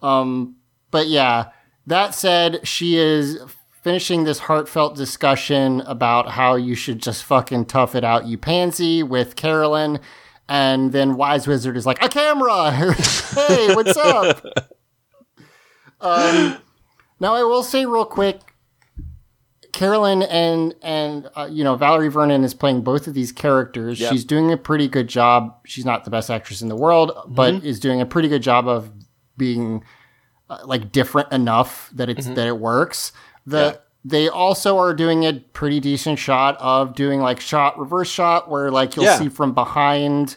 Um, 0.00 0.56
but 0.90 1.06
yeah, 1.08 1.50
that 1.86 2.14
said, 2.14 2.66
she 2.66 2.96
is 2.96 3.38
finishing 3.82 4.24
this 4.24 4.40
heartfelt 4.40 4.96
discussion 4.96 5.80
about 5.82 6.30
how 6.30 6.54
you 6.54 6.74
should 6.74 7.02
just 7.02 7.24
fucking 7.24 7.66
tough 7.66 7.94
it 7.94 8.04
out, 8.04 8.26
you 8.26 8.38
pansy, 8.38 9.02
with 9.02 9.36
Carolyn. 9.36 10.00
And 10.48 10.92
then 10.92 11.16
Wise 11.16 11.46
Wizard 11.46 11.76
is 11.76 11.86
like, 11.86 12.02
a 12.02 12.08
camera! 12.08 12.70
hey, 12.72 13.74
what's 13.74 13.96
up? 13.96 14.44
um, 16.00 16.58
now, 17.20 17.34
I 17.34 17.42
will 17.42 17.62
say 17.62 17.86
real 17.86 18.04
quick 18.04 18.40
Carolyn 19.72 20.22
and 20.22 20.74
and 20.82 21.30
uh, 21.34 21.48
you 21.50 21.64
know 21.64 21.76
Valerie 21.76 22.08
Vernon 22.08 22.44
is 22.44 22.52
playing 22.52 22.82
both 22.82 23.06
of 23.06 23.14
these 23.14 23.32
characters. 23.32 24.00
Yep. 24.00 24.12
She's 24.12 24.24
doing 24.24 24.52
a 24.52 24.56
pretty 24.56 24.86
good 24.86 25.08
job. 25.08 25.56
She's 25.64 25.84
not 25.84 26.04
the 26.04 26.10
best 26.10 26.30
actress 26.30 26.60
in 26.60 26.68
the 26.68 26.76
world, 26.76 27.12
but 27.28 27.64
is 27.64 27.80
doing 27.80 28.00
a 28.00 28.06
pretty 28.06 28.28
good 28.28 28.42
job 28.42 28.68
of 28.68 28.92
being 29.36 29.82
uh, 30.50 30.58
like 30.64 30.92
different 30.92 31.32
enough 31.32 31.90
that 31.94 32.10
it's 32.10 32.26
that 32.26 32.46
it 32.46 32.58
works. 32.58 33.12
The 33.46 33.58
Yeah. 33.58 33.76
they 34.04 34.28
also 34.28 34.78
are 34.78 34.94
doing 34.94 35.24
a 35.24 35.34
pretty 35.52 35.80
decent 35.80 36.18
shot 36.18 36.56
of 36.60 36.94
doing 36.94 37.20
like 37.20 37.40
shot 37.40 37.78
reverse 37.78 38.10
shot 38.10 38.50
where 38.50 38.70
like 38.70 38.96
you'll 38.96 39.04
Yeah. 39.04 39.18
see 39.18 39.28
from 39.28 39.52
behind 39.54 40.36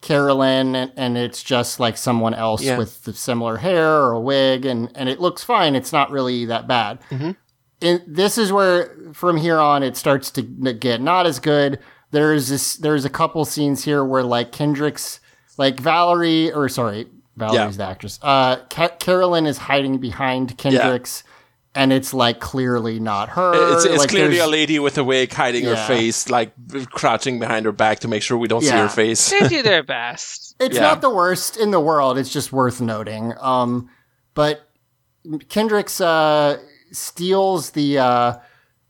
Carolyn 0.00 0.74
and, 0.74 0.92
and 0.96 1.16
it's 1.16 1.42
just 1.42 1.80
like 1.80 1.96
someone 1.96 2.34
else 2.34 2.62
Yeah. 2.62 2.76
with 2.76 3.04
the 3.04 3.14
similar 3.14 3.56
hair 3.58 4.02
or 4.02 4.12
a 4.12 4.20
wig 4.20 4.66
and 4.66 4.90
and 4.94 5.08
it 5.08 5.20
looks 5.20 5.42
fine. 5.42 5.74
It's 5.74 5.92
not 5.92 6.10
really 6.10 6.44
that 6.46 6.66
bad 6.68 6.98
and 7.10 8.02
this 8.06 8.38
is 8.38 8.52
where 8.52 8.94
from 9.12 9.36
here 9.38 9.58
on 9.58 9.82
it 9.82 9.96
starts 9.96 10.30
to 10.32 10.42
get 10.42 11.00
not 11.00 11.26
as 11.26 11.38
good. 11.38 11.78
There's 12.10 12.48
this, 12.48 12.76
there's 12.76 13.04
a 13.04 13.10
couple 13.10 13.44
scenes 13.44 13.84
here 13.84 14.04
where 14.04 14.22
like 14.22 14.52
Kendrix, 14.52 15.18
like 15.58 15.80
Valerie, 15.80 16.52
or 16.52 16.68
sorry, 16.68 17.08
Valerie's 17.36 17.76
the 17.76 17.84
actress. 17.84 18.20
Uh, 18.22 18.56
Ca- 18.70 18.96
Carolyn 19.00 19.46
is 19.46 19.58
hiding 19.58 19.98
behind 19.98 20.56
Kendrix, 20.56 21.24
and 21.74 21.92
it's 21.92 22.14
like 22.14 22.40
clearly 22.40 23.00
not 23.00 23.30
her. 23.30 23.74
It's, 23.74 23.84
it's 23.84 23.98
Like, 23.98 24.08
clearly 24.10 24.38
a 24.38 24.46
lady 24.46 24.78
with 24.78 24.96
a 24.98 25.04
wig 25.04 25.32
hiding 25.32 25.64
her 25.64 25.76
face, 25.76 26.30
like 26.30 26.52
crouching 26.90 27.38
behind 27.38 27.66
her 27.66 27.72
back 27.72 28.00
to 28.00 28.08
make 28.08 28.22
sure 28.22 28.38
we 28.38 28.48
don't 28.48 28.62
see 28.62 28.70
her 28.70 28.88
face. 28.88 29.30
they 29.30 29.48
do 29.48 29.62
their 29.62 29.82
best. 29.82 30.42
It's 30.60 30.76
Yeah. 30.76 30.82
not 30.82 31.00
the 31.00 31.10
worst 31.10 31.56
in 31.56 31.72
the 31.72 31.80
world. 31.80 32.16
It's 32.16 32.32
just 32.32 32.52
worth 32.52 32.80
noting. 32.80 33.34
Um, 33.40 33.90
but 34.34 34.68
Kendrix 35.26 36.00
uh, 36.00 36.58
steals 36.92 37.70
the. 37.70 37.98
Uh, 37.98 38.34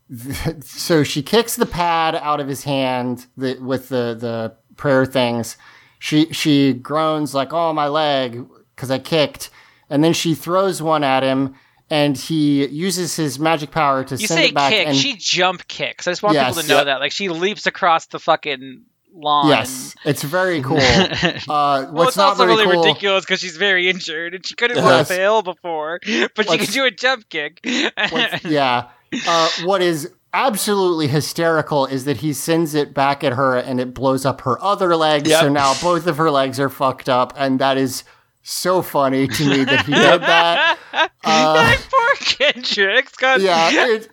so 0.61 1.03
she 1.03 1.23
kicks 1.23 1.55
the 1.55 1.65
pad 1.65 2.13
out 2.15 2.39
of 2.39 2.47
his 2.47 2.63
hand 2.63 3.25
the, 3.35 3.55
with 3.55 3.89
the 3.89 4.15
the 4.19 4.55
prayer 4.75 5.05
things. 5.05 5.57
She 5.97 6.31
she 6.31 6.73
groans 6.73 7.33
like, 7.33 7.51
"Oh 7.51 7.73
my 7.73 7.87
leg," 7.87 8.45
because 8.75 8.91
I 8.91 8.99
kicked, 8.99 9.49
and 9.89 10.03
then 10.03 10.13
she 10.13 10.35
throws 10.35 10.81
one 10.83 11.03
at 11.03 11.23
him, 11.23 11.55
and 11.89 12.17
he 12.17 12.65
uses 12.67 13.15
his 13.15 13.37
magic 13.39 13.71
power 13.71 14.03
to 14.03 14.15
You 14.15 14.27
send 14.27 14.39
say 14.39 14.47
it 14.47 14.53
back. 14.55 14.71
kick, 14.71 14.87
and 14.87 14.95
she 14.97 15.15
jump 15.17 15.67
kicks. 15.67 16.07
I 16.07 16.11
just 16.11 16.23
want 16.23 16.33
Yes. 16.35 16.49
people 16.49 16.63
to 16.63 16.69
know 16.69 16.77
Yep. 16.77 16.85
that. 16.85 16.99
Like 16.99 17.11
she 17.11 17.29
leaps 17.29 17.65
across 17.67 18.07
the 18.07 18.19
fucking 18.19 18.81
lawn. 19.13 19.47
yes, 19.49 19.95
it's 20.03 20.23
very 20.23 20.61
cool. 20.61 20.79
and- 20.79 21.13
Uh, 21.37 21.39
well, 21.47 21.91
what's 21.93 22.07
it's 22.09 22.17
not 22.17 22.29
also 22.29 22.45
very 22.45 22.57
really 22.57 22.73
cool? 22.75 22.83
ridiculous 22.83 23.23
because 23.25 23.39
she's 23.39 23.55
very 23.57 23.89
injured 23.89 24.33
and 24.35 24.45
she 24.45 24.55
couldn't 24.55 24.77
Yes. 24.77 24.85
run 24.85 25.05
fail 25.05 25.41
before, 25.41 25.99
but 26.03 26.09
she 26.09 26.27
What's- 26.49 26.65
could 26.65 26.73
do 26.73 26.85
a 26.85 26.91
jump 26.91 27.29
kick. 27.29 27.59
What's- 27.63 28.43
yeah. 28.45 28.85
Uh, 29.27 29.49
what 29.63 29.81
is 29.81 30.11
absolutely 30.33 31.07
hysterical 31.07 31.85
is 31.85 32.03
that 32.03 32.17
he 32.17 32.33
sends 32.33 32.75
it 32.75 32.93
back 32.93 33.23
at 33.23 33.31
her 33.33 33.55
and 33.55 33.79
it 33.79 33.93
blows 33.93 34.25
up 34.25 34.41
her 34.41 34.61
other 34.61 34.95
leg. 34.97 35.25
Yep. 35.27 35.39
So 35.39 35.47
now 35.49 35.73
both 35.81 36.07
of 36.07 36.17
her 36.17 36.29
legs 36.29 36.59
are 36.59 36.67
fucked 36.67 37.07
up, 37.07 37.31
and 37.37 37.57
that 37.59 37.77
is 37.77 38.03
so 38.47 38.81
funny 38.81 39.27
to 39.27 39.49
me 39.49 39.63
that 39.63 39.85
he 39.85 39.93
did 39.93 40.21
that. 40.21 40.77
Uh, 41.27 41.53
like 41.55 41.79
poor 41.89 42.15
Kendrix 42.17 43.17
got 43.17 43.41
yeah, 43.41 43.69
it, 43.71 44.07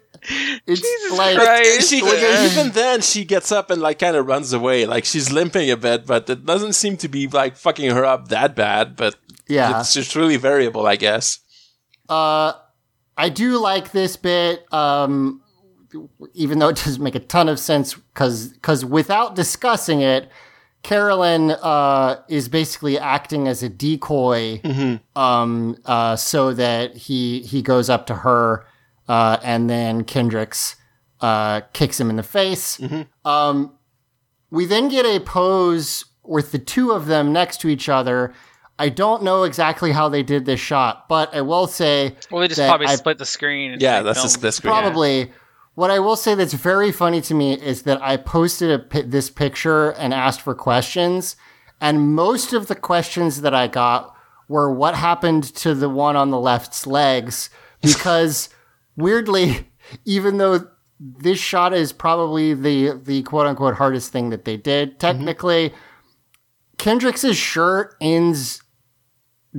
it's 0.67 0.81
Jesus 0.81 1.19
like 1.19 1.37
Christ. 1.37 1.91
She, 1.91 1.99
Yeah. 2.01 2.47
even 2.51 2.73
then, 2.73 3.03
she 3.03 3.25
gets 3.25 3.53
up 3.53 3.71
and 3.71 3.81
like 3.83 3.99
kind 3.99 4.17
of 4.17 4.27
runs 4.27 4.53
away. 4.53 4.87
Like 4.87 5.05
she's 5.05 5.31
limping 5.31 5.71
a 5.71 5.77
bit, 5.77 6.07
but 6.07 6.29
it 6.31 6.47
doesn't 6.47 6.73
seem 6.73 6.97
to 6.97 7.09
be 7.09 7.29
like 7.29 7.57
fucking 7.57 7.91
her 7.91 8.05
up 8.05 8.29
that 8.29 8.57
bad. 8.57 8.97
But 8.97 9.17
yeah. 9.47 9.79
it's 9.79 9.93
just 9.93 10.17
really 10.17 10.39
variable, 10.39 10.87
I 10.87 10.97
guess. 10.97 11.39
Uh, 12.09 12.55
I 13.17 13.29
do 13.29 13.59
like 13.59 13.93
this 13.93 14.17
bit, 14.17 14.65
um, 14.73 15.43
even 16.35 16.59
though 16.59 16.69
it 16.71 16.77
doesn't 16.77 17.03
make 17.03 17.15
a 17.15 17.21
ton 17.21 17.49
of 17.49 17.59
sense, 17.61 17.95
because 17.95 18.49
because 18.49 18.85
without 18.85 19.37
discussing 19.37 20.01
it, 20.01 20.31
Carolyn 20.83 21.53
uh, 21.53 22.23
is 22.29 22.49
basically 22.49 22.99
acting 22.99 23.47
as 23.47 23.63
a 23.63 23.69
decoy, 23.69 24.61
um, 25.15 25.77
uh, 25.85 26.17
so 26.17 26.53
that 26.55 26.97
he 26.97 27.41
he 27.43 27.63
goes 27.63 27.89
up 27.89 28.07
to 28.07 28.15
her, 28.17 28.67
uh, 29.09 29.37
and 29.45 29.71
then 29.71 30.03
Kendrix 30.05 30.75
uh, 31.21 31.61
kicks 31.73 32.01
him 32.01 32.11
in 32.11 32.17
the 32.17 32.23
face. 32.25 32.81
Um, 33.25 33.73
we 34.51 34.67
then 34.67 34.89
get 34.89 35.07
a 35.07 35.21
pose 35.21 36.05
with 36.25 36.53
the 36.53 36.59
two 36.59 36.91
of 36.93 37.07
them 37.07 37.33
next 37.33 37.61
to 37.61 37.69
each 37.69 37.89
other. 37.89 38.33
I 38.79 38.89
don't 38.89 39.23
know 39.23 39.45
exactly 39.45 39.93
how 39.93 40.09
they 40.09 40.25
did 40.25 40.45
this 40.47 40.59
shot, 40.59 41.09
but 41.09 41.33
I 41.35 41.43
will 41.43 41.69
say 41.69 42.17
well, 42.31 42.41
they 42.41 42.49
just 42.49 42.61
probably 42.61 42.87
I- 42.89 42.97
split 42.97 43.19
the 43.19 43.27
screen. 43.27 43.73
and 43.73 43.81
Yeah, 43.83 43.97
like, 43.99 44.05
that's 44.07 44.19
a 44.19 44.23
filmed. 44.23 44.33
split 44.33 44.55
screen. 44.55 44.73
What 45.75 45.91
I 45.91 46.01
will 46.01 46.17
say 46.17 46.35
that's 46.35 46.53
very 46.53 46.93
funny 46.93 47.21
to 47.23 47.35
me 47.35 47.55
is 47.55 47.83
that 47.83 48.03
I 48.03 48.19
posted 48.19 48.91
pi- 48.91 49.03
this 49.03 49.31
picture 49.31 49.91
and 49.91 50.13
asked 50.13 50.43
for 50.43 50.55
questions, 50.55 51.37
and 51.81 52.15
most 52.15 52.53
of 52.53 52.67
the 52.67 52.75
questions 52.75 53.41
that 53.41 53.55
I 53.55 53.69
got 53.69 54.15
were 54.49 54.73
what 54.73 54.95
happened 54.95 55.45
to 55.57 55.75
the 55.75 55.89
one 55.89 56.15
on 56.15 56.31
the 56.31 56.39
left's 56.39 56.87
legs, 56.87 57.49
because 57.83 58.51
weirdly, 58.97 59.69
even 60.05 60.37
though 60.37 60.69
this 61.01 61.39
shot 61.39 61.73
is 61.73 61.93
probably 61.93 62.55
the 62.55 63.01
the 63.03 63.23
quote 63.23 63.47
unquote 63.47 63.75
hardest 63.75 64.13
thing 64.13 64.29
that 64.31 64.45
they 64.45 64.59
did, 64.59 64.91
mm-hmm. 64.91 64.99
technically, 64.99 65.73
Kendrix's 66.77 67.37
shirt 67.37 67.97
ends 67.99 68.63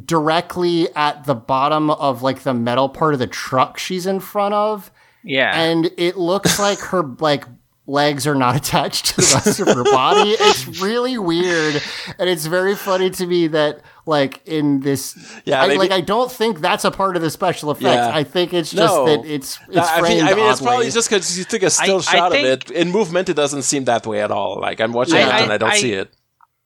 directly 0.05 0.93
at 0.95 1.23
the 1.25 1.35
bottom 1.35 1.89
of 1.89 2.21
like 2.21 2.41
the 2.43 2.53
metal 2.53 2.89
part 2.89 3.13
of 3.13 3.19
the 3.19 3.27
truck 3.27 3.79
she's 3.79 4.05
in 4.05 4.19
front 4.19 4.53
of 4.53 4.91
Yeah. 5.23 5.59
and 5.59 5.89
it 5.97 6.17
looks 6.17 6.59
like 6.59 6.79
her 6.79 7.03
like 7.19 7.45
legs 7.85 8.25
are 8.27 8.35
not 8.35 8.55
attached 8.61 9.07
to 9.07 9.15
the 9.17 9.31
rest 9.45 9.59
of 9.59 9.67
her 9.67 9.83
body. 9.83 10.31
It's 10.31 10.81
really 10.81 11.17
weird, 11.17 11.81
and 12.19 12.29
it's 12.29 12.45
very 12.45 12.75
funny 12.75 13.09
to 13.11 13.25
me 13.27 13.47
that 13.47 13.81
like 14.05 14.45
in 14.47 14.81
this, 14.81 15.15
Yeah, 15.45 15.61
I, 15.61 15.67
maybe- 15.67 15.79
like 15.79 15.91
I 15.91 16.01
don't 16.01 16.31
think 16.31 16.59
that's 16.59 16.83
a 16.85 16.91
part 16.91 17.15
of 17.15 17.21
the 17.21 17.29
special 17.29 17.71
effects. 17.71 17.83
Yeah. 17.85 18.11
I 18.13 18.23
think 18.23 18.53
it's 18.53 18.71
just 18.71 18.93
No. 18.93 19.05
that 19.05 19.25
it's 19.25 19.59
it's 19.69 19.77
I 19.77 19.99
framed 19.99 20.15
mean, 20.23 20.27
I 20.27 20.33
mean, 20.35 20.49
it's 20.51 20.61
probably 20.61 20.89
just 20.91 21.09
because 21.09 21.37
you 21.37 21.45
took 21.45 21.63
a 21.63 21.69
still 21.69 21.97
I 21.99 22.01
shot 22.01 22.31
think- 22.31 22.47
of 22.47 22.71
it. 22.71 22.75
In 22.75 22.91
movement, 22.91 23.29
it 23.29 23.35
doesn't 23.35 23.61
seem 23.63 23.85
that 23.85 24.05
way 24.05 24.21
at 24.21 24.31
all. 24.31 24.59
Like 24.59 24.81
I'm 24.81 24.91
watching 24.93 25.15
Yeah. 25.15 25.37
it 25.39 25.43
and 25.43 25.51
I 25.53 25.57
don't 25.57 25.71
I- 25.71 25.77
see 25.77 25.93
it. 25.93 26.13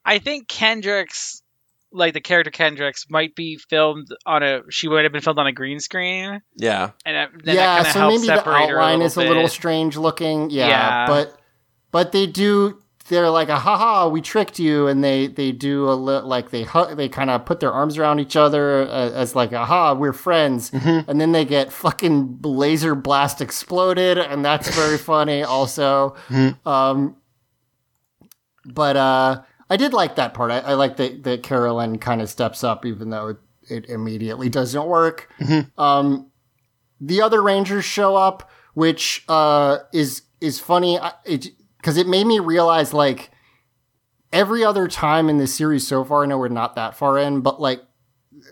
I 0.06 0.20
think 0.20 0.48
Kendrix 0.48 1.42
like 1.92 2.14
the 2.14 2.22
character 2.22 2.52
Kendrix 2.52 3.06
might 3.10 3.36
be 3.36 3.58
filmed 3.58 4.08
on 4.26 4.44
a 4.44 4.62
she 4.70 4.88
would 4.88 5.04
have 5.04 5.12
been 5.14 5.22
filmed 5.22 5.40
on 5.40 5.48
a 5.48 5.54
green 5.54 5.80
screen 5.80 6.42
Yeah, 6.56 6.92
and 7.06 7.16
that, 7.16 7.30
then 7.44 7.56
yeah, 7.56 7.84
that 7.84 7.94
so 7.94 8.00
helps 8.00 8.16
maybe 8.16 8.28
the 8.28 8.36
separate 8.38 8.68
her 8.70 8.80
outline 8.80 9.02
a 9.02 9.06
is 9.06 9.16
a 9.16 9.20
little 9.20 9.36
little 9.36 9.50
strange 9.50 9.96
looking. 9.98 10.50
Yeah, 10.50 10.68
Yeah. 10.68 11.08
but 11.08 11.40
but 11.92 12.12
they 12.12 12.28
do. 12.28 12.82
They're 13.10 13.30
like 13.30 13.48
a 13.48 13.56
haha, 13.58 14.10
we 14.10 14.20
tricked 14.20 14.60
you, 14.60 14.88
and 14.88 15.02
they 15.02 15.28
they 15.28 15.54
do 15.54 15.90
a 15.90 15.96
li- 15.96 16.20
like 16.28 16.50
they 16.52 16.64
hu- 16.64 16.94
they 16.94 17.08
kind 17.08 17.30
of 17.30 17.46
put 17.46 17.62
their 17.62 17.72
arms 17.72 17.98
around 17.98 18.20
each 18.20 18.36
other 18.36 18.82
uh, 18.82 19.12
as 19.12 19.34
like 19.34 19.54
aha, 19.54 19.94
we're 19.94 20.12
friends, 20.12 20.72
Mm-hmm. 20.72 21.10
and 21.10 21.22
then 21.22 21.32
they 21.32 21.46
get 21.46 21.72
fucking 21.72 22.40
laser 22.44 22.96
blast 22.96 23.40
exploded, 23.40 24.18
and 24.18 24.44
that's 24.44 24.68
very 24.76 24.98
funny 25.14 25.42
also. 25.42 26.16
Mm-hmm. 26.28 26.68
Um, 26.68 27.16
but 28.66 28.98
uh, 28.98 29.42
I 29.70 29.78
did 29.78 29.94
like 29.94 30.16
that 30.16 30.34
part. 30.34 30.52
I, 30.52 30.60
I 30.60 30.74
like 30.74 30.98
that 30.98 31.24
that 31.24 31.44
Carolyn 31.44 31.98
kind 32.00 32.22
of 32.22 32.30
steps 32.30 32.64
up, 32.64 32.86
even 32.86 33.10
though 33.10 33.30
it, 33.30 33.38
it 33.70 33.86
immediately 33.90 34.50
doesn't 34.50 34.86
work. 34.86 35.32
Um, 35.78 36.32
the 37.00 37.22
other 37.22 37.42
Rangers 37.42 37.86
show 37.86 38.16
up, 38.16 38.50
which 38.74 39.24
uh, 39.28 39.80
is 39.94 40.24
is 40.42 40.60
funny 40.60 41.00
because 41.26 41.98
it, 41.98 42.08
made 42.08 42.26
me 42.26 42.40
realize 42.40 42.94
like 42.94 43.32
every 44.32 44.64
other 44.64 44.88
time 44.88 45.30
in 45.30 45.38
this 45.38 45.56
series 45.56 45.88
so 45.88 46.04
far. 46.04 46.24
I 46.24 46.26
know 46.28 46.38
we're 46.38 46.48
not 46.48 46.76
that 46.76 46.96
far 46.96 47.18
in, 47.18 47.42
but 47.42 47.62
like 47.62 47.82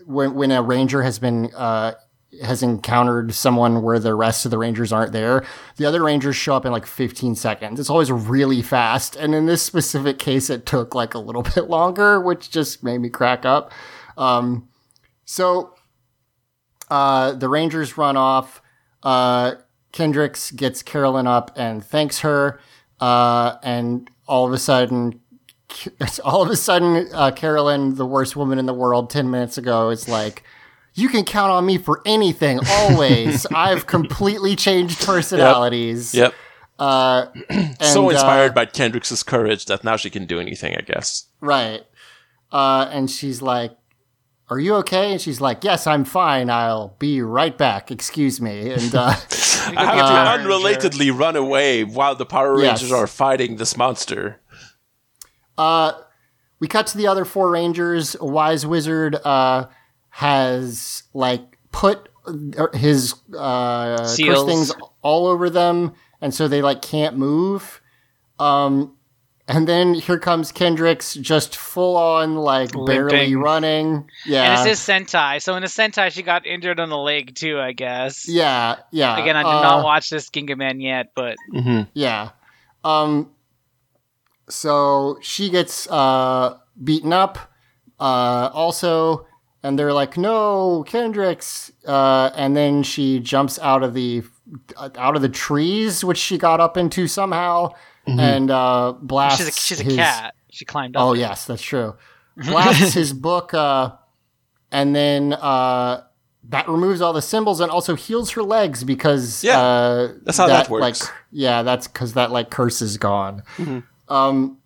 when 0.04 0.34
when 0.34 0.50
a 0.50 0.62
Ranger 0.62 1.02
has 1.02 1.18
been 1.18 1.50
uh, 1.54 1.94
has 2.42 2.62
encountered 2.62 3.34
someone 3.34 3.82
where 3.82 3.98
the 3.98 4.14
rest 4.14 4.44
of 4.44 4.50
the 4.50 4.58
Rangers 4.58 4.92
aren't 4.92 5.12
there, 5.12 5.44
the 5.76 5.86
other 5.86 6.02
Rangers 6.02 6.36
show 6.36 6.54
up 6.54 6.64
in 6.64 6.72
like 6.72 6.86
15 6.86 7.34
seconds. 7.34 7.80
It's 7.80 7.90
always 7.90 8.10
really 8.10 8.62
fast, 8.62 9.16
and 9.16 9.34
in 9.34 9.46
this 9.46 9.62
specific 9.62 10.18
case, 10.18 10.50
it 10.50 10.66
took 10.66 10.94
like 10.94 11.14
a 11.14 11.18
little 11.18 11.42
bit 11.54 11.68
longer, 11.68 12.20
which 12.20 12.50
just 12.50 12.82
made 12.82 12.98
me 12.98 13.08
crack 13.08 13.44
up. 13.44 13.72
Um, 14.16 14.68
so 15.24 15.74
uh, 16.90 17.32
the 17.32 17.48
Rangers 17.48 17.98
run 17.98 18.16
off. 18.16 18.62
Uh, 19.02 19.56
Kendrix 19.92 20.54
gets 20.54 20.82
Carolyn 20.82 21.26
up 21.26 21.50
and 21.56 21.84
thanks 21.84 22.20
her. 22.20 22.60
Uh, 23.00 23.56
and 23.62 24.08
all 24.26 24.46
of 24.46 24.52
a 24.52 24.58
sudden, 24.58 25.20
all 26.24 26.42
of 26.42 26.50
a 26.50 26.56
sudden, 26.56 27.08
uh, 27.12 27.30
Carolyn, 27.30 27.96
the 27.96 28.06
worst 28.06 28.36
woman 28.36 28.58
in 28.58 28.66
the 28.66 28.74
world, 28.74 29.10
10 29.10 29.30
minutes 29.30 29.58
ago, 29.58 29.90
is 29.90 30.08
like, 30.08 30.42
you 30.96 31.08
can 31.08 31.24
count 31.24 31.52
on 31.52 31.64
me 31.64 31.78
for 31.78 32.02
anything, 32.04 32.58
always. 32.68 33.46
I've 33.54 33.86
completely 33.86 34.56
changed 34.56 35.04
personalities. 35.06 36.14
yep. 36.14 36.34
Uh, 36.78 37.26
so 37.80 38.10
inspired 38.10 38.50
uh, 38.50 38.54
by 38.54 38.66
Kendrix's 38.66 39.22
courage 39.22 39.64
that 39.66 39.82
now 39.84 39.96
she 39.96 40.10
can 40.10 40.26
do 40.26 40.40
anything. 40.40 40.74
I 40.76 40.80
guess. 40.82 41.26
Right. 41.40 41.82
Uh, 42.52 42.88
and 42.92 43.10
she's 43.10 43.40
like, 43.40 43.72
Are 44.50 44.58
you 44.60 44.74
okay? 44.76 45.12
And 45.12 45.20
she's 45.20 45.40
like, 45.40 45.64
Yes, 45.64 45.86
I'm 45.86 46.04
fine. 46.04 46.50
I'll 46.50 46.94
be 46.98 47.22
right 47.22 47.56
back. 47.56 47.90
Excuse 47.90 48.40
me. 48.40 48.70
And 48.72 48.94
uh, 48.94 49.06
I 49.76 49.84
have 49.84 50.38
to 50.40 50.48
unrelatedly 50.48 51.16
run 51.18 51.34
away 51.36 51.82
while 51.84 52.14
the 52.14 52.26
Power 52.26 52.60
Yes. 52.60 52.82
Rangers 52.82 52.92
are 52.92 53.06
fighting 53.06 53.56
this 53.56 53.76
monster. 53.76 54.40
uh, 55.58 55.92
we 56.58 56.68
cut 56.68 56.86
to 56.88 56.96
the 56.98 57.06
other 57.06 57.24
four 57.24 57.50
Rangers. 57.50 58.16
A 58.20 58.24
wise 58.26 58.64
Wizard 58.66 59.14
uh, 59.24 59.66
has 60.16 61.02
like 61.12 61.58
put 61.72 62.08
his 62.72 63.14
uh, 63.36 63.98
curse 63.98 64.16
Seals. 64.16 64.46
things 64.46 64.72
all 65.02 65.26
over 65.26 65.50
them, 65.50 65.92
and 66.22 66.32
so 66.32 66.48
they 66.48 66.62
like 66.62 66.80
can't 66.80 67.18
move. 67.18 67.82
Um, 68.38 68.96
and 69.46 69.68
then 69.68 69.92
here 69.92 70.18
comes 70.18 70.52
Kendrix, 70.52 71.20
just 71.20 71.54
full 71.54 71.98
on 71.98 72.36
like 72.36 72.70
barely 72.86 73.36
running. 73.36 74.08
Yeah, 74.24 74.58
And 74.58 74.66
it's 74.66 74.80
his 74.80 74.88
Sentai. 74.88 75.42
So 75.42 75.54
in 75.54 75.60
the 75.60 75.68
Sentai, 75.68 76.10
she 76.10 76.22
got 76.22 76.46
injured 76.46 76.80
on 76.80 76.88
the 76.88 76.96
leg 76.96 77.34
too, 77.34 77.60
I 77.60 77.72
guess. 77.72 78.26
yeah, 78.26 78.76
yeah. 78.90 79.20
Again, 79.20 79.36
I 79.36 79.42
did 79.42 79.48
uh, 79.58 79.62
not 79.62 79.84
watch 79.84 80.08
this 80.08 80.30
Gingaman 80.30 80.82
yet, 80.82 81.12
but 81.14 81.36
Mm-hmm. 81.52 81.90
Yeah. 81.92 82.30
Um 82.84 83.30
so 84.48 85.18
she 85.20 85.50
gets 85.50 85.86
uh 85.90 86.56
beaten 86.82 87.12
up 87.12 87.52
uh 88.00 88.48
also 88.54 89.26
and 89.66 89.78
they're 89.78 89.92
like 89.92 90.16
no 90.16 90.84
Kendrix 90.86 91.70
uh 91.86 92.30
and 92.34 92.56
then 92.56 92.82
she 92.82 93.20
jumps 93.20 93.58
out 93.58 93.82
of 93.82 93.94
the 93.94 94.22
out 94.78 95.16
of 95.16 95.22
the 95.22 95.28
trees 95.28 96.04
which 96.04 96.18
she 96.18 96.38
got 96.38 96.60
up 96.60 96.76
into 96.76 97.06
somehow 97.08 97.72
and 98.06 98.50
uh 98.50 98.94
blasts 99.00 99.38
she's 99.38 99.48
a, 99.48 99.52
she's 99.60 99.80
a 99.80 99.84
his- 99.84 99.96
cat. 99.96 100.34
She 100.50 100.64
climbed 100.64 100.96
up. 100.96 101.02
Oh 101.02 101.12
it. 101.12 101.18
yes, 101.18 101.44
that's 101.44 101.60
true. 101.62 101.96
Blasts 102.36 102.94
his 103.02 103.12
book, 103.12 103.52
uh, 103.52 103.92
and 104.72 104.96
then 104.96 105.34
uh, 105.34 106.02
that 106.48 106.66
removes 106.66 107.02
all 107.02 107.12
the 107.12 107.20
symbols 107.20 107.60
and 107.60 107.70
also 107.70 107.94
heals 107.94 108.30
her 108.30 108.42
legs 108.42 108.82
because 108.82 109.44
Yeah, 109.44 109.60
uh, 109.60 110.12
that's 110.22 110.38
how 110.38 110.46
that 110.46 110.70
works. 110.70 111.02
Like, 111.02 111.12
yeah, 111.30 111.62
that's 111.62 111.86
because 111.88 112.14
that 112.14 112.30
like 112.30 112.48
curse 112.50 112.80
is 112.80 112.96
gone. 112.96 113.42
Mm-hmm. 113.58 113.80
Um, 114.14 114.58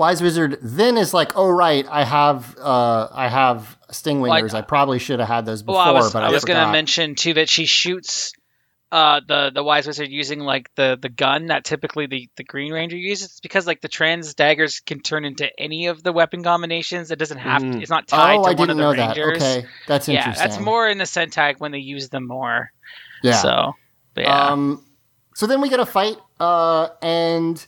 Wise 0.00 0.22
Wizard 0.22 0.56
then 0.62 0.96
is 0.96 1.12
like, 1.12 1.36
"Oh 1.36 1.50
right, 1.50 1.86
I 1.86 2.04
have 2.04 2.56
uh, 2.58 3.08
I 3.12 3.28
have 3.28 3.76
sting 3.90 4.20
wingers. 4.20 4.54
I 4.54 4.62
probably 4.62 4.98
should 4.98 5.18
have 5.20 5.28
had 5.28 5.44
those 5.44 5.62
before, 5.62 5.74
Well, 5.74 5.88
I 5.88 5.90
was, 5.90 6.10
but 6.10 6.22
I 6.22 6.28
I, 6.28 6.30
was 6.30 6.46
going 6.46 6.58
to 6.58 6.72
mention 6.72 7.16
too 7.16 7.34
that 7.34 7.50
she 7.50 7.66
shoots 7.66 8.32
uh, 8.90 9.20
the 9.28 9.50
the 9.54 9.62
wise 9.62 9.86
wizard 9.86 10.08
using 10.08 10.40
like 10.40 10.74
the 10.74 10.98
the 10.98 11.10
gun 11.10 11.48
that 11.48 11.64
typically 11.64 12.06
the 12.06 12.30
the 12.36 12.44
Green 12.44 12.72
Ranger 12.72 12.96
uses. 12.96 13.26
It's 13.28 13.40
because 13.40 13.66
like 13.66 13.82
the 13.82 13.88
trans 13.88 14.32
daggers 14.32 14.80
can 14.80 15.00
turn 15.00 15.26
into 15.26 15.50
any 15.60 15.88
of 15.88 16.02
the 16.02 16.12
weapon 16.14 16.42
combinations. 16.42 17.10
It 17.10 17.18
doesn't 17.18 17.36
have. 17.36 17.60
Mm. 17.60 17.72
To, 17.72 17.80
it's 17.82 17.90
not 17.90 18.08
tied 18.08 18.38
Oh, 18.38 18.44
to 18.44 18.48
I 18.48 18.54
one 18.54 18.56
didn't 18.56 18.70
of 18.70 18.76
the 18.78 18.82
know 18.82 18.94
that. 18.94 19.16
rangers. 19.18 19.42
Okay, 19.42 19.66
that's 19.86 20.08
Yeah, 20.08 20.20
interesting. 20.20 20.48
that's 20.48 20.60
more 20.62 20.88
in 20.88 20.96
the 20.96 21.04
Sentai 21.04 21.60
when 21.60 21.72
they 21.72 21.78
use 21.78 22.08
them 22.08 22.26
more. 22.26 22.72
Yeah. 23.22 23.32
So, 23.34 23.74
but 24.14 24.24
yeah. 24.24 24.46
Um, 24.46 24.82
so 25.34 25.46
then 25.46 25.60
we 25.60 25.68
get 25.68 25.78
a 25.78 25.84
fight, 25.84 26.16
uh, 26.40 26.88
and 27.02 27.66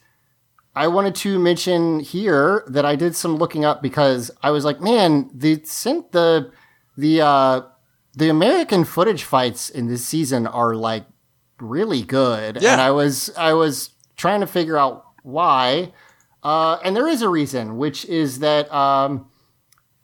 I 0.75 0.89
wanted 0.89 1.15
to 1.17 1.39
mention 1.39 2.01
here 2.01 2.65
that 2.67 2.87
I 2.87 2.97
did 2.97 3.15
some 3.15 3.37
looking 3.37 3.65
up 3.65 3.83
because 3.83 4.31
I 4.43 4.51
was 4.51 4.65
like, 4.65 4.81
man, 4.81 5.31
the 5.35 5.61
sent 5.65 6.13
the 6.13 6.51
the 6.97 7.21
uh, 7.21 7.61
the 8.15 8.29
American 8.31 8.85
footage 8.85 9.25
fights 9.25 9.69
in 9.71 9.89
this 9.89 10.05
season 10.05 10.47
are 10.47 10.75
like 10.75 11.05
really 11.61 12.03
good, 12.03 12.59
Yeah. 12.61 12.73
and 12.73 12.81
I 12.81 12.91
was 12.91 13.31
I 13.37 13.53
was 13.53 13.91
trying 14.17 14.41
to 14.41 14.47
figure 14.47 14.79
out 14.79 15.05
why, 15.23 15.93
uh, 16.43 16.79
and 16.85 16.97
there 16.97 17.07
is 17.09 17.23
a 17.23 17.29
reason, 17.29 17.77
which 17.77 18.05
is 18.07 18.39
that 18.41 18.73
um, 18.73 19.27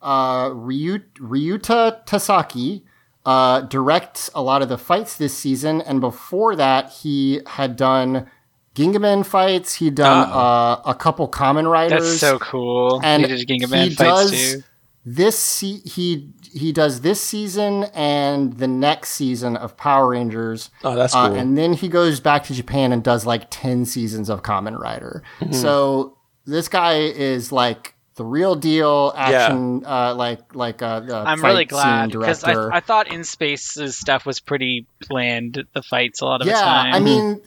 uh, 0.02 0.50
Ryu, 0.52 1.00
Ryuta 1.18 2.04
Tasaki 2.06 2.84
uh, 3.26 3.62
directs 3.62 4.30
a 4.34 4.42
lot 4.42 4.62
of 4.62 4.68
the 4.68 4.78
fights 4.78 5.16
this 5.16 5.36
season, 5.36 5.80
and 5.82 6.00
before 6.00 6.54
that, 6.56 6.90
he 6.90 7.40
had 7.46 7.74
done 7.76 8.30
Gingaman 8.78 9.26
fights. 9.26 9.74
He'd 9.74 9.96
done 9.96 10.28
uh, 10.30 10.80
a 10.84 10.94
couple 10.94 11.28
Kamen 11.28 11.70
Riders. 11.70 12.02
That's 12.02 12.20
so 12.20 12.38
cool. 12.38 13.00
and 13.02 13.26
he 13.26 13.44
did 13.44 13.48
Ginga 13.48 13.84
he 13.84 13.90
fights 13.90 13.96
does 13.96 14.30
too. 14.30 14.62
this 15.04 15.38
se- 15.38 15.82
he 15.84 16.32
he 16.52 16.72
does 16.72 17.00
this 17.02 17.20
season 17.20 17.84
and 17.94 18.54
the 18.54 18.68
next 18.68 19.10
season 19.10 19.56
of 19.56 19.76
Power 19.76 20.08
Rangers. 20.08 20.70
Oh, 20.84 20.94
that's 20.94 21.12
cool. 21.12 21.22
Uh, 21.22 21.34
and 21.34 21.56
then 21.56 21.72
he 21.72 21.88
goes 21.88 22.20
back 22.20 22.44
to 22.44 22.54
Japan 22.54 22.92
and 22.92 23.02
does 23.02 23.26
like 23.26 23.46
10 23.50 23.84
seasons 23.84 24.28
of 24.28 24.42
Kamen 24.42 24.78
Rider. 24.78 25.22
Mm-hmm. 25.40 25.52
So 25.52 26.16
this 26.46 26.68
guy 26.68 26.98
is 27.00 27.52
like 27.52 27.94
the 28.14 28.24
real 28.24 28.56
deal 28.56 29.12
action, 29.16 29.84
uh, 29.86 30.14
like, 30.14 30.54
like, 30.54 30.82
uh, 30.82 31.02
uh 31.08 31.24
I'm 31.26 31.38
fight 31.38 31.48
really 31.48 31.62
scene 31.62 31.68
glad 31.68 32.10
because 32.10 32.42
director. 32.42 32.72
I, 32.72 32.78
I 32.78 32.80
thought 32.80 33.08
In 33.08 33.24
Space's 33.24 33.96
stuff 33.96 34.26
was 34.26 34.40
pretty 34.40 34.86
planned. 35.00 35.64
The 35.72 35.82
fights 35.82 36.20
a 36.20 36.24
lot 36.24 36.40
of 36.40 36.46
yeah, 36.46 36.54
the 36.54 36.60
time. 36.60 36.94
I 36.94 37.00
mean, 37.00 37.40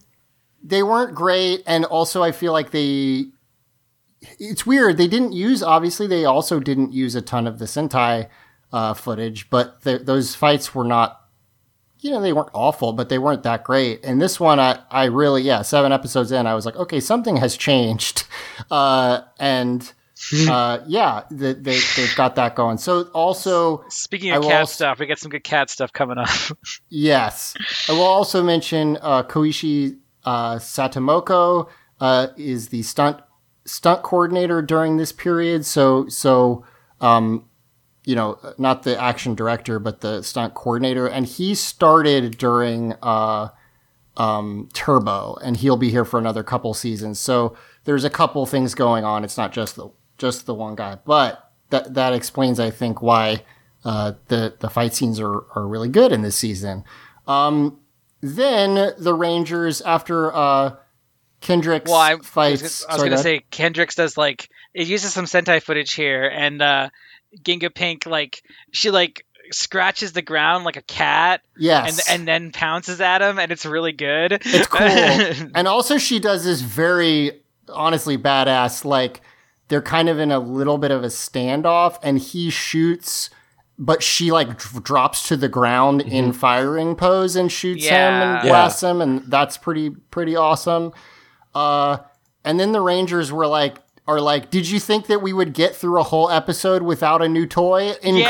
they 0.64 0.84
weren't 0.84 1.16
great. 1.16 1.64
And 1.66 1.86
also, 1.86 2.24
I 2.24 2.32
feel 2.32 2.54
like 2.54 2.72
they, 2.72 3.26
it's 4.40 4.66
weird. 4.66 4.98
They 4.98 5.08
didn't 5.08 5.34
use, 5.34 5.64
obviously, 5.64 6.08
they 6.08 6.26
also 6.26 6.60
didn't 6.60 6.94
use 6.94 7.16
a 7.16 7.22
ton 7.22 7.48
of 7.48 7.60
the 7.60 7.66
Sentai 7.66 8.28
uh, 8.72 8.94
footage, 8.94 9.50
but 9.50 9.82
th- 9.84 10.04
those 10.04 10.36
fights 10.36 10.74
were 10.76 10.86
not 10.86 11.18
you 12.04 12.10
know, 12.10 12.20
they 12.20 12.34
weren't 12.34 12.50
awful, 12.54 12.94
but 12.94 13.10
they 13.10 13.20
weren't 13.20 13.44
that 13.44 13.64
great. 13.64 14.04
And 14.04 14.20
this 14.20 14.40
one, 14.40 14.60
I, 14.60 14.80
I 14.90 15.06
really, 15.06 15.44
yeah, 15.44 15.62
seven 15.62 15.92
episodes 15.92 16.32
in, 16.32 16.48
I 16.48 16.56
was 16.56 16.66
like, 16.66 16.76
okay, 16.76 17.00
something 17.00 17.38
has 17.38 17.56
changed. 17.56 18.24
Uh, 18.70 19.22
and 19.40 19.92
uh, 20.48 20.80
yeah, 20.88 21.24
they, 21.32 21.54
they 21.54 21.80
they've 21.96 22.16
got 22.16 22.36
that 22.36 22.56
going. 22.56 22.78
So 22.78 23.04
also, 23.14 23.84
Speaking 23.90 24.32
of 24.32 24.44
will 24.44 24.50
cat 24.50 24.60
also- 24.62 24.74
stuff, 24.74 25.00
we 25.00 25.08
got 25.08 25.18
some 25.20 25.30
good 25.32 25.44
cat 25.44 25.70
stuff 25.70 25.92
coming 25.92 26.18
up. 26.18 26.30
yes, 26.90 27.56
I 27.90 27.94
will 27.94 28.04
also 28.04 28.44
mention 28.44 28.98
uh, 29.02 29.24
Koichi 29.24 29.98
uh, 30.26 30.56
Sakamoto 30.56 31.70
uh, 32.00 32.28
is 32.38 32.70
the 32.70 32.84
stunt 32.84 33.22
stunt 33.66 34.04
coordinator 34.04 34.62
during 34.62 34.98
this 34.98 35.12
period. 35.12 35.66
So 35.66 36.08
so 36.08 36.66
um, 37.00 37.46
you 38.06 38.16
know, 38.16 38.40
not 38.58 38.84
the 38.84 39.00
action 39.00 39.36
director, 39.36 39.80
but 39.80 40.02
the 40.02 40.22
stunt 40.24 40.54
coordinator, 40.54 41.08
and 41.08 41.26
he 41.26 41.54
started 41.54 42.38
during 42.38 42.94
uh, 43.04 43.50
um, 44.18 44.70
Turbo, 44.74 45.38
and 45.44 45.58
he'll 45.58 45.78
be 45.78 45.90
here 45.90 46.06
for 46.06 46.20
another 46.20 46.44
couple 46.44 46.74
seasons. 46.74 47.20
So 47.20 47.56
there's 47.84 48.04
a 48.04 48.10
couple 48.10 48.46
things 48.46 48.74
going 48.74 49.04
on. 49.04 49.24
It's 49.24 49.38
not 49.38 49.52
just 49.52 49.76
the 49.76 49.90
just 50.18 50.46
the 50.46 50.54
one 50.54 50.76
guy, 50.76 50.98
but 51.06 51.52
that 51.70 51.94
that 51.94 52.14
explains, 52.14 52.60
I 52.60 52.72
think, 52.72 53.02
why 53.02 53.44
uh, 53.86 54.14
the 54.28 54.56
the 54.60 54.70
fight 54.70 54.94
scenes 54.94 55.20
are 55.20 55.44
are 55.56 55.68
really 55.68 55.90
good 55.90 56.12
in 56.12 56.22
this 56.22 56.36
season. 56.36 56.84
Um, 57.28 57.80
then 58.22 58.94
the 58.98 59.14
Rangers, 59.14 59.82
after 59.82 60.34
uh, 60.34 60.76
Kendrix 61.42 61.86
well, 61.86 61.96
I, 61.96 62.12
I 62.12 62.16
was, 62.16 62.28
fights, 62.28 62.86
gonna- 62.86 62.92
I 62.92 62.96
was 62.96 63.04
gonna 63.04 63.18
say 63.18 63.42
Kendrix 63.52 63.96
does 63.96 64.18
like 64.18 64.50
it 64.74 64.88
uses 64.88 65.14
some 65.14 65.26
Sentai 65.26 65.62
footage 65.62 65.94
here, 65.94 66.28
and 66.28 66.62
uh, 66.62 66.90
Ginga 67.44 67.74
Pink 67.74 68.06
like 68.06 68.44
she 68.72 68.92
like 68.92 69.26
scratches 69.52 70.14
the 70.14 70.22
ground 70.22 70.64
like 70.64 70.78
a 70.78 70.82
cat, 70.84 71.42
yes, 71.58 72.08
and 72.08 72.20
and 72.20 72.28
then 72.28 72.52
pounces 72.52 73.02
at 73.02 73.22
him, 73.22 73.40
and 73.40 73.52
it's 73.52 73.66
really 73.66 73.92
good. 73.92 74.34
It's 74.34 74.68
cool. 74.68 75.50
and 75.56 75.68
also 75.68 75.98
she 75.98 76.20
does 76.20 76.44
this 76.46 76.62
very 76.62 77.42
honestly 77.70 78.18
badass 78.18 78.84
like 78.86 79.22
they're 79.70 79.82
kind 79.82 80.10
of 80.10 80.20
in 80.20 80.32
a 80.32 80.40
little 80.40 80.78
bit 80.78 80.92
of 80.92 81.04
a 81.04 81.08
standoff 81.08 81.98
and 82.04 82.20
he 82.20 82.50
shoots 82.50 83.30
but 83.84 84.04
she 84.04 84.32
like 84.32 84.60
dr- 84.60 84.84
drops 84.84 85.28
to 85.28 85.36
the 85.36 85.50
ground 85.50 86.02
in 86.04 86.32
firing 86.32 86.96
pose 86.96 87.36
and 87.36 87.52
shoots 87.52 87.84
him 87.86 87.92
Yeah. 87.94 88.38
and 88.38 88.46
Yeah. 88.48 88.52
blasts 88.52 88.84
him 88.84 89.02
and 89.02 89.24
that's 89.26 89.58
pretty 89.58 89.90
pretty 89.90 90.36
awesome. 90.36 90.94
Uh 91.56 91.98
and 92.46 92.60
then 92.60 92.72
the 92.72 92.82
Rangers 92.82 93.32
were 93.32 93.48
like 93.48 93.80
are 94.08 94.20
like, 94.22 94.50
did 94.50 94.68
you 94.70 94.80
think 94.80 95.08
that 95.08 95.22
we 95.22 95.32
would 95.32 95.54
get 95.54 95.76
through 95.76 96.00
a 96.00 96.04
whole 96.04 96.30
episode 96.30 96.82
without 96.82 97.22
a 97.22 97.30
new 97.30 97.46
toy? 97.46 97.94
Incorrect. 98.02 98.24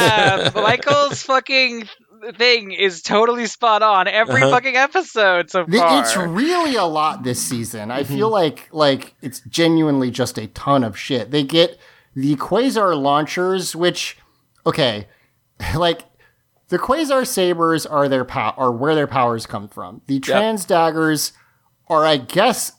Yeah, 0.00 0.50
Michael's 0.54 1.22
fucking 1.22 1.88
thing 2.34 2.72
is 2.72 3.02
totally 3.02 3.46
spot 3.46 3.82
on 3.82 4.08
every 4.08 4.42
Uh-huh. 4.42 4.50
fucking 4.50 4.76
episode 4.76 5.50
so 5.50 5.64
far. 5.66 6.00
It's 6.00 6.16
really 6.16 6.74
a 6.76 6.84
lot 6.84 7.22
this 7.24 7.40
season. 7.42 7.90
I 7.92 8.02
feel 8.04 8.30
like 8.30 8.68
like 8.72 9.14
it's 9.22 9.40
genuinely 9.48 10.10
just 10.10 10.38
a 10.38 10.46
ton 10.48 10.82
of 10.84 10.98
shit. 10.98 11.30
They 11.30 11.42
get 11.44 11.78
the 12.16 12.34
quasar 12.36 13.00
launchers, 13.00 13.76
which 13.76 14.16
okay, 14.68 15.08
like 15.76 16.02
the 16.68 16.78
quasar 16.78 17.26
sabers 17.26 17.86
are 17.86 18.08
their 18.08 18.24
pow- 18.24 18.54
are 18.56 18.72
where 18.72 18.94
their 18.94 19.06
powers 19.06 19.46
come 19.46 19.68
from. 19.68 20.02
The 20.06 20.20
trans 20.20 20.64
daggers 20.64 21.32
are, 21.88 22.04
I 22.04 22.18
guess, 22.18 22.72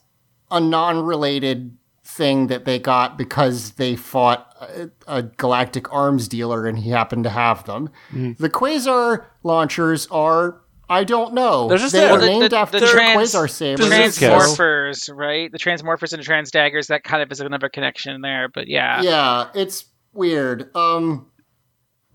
a 0.52 0.60
non-related 0.60 1.76
thing 2.06 2.48
that 2.48 2.66
they 2.66 2.80
got 2.80 3.18
because 3.18 3.72
they 3.72 3.95
fought 3.95 4.56
a, 4.60 4.90
a 5.07 5.24
galactic 5.24 5.91
arms 5.94 6.28
dealer 6.28 6.66
and 6.68 6.78
he 6.80 6.90
happened 6.90 7.24
to 7.24 7.30
have 7.30 7.66
them. 7.66 7.90
The 8.11 8.49
quasar 8.49 9.26
launchers 9.44 10.07
are. 10.07 10.61
I 10.91 11.03
don't 11.03 11.36
know. 11.36 11.68
They're 11.68 11.78
just 11.78 11.94
they 11.94 11.99
there. 11.99 12.11
Well, 12.14 12.20
the- 12.22 12.26
named 12.26 12.52
the- 12.52 12.57
after 12.57 12.80
the 12.80 12.88
trans- 12.88 13.32
quasar 13.34 13.48
sabers. 13.49 13.88
bazookas. 13.88 14.18
transmorphers, 14.18 15.16
right? 15.16 15.52
The 15.52 15.60
transmorphers 15.60 16.14
and 16.14 16.24
the 16.24 16.28
transdaggers, 16.28 16.88
that 16.88 17.03
kind 17.03 17.22
of 17.22 17.32
is 17.32 17.40
another 17.41 17.70
connection 17.70 18.22
there. 18.22 18.49
But 18.49 18.68
yeah, 18.68 19.02
yeah, 19.03 19.49
it's 19.53 19.86
weird. 20.14 20.76
Um, 20.76 21.28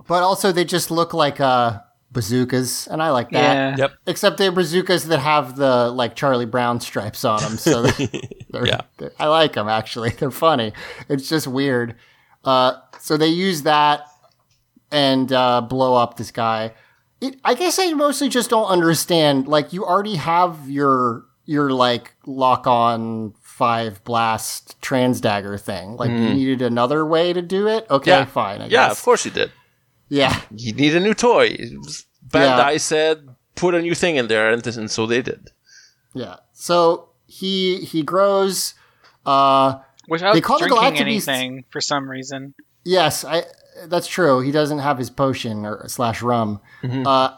but 0.06 0.22
also 0.22 0.52
they 0.52 0.64
just 0.64 0.90
look 0.90 1.12
like 1.14 1.40
uh 1.40 1.80
bazookas, 2.12 2.86
and 2.86 3.02
I 3.02 3.10
like 3.10 3.30
that. 3.30 3.42
yeah. 3.42 3.76
Yep. 3.76 3.92
Except 4.06 4.36
they're 4.38 4.52
bazookas 4.52 5.04
that 5.08 5.18
have 5.18 5.56
the 5.56 5.90
like 5.90 6.14
Charlie 6.14 6.46
Brown 6.46 6.80
stripes 6.80 7.24
on 7.24 7.40
them, 7.42 7.56
so 7.56 7.82
they're, 7.82 8.08
they're- 8.50 8.66
Yeah. 8.66 8.80
they're- 8.98 9.12
I 9.18 9.26
like 9.26 9.54
them 9.54 9.68
actually. 9.68 10.10
They're 10.18 10.30
funny. 10.30 10.72
It's 11.08 11.28
just 11.28 11.46
weird. 11.46 11.96
Uh, 12.44 12.74
so 13.00 13.16
they 13.16 13.26
use 13.28 13.62
that 13.62 14.06
and 14.92 15.32
uh, 15.32 15.60
blow 15.62 15.96
up 15.96 16.16
this 16.16 16.30
guy. 16.30 16.72
It, 17.20 17.36
I 17.44 17.54
guess 17.54 17.78
I 17.78 17.92
mostly 17.94 18.28
just 18.28 18.50
don't 18.50 18.66
understand. 18.68 19.48
Like 19.48 19.72
you 19.72 19.84
already 19.84 20.16
have 20.16 20.68
your 20.70 21.24
your 21.46 21.70
like 21.70 22.14
lock 22.26 22.66
on 22.66 23.34
five 23.42 24.02
blast 24.04 24.80
trans 24.82 25.20
dagger 25.20 25.56
thing. 25.58 25.96
Like 25.96 26.10
you 26.10 26.34
needed 26.34 26.62
another 26.62 27.04
way 27.04 27.32
to 27.32 27.42
do 27.42 27.66
it. 27.66 27.86
Okay, 27.90 28.10
Mm-hmm. 28.12 28.20
Yeah. 28.20 28.24
fine. 28.26 28.60
I 28.60 28.64
Yeah, 28.66 28.88
guess. 28.88 28.98
of 28.98 29.04
course 29.04 29.24
you 29.24 29.30
did. 29.30 29.50
Yeah. 30.08 30.40
You 30.54 30.72
need 30.72 30.94
a 30.94 31.00
new 31.00 31.14
toy. 31.14 31.46
It 31.58 31.78
was- 31.78 32.06
Bandai 32.28 32.72
Yeah. 32.72 32.76
said 32.78 33.28
put 33.54 33.74
a 33.74 33.80
new 33.82 33.94
thing 33.94 34.16
in 34.16 34.26
there, 34.28 34.50
and, 34.50 34.62
this, 34.62 34.76
and 34.76 34.90
so 34.90 35.06
they 35.06 35.22
did. 35.22 35.50
Yeah. 36.14 36.36
So 36.52 37.10
he 37.26 37.84
he 37.84 38.02
grows. 38.02 38.74
Uh, 39.26 39.78
Without 40.08 40.34
They 40.34 40.40
call 40.42 40.58
the 40.58 40.66
drinking 40.66 40.78
Galactic 40.78 41.06
Beasts- 41.06 41.28
anything 41.28 41.64
for 41.70 41.80
some 41.80 42.10
reason. 42.10 42.54
yes, 42.84 43.24
I 43.24 43.44
that's 43.86 44.06
true. 44.06 44.40
He 44.40 44.50
doesn't 44.52 44.80
have 44.80 44.98
his 44.98 45.10
potion 45.10 45.64
or 45.64 45.88
slash 45.88 46.20
rum. 46.22 46.60
Uh, 46.82 47.36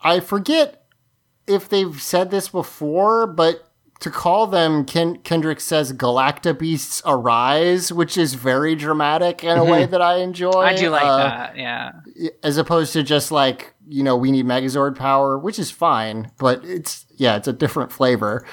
I 0.00 0.20
forget 0.20 0.84
if 1.46 1.68
they've 1.68 2.00
said 2.00 2.30
this 2.30 2.48
before, 2.48 3.26
but 3.26 3.67
to 4.00 4.10
call 4.10 4.46
them, 4.46 4.84
Ken- 4.84 5.16
Kendrix 5.18 5.62
says 5.62 5.92
Galacta 5.92 6.56
Beasts 6.56 7.02
arise, 7.04 7.92
which 7.92 8.16
is 8.16 8.34
very 8.34 8.74
dramatic 8.76 9.42
in 9.42 9.58
a 9.58 9.64
way 9.64 9.86
that 9.86 10.00
I 10.00 10.18
enjoy. 10.18 10.52
I 10.52 10.76
do 10.76 10.88
like 10.90 11.02
Uh, 11.04 11.16
that. 11.18 11.56
Yeah. 11.56 11.90
as 12.44 12.56
opposed 12.58 12.92
to 12.92 13.02
just 13.02 13.32
like 13.32 13.74
you 13.90 14.02
know 14.02 14.16
we 14.16 14.30
need 14.30 14.44
megazord 14.44 14.94
power 14.96 15.38
which 15.38 15.58
is 15.58 15.70
fine 15.70 16.30
but 16.38 16.62
it's 16.62 17.06
yeah 17.16 17.36
it's 17.36 17.48
a 17.48 17.52
different 17.54 17.90
flavor 17.90 18.44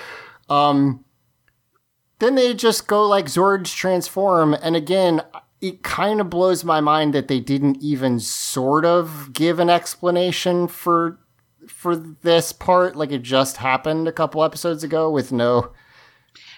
um 0.49 1.03
then 2.19 2.35
they 2.35 2.53
just 2.53 2.87
go 2.87 3.05
like 3.05 3.25
zords 3.25 3.75
transform 3.75 4.53
and 4.53 4.77
again 4.77 5.21
it 5.59 5.83
kind 5.83 6.21
of 6.21 6.29
blows 6.29 6.63
my 6.63 6.79
mind 6.79 7.13
that 7.13 7.27
they 7.27 7.41
didn't 7.41 7.77
even 7.81 8.17
sort 8.19 8.85
of 8.85 9.33
give 9.33 9.59
an 9.59 9.69
explanation 9.69 10.69
for 10.69 11.19
for 11.67 11.95
this 11.95 12.51
part 12.51 12.95
like 12.95 13.11
it 13.11 13.21
just 13.21 13.57
happened 13.57 14.07
a 14.07 14.11
couple 14.11 14.43
episodes 14.43 14.83
ago 14.83 15.09
with 15.09 15.31
no 15.31 15.71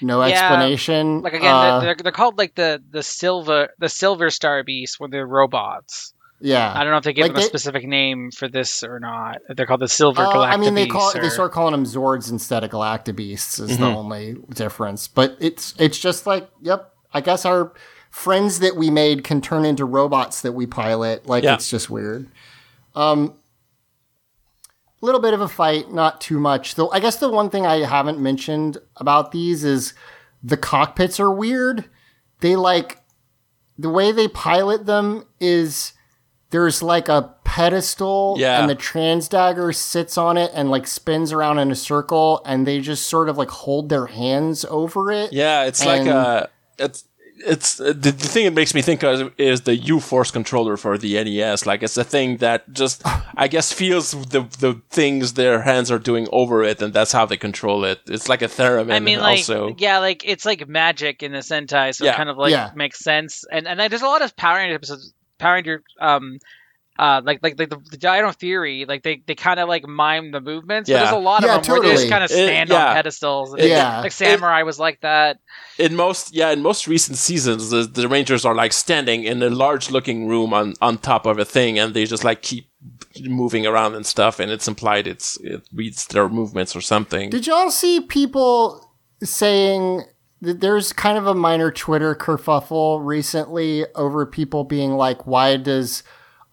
no 0.02 0.24
Yeah, 0.26 0.30
explanation 0.34 1.22
Like 1.22 1.34
again, 1.34 1.54
Uh, 1.54 1.80
they're, 1.80 1.96
they're 1.96 2.12
called 2.12 2.38
like 2.38 2.56
the 2.56 2.82
the 2.92 3.04
silver 3.04 3.70
the 3.80 3.90
silver 3.90 4.30
star 4.30 4.64
beasts, 4.64 5.00
where 5.00 5.10
they're 5.10 5.26
robots. 5.28 6.14
yeah 6.40 6.72
I 6.76 6.84
don't 6.84 6.92
know 6.92 6.98
if 6.98 7.04
they 7.04 7.14
give 7.14 7.24
Like 7.24 7.32
them 7.34 7.40
a 7.40 7.42
they- 7.42 7.48
specific 7.48 7.88
name 7.88 8.30
for 8.32 8.48
this 8.48 8.84
or 8.84 9.00
not. 9.00 9.38
They're 9.50 9.66
called 9.66 9.80
the 9.82 9.88
silver 9.88 10.22
Uh, 10.22 10.32
galactic 10.34 10.58
I 10.58 10.62
mean, 10.62 10.74
they 10.76 10.84
beasts. 10.86 11.14
call 11.14 11.22
they 11.22 11.30
start 11.30 11.52
calling 11.52 11.72
them 11.72 11.84
Zords 11.86 12.30
instead 12.32 12.64
of 12.64 12.70
Galacta 12.72 13.16
Beasts 13.16 13.60
is 13.60 13.78
the 13.78 13.86
Mhm. 13.86 13.96
only 13.96 14.36
difference. 14.54 15.08
But 15.08 15.36
it's 15.40 15.74
it's 15.80 15.98
just 15.98 16.28
like, 16.28 16.48
yep, 16.62 16.94
I 17.14 17.22
guess 17.22 17.44
our 17.46 17.74
friends 18.12 18.60
that 18.60 18.76
we 18.76 18.90
made 18.90 19.24
can 19.24 19.42
turn 19.42 19.66
into 19.66 19.84
robots 19.86 20.42
that 20.42 20.52
we 20.54 20.66
pilot. 20.66 21.26
Like 21.28 21.44
Yeah. 21.44 21.54
it's 21.56 21.70
just 21.70 21.90
weird. 21.90 22.28
Um, 22.96 23.30
a 23.30 23.34
little 25.02 25.22
bit 25.22 25.34
of 25.34 25.42
a 25.42 25.48
fight, 25.48 25.92
not 25.92 26.20
too 26.22 26.40
much. 26.40 26.76
Though 26.76 26.90
I 26.92 27.00
guess 27.00 27.18
the 27.18 27.30
one 27.30 27.50
thing 27.50 27.66
I 27.66 27.86
haven't 27.86 28.20
mentioned 28.20 28.78
about 28.96 29.32
these 29.32 29.64
is 29.64 29.94
the 30.44 30.58
cockpits 30.58 31.20
are 31.20 31.32
weird. 31.32 31.86
They 32.40 32.56
like 32.56 33.02
the 33.78 33.90
way 33.90 34.12
they 34.12 34.28
pilot 34.28 34.86
them 34.86 35.26
is 35.40 35.94
there's 36.50 36.82
like 36.82 37.10
a 37.10 37.34
pedestal 37.44 38.36
Yeah. 38.40 38.60
and 38.60 38.70
the 38.70 38.76
trans 38.76 39.28
dagger 39.28 39.72
sits 39.74 40.18
on 40.18 40.38
it 40.38 40.52
and 40.54 40.70
like 40.72 40.88
spins 40.88 41.32
around 41.32 41.60
in 41.60 41.72
a 41.72 41.76
circle 41.76 42.42
and 42.46 42.66
they 42.66 42.80
just 42.80 43.08
sort 43.08 43.30
of 43.30 43.38
like 43.38 43.50
hold 43.50 43.90
their 43.90 44.06
hands 44.08 44.66
over 44.70 45.12
it. 45.12 45.34
Yeah, 45.34 45.66
it's 45.66 45.86
like 45.86 46.08
a 46.08 46.50
it's 46.80 47.04
it's 47.46 47.80
uh, 47.80 47.88
the, 47.88 48.12
the 48.12 48.28
thing 48.28 48.46
it 48.46 48.54
makes 48.54 48.74
me 48.74 48.82
think 48.82 49.04
of 49.04 49.32
is 49.38 49.62
the 49.62 49.76
U 49.76 50.00
Force 50.00 50.32
controller 50.32 50.78
for 50.78 50.98
the 50.98 51.22
NES. 51.24 51.66
Like 51.66 51.84
it's 51.84 51.98
a 51.98 52.04
thing 52.04 52.38
that 52.38 52.72
just 52.74 53.02
I 53.36 53.48
guess 53.48 53.72
feels 53.72 54.12
the 54.12 54.42
the 54.60 54.82
things 54.90 55.34
their 55.34 55.62
hands 55.62 55.92
are 55.92 56.00
doing 56.00 56.28
over 56.32 56.64
it, 56.64 56.82
and 56.82 56.94
that's 56.94 57.12
how 57.12 57.26
they 57.26 57.38
control 57.38 57.84
it. 57.86 58.00
It's 58.08 58.28
like 58.30 58.42
a 58.42 58.48
theremin. 58.48 58.94
I 58.94 59.00
mean, 59.00 59.20
like, 59.20 59.40
also. 59.40 59.76
yeah, 59.78 60.00
like 60.00 60.24
it's 60.26 60.46
like 60.46 60.68
magic 60.68 61.22
in 61.24 61.32
the 61.32 61.40
Sentai, 61.40 61.94
so 61.96 62.06
Yeah. 62.06 62.14
it 62.14 62.18
kind 62.18 62.30
of 62.30 62.38
like 62.38 62.52
Yeah. 62.52 62.72
makes 62.76 63.00
sense. 63.00 63.44
And 63.52 63.68
and 63.68 63.80
there's 63.80 64.02
a 64.02 64.08
lot 64.08 64.22
of 64.22 64.36
Power 64.36 64.58
Ranger 64.58 64.76
episodes, 64.76 65.14
Power 65.38 65.54
Ranger, 65.56 65.84
um, 66.00 66.40
uh, 67.00 67.22
like 67.24 67.40
like 67.44 67.60
like 67.60 67.70
the, 67.70 67.78
the 67.92 67.98
Dino 67.98 68.32
Theory, 68.32 68.86
like 68.86 69.04
they 69.04 69.22
they 69.26 69.36
kind 69.36 69.60
of 69.60 69.68
like 69.70 69.88
mime 69.88 70.32
the 70.32 70.42
movements. 70.42 70.90
But 70.90 70.98
there's 71.00 71.12
a 71.12 71.18
lot 71.18 71.44
Yeah, 71.44 71.56
of 71.58 71.64
them 71.66 71.74
where 71.74 71.82
they 71.90 71.96
just 71.96 72.10
kind 72.10 72.24
of 72.24 72.32
It- 72.32 72.34
stand 72.34 72.70
yeah. 72.70 72.88
on 72.90 72.96
pedestals. 72.96 73.54
And 73.54 73.64
Yeah. 73.64 74.02
like 74.02 74.12
Samurai 74.12 74.64
was 74.64 74.80
like 74.80 75.02
that. 75.02 75.40
in 75.78 75.96
most 75.96 76.34
yeah 76.34 76.50
in 76.52 76.62
most 76.62 76.88
recent 76.88 77.18
seasons 77.18 77.70
the, 77.70 77.84
the 77.84 78.08
rangers 78.08 78.44
are 78.46 78.56
like 78.56 78.74
standing 78.74 79.24
in 79.26 79.44
a 79.44 79.50
large 79.50 79.92
looking 79.92 80.28
room 80.28 80.54
on 80.54 80.74
on 80.82 80.98
top 80.98 81.26
of 81.28 81.38
a 81.38 81.46
thing 81.46 81.78
and 81.78 81.94
they 81.94 82.04
just 82.06 82.24
like 82.24 82.42
keep 82.42 82.66
moving 83.26 83.66
around 83.68 83.94
and 83.96 84.06
stuff 84.06 84.40
and 84.40 84.52
it's 84.52 84.68
implied 84.68 85.06
it's 85.08 85.38
it 85.42 85.62
reads 85.74 86.08
their 86.08 86.28
movements 86.30 86.76
or 86.76 86.82
something 86.82 87.30
Did 87.30 87.46
y'all 87.48 87.70
see 87.70 88.00
people 88.02 88.92
saying 89.24 90.04
th- 90.44 90.58
there's 90.60 90.94
kind 90.94 91.18
of 91.18 91.28
a 91.28 91.34
minor 91.36 91.72
Twitter 91.72 92.16
kerfuffle 92.16 93.04
recently 93.06 93.86
over 93.96 94.26
people 94.26 94.64
being 94.64 94.92
like, 94.94 95.26
why 95.28 95.58
does, 95.58 96.04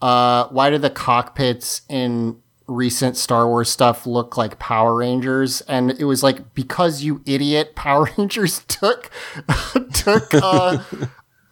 uh, 0.04 0.48
why 0.48 0.68
do 0.68 0.76
the 0.76 0.90
cockpits 0.90 1.80
in 1.88 2.36
recent 2.66 3.16
Star 3.16 3.48
Wars 3.48 3.70
stuff 3.70 4.06
look 4.06 4.36
like 4.36 4.58
Power 4.58 4.96
Rangers? 4.96 5.62
And 5.62 5.92
it 5.92 6.04
was 6.04 6.22
like, 6.22 6.52
because 6.52 7.02
you 7.02 7.22
idiot, 7.24 7.74
Power 7.74 8.10
Rangers 8.18 8.62
took, 8.68 9.10
took, 9.94 10.34
uh, 10.34 10.82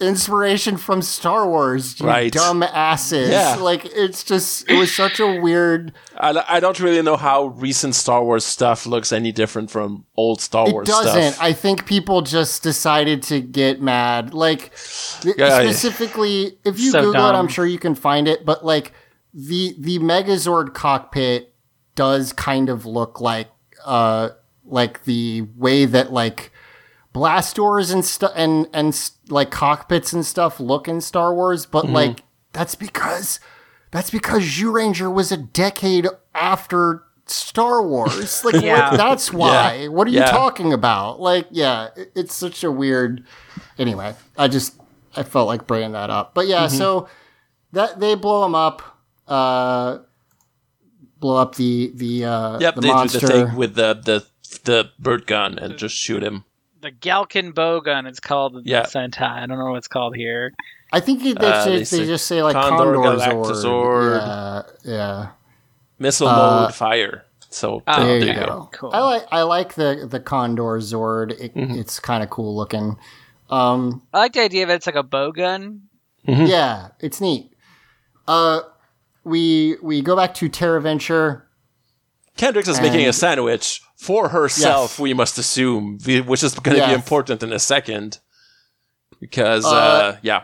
inspiration 0.03 0.77
from 0.77 1.01
Star 1.01 1.47
Wars, 1.47 1.99
you 1.99 2.05
Right. 2.07 2.31
dumb 2.31 2.61
asses. 2.63 3.29
Yeah. 3.29 3.55
Like, 3.55 3.85
it's 3.85 4.23
just, 4.23 4.69
it 4.69 4.77
was 4.77 4.93
such 4.93 5.19
a 5.19 5.39
weird, 5.41 5.93
I, 6.17 6.43
I 6.47 6.59
don't 6.59 6.79
really 6.79 7.01
know 7.01 7.17
how 7.17 7.45
recent 7.47 7.95
Star 7.95 8.23
Wars 8.23 8.45
stuff 8.45 8.85
looks 8.85 9.11
any 9.11 9.31
different 9.31 9.71
from 9.71 10.05
old 10.15 10.41
Star 10.41 10.69
Wars. 10.71 10.87
It 10.87 10.91
Wars 10.91 11.05
doesn't. 11.05 11.33
stuff. 11.33 11.43
I 11.43 11.53
think 11.53 11.85
people 11.85 12.21
just 12.21 12.61
decided 12.63 13.23
to 13.23 13.41
get 13.41 13.81
mad. 13.81 14.33
Like 14.33 14.71
th- 15.21 15.35
Yeah, 15.37 15.61
yeah. 15.61 15.69
specifically, 15.71 16.57
if 16.63 16.79
you 16.79 16.91
So 16.91 17.01
Google 17.01 17.29
it. 17.29 17.33
I'm 17.33 17.47
sure 17.47 17.65
you 17.65 17.79
can 17.79 17.95
find 17.95 18.27
it. 18.27 18.45
But 18.45 18.63
like 18.63 18.93
the 19.33 19.75
the 19.79 19.97
Megazord 19.99 20.73
cockpit 20.73 21.53
does 21.95 22.31
kind 22.33 22.69
of 22.69 22.85
look 22.85 23.19
like 23.19 23.49
uh 23.85 24.29
like 24.65 25.03
the 25.03 25.41
way 25.57 25.85
that 25.85 26.13
like 26.13 26.51
blast 27.13 27.55
doors 27.55 27.91
and 27.91 28.03
stuff 28.03 28.31
and 28.35 28.67
and 28.73 29.09
like 29.29 29.51
cockpits 29.51 30.11
and 30.13 30.25
stuff 30.25 30.59
look 30.59 30.87
in 30.87 30.99
Star 31.01 31.33
Wars. 31.33 31.65
But 31.65 31.85
Mm-hmm. 31.85 31.93
like 31.93 32.23
that's 32.51 32.75
because 32.75 33.39
that's 33.91 34.09
because 34.09 34.43
Zyuranger 34.43 35.13
was 35.13 35.31
a 35.31 35.37
decade 35.37 36.07
after 36.35 37.03
Star 37.25 37.81
Wars. 37.87 38.43
Like, 38.45 38.61
Yeah. 38.63 38.91
what, 38.91 38.97
that's 38.97 39.31
why. 39.31 39.87
What 39.87 40.07
are 40.07 40.11
you 40.11 40.21
talking 40.21 40.73
about? 40.73 41.19
Like, 41.21 41.47
yeah, 41.51 41.89
it- 41.95 42.11
it's 42.15 42.33
such 42.35 42.63
a 42.63 42.71
weird. 42.71 43.23
Anyway, 43.77 44.13
I 44.37 44.47
just 44.47 44.75
I 45.15 45.23
felt 45.23 45.47
like 45.47 45.67
bringing 45.67 45.91
that 45.93 46.09
up. 46.09 46.33
But 46.33 46.47
yeah, 46.47 46.65
Mm-hmm. 46.67 46.77
so 46.77 47.07
that 47.71 47.99
they 47.99 48.15
blow 48.15 48.45
him 48.45 48.55
up. 48.55 48.81
Uh, 49.27 49.99
blow 51.19 51.37
up 51.37 51.55
the 51.55 51.91
the 51.95 52.25
uh 52.25 52.59
Yep, 52.59 52.75
the 52.75 52.81
they 52.81 52.87
monster. 52.89 53.19
do 53.19 53.27
the 53.27 53.33
thing 53.47 53.55
with 53.55 53.75
the, 53.75 53.93
the 53.93 54.25
the 54.65 54.89
bird 54.99 55.25
gun 55.27 55.57
and 55.57 55.77
just 55.77 55.95
shoot 55.95 56.21
him. 56.23 56.43
The 56.83 56.91
Galkin 56.91 57.53
bowgun. 57.53 58.07
It's 58.07 58.19
called 58.19 58.57
in 58.57 58.63
Yeah. 58.65 58.83
Sentai. 58.83 59.21
I 59.21 59.45
don't 59.47 59.57
know 59.57 59.71
what 59.71 59.77
it's 59.77 59.87
called 59.87 60.15
here. 60.15 60.53
I 60.91 60.99
think 60.99 61.23
they, 61.23 61.33
they, 61.33 61.47
Uh, 61.47 61.63
say, 61.63 61.71
they 61.83 61.97
they, 62.03 62.05
just 62.05 62.27
say 62.27 62.43
like 62.43 62.53
Condor, 62.53 62.93
Condor, 62.93 63.17
Galactazord. 63.17 63.63
Zord. 63.63 64.21
Yeah, 64.83 64.91
yeah. 64.91 65.27
Missile 65.97 66.27
Uh, 66.27 66.61
mode 66.65 66.75
fire. 66.75 67.25
So 67.49 67.81
Oh, 67.87 68.05
There, 68.05 68.05
there, 68.05 68.17
you 68.19 68.33
you 68.33 68.39
go. 68.39 68.45
go. 68.45 68.69
Cool. 68.73 68.91
I 68.93 68.99
like 68.99 69.25
I 69.31 69.41
like 69.43 69.73
the 69.75 70.07
the 70.09 70.19
Condor 70.19 70.77
Zord. 70.79 71.31
It, 71.39 71.55
Mm-hmm. 71.55 71.79
It's 71.79 71.99
kind 71.99 72.21
of 72.23 72.29
cool 72.29 72.55
looking. 72.55 72.97
Um, 73.49 74.01
I 74.13 74.19
like 74.19 74.33
the 74.33 74.41
idea 74.41 74.63
of 74.63 74.69
it's 74.69 74.85
like 74.85 74.95
a 74.95 75.03
bow 75.03 75.31
gun. 75.31 75.83
Hmm. 76.25 76.45
yeah, 76.45 76.89
it's 76.99 77.19
neat. 77.21 77.51
Uh, 78.27 78.61
we 79.23 79.77
we 79.81 80.01
go 80.01 80.15
back 80.15 80.33
to 80.35 80.49
Terra 80.49 80.81
Venture. 80.81 81.47
Kendrix 82.37 82.67
is 82.67 82.81
making 82.81 83.05
a 83.07 83.13
sandwich 83.13 83.81
for 84.03 84.29
herself, 84.29 84.91
Yes. 84.91 84.99
we 84.99 85.13
must 85.13 85.37
assume, 85.37 85.97
which 86.25 86.43
is 86.43 86.53
going 86.59 86.77
to 86.79 86.85
be 86.87 86.93
important 86.93 87.41
in 87.43 87.51
a 87.53 87.59
second. 87.59 88.19
Because, 89.19 89.65
uh, 89.65 89.69
Uh, 89.69 90.17
yeah. 90.21 90.41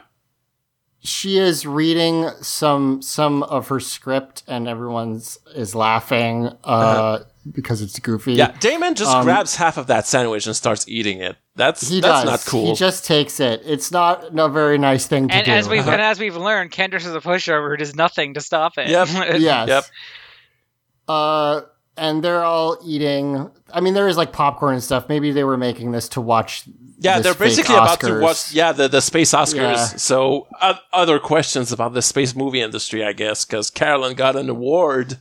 She 1.02 1.38
is 1.38 1.66
reading 1.66 2.30
some 2.42 3.02
some 3.02 3.42
of 3.44 3.70
her 3.70 3.80
script, 3.80 4.44
and 4.48 4.68
everyone's 4.68 5.38
is 5.56 5.74
laughing 5.74 6.50
uh, 6.66 7.20
because 7.50 7.82
it's 7.82 7.98
goofy. 8.00 8.34
Uh-huh. 8.42 8.52
Yeah, 8.54 8.60
Damon 8.60 8.96
just 8.96 9.10
um, 9.16 9.24
grabs 9.24 9.56
half 9.56 9.78
of 9.78 9.88
that 9.88 10.08
sandwich 10.08 10.46
and 10.46 10.54
starts 10.54 10.86
eating 10.90 11.22
it. 11.22 11.38
That's 11.56 11.88
he 11.88 12.02
that's 12.02 12.26
does. 12.26 12.26
not 12.26 12.46
cool. 12.52 12.66
He 12.68 12.74
just 12.76 13.06
takes 13.06 13.40
it. 13.40 13.62
It's 13.66 13.92
not 13.94 14.38
a 14.38 14.50
very 14.50 14.78
nice 14.78 15.08
thing 15.08 15.30
to 15.30 15.36
And 15.36 15.46
do. 15.46 15.52
as 15.54 15.70
we've 15.70 15.88
and 15.88 16.02
as 16.02 16.20
we've 16.20 16.36
learned, 16.36 16.72
Kendrix 16.72 17.06
is 17.06 17.16
a 17.16 17.22
pushover 17.22 17.70
who 17.72 17.78
does 17.78 17.96
nothing 17.96 18.34
to 18.34 18.42
stop 18.42 18.78
it. 18.78 18.90
Yep. 18.90 19.08
yes. 19.40 19.68
Yep. 19.70 19.84
Uh, 21.08 21.62
and 22.00 22.24
they're 22.24 22.44
all 22.44 22.78
eating. 22.84 23.50
I 23.74 23.82
mean, 23.82 23.94
there 23.94 24.08
is 24.08 24.18
like 24.18 24.32
popcorn 24.32 24.74
and 24.76 24.84
stuff. 24.84 25.10
Maybe 25.10 25.32
they 25.32 25.44
were 25.44 25.58
making 25.58 25.92
this 25.92 26.10
to 26.10 26.22
watch. 26.22 26.64
yeah, 27.00 27.20
they're 27.20 27.34
basically 27.34 27.76
about 27.76 28.00
to 28.02 28.20
watch. 28.20 28.52
Yeah, 28.54 28.72
the 28.72 28.88
the 28.88 29.02
space 29.02 29.32
Oscars. 29.34 29.56
Yeah. 29.56 29.76
So 29.86 30.48
uh, 30.60 30.76
other 30.94 31.20
questions 31.20 31.72
about 31.72 31.94
the 31.94 32.02
space 32.02 32.36
movie 32.36 32.62
industry, 32.62 33.04
I 33.04 33.14
guess, 33.14 33.46
because 33.46 33.70
Carolyn 33.70 34.16
got 34.16 34.36
an 34.36 34.50
award, 34.50 35.18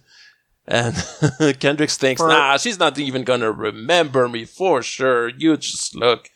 and 0.66 0.94
Kendrix 1.60 1.96
thinks, 1.96 2.20
For- 2.22 2.28
nah, 2.28 2.56
she's 2.56 2.78
not 2.78 2.98
even 2.98 3.24
gonna 3.24 3.52
remember 3.52 4.28
me 4.28 4.44
for 4.44 4.82
sure. 4.82 5.28
You 5.28 5.56
just 5.56 5.94
look, 5.94 6.30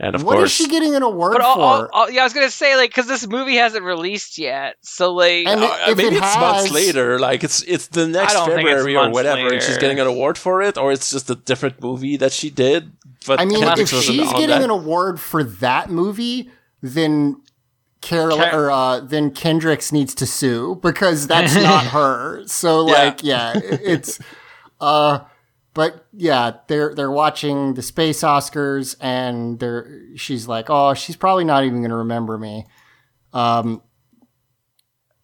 and 0.00 0.14
of 0.14 0.22
What 0.22 0.36
is 0.36 0.40
course, 0.42 0.50
she 0.52 0.68
getting 0.68 0.94
an 0.94 1.02
award 1.02 1.32
But 1.32 1.42
all, 1.42 1.54
for? 1.56 1.60
all, 1.62 1.88
all- 1.92 2.10
yeah, 2.10 2.20
I 2.20 2.24
was 2.24 2.32
gonna 2.32 2.50
say 2.50 2.76
like 2.76 2.90
because 2.90 3.06
this 3.06 3.26
movie 3.26 3.56
hasn't 3.56 3.84
released 3.84 4.38
yet, 4.38 4.76
so 4.82 5.12
like 5.12 5.46
And 5.46 5.60
Uh, 5.62 5.76
if 5.88 5.96
maybe 5.96 6.16
it 6.16 6.22
it's 6.22 6.36
months 6.36 6.70
later. 6.70 7.18
Like 7.18 7.42
it's 7.44 7.62
it's 7.62 7.88
the 7.88 8.06
next 8.06 8.32
don't 8.34 8.46
think 8.48 8.60
it's 8.60 8.68
February 8.68 8.94
or 8.96 9.00
months 9.02 9.14
whatever, 9.14 9.52
and 9.52 9.62
she's 9.62 9.78
getting 9.78 9.98
an 10.00 10.06
award 10.06 10.38
for 10.38 10.62
it, 10.62 10.78
or 10.78 10.92
it's 10.92 11.10
just 11.10 11.28
a 11.30 11.34
different 11.34 11.82
movie 11.82 12.16
that 12.16 12.32
she 12.32 12.50
did. 12.50 12.92
But 13.26 13.40
I 13.40 13.44
mean, 13.44 13.62
Kendrix 13.62 13.80
if 13.92 14.02
she's 14.04 14.32
getting 14.32 14.48
that. 14.48 14.62
an 14.62 14.70
award 14.70 15.20
for 15.20 15.42
that 15.44 15.90
movie, 15.90 16.50
then 16.80 17.42
Carol 18.00 18.36
Ken- 18.38 18.54
or 18.54 18.70
uh, 18.70 19.00
then 19.00 19.32
Kendrix 19.32 19.90
needs 19.92 20.14
to 20.14 20.26
sue 20.26 20.78
because 20.80 21.26
that's 21.26 21.54
not 21.70 21.86
her. 21.86 22.46
So 22.46 22.86
Yeah. 22.86 22.92
like, 22.92 23.24
yeah, 23.24 23.52
it's 23.56 24.20
uh, 24.80 25.20
but 25.78 26.08
yeah, 26.12 26.54
they're 26.66 26.92
they're 26.92 27.08
watching 27.08 27.74
the 27.74 27.82
space 27.82 28.22
Oscars, 28.22 28.96
and 29.00 29.60
they're 29.60 30.00
she's 30.16 30.48
like, 30.48 30.66
oh, 30.70 30.92
she's 30.92 31.14
probably 31.14 31.44
not 31.44 31.62
even 31.62 31.82
gonna 31.82 31.98
remember 31.98 32.36
me. 32.36 32.66
Um, 33.32 33.80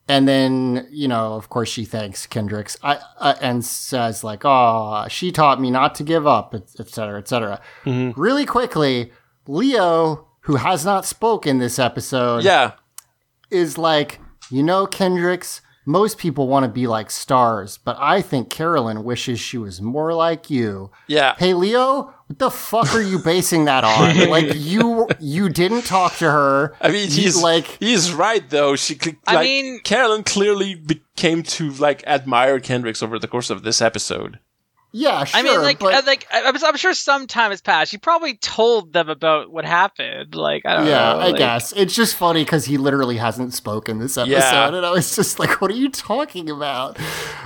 and 0.06 0.28
then 0.28 0.86
you 0.93 1.09
know, 1.09 1.32
of 1.32 1.48
course, 1.48 1.68
she 1.68 1.85
thanks 1.85 2.28
Kendrix, 2.28 2.76
I, 2.85 3.01
uh, 3.18 3.35
and 3.40 3.64
says 3.64 4.22
like, 4.22 4.43
"Oh, 4.44 5.06
she 5.09 5.32
taught 5.32 5.60
me 5.60 5.72
not 5.72 5.97
to 5.97 6.05
give 6.05 6.24
up, 6.24 6.55
et, 6.55 6.70
et 6.78 6.89
cetera, 6.89 7.18
et 7.18 7.26
cetera." 7.26 7.60
Really 8.14 8.47
quickly, 8.47 9.10
Leo, 9.48 10.28
who 10.43 10.55
has 10.55 10.85
not 10.85 11.05
spoken 11.05 11.59
this 11.59 11.81
episode, 11.81 12.44
yeah, 12.44 12.74
is 13.51 13.76
like, 13.76 14.20
you 14.52 14.62
know, 14.62 14.86
Kendrix. 14.86 15.62
Most 15.86 16.19
people 16.19 16.48
want 16.48 16.65
to 16.65 16.70
be 16.70 16.86
like 16.86 17.11
stars, 17.11 17.78
but 17.78 17.97
I 18.01 18.23
think 18.23 18.48
Carolyn 18.51 19.05
wishes 19.05 19.39
she 19.39 19.59
was 19.59 19.81
more 19.82 20.15
like 20.15 20.48
you. 20.51 20.90
yeah. 21.06 21.35
Hey 21.39 21.52
Leo, 21.55 22.15
what 22.27 22.39
the 22.39 22.51
fuck 22.51 22.94
are 22.94 23.02
you 23.02 23.19
basing 23.19 23.66
that 23.66 23.85
on? 23.85 24.28
like 24.31 24.52
you 24.55 25.09
you 25.20 25.48
didn't 25.51 25.82
talk 25.82 26.16
to 26.16 26.31
her. 26.31 26.74
I 26.81 26.89
mean, 26.89 27.11
You, 27.11 27.23
he's 27.23 27.43
like 27.43 27.66
he's 27.81 28.12
right 28.12 28.48
though. 28.48 28.77
She, 28.77 28.94
cl- 28.94 29.16
I 29.27 29.35
like, 29.35 29.44
mean- 29.44 29.81
Carolyn 29.81 30.23
clearly 30.24 30.74
became 30.74 31.43
to 31.43 31.70
like 31.73 32.02
admire 32.06 32.61
Kendrix 32.61 33.02
over 33.02 33.19
the 33.19 33.28
course 33.28 33.51
of 33.51 33.62
this 33.62 33.82
episode. 33.82 34.39
Yeah, 34.96 35.24
sure. 35.24 35.40
I 35.40 35.42
mean, 35.42 35.60
like, 35.60 35.80
but, 35.80 35.92
uh, 35.92 36.02
like 36.06 36.24
I- 36.32 36.42
I'm, 36.44 36.54
I'm 36.64 36.76
sure 36.76 36.94
some 36.94 37.26
time 37.26 37.50
has 37.50 37.60
passed. 37.60 37.90
She 37.90 37.98
probably 37.98 38.36
told 38.36 38.92
them 38.92 39.08
about 39.08 39.50
what 39.50 39.64
happened. 39.64 40.36
Like, 40.36 40.64
I 40.64 40.76
don't 40.76 40.86
yeah, 40.86 40.92
know. 41.14 41.18
I 41.18 41.26
like- 41.30 41.36
guess 41.36 41.72
it's 41.72 41.96
just 41.96 42.14
funny 42.14 42.44
because 42.44 42.66
he 42.66 42.78
literally 42.78 43.16
hasn't 43.16 43.54
spoken 43.54 43.98
this 43.98 44.16
episode, 44.16 44.36
Yeah. 44.38 44.68
and 44.68 44.86
I 44.86 44.90
was 44.92 45.16
just 45.16 45.40
like, 45.40 45.60
"What 45.60 45.72
are 45.72 45.74
you 45.74 45.90
talking 45.90 46.48
about?" 46.48 46.96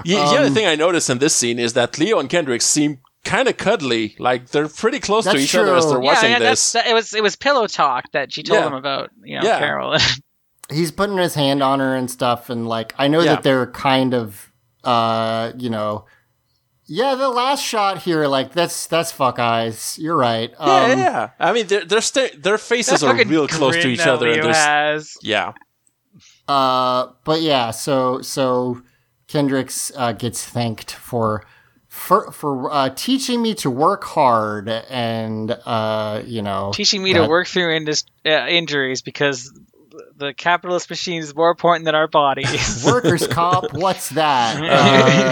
Y- 0.05 0.13
the 0.15 0.19
other 0.21 0.47
Um, 0.49 0.55
thing 0.55 0.67
I 0.67 0.75
noticed 0.75 1.09
in 1.09 1.19
this 1.19 1.35
scene 1.35 1.59
is 1.59 1.73
that 1.73 1.99
Leo 1.99 2.19
and 2.19 2.29
Kendrix 2.29 2.63
seem 2.63 2.99
kind 3.25 3.49
of 3.49 3.57
cuddly. 3.57 4.15
Like 4.19 4.49
they're 4.51 4.69
pretty 4.69 5.01
close 5.01 5.25
to 5.25 5.31
That's 5.33 5.43
each 5.43 5.55
other 5.55 5.75
as 5.75 5.87
they're 5.91 6.03
Yeah, 6.03 6.13
watching 6.13 6.31
yeah, 6.33 6.39
this. 6.41 6.73
that, 6.73 6.87
it 6.87 6.93
was 6.93 7.15
it 7.15 7.23
was 7.23 7.35
pillow 7.35 7.67
talk 7.67 8.05
that 8.13 8.31
she 8.33 8.43
told 8.43 8.61
Yeah. 8.61 8.67
him 8.67 8.75
about. 8.75 9.11
You 9.25 9.41
know, 9.41 9.47
Yeah. 9.47 9.59
Carolyn. 9.59 10.01
He's 10.71 10.91
putting 10.93 11.17
his 11.17 11.33
hand 11.35 11.63
on 11.63 11.81
her 11.81 11.95
and 11.97 12.11
stuff, 12.11 12.51
and 12.51 12.69
like 12.69 12.95
I 12.99 13.09
know 13.09 13.21
Yeah. 13.21 13.37
that 13.37 13.43
they're 13.43 13.67
kind 13.69 14.13
of, 14.13 14.53
uh, 14.85 15.53
you 15.57 15.71
know, 15.71 16.05
yeah. 16.89 17.15
The 17.15 17.29
last 17.29 17.63
shot 17.65 17.99
here, 18.03 18.27
like 18.27 18.53
that's 18.53 18.87
that's 18.87 19.13
fuck 19.13 19.39
eyes. 19.39 19.97
You're 20.01 20.17
right. 20.17 20.51
yeah, 20.59 20.87
yeah, 20.87 20.93
Um, 20.93 20.99
yeah. 20.99 21.31
I 21.39 21.53
mean, 21.53 21.67
their 21.69 21.85
their 21.85 22.01
sta- 22.01 22.37
their 22.37 22.59
faces 22.59 23.01
That 23.03 23.07
are 23.09 23.29
real 23.29 23.47
close 23.47 23.77
to 23.77 23.89
each 23.89 24.01
other. 24.01 24.29
And 24.29 24.43
there's 24.43 24.57
has. 24.57 25.17
yeah, 25.23 25.53
Uh, 26.49 27.09
but 27.25 27.43
yeah, 27.43 27.71
so 27.71 28.23
so 28.23 28.81
Kendrix 29.29 29.93
uh, 29.97 30.13
gets 30.13 30.45
thanked 30.45 30.93
for 30.93 31.45
for 31.89 32.31
for 32.33 32.73
uh, 32.73 32.91
teaching 32.95 33.43
me 33.43 33.55
to 33.57 33.71
work 33.71 34.05
hard 34.05 34.69
and 34.69 35.51
uh, 35.67 36.23
you 36.25 36.41
know 36.43 36.71
teaching 36.75 37.03
me 37.03 37.13
that- 37.13 37.23
to 37.25 37.29
work 37.29 37.47
through 37.47 37.75
indus- 37.77 38.05
uh, 38.25 38.47
injuries 38.49 39.03
because 39.03 39.53
the 40.17 40.33
capitalist 40.33 40.89
machine 40.91 41.21
is 41.21 41.35
more 41.35 41.51
important 41.51 41.85
than 41.85 41.95
our 41.95 42.09
bodies. 42.09 42.85
workers 42.85 43.27
comp. 43.31 43.73
What's 43.73 44.11
that? 44.11 44.59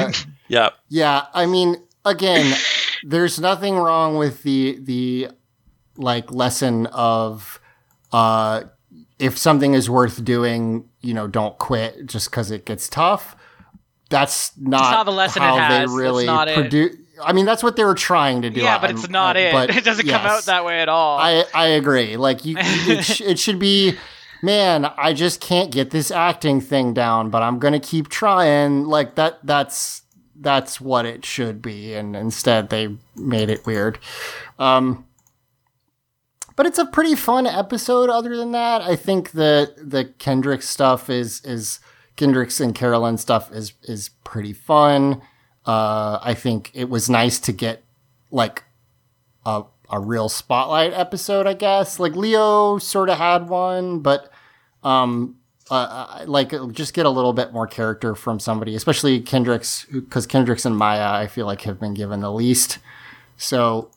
Uh, 0.07 0.12
yeah. 0.48 0.70
yeah, 0.89 1.27
I 1.35 1.47
mean, 1.47 1.77
again, 2.05 2.56
there's 3.05 3.39
nothing 3.40 3.77
wrong 3.77 4.16
with 4.16 4.43
the 4.43 4.78
the 4.81 5.28
like 5.97 6.31
lesson 6.31 6.86
of 6.86 7.60
uh, 8.12 8.64
if 9.18 9.39
something 9.39 9.74
is 9.74 9.89
worth 9.89 10.24
doing, 10.24 10.89
you 11.01 11.14
know, 11.14 11.27
don't 11.27 11.59
quit 11.59 12.06
just 12.06 12.31
because 12.31 12.51
it 12.51 12.64
gets 12.66 12.89
tough. 12.89 13.36
That's 14.09 14.56
not, 14.56 14.90
not 14.93 15.06
the 15.06 15.12
lesson 15.12 15.43
it 15.43 15.47
how 15.47 15.56
has. 15.56 15.90
they 15.90 15.97
really 15.97 16.27
it. 16.27 16.55
produce. 16.55 16.97
I 17.23 17.32
mean, 17.32 17.47
that's 17.47 17.62
what 17.62 17.77
they 17.77 17.85
were 17.85 17.94
trying 17.94 18.43
to 18.43 18.51
do. 18.51 18.60
yeah, 18.60 18.78
but 18.78 18.90
I'm- 18.90 18.97
it's 18.98 19.09
not 19.09 19.36
uh, 19.36 19.40
it. 19.40 19.52
but 19.52 19.70
it 19.77 19.85
doesn't 19.85 20.06
come 20.06 20.24
out 20.27 20.44
that 20.44 20.64
way 20.64 20.81
at 20.81 20.89
all. 20.89 21.18
I 21.18 21.44
I 21.55 21.66
agree. 21.68 22.16
Like 22.16 22.44
you, 22.44 22.56
it, 22.59 23.02
sh- 23.05 23.20
it 23.23 23.39
should 23.39 23.59
be. 23.59 23.97
Man, 24.43 24.85
I 24.85 25.14
just 25.14 25.40
can't 25.40 25.73
get 25.73 25.90
this 25.90 26.10
acting 26.10 26.60
thing 26.60 26.93
down, 26.93 27.31
but 27.31 27.43
I'm 27.43 27.59
gonna 27.59 27.81
keep 27.81 28.09
trying. 28.09 28.85
Like 28.85 29.14
that. 29.14 29.39
That's 29.43 30.02
that's 30.40 30.80
what 30.80 31.06
it 31.06 31.24
should 31.24 31.62
be, 31.62 31.94
and 31.94 32.14
instead 32.16 32.70
they 32.70 32.96
made 33.14 33.50
it 33.50 33.66
weird. 33.66 33.98
Um, 34.58 35.06
but 36.56 36.66
it's 36.66 36.78
a 36.78 36.86
pretty 36.86 37.14
fun 37.14 37.46
episode. 37.46 38.08
Other 38.08 38.36
than 38.36 38.52
that, 38.52 38.80
I 38.80 38.96
think 38.96 39.32
the 39.32 39.74
the 39.76 40.06
Kendrix 40.06 40.64
stuff 40.64 41.10
is 41.10 41.40
is 41.44 41.80
Kendrix 42.16 42.60
and 42.60 42.74
Carolyn 42.74 43.18
stuff 43.18 43.52
is 43.52 43.74
is 43.82 44.10
pretty 44.24 44.52
fun. 44.52 45.20
Uh, 45.66 46.18
I 46.22 46.34
think 46.34 46.70
it 46.74 46.88
was 46.88 47.10
nice 47.10 47.38
to 47.40 47.52
get 47.52 47.84
like 48.30 48.64
a 49.44 49.64
a 49.90 50.00
real 50.00 50.28
spotlight 50.28 50.92
episode, 50.92 51.46
I 51.46 51.54
guess. 51.54 52.00
Like 52.00 52.16
Leo 52.16 52.78
sort 52.78 53.10
of 53.10 53.18
had 53.18 53.48
one, 53.48 54.00
but 54.00 54.32
um, 54.82 55.36
uh, 55.70 56.24
like 56.26 56.52
just 56.72 56.94
get 56.94 57.06
a 57.06 57.10
little 57.10 57.32
bit 57.32 57.52
more 57.52 57.66
character 57.66 58.14
from 58.14 58.38
somebody, 58.40 58.74
especially 58.74 59.20
Kendrix, 59.20 59.90
because 59.93 60.26
Kendrix 60.26 60.64
and 60.66 60.76
Maya, 60.76 61.12
I 61.12 61.26
feel 61.26 61.47
like 61.47 61.62
have 61.62 61.80
been 61.80 61.94
given 61.94 62.20
the 62.20 62.32
least. 62.32 62.78
So 63.36 63.90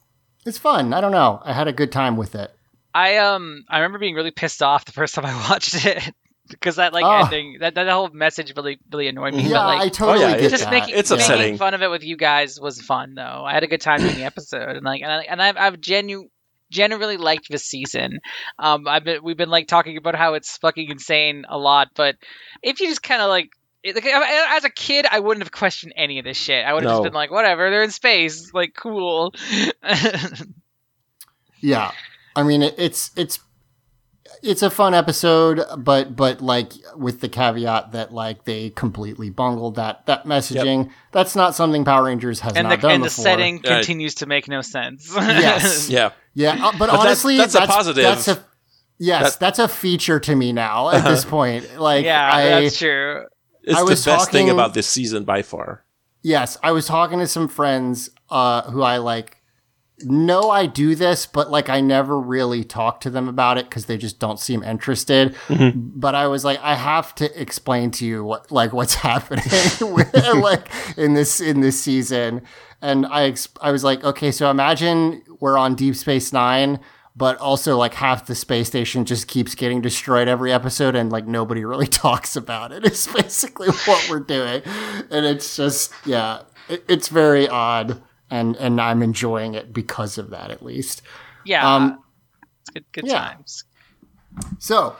it's 0.45 0.57
fun. 0.57 0.93
I 0.93 1.01
don't 1.01 1.11
know. 1.11 1.41
I 1.43 1.53
had 1.53 1.67
a 1.67 1.73
good 1.73 1.91
time 1.91 2.17
with 2.17 2.35
it. 2.35 2.51
I 2.93 3.17
um 3.17 3.65
I 3.69 3.77
remember 3.79 3.99
being 3.99 4.15
really 4.15 4.31
pissed 4.31 4.63
off 4.63 4.85
the 4.85 4.91
first 4.91 5.13
time 5.15 5.25
I 5.25 5.33
watched 5.49 5.85
it 5.85 6.11
because 6.49 6.77
that 6.77 6.91
like 6.93 7.05
Oh. 7.05 7.23
ending 7.25 7.57
that, 7.59 7.75
that 7.75 7.87
whole 7.87 8.09
message 8.09 8.51
really 8.55 8.79
really 8.91 9.07
annoyed 9.07 9.35
me. 9.35 9.43
Yeah, 9.43 9.49
but 9.59 9.65
like 9.67 9.81
I 9.81 9.89
totally 9.89 10.25
yeah, 10.25 10.39
get 10.39 10.49
just 10.49 10.63
that. 10.63 10.71
making, 10.71 10.95
It's 10.95 11.11
making 11.11 11.21
upsetting. 11.23 11.57
fun 11.57 11.73
of 11.75 11.83
it 11.83 11.89
with 11.91 12.03
you 12.03 12.17
guys 12.17 12.59
was 12.59 12.81
fun 12.81 13.13
though. 13.13 13.43
I 13.45 13.53
had 13.53 13.63
a 13.63 13.67
good 13.67 13.81
time 13.81 14.01
doing 14.01 14.15
the 14.15 14.23
episode 14.23 14.75
and 14.75 14.83
like 14.83 15.01
and, 15.03 15.11
I, 15.11 15.21
and 15.23 15.41
I've 15.41 15.57
I've 15.57 15.79
genu- 15.79 16.29
generally 16.69 17.17
liked 17.17 17.49
this 17.49 17.63
season. 17.65 18.19
Um, 18.57 18.87
I've 18.87 19.03
been 19.03 19.23
we've 19.23 19.37
been 19.37 19.49
like 19.49 19.67
talking 19.67 19.97
about 19.97 20.15
how 20.15 20.33
it's 20.35 20.57
fucking 20.57 20.89
insane 20.89 21.45
a 21.49 21.57
lot, 21.57 21.89
but 21.95 22.15
if 22.63 22.79
you 22.81 22.87
just 22.87 23.03
kind 23.03 23.21
of 23.21 23.29
like. 23.29 23.49
like, 23.85 24.05
As 24.05 24.65
a 24.65 24.69
kid, 24.69 25.05
I 25.09 25.19
wouldn't 25.19 25.43
have 25.43 25.51
questioned 25.53 25.93
any 25.95 26.19
of 26.19 26.25
this 26.25 26.35
shit. 26.37 26.65
I 26.65 26.73
would 26.73 26.83
have 26.83 26.91
No. 26.91 26.97
just 26.97 27.03
been 27.05 27.13
like, 27.13 27.31
"Whatever, 27.31 27.69
they're 27.69 27.83
in 27.83 27.91
space, 27.91 28.53
like 28.53 28.73
cool." 28.75 29.33
Yeah, 31.61 31.91
I 32.35 32.43
mean 32.43 32.61
it, 32.61 32.75
it's 32.77 33.11
it's 33.17 33.39
it's 34.41 34.61
a 34.61 34.69
fun 34.69 34.93
episode, 34.93 35.61
but 35.77 36.15
but 36.15 36.41
like 36.41 36.71
with 36.95 37.19
the 37.19 37.27
caveat 37.27 37.91
that 37.91 38.13
like 38.13 38.45
they 38.45 38.69
completely 38.69 39.29
bungled 39.29 39.75
that 39.75 40.05
that 40.05 40.25
messaging. 40.25 40.91
That's 41.11 41.35
not 41.35 41.55
something 41.55 41.83
Power 41.83 42.03
Rangers 42.05 42.39
has 42.41 42.53
and 42.55 42.69
not 42.69 42.77
the 42.79 42.87
done 42.87 42.91
and 42.95 43.03
the 43.03 43.09
setting 43.09 43.61
Yeah. 43.63 43.75
continues 43.77 44.15
to 44.15 44.25
make 44.25 44.47
no 44.47 44.61
sense. 44.61 45.11
Yes. 45.13 45.89
Yeah. 45.99 46.11
Yeah, 46.39 46.67
uh, 46.67 46.71
but, 46.71 46.87
that's- 46.87 46.99
honestly, 46.99 47.37
that's 47.37 47.55
a 47.55 47.61
positive. 47.67 48.03
That's 48.03 48.27
a 48.27 48.43
yes, 48.97 49.33
That- 49.33 49.39
that's 49.39 49.59
a 49.59 49.67
feature 49.67 50.19
to 50.21 50.35
me 50.35 50.53
now 50.53 50.89
at 50.89 51.03
this 51.03 51.25
point. 51.25 51.79
Like, 51.79 52.05
yeah, 52.05 52.29
I, 52.33 52.45
that's 52.61 52.77
true. 52.77 53.25
It's 53.63 53.75
I 53.77 53.79
the 53.81 53.85
was 53.85 54.05
best 54.05 54.31
thing 54.31 54.45
talking- 54.47 54.53
about 54.53 54.73
this 54.73 54.87
season 54.87 55.23
by 55.25 55.41
far. 55.41 55.83
yes, 56.23 56.57
I 56.63 56.71
was 56.71 56.85
talking 56.85 57.19
to 57.19 57.27
some 57.27 57.47
friends 57.47 58.09
uh, 58.29 58.63
who 58.71 58.81
I 58.81 58.97
like 58.97 59.35
know 60.01 60.49
I 60.49 60.65
do 60.65 60.95
this, 60.95 61.25
but 61.25 61.51
like 61.51 61.67
I 61.69 61.81
never 61.81 62.17
really 62.17 62.63
talk 62.63 63.01
to 63.01 63.09
them 63.09 63.27
about 63.27 63.57
it 63.57 63.65
because 63.65 63.85
they 63.87 63.97
just 63.97 64.17
don't 64.17 64.39
seem 64.39 64.63
interested. 64.63 65.35
But 65.49 66.15
I 66.15 66.27
was 66.27 66.45
like, 66.45 66.57
I 66.61 66.75
have 66.75 67.13
to 67.15 67.41
explain 67.41 67.91
to 67.91 68.05
you 68.05 68.23
what 68.23 68.49
like 68.49 68.71
what's 68.71 68.93
happening 69.09 69.43
with, 69.93 70.13
like 70.35 70.69
in 70.97 71.15
this 71.15 71.41
in 71.41 71.59
this 71.59 71.81
season. 71.81 72.43
And 72.81 73.05
I 73.07 73.23
ex- 73.25 73.49
I 73.59 73.71
was 73.73 73.83
like, 73.83 74.01
okay, 74.05 74.31
so 74.31 74.49
imagine 74.49 75.21
we're 75.39 75.57
on 75.57 75.75
Deep 75.75 75.95
Space 75.95 76.31
Nine. 76.33 76.79
But 77.15 77.37
also, 77.39 77.75
like 77.75 77.95
half 77.95 78.27
the 78.27 78.35
space 78.35 78.67
station 78.67 79.03
just 79.03 79.27
keeps 79.27 79.53
getting 79.53 79.81
destroyed 79.81 80.29
every 80.29 80.53
episode, 80.53 80.95
and 80.95 81.11
like 81.11 81.27
nobody 81.27 81.65
really 81.71 81.87
talks 81.87 82.35
about 82.37 82.71
it. 82.71 82.85
It's 82.85 83.07
basically 83.11 83.67
what 83.85 84.07
we're 84.09 84.21
doing, 84.21 84.61
and 85.11 85.25
it's 85.25 85.57
just 85.57 85.91
yeah, 86.05 86.43
it, 86.69 86.83
it's 86.87 87.09
very 87.09 87.47
odd, 87.49 88.01
and 88.29 88.55
and 88.55 88.79
I'm 88.79 89.01
enjoying 89.03 89.53
it 89.55 89.73
because 89.73 90.17
of 90.17 90.29
that, 90.29 90.49
at 90.49 90.63
least. 90.63 91.01
Yeah, 91.43 91.75
Um, 91.75 92.03
it's 92.61 92.69
good, 92.69 92.85
good 92.93 93.07
yeah. 93.07 93.19
times. 93.19 93.65
So, 94.59 94.95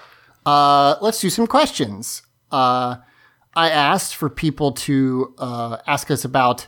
uh, 0.46 0.96
let's 1.02 1.22
do 1.22 1.30
some 1.30 1.48
questions. 1.48 2.24
Uh, 2.52 2.98
I 3.56 3.70
asked 3.70 4.16
for 4.16 4.30
people 4.30 4.72
to 4.74 5.34
uh, 5.38 5.78
ask 5.88 6.10
us 6.12 6.26
about 6.26 6.68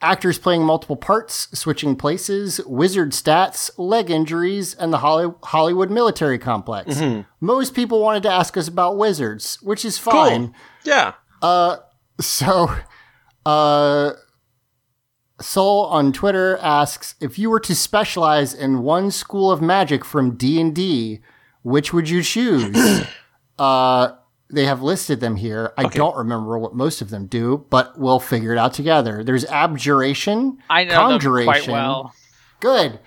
actors 0.00 0.38
playing 0.38 0.62
multiple 0.62 0.96
parts, 0.96 1.48
switching 1.58 1.96
places, 1.96 2.60
wizard 2.66 3.10
stats, 3.12 3.70
leg 3.76 4.10
injuries, 4.10 4.74
and 4.74 4.92
the 4.92 4.98
Holly- 4.98 5.34
Hollywood 5.42 5.90
military 5.90 6.38
complex. 6.38 7.00
Most 7.40 7.74
people 7.74 8.00
wanted 8.00 8.22
to 8.24 8.30
ask 8.30 8.56
us 8.56 8.68
about 8.68 8.96
wizards, 8.96 9.58
which 9.62 9.84
is 9.84 9.98
fine. 9.98 10.54
Yeah. 10.84 11.14
So, 12.20 12.70
uh, 13.46 14.12
Soul 15.40 15.84
on 15.86 16.12
Twitter 16.12 16.58
asks 16.58 17.14
if 17.20 17.38
you 17.38 17.48
were 17.48 17.60
to 17.60 17.74
specialize 17.74 18.52
in 18.52 18.82
one 18.82 19.10
school 19.12 19.52
of 19.52 19.62
magic 19.62 20.04
from 20.04 20.36
D 20.36 20.60
and 20.60 20.74
D, 20.74 21.20
which 21.62 21.92
would 21.92 22.08
you 22.08 22.22
choose? 22.24 22.76
uh, 23.58 24.12
they 24.50 24.64
have 24.64 24.82
listed 24.82 25.20
them 25.20 25.36
here. 25.36 25.72
I 25.76 25.84
don't 25.84 26.16
remember 26.16 26.58
what 26.58 26.74
most 26.74 27.02
of 27.02 27.10
them 27.10 27.26
do, 27.26 27.66
but 27.70 27.98
we'll 27.98 28.20
figure 28.20 28.52
it 28.52 28.58
out 28.58 28.72
together. 28.72 29.22
There's 29.22 29.44
abjuration, 29.44 30.58
I 30.70 30.84
know 30.84 30.90
them 30.90 31.10
conjuration. 31.10 31.46
quite 31.46 31.68
well. 31.68 32.14
Good. 32.60 32.98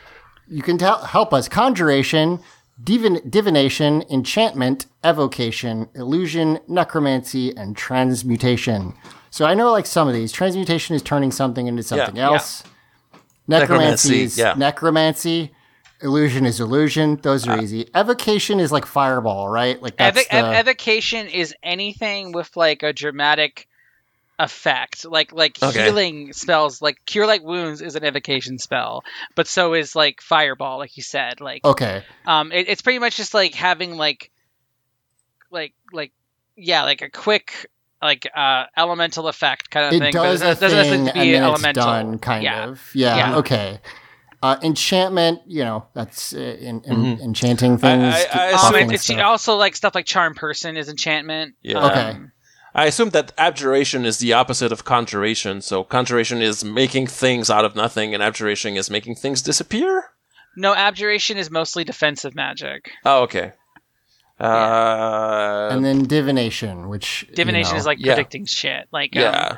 You 0.48 0.62
can 0.62 0.78
tell, 0.78 1.04
help 1.04 1.34
us. 1.34 1.48
Conjuration, 1.50 2.40
divin- 2.84 3.28
divination, 3.30 4.04
enchantment, 4.10 4.86
evocation, 5.04 5.90
illusion, 5.96 6.60
necromancy, 6.68 7.56
and 7.56 7.76
transmutation. 7.76 8.94
So 9.30 9.46
I 9.46 9.54
know 9.54 9.72
like 9.72 9.86
some 9.86 10.08
of 10.08 10.14
these. 10.14 10.32
Transmutation 10.32 10.96
is 10.96 11.02
turning 11.02 11.32
something 11.32 11.68
into 11.68 11.84
something 11.84 12.18
yeah. 12.18 12.26
else. 12.26 12.64
Necromancy, 13.48 14.10
Necromancy, 14.10 14.22
is 14.22 14.38
yeah. 14.38 14.54
necromancy. 14.54 15.52
Illusion 16.04 16.46
is 16.46 16.60
illusion. 16.60 17.18
Those 17.18 17.48
are 17.48 17.60
easy. 17.62 17.88
Evocation 17.94 18.60
is 18.60 18.72
like 18.72 18.86
fireball, 18.86 19.48
right? 19.50 19.82
Like 19.82 19.98
that's 19.98 20.18
Evoc- 20.18 20.30
the, 20.30 20.36
ev- 20.36 20.56
evocation 20.68 21.28
is 21.28 21.54
anything 21.62 22.32
with 22.32 22.56
like 22.58 22.84
a 22.84 22.92
dramatic 22.94 23.68
effect, 24.40 25.06
like 25.06 25.32
like 25.32 25.62
Okay. 25.62 25.84
healing 25.86 26.34
spells, 26.34 26.82
like 26.82 26.98
cure 27.06 27.28
like 27.28 27.44
wounds 27.44 27.82
is 27.82 27.96
an 27.96 28.04
evocation 28.04 28.58
spell, 28.58 29.04
but 29.36 29.48
so 29.48 29.76
is 29.76 29.96
like 29.96 30.22
fireball, 30.22 30.80
like 30.80 30.98
you 30.98 31.04
said. 31.04 31.40
Like 31.42 31.64
okay. 31.64 32.04
um, 32.26 32.52
it, 32.52 32.68
it's 32.68 32.82
pretty 32.82 33.00
much 33.00 33.18
just 33.18 33.34
like 33.36 33.54
having 33.54 33.96
like 33.98 34.32
like 35.52 35.74
like 35.92 36.12
yeah, 36.56 36.84
like 36.84 37.02
a 37.04 37.10
quick 37.10 37.68
like 38.02 38.28
uh 38.36 38.64
elemental 38.76 39.28
effect 39.28 39.70
kind 39.70 39.86
of 39.88 39.94
It 39.94 40.00
thing. 40.00 40.14
Does 40.14 40.40
but 40.40 40.58
it 40.58 40.60
doesn't, 40.60 40.80
thing 40.80 41.04
necessarily 41.04 41.06
have 41.06 41.14
to 41.14 41.20
and 41.20 41.34
then 41.36 41.44
elemental. 41.44 41.84
it's 41.84 41.86
done, 41.86 42.20
kind 42.20 42.44
yeah. 42.44 42.68
of. 42.70 42.92
Yeah. 42.96 43.18
Yeah. 43.18 43.38
Okay. 43.38 43.80
Uh, 44.44 44.58
enchantment, 44.64 45.40
you 45.46 45.64
know, 45.64 45.86
that's 45.94 46.34
uh, 46.34 46.40
in, 46.40 46.82
in, 46.86 46.96
Mhm. 46.96 47.22
enchanting 47.22 47.78
things. 47.78 48.04
I- 48.04 48.28
I 48.32 48.52
Um, 48.54 48.56
buffing 48.56 48.56
assume- 48.56 48.82
it's, 48.86 48.94
it's 48.94 49.04
stuff. 49.06 49.20
also 49.24 49.56
like 49.56 49.76
stuff 49.76 49.94
like 49.94 50.06
charm 50.08 50.34
person 50.34 50.78
is 50.78 50.90
enchantment. 50.90 51.54
Yeah. 51.62 51.86
Okay. 51.86 52.10
Um, 52.12 52.32
I 52.74 52.86
assume 52.86 53.10
that 53.12 53.34
abjuration 53.38 54.06
is 54.06 54.18
the 54.18 54.34
opposite 54.34 54.72
of 54.72 54.84
conjuration. 54.84 55.62
So 55.62 55.84
conjuration 55.84 56.42
is 56.42 56.64
making 56.64 57.08
things 57.08 57.50
out 57.52 57.66
of 57.66 57.76
nothing, 57.76 58.14
and 58.16 58.24
abjuration 58.24 58.78
is 58.78 58.90
making 58.90 59.16
things 59.16 59.42
disappear. 59.44 60.06
No, 60.58 60.74
abjuration 60.74 61.38
is 61.38 61.52
mostly 61.52 61.84
defensive 61.84 62.34
magic. 62.34 62.90
Oh, 63.06 63.24
okay. 63.24 63.52
Uh, 64.40 65.70
and 65.72 65.86
then 65.86 66.06
divination, 66.06 66.90
which 66.90 67.26
you 67.30 67.36
Divination 67.36 67.74
know, 67.74 67.80
is 67.80 67.86
like 67.86 68.00
yeah. 68.00 68.14
predicting 68.16 68.46
shit. 68.46 68.88
Like 68.92 69.16
um, 69.16 69.22
yeah. 69.22 69.58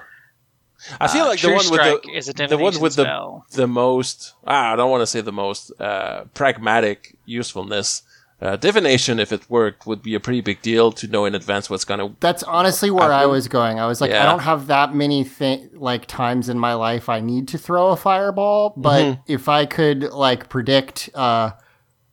I 1.00 1.08
feel 1.08 1.24
uh, 1.26 1.30
like 1.30 1.42
the 1.42 1.50
one 1.54 1.70
with 1.72 1.82
the 2.04 2.10
is 2.14 2.30
a 2.30 2.34
the 2.34 2.58
one 2.58 2.80
with 2.80 2.94
spell. 2.94 3.46
the 3.52 3.68
most 3.68 4.34
ah, 4.46 4.74
I 4.74 4.76
don't 4.76 4.92
want 4.92 5.02
to 5.02 5.08
say 5.08 5.22
the 5.22 5.32
most 5.32 5.72
uh, 5.80 6.26
pragmatic 6.34 7.16
usefulness. 7.26 8.04
Uh, 8.42 8.58
divination, 8.58 9.20
if 9.22 9.32
it 9.32 9.50
worked, 9.50 9.86
would 9.88 10.02
be 10.02 10.16
a 10.16 10.20
pretty 10.20 10.42
big 10.42 10.62
deal 10.62 10.92
to 10.92 11.08
know 11.08 11.24
in 11.24 11.34
advance 11.34 11.70
what's 11.70 11.86
gonna. 11.86 12.14
That's 12.20 12.44
honestly 12.44 12.92
where 12.92 13.12
I 13.14 13.26
was 13.26 13.48
going. 13.48 13.80
I 13.80 13.86
was 13.88 14.02
like, 14.02 14.12
I 14.12 14.26
don't 14.26 14.40
have 14.42 14.68
that 14.68 14.94
many 14.94 15.24
thi- 15.24 15.70
like 15.74 16.08
times 16.08 16.50
in 16.50 16.60
my 16.60 16.74
life 16.74 17.08
I 17.08 17.22
need 17.22 17.48
to 17.50 17.58
throw 17.58 17.90
a 17.90 17.96
fireball, 17.96 18.74
but 18.76 19.02
Mm-hmm. 19.04 19.22
if 19.32 19.48
I 19.48 19.66
could 19.66 20.02
like 20.12 20.50
predict 20.50 21.10
uh, 21.14 21.52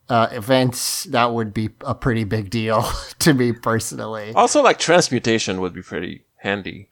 uh, 0.07 0.27
events, 0.31 1.03
that 1.05 1.33
would 1.33 1.53
be 1.53 1.69
a 1.81 1.95
pretty 1.95 2.23
big 2.23 2.49
deal 2.49 2.83
to 3.19 3.33
me 3.33 3.51
personally. 3.51 4.31
Also, 4.33 4.61
like 4.63 4.79
transmutation 4.79 5.59
would 5.59 5.73
be 5.73 5.81
pretty 5.81 6.23
handy. 6.37 6.87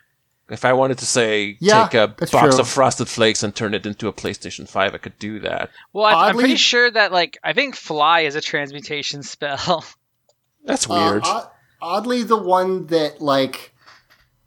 If 0.52 0.66
I 0.66 0.74
wanted 0.74 0.98
to 1.00 1.06
say 1.06 1.58
Yeah, 1.60 1.84
take 1.88 1.94
a 1.96 2.08
box 2.08 2.32
true. 2.56 2.60
of 2.60 2.68
frosted 2.68 3.08
flakes 3.08 3.44
and 3.44 3.56
turn 3.56 3.74
it 3.74 3.86
into 3.86 4.08
a 4.08 4.14
PlayStation 4.14 4.68
Five, 4.68 4.94
I 4.94 4.98
could 4.98 5.18
do 5.20 5.40
that. 5.42 5.70
Well, 5.94 6.06
I, 6.06 6.30
I'm 6.30 6.36
pretty 6.38 6.56
sure 6.56 6.90
that 6.90 7.12
like 7.12 7.38
I 7.44 7.54
think 7.54 7.76
fly 7.76 8.22
is 8.22 8.36
a 8.36 8.42
transmutation 8.42 9.24
spell. 9.24 9.86
That's 10.66 10.90
Uh, 10.90 10.94
weird. 10.94 11.24
odd- 11.26 11.50
oddly, 11.82 12.24
the 12.24 12.38
one 12.38 12.88
that 12.88 13.22
like 13.22 13.74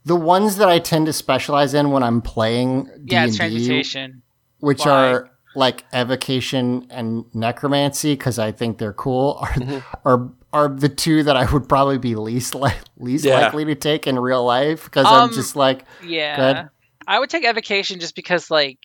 the 0.05 0.17
ones 0.17 0.57
that 0.57 0.69
I 0.69 0.79
tend 0.81 1.07
to 1.07 1.13
specialize 1.13 1.75
in 1.75 1.91
when 1.93 2.03
I'm 2.03 2.21
playing 2.23 2.89
yeah, 3.05 3.25
it's 3.25 3.37
D&D 3.37 3.51
transmutation. 3.55 4.23
which 4.59 4.81
Why? 4.85 4.91
are 5.13 5.31
like 5.55 5.85
evocation 5.93 6.87
and 6.91 7.25
necromancy, 7.35 8.15
because 8.15 8.39
I 8.39 8.53
think 8.53 8.79
they're 8.79 8.93
cool, 8.95 9.39
are 9.41 9.49
Mm-hmm. 9.53 10.09
are 10.09 10.33
are 10.53 10.69
the 10.69 10.89
two 10.89 11.23
that 11.25 11.37
I 11.37 11.51
would 11.53 11.69
probably 11.69 11.99
be 11.99 12.15
least 12.15 12.55
li- 12.55 12.71
least 12.99 13.25
Yeah. 13.25 13.41
likely 13.41 13.65
to 13.67 13.75
take 13.75 14.07
in 14.07 14.19
real 14.19 14.45
life 14.45 14.85
because 14.85 15.07
I'm 15.07 15.25
Um, 15.29 15.33
just 15.33 15.57
like 15.57 15.85
Yeah. 16.05 16.37
Good. 16.37 16.69
I 17.07 17.19
would 17.19 17.31
take 17.31 17.45
evocation 17.45 18.01
just 18.01 18.15
because 18.15 18.51
like 18.51 18.79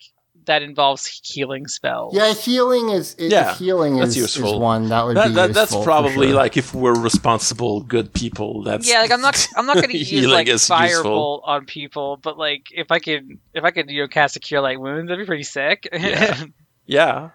that 0.45 0.61
involves 0.61 1.05
healing 1.25 1.67
spells. 1.67 2.15
yeah, 2.15 2.33
healing 2.33 2.87
is 2.89 3.15
it, 3.19 3.31
Yeah, 3.33 3.53
healing 3.55 3.97
that's 3.97 4.11
is, 4.11 4.17
is 4.17 4.35
useful. 4.37 4.61
one 4.61 4.87
that 4.89 5.05
would 5.05 5.17
That, 5.17 5.27
be 5.27 5.33
that, 5.33 5.47
that's 5.53 5.71
useful 5.71 5.81
for 5.81 5.85
probably 5.85 6.27
sure. 6.27 6.35
like 6.35 6.55
if 6.55 6.73
we're 6.73 6.97
responsible, 6.97 7.81
good 7.81 8.13
people. 8.13 8.63
That's 8.63 8.87
Yeah, 8.89 9.01
like 9.01 9.11
I'm 9.11 9.19
not 9.19 9.45
I'm 9.57 9.65
not 9.65 9.75
gonna 9.75 9.87
use 9.93 10.25
like 10.25 10.47
is 10.47 10.63
firebolt 10.69 11.41
on 11.43 11.65
people, 11.65 12.15
but 12.15 12.37
like 12.37 12.67
if 12.71 12.91
I 12.93 12.99
could 12.99 13.27
if 13.53 13.65
I 13.65 13.71
could 13.71 13.89
you 13.89 14.03
know 14.03 14.07
cast 14.07 14.37
a 14.37 14.39
cure 14.39 14.61
light 14.61 14.79
wounds, 14.79 15.09
that'd 15.09 15.21
be 15.21 15.27
pretty 15.27 15.43
sick. 15.43 15.87
Yeah. 15.91 16.43
Yeah, 16.89 17.31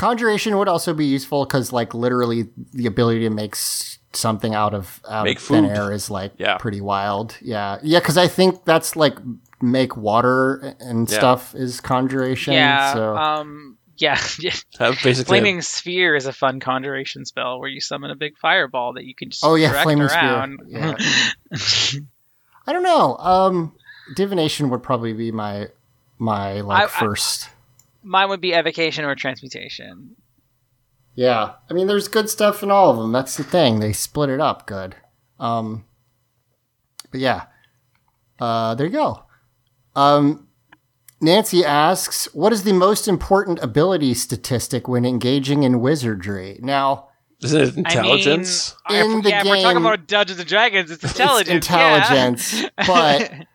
Conjuration 0.00 0.56
would 0.56 0.66
also 0.68 0.94
be 0.94 1.04
useful 1.04 1.44
because, 1.44 1.72
like, 1.74 1.92
literally, 1.92 2.48
the 2.72 2.86
ability 2.86 3.20
to 3.20 3.30
make 3.30 3.52
s- 3.54 3.98
something 4.14 4.54
out 4.54 4.72
of 4.72 5.00
out 5.08 5.24
Make 5.24 5.36
of 5.38 5.44
thin 5.44 5.66
air 5.66 5.92
is 5.92 6.10
like 6.10 6.32
Yeah. 6.38 6.56
pretty 6.56 6.80
wild. 6.80 7.36
Yeah, 7.42 7.78
yeah, 7.82 7.98
because 8.00 8.16
I 8.16 8.26
think 8.26 8.64
that's 8.64 8.96
like 8.96 9.18
make 9.60 9.96
water 9.98 10.74
and 10.80 11.08
Yeah. 11.08 11.18
stuff 11.18 11.54
is 11.54 11.80
conjuration. 11.82 12.54
yeah. 12.54 12.94
so 12.94 13.14
Um 13.16 13.76
yeah, 13.98 14.18
yeah. 14.40 14.54
basically. 15.04 15.24
Flaming 15.24 15.60
sphere 15.60 16.16
is 16.16 16.24
a 16.24 16.32
fun 16.32 16.60
conjuration 16.60 17.26
spell 17.26 17.60
where 17.60 17.68
you 17.68 17.80
summon 17.82 18.10
a 18.10 18.16
big 18.16 18.38
fireball 18.38 18.94
that 18.94 19.04
you 19.04 19.14
can 19.14 19.28
just 19.30 19.44
Oh, 19.44 19.54
yeah, 19.54 19.68
direct 19.68 19.82
flaming 19.84 20.08
sphere. 20.08 20.20
around. 20.22 20.60
Yeah. 20.66 20.94
I 22.66 22.72
don't 22.72 22.82
know. 22.82 23.16
Um, 23.18 23.72
divination 24.16 24.70
would 24.70 24.82
probably 24.82 25.12
be 25.12 25.30
my 25.30 25.68
my 26.18 26.62
like 26.62 26.80
I- 26.82 26.84
I- 26.84 26.88
first. 26.88 27.48
Mine 28.02 28.28
would 28.28 28.40
be 28.40 28.54
evocation 28.54 29.04
or 29.04 29.14
transmutation. 29.14 30.16
Yeah, 31.14 31.54
I 31.68 31.74
mean, 31.74 31.86
there's 31.86 32.08
good 32.08 32.30
stuff 32.30 32.62
in 32.62 32.70
all 32.70 32.90
of 32.90 32.96
them. 32.96 33.12
That's 33.12 33.36
the 33.36 33.44
thing; 33.44 33.80
they 33.80 33.92
split 33.92 34.30
it 34.30 34.40
up 34.40 34.66
good. 34.66 34.96
Um, 35.38 35.84
but 37.10 37.20
yeah, 37.20 37.46
uh, 38.38 38.74
there 38.74 38.86
you 38.86 38.92
go. 38.92 39.24
Um, 39.96 40.48
Nancy 41.20 41.64
asks, 41.64 42.32
"What 42.32 42.52
is 42.52 42.62
the 42.62 42.72
most 42.72 43.08
important 43.08 43.58
ability 43.62 44.14
statistic 44.14 44.88
when 44.88 45.04
engaging 45.04 45.62
in 45.62 45.80
wizardry?" 45.80 46.58
Now, 46.62 47.08
Isn't 47.42 47.60
it 47.60 47.76
intelligence? 47.76 48.76
I 48.86 49.02
mean, 49.02 49.10
In 49.10 49.18
if, 49.18 49.24
the 49.24 49.30
yeah, 49.30 49.40
if 49.40 49.46
we're 49.46 49.62
talking 49.62 49.78
about 49.78 50.06
Dungeons 50.06 50.38
and 50.38 50.48
Dragons, 50.48 50.90
it's 50.90 51.04
intelligence. 51.04 51.48
it's 51.56 51.66
intelligence, 51.68 52.62
yeah. 52.62 52.68
but 52.86 53.32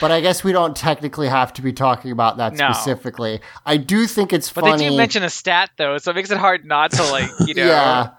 but 0.00 0.10
I 0.10 0.20
guess 0.20 0.44
we 0.44 0.52
don't 0.52 0.76
technically 0.76 1.28
have 1.28 1.52
to 1.54 1.62
be 1.62 1.72
talking 1.72 2.10
about 2.12 2.36
that 2.38 2.54
No. 2.54 2.72
specifically. 2.72 3.40
I 3.66 3.76
do 3.76 4.06
think 4.06 4.32
it's 4.32 4.50
But 4.52 4.62
funny. 4.62 4.84
they 4.84 4.90
do 4.90 4.96
mention 4.96 5.22
a 5.22 5.30
stat 5.30 5.70
though, 5.78 5.98
so 5.98 6.10
it 6.10 6.14
makes 6.14 6.30
it 6.30 6.38
hard 6.38 6.64
not 6.64 6.90
to 6.92 7.02
like, 7.10 7.30
you 7.46 7.54
know. 7.54 7.66
Yeah. 7.66 8.10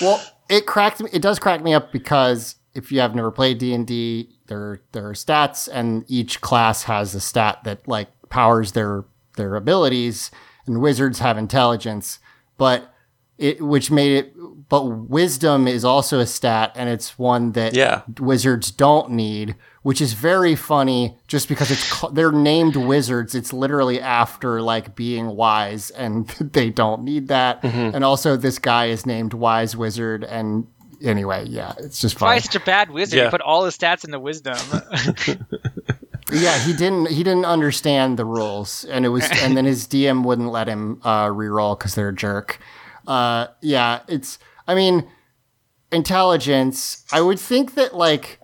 Well, 0.00 0.22
it 0.48 0.66
cracked 0.66 1.00
me. 1.00 1.10
It 1.12 1.20
does 1.22 1.38
crack 1.38 1.62
me 1.62 1.74
up 1.74 1.92
because 1.92 2.56
if 2.74 2.92
you 2.92 3.00
have 3.00 3.14
never 3.14 3.30
played 3.30 3.58
D 3.58 3.74
and 3.74 3.86
D, 3.86 4.30
there 4.46 4.80
there 4.92 5.08
are 5.08 5.12
stats, 5.14 5.68
and 5.72 6.04
each 6.08 6.40
class 6.40 6.84
has 6.84 7.14
a 7.14 7.20
stat 7.20 7.58
that 7.64 7.86
like 7.88 8.08
powers 8.30 8.72
their 8.72 9.04
their 9.36 9.56
abilities, 9.56 10.30
and 10.66 10.80
wizards 10.80 11.18
have 11.18 11.36
intelligence, 11.36 12.18
but 12.56 12.94
it 13.36 13.60
which 13.60 13.90
made 13.90 14.12
it. 14.12 14.34
But 14.68 14.84
wisdom 14.84 15.66
is 15.68 15.84
also 15.84 16.18
a 16.18 16.26
stat, 16.26 16.72
and 16.76 16.88
it's 16.88 17.18
one 17.18 17.52
that 17.52 17.74
Yeah. 17.74 18.02
wizards 18.20 18.70
don't 18.70 19.10
need, 19.10 19.54
which 19.88 20.02
is 20.02 20.12
very 20.12 20.54
funny. 20.54 21.16
Just 21.28 21.48
because 21.48 21.70
it's 21.70 22.04
they're 22.12 22.30
named 22.30 22.76
wizards, 22.76 23.34
it's 23.34 23.54
literally 23.54 24.02
after 24.02 24.60
like 24.60 24.94
being 24.94 25.28
wise, 25.28 25.88
and 25.88 26.28
they 26.40 26.68
don't 26.68 27.04
need 27.04 27.28
that. 27.28 27.64
And 27.64 28.04
also, 28.04 28.36
this 28.36 28.58
guy 28.58 28.88
is 28.88 29.06
named 29.06 29.32
Wise 29.32 29.74
Wizard, 29.74 30.24
and 30.24 30.66
anyway, 31.02 31.46
yeah, 31.46 31.72
it's 31.78 32.02
just 32.02 32.20
Why 32.20 32.36
is 32.36 32.44
such 32.44 32.56
a 32.56 32.60
bad 32.60 32.90
wizard? 32.90 33.16
Yeah. 33.16 33.24
He 33.24 33.30
put 33.30 33.40
all 33.40 33.64
his 33.64 33.78
stats 33.78 34.04
into 34.04 34.20
wisdom. 34.20 34.58
yeah, 36.32 36.58
he 36.58 36.74
didn't 36.74 37.06
he 37.08 37.24
didn't 37.24 37.46
understand 37.46 38.18
the 38.18 38.26
rules, 38.26 38.84
and 38.84 39.06
it 39.06 39.08
was 39.08 39.26
and 39.42 39.56
then 39.56 39.64
his 39.64 39.88
DM 39.88 40.22
wouldn't 40.22 40.50
let 40.50 40.68
him 40.68 41.00
uh, 41.02 41.30
re-roll 41.32 41.76
because 41.76 41.94
they're 41.94 42.10
a 42.10 42.14
jerk. 42.14 42.58
Uh, 43.06 43.46
yeah, 43.62 44.00
it's 44.06 44.38
I 44.66 44.74
mean 44.74 45.08
intelligence. 45.90 47.06
I 47.10 47.22
would 47.22 47.40
think 47.40 47.72
that 47.72 47.94
like 47.94 48.38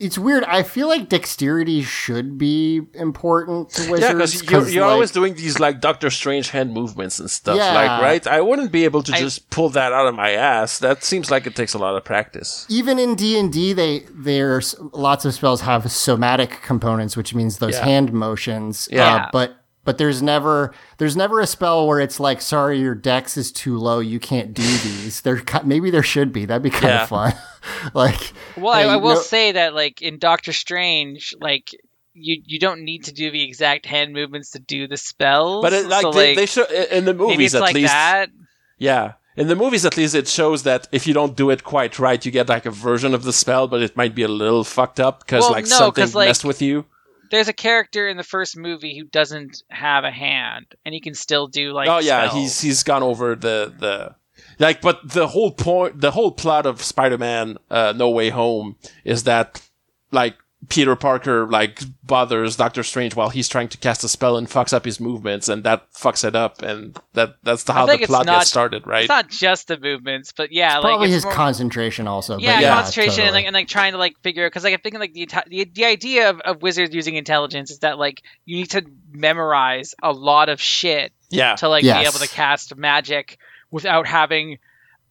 it's 0.00 0.16
weird. 0.16 0.44
I 0.44 0.62
feel 0.62 0.86
like 0.88 1.08
dexterity 1.08 1.82
should 1.82 2.38
be 2.38 2.82
important 2.94 3.70
to 3.70 3.90
wizards. 3.90 4.00
Yeah, 4.02 4.12
because 4.12 4.34
you're, 4.42 4.60
'cause, 4.60 4.72
you're 4.74 4.84
like, 4.84 4.92
always 4.92 5.10
doing 5.10 5.34
these 5.34 5.58
like 5.58 5.80
Doctor 5.80 6.08
Strange 6.10 6.50
hand 6.50 6.72
movements 6.72 7.18
and 7.18 7.30
stuff. 7.30 7.56
Yeah. 7.56 7.72
Like, 7.74 8.02
right? 8.02 8.26
I 8.26 8.40
wouldn't 8.40 8.70
be 8.70 8.84
able 8.84 9.02
to 9.02 9.12
I- 9.14 9.18
just 9.18 9.50
pull 9.50 9.70
that 9.70 9.92
out 9.92 10.06
of 10.06 10.14
my 10.14 10.30
ass. 10.30 10.78
That 10.78 11.02
seems 11.04 11.30
like 11.30 11.46
it 11.46 11.56
takes 11.56 11.74
a 11.74 11.78
lot 11.78 11.96
of 11.96 12.04
practice. 12.04 12.64
even 12.68 12.98
in 12.98 13.14
D 13.16 13.38
and 13.38 13.52
D, 13.52 13.72
they 13.72 14.04
there's 14.14 14.74
lots 14.92 15.24
of 15.24 15.34
spells 15.34 15.62
have 15.62 15.90
somatic 15.90 16.62
components, 16.62 17.16
which 17.16 17.34
means 17.34 17.58
those 17.58 17.74
Yeah. 17.74 17.84
hand 17.84 18.12
motions. 18.12 18.88
Yeah. 18.90 19.14
Uh, 19.14 19.28
but 19.32 19.57
but 19.88 19.96
there's 19.96 20.20
never 20.20 20.74
there's 20.98 21.16
never 21.16 21.40
a 21.40 21.46
spell 21.46 21.86
where 21.86 21.98
it's 21.98 22.20
like, 22.20 22.42
sorry, 22.42 22.78
your 22.78 22.94
dex 22.94 23.38
is 23.38 23.50
too 23.50 23.78
low, 23.78 24.00
you 24.00 24.20
can't 24.20 24.52
do 24.52 24.62
these. 24.62 25.22
There 25.22 25.42
maybe 25.64 25.90
there 25.90 26.02
should 26.02 26.30
be. 26.30 26.44
That'd 26.44 26.62
be 26.62 26.68
kind 26.68 26.84
Yeah. 26.92 27.02
of 27.04 27.08
fun. 27.08 27.32
like, 27.94 28.34
well, 28.54 28.74
hey, 28.74 28.86
I, 28.86 28.92
I 28.92 28.96
will 28.96 29.14
know- 29.14 29.20
say 29.22 29.52
that 29.52 29.72
like 29.72 30.02
in 30.02 30.18
Doctor 30.18 30.52
Strange, 30.52 31.34
like 31.40 31.70
you 32.12 32.42
you 32.44 32.58
don't 32.58 32.82
need 32.82 33.04
to 33.04 33.12
do 33.12 33.30
the 33.30 33.42
exact 33.42 33.86
hand 33.86 34.12
movements 34.12 34.50
to 34.50 34.58
do 34.58 34.86
the 34.88 34.98
spells. 34.98 35.62
But 35.62 35.72
it, 35.72 35.86
like, 35.86 36.02
so, 36.02 36.12
they, 36.12 36.28
like 36.28 36.36
they 36.36 36.44
show 36.46 36.64
in 36.66 37.06
the 37.06 37.14
maybe 37.14 37.26
movies 37.30 37.54
it's 37.54 37.54
at 37.54 37.62
like 37.62 37.74
least. 37.74 37.90
that. 37.90 38.28
Yeah. 38.76 39.12
In 39.38 39.46
the 39.48 39.56
movies, 39.56 39.86
at 39.86 39.96
least, 39.96 40.14
it 40.14 40.28
shows 40.28 40.64
that 40.64 40.86
if 40.92 41.06
you 41.06 41.14
don't 41.14 41.34
do 41.34 41.48
it 41.48 41.64
quite 41.64 41.98
right, 41.98 42.22
you 42.26 42.30
get 42.30 42.50
like 42.50 42.66
a 42.66 42.70
version 42.72 43.14
of 43.14 43.22
the 43.22 43.32
spell, 43.32 43.68
but 43.68 43.80
it 43.80 43.96
might 43.96 44.14
be 44.14 44.24
a 44.24 44.28
little 44.28 44.64
fucked 44.64 45.00
up 45.00 45.20
because 45.20 45.44
Well, 45.44 45.52
like 45.52 45.64
no, 45.64 45.76
something 45.78 46.02
'cause, 46.02 46.14
like, 46.14 46.28
messed 46.28 46.44
with 46.44 46.60
you. 46.60 46.84
There's 47.30 47.48
a 47.48 47.52
character 47.52 48.08
in 48.08 48.16
the 48.16 48.22
first 48.22 48.56
movie 48.56 48.98
who 48.98 49.04
doesn't 49.04 49.62
have 49.70 50.04
a 50.04 50.10
hand, 50.10 50.66
and 50.84 50.94
he 50.94 51.00
can 51.00 51.14
still 51.14 51.46
do 51.46 51.72
like. 51.72 51.88
oh 51.88 51.98
yeah, 51.98 52.28
spells. 52.28 52.40
he's 52.40 52.60
he's 52.60 52.82
gone 52.82 53.02
over 53.02 53.34
the 53.34 53.72
the 53.78 54.14
like, 54.58 54.80
but 54.80 55.00
the 55.08 55.28
whole 55.28 55.52
point, 55.52 56.00
the 56.00 56.10
whole 56.10 56.32
plot 56.32 56.66
of 56.66 56.82
Spider-Man: 56.82 57.58
uh, 57.70 57.92
No 57.96 58.10
Way 58.10 58.30
Home 58.30 58.76
is 59.04 59.24
that 59.24 59.62
like 60.10 60.36
Peter 60.68 60.96
Parker 60.96 61.46
like 61.46 61.80
bothers 62.02 62.56
Doctor 62.56 62.82
Strange 62.82 63.14
while 63.14 63.28
he's 63.28 63.48
trying 63.48 63.68
to 63.68 63.78
cast 63.78 64.02
a 64.02 64.08
spell 64.08 64.36
and 64.36 64.48
fucks 64.48 64.72
up 64.72 64.84
his 64.84 64.98
movements, 64.98 65.48
and 65.48 65.62
that 65.62 65.90
fucks 65.92 66.24
it 66.24 66.34
up, 66.34 66.62
and 66.62 66.98
that 67.12 67.36
that's 67.44 67.62
the, 67.62 67.72
how 67.72 67.86
the 67.86 67.96
plot 67.98 68.26
not- 68.26 68.40
gets 68.40 68.50
started, 68.50 68.84
right? 68.86 69.02
It's 69.02 69.08
not 69.08 69.28
just 69.28 69.68
the 69.68 69.78
movements, 69.78 70.32
but 70.32 70.50
yeah, 70.50 70.74
like 70.74 70.82
probably 70.82 71.06
it's 71.06 71.14
his 71.14 71.24
more- 71.24 71.32
concentration 71.32 72.08
also. 72.08 72.38
yeah, 72.38 72.56
but 72.56 72.62
yeah 72.62 72.74
concentration 72.74 73.24
and 73.24 73.32
like 73.32 73.46
and 73.46 73.54
like 73.54 73.68
trying 73.68 73.92
to 73.92 73.98
like 73.98 74.18
figure 74.22 74.46
because 74.48 74.64
like 74.64 74.74
I'm 74.74 74.80
thinking 74.80 75.00
like 75.00 75.12
the, 75.12 75.28
the 75.46 75.64
the 75.72 75.84
idea 75.84 76.30
of, 76.30 76.40
of 76.40 76.60
wizards 76.60 76.92
using 76.92 77.14
intelligence 77.14 77.70
is 77.70 77.78
that 77.80 77.96
like 77.96 78.22
you 78.44 78.56
need 78.56 78.70
to 78.70 78.84
memorize 79.12 79.94
a 80.02 80.12
lot 80.12 80.48
of 80.48 80.60
shit 80.60 81.12
yeah, 81.30 81.54
to 81.56 81.68
like 81.68 81.82
be 81.82 81.90
able 81.90 82.12
to 82.18 82.28
cast 82.28 82.76
magic 82.76 83.38
without 83.70 84.06
having 84.06 84.58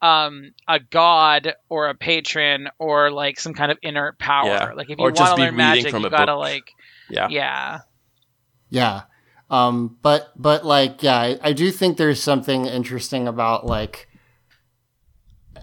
um 0.02 0.52
a 0.68 0.80
god 0.80 1.54
or 1.70 1.88
a 1.88 1.96
patron 1.96 2.70
or 2.78 3.10
like 3.12 3.40
some 3.40 3.54
kind 3.54 3.72
of 3.72 3.78
inert 3.82 4.20
power. 4.20 4.48
Yeah. 4.48 4.72
Like 4.76 4.90
if 4.90 4.98
you 5.00 5.04
want 5.04 5.16
to 5.16 5.36
learn 5.36 5.56
magic, 5.56 5.92
from 5.92 6.04
you 6.04 6.10
gotta 6.10 6.34
book. 6.34 6.40
like 6.40 6.72
yeah, 7.10 7.28
yeah. 7.30 7.80
Yeah. 8.70 9.02
Um, 9.50 9.98
but 10.02 10.32
but 10.36 10.66
like 10.66 11.02
yeah, 11.02 11.18
I, 11.18 11.40
I 11.42 11.54
do 11.54 11.72
think 11.72 11.98
there's 11.98 12.22
something 12.22 12.66
interesting 12.66 13.28
about 13.28 13.66
like 13.66 14.08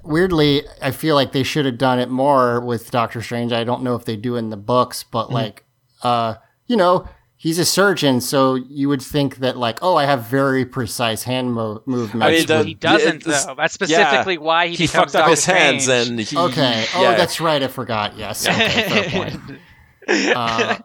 weirdly, 0.02 0.62
I 0.82 0.90
feel 0.90 1.15
like 1.15 1.32
they 1.32 1.43
should 1.43 1.66
have 1.66 1.78
done 1.78 1.98
it 1.98 2.11
more 2.11 2.61
with 2.61 2.90
Doctor 2.90 3.23
Strange. 3.23 3.52
I 3.52 3.65
don't 3.65 3.82
know 3.82 3.94
if 3.94 4.05
they 4.05 4.16
do 4.16 4.36
in 4.36 4.51
the 4.51 4.56
books, 4.56 5.02
but 5.02 5.27
Mm-hmm. 5.27 5.35
like 5.35 5.65
uh, 6.02 6.35
you 6.66 6.77
know, 6.77 7.09
he's 7.45 7.59
a 7.59 7.65
surgeon, 7.65 8.23
so 8.23 8.55
you 8.55 8.89
would 8.89 9.03
think 9.03 9.37
that 9.37 9.55
like, 9.57 9.79
oh, 9.83 9.97
I 9.97 10.07
have 10.07 10.23
very 10.29 10.65
precise 10.65 11.23
hand 11.25 11.53
mo- 11.53 11.83
movements. 11.85 12.25
I 12.27 12.31
mean, 12.31 12.47
the- 12.47 12.57
would- 12.57 12.66
He 12.66 12.75
doesn't 12.75 13.16
it's- 13.27 13.45
though. 13.45 13.55
That's 13.55 13.75
specifically 13.75 14.39
why 14.39 14.69
he, 14.69 14.77
he 14.77 14.87
becomes 14.87 15.12
fucked 15.12 15.15
up 15.16 15.21
Doctor 15.21 15.31
his 15.31 15.45
hands 15.45 15.85
Strange. 15.85 16.09
and 16.09 16.21
he 16.21 16.37
okay. 16.39 16.87
Oh, 16.95 17.03
yeah. 17.03 17.15
that's 17.15 17.41
right. 17.43 17.62
I 17.62 17.69
forgot. 17.69 18.16
Yes. 18.16 18.49
Okay, 18.49 18.69
fair 18.69 19.11
point. 19.11 19.61
Uh, 20.09 20.79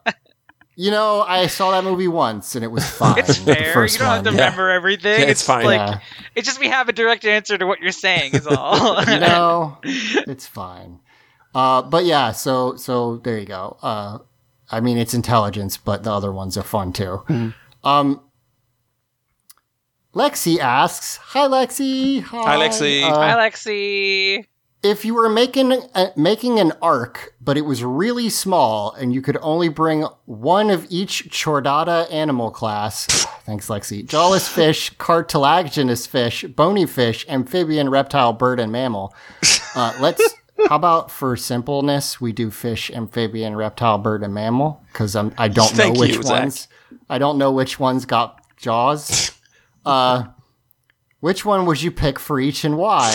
you 0.76 0.91
know, 0.91 1.22
I 1.22 1.48
saw 1.48 1.72
that 1.72 1.84
movie 1.84 2.07
once 2.07 2.56
and 2.56 2.64
it 2.64 2.69
was 2.72 2.90
fine. 3.02 3.19
It's 3.19 3.40
the 3.40 3.56
fair. 3.56 3.86
You 3.86 3.98
don't 3.98 4.07
have 4.07 4.23
to 4.23 4.30
one. 4.30 4.38
Yeah. 4.38 4.44
remember 4.45 4.69
everything. 4.69 5.19
Yeah, 5.22 5.26
it's 5.27 5.41
it's 5.41 5.44
fine. 5.48 5.65
Like 5.65 5.80
Yeah. 5.80 5.99
it's 6.36 6.45
just 6.48 6.60
we 6.60 6.68
have 6.68 6.90
a 6.90 6.94
direct 6.94 7.26
answer 7.26 7.57
to 7.57 7.65
what 7.65 7.80
you're 7.80 7.91
saying. 7.91 8.34
Is 8.36 8.48
all. 8.48 9.02
you 9.07 9.19
know, 9.19 9.77
it's 9.84 10.45
fine. 10.45 10.99
Uh, 11.56 11.81
but 11.81 12.06
yeah, 12.06 12.31
so 12.31 12.76
so 12.76 13.18
there 13.18 13.38
you 13.40 13.45
go. 13.45 13.77
Uh, 13.81 14.19
I 14.71 14.79
mean, 14.79 14.97
it's 14.97 15.13
intelligence, 15.13 15.77
but 15.77 16.03
the 16.03 16.11
other 16.11 16.31
ones 16.31 16.57
are 16.57 16.63
fun 16.63 16.93
too. 16.93 17.23
Um, 17.83 18.21
Lexi 20.15 20.59
asks, 20.59 21.17
"Hi, 21.17 21.47
Lexi. 21.47 22.21
Hi, 22.23 22.57
Lexi. 22.57 23.03
Uh, 23.03 23.15
Hi, 23.15 23.49
Lexi. 23.49 24.45
if 24.81 25.05
you 25.05 25.13
were 25.13 25.29
making 25.29 25.71
uh, 25.73 26.07
making 26.15 26.59
an 26.59 26.73
arc, 26.81 27.33
but 27.39 27.57
it 27.57 27.61
was 27.61 27.83
really 27.83 28.29
small, 28.29 28.91
and 28.93 29.13
you 29.13 29.21
could 29.21 29.37
only 29.41 29.69
bring 29.69 30.03
one 30.25 30.69
of 30.71 30.85
each 30.89 31.29
chordata 31.29 32.11
animal 32.11 32.49
class. 32.49 33.05
thanks, 33.45 33.67
Lexi. 33.67 34.05
Jawless 34.05 34.47
fish, 34.53 34.89
cartilaginous 34.97 36.07
fish, 36.07 36.43
bony 36.43 36.85
fish, 36.87 37.25
amphibian, 37.29 37.89
reptile, 37.89 38.33
bird, 38.33 38.59
and 38.59 38.71
mammal. 38.71 39.13
Uh, 39.75 39.93
let's. 39.99 40.35
How 40.68 40.76
about 40.76 41.10
for 41.11 41.38
simpleness, 41.38 42.19
we 42.19 42.31
do 42.34 42.52
fish, 42.52 42.91
amphibian, 42.91 43.56
reptile, 43.56 43.98
bird, 43.98 44.23
and 44.23 44.34
mammal? 44.34 44.84
Because 44.91 45.15
I'm 45.15 45.34
I 45.38 45.48
don't 45.48 45.69
Thank 45.72 45.95
know 45.95 45.99
which 46.02 46.15
you, 46.15 46.23
Zach. 46.23 46.40
ones. 46.41 46.68
I 47.10 47.18
don't 47.18 47.38
know 47.38 47.52
which 47.52 47.80
ones 47.80 48.06
got 48.06 48.41
jaws. 48.57 49.31
Uh, 49.86 50.26
which 51.22 51.45
one 51.45 51.65
would 51.65 51.81
you 51.81 51.90
pick 51.90 52.19
for 52.19 52.40
each 52.40 52.64
and 52.65 52.77
why? 52.77 53.10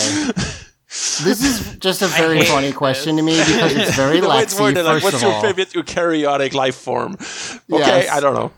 This 0.87 1.43
is 1.43 1.77
just 1.77 2.01
a 2.01 2.07
very 2.07 2.43
funny 2.43 2.73
question 2.73 3.15
to 3.17 3.21
me 3.21 3.37
because 3.37 3.75
it's 3.75 3.95
very 4.03 4.19
way 4.19 4.41
it's 4.41 4.59
like, 4.59 4.75
what's 5.03 5.21
your 5.21 5.31
all. 5.31 5.41
favorite 5.41 5.69
eukaryotic 5.69 6.53
life 6.53 6.75
form? 6.75 7.13
Okay, 7.13 7.59
Yes. 7.69 8.09
I 8.11 8.19
don't 8.19 8.33
know. 8.33 8.51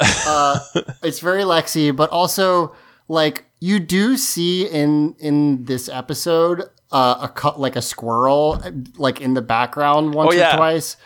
uh, 0.00 0.58
it's 1.02 1.18
very 1.18 1.42
Lexi, 1.42 1.94
but 1.94 2.08
also 2.10 2.74
like 3.08 3.44
you 3.60 3.80
do 3.80 4.16
see 4.16 4.66
in 4.66 5.14
in 5.18 5.64
this 5.64 5.88
episode 5.88 6.64
uh, 6.92 7.18
a 7.22 7.28
cut 7.28 7.58
like 7.60 7.76
a 7.76 7.82
squirrel 7.82 8.60
like 8.96 9.20
in 9.20 9.34
the 9.34 9.42
background 9.42 10.14
once 10.14 10.34
Oh, 10.34 10.36
yeah. 10.36 10.54
or 10.54 10.56
twice, 10.56 10.96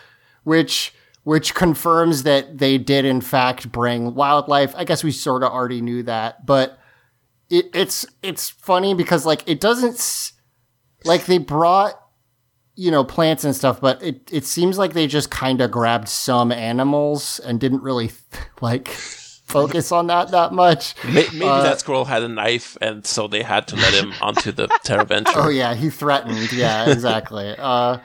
which 0.43 0.93
which 1.23 1.53
confirms 1.55 2.23
that 2.23 2.57
they 2.59 2.77
did 2.77 3.03
in 3.05 3.19
fact 3.21 3.71
bring 3.71 4.13
wildlife. 4.15 4.73
I 4.75 4.83
guess 4.83 5.03
we 5.03 5.11
sort 5.11 5.43
of 5.43 5.51
already 5.51 5.81
knew 5.81 6.03
that, 6.03 6.45
but 6.45 6.77
it, 7.49 7.69
it's 7.73 8.05
it's 8.23 8.49
funny 8.49 8.93
because 8.93 9.25
like 9.25 9.43
it 9.47 9.59
doesn't 9.59 9.95
s- 9.95 10.33
like 11.03 11.25
they 11.25 11.37
brought 11.37 11.99
you 12.75 12.91
know 12.91 13.03
plants 13.05 13.43
and 13.45 13.55
stuff 13.55 13.79
but 13.79 14.01
it, 14.03 14.27
it 14.33 14.43
seems 14.43 14.77
like 14.77 14.91
they 14.93 15.07
just 15.07 15.29
kind 15.31 15.61
of 15.61 15.71
grabbed 15.71 16.09
some 16.09 16.51
animals 16.51 17.39
and 17.45 17.59
didn't 17.59 17.81
really 17.83 18.11
like 18.61 18.89
focus 19.45 19.91
on 19.91 20.07
that 20.07 20.31
that 20.31 20.51
much 20.51 20.95
Maybe 21.05 21.41
Uh, 21.43 21.61
that 21.63 21.79
squirrel 21.79 22.05
had 22.05 22.23
a 22.23 22.27
knife, 22.27 22.77
and 22.81 23.05
so 23.05 23.27
they 23.27 23.43
had 23.43 23.67
to 23.69 23.75
let 23.75 23.93
him 23.93 24.13
onto 24.21 24.51
the 24.51 24.67
Terraventure. 24.85 25.33
oh 25.35 25.49
yeah 25.49 25.73
he 25.75 25.89
threatened 25.89 26.51
yeah 26.51 26.89
exactly 26.91 27.55
uh 27.57 27.97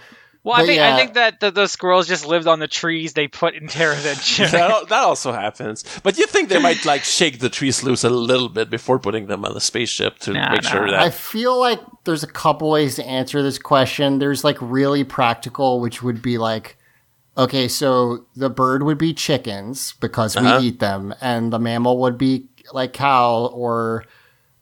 Well, 0.43 0.57
I 0.57 0.65
think 0.65 0.79
yeah. 0.79 0.95
I 0.95 0.97
think 0.99 1.15
that 1.15 1.41
the, 1.41 1.51
those 1.51 1.71
squirrels 1.71 2.09
just 2.09 2.25
lived 2.27 2.47
on 2.47 2.61
the 2.61 2.67
trees 2.69 3.13
they 3.13 3.29
put 3.29 3.55
in 3.55 3.67
TerraVenture. 3.69 4.51
that, 4.57 4.89
that 4.89 5.03
also 5.05 5.33
happens. 5.33 5.85
But 6.03 6.17
you 6.17 6.27
think 6.27 6.49
they 6.49 6.59
might 6.59 6.83
like 6.87 7.05
shake 7.05 7.41
the 7.41 7.51
trees 7.51 7.83
loose 7.83 8.05
a 8.05 8.09
little 8.09 8.49
bit 8.49 8.71
before 8.71 8.99
putting 8.99 9.27
them 9.27 9.45
on 9.45 9.53
the 9.53 9.61
spaceship 9.61 10.19
to 10.21 10.33
Nah, 10.33 10.53
make 10.53 10.63
sure 10.63 10.91
that 10.91 10.99
I 10.99 11.11
feel 11.11 11.61
like 11.61 11.81
there's 12.05 12.23
a 12.23 12.27
couple 12.33 12.71
ways 12.71 12.97
to 12.97 13.05
answer 13.05 13.43
this 13.43 13.59
question. 13.59 14.19
There's 14.19 14.43
like 14.43 14.57
really 14.61 15.05
practical, 15.05 15.79
which 15.79 16.03
would 16.03 16.23
be 16.23 16.39
like, 16.39 16.79
okay, 17.37 17.69
so 17.69 18.27
the 18.37 18.51
bird 18.51 18.83
would 18.83 18.99
be 18.99 19.15
chickens 19.15 19.95
because 20.01 20.37
Uh-huh. 20.37 20.59
we 20.61 20.67
eat 20.69 20.81
them, 20.81 21.15
and 21.21 21.53
the 21.53 21.59
mammal 21.59 21.99
would 21.99 22.19
be 22.19 22.47
like 22.73 22.93
cow 22.93 23.47
or, 23.53 24.05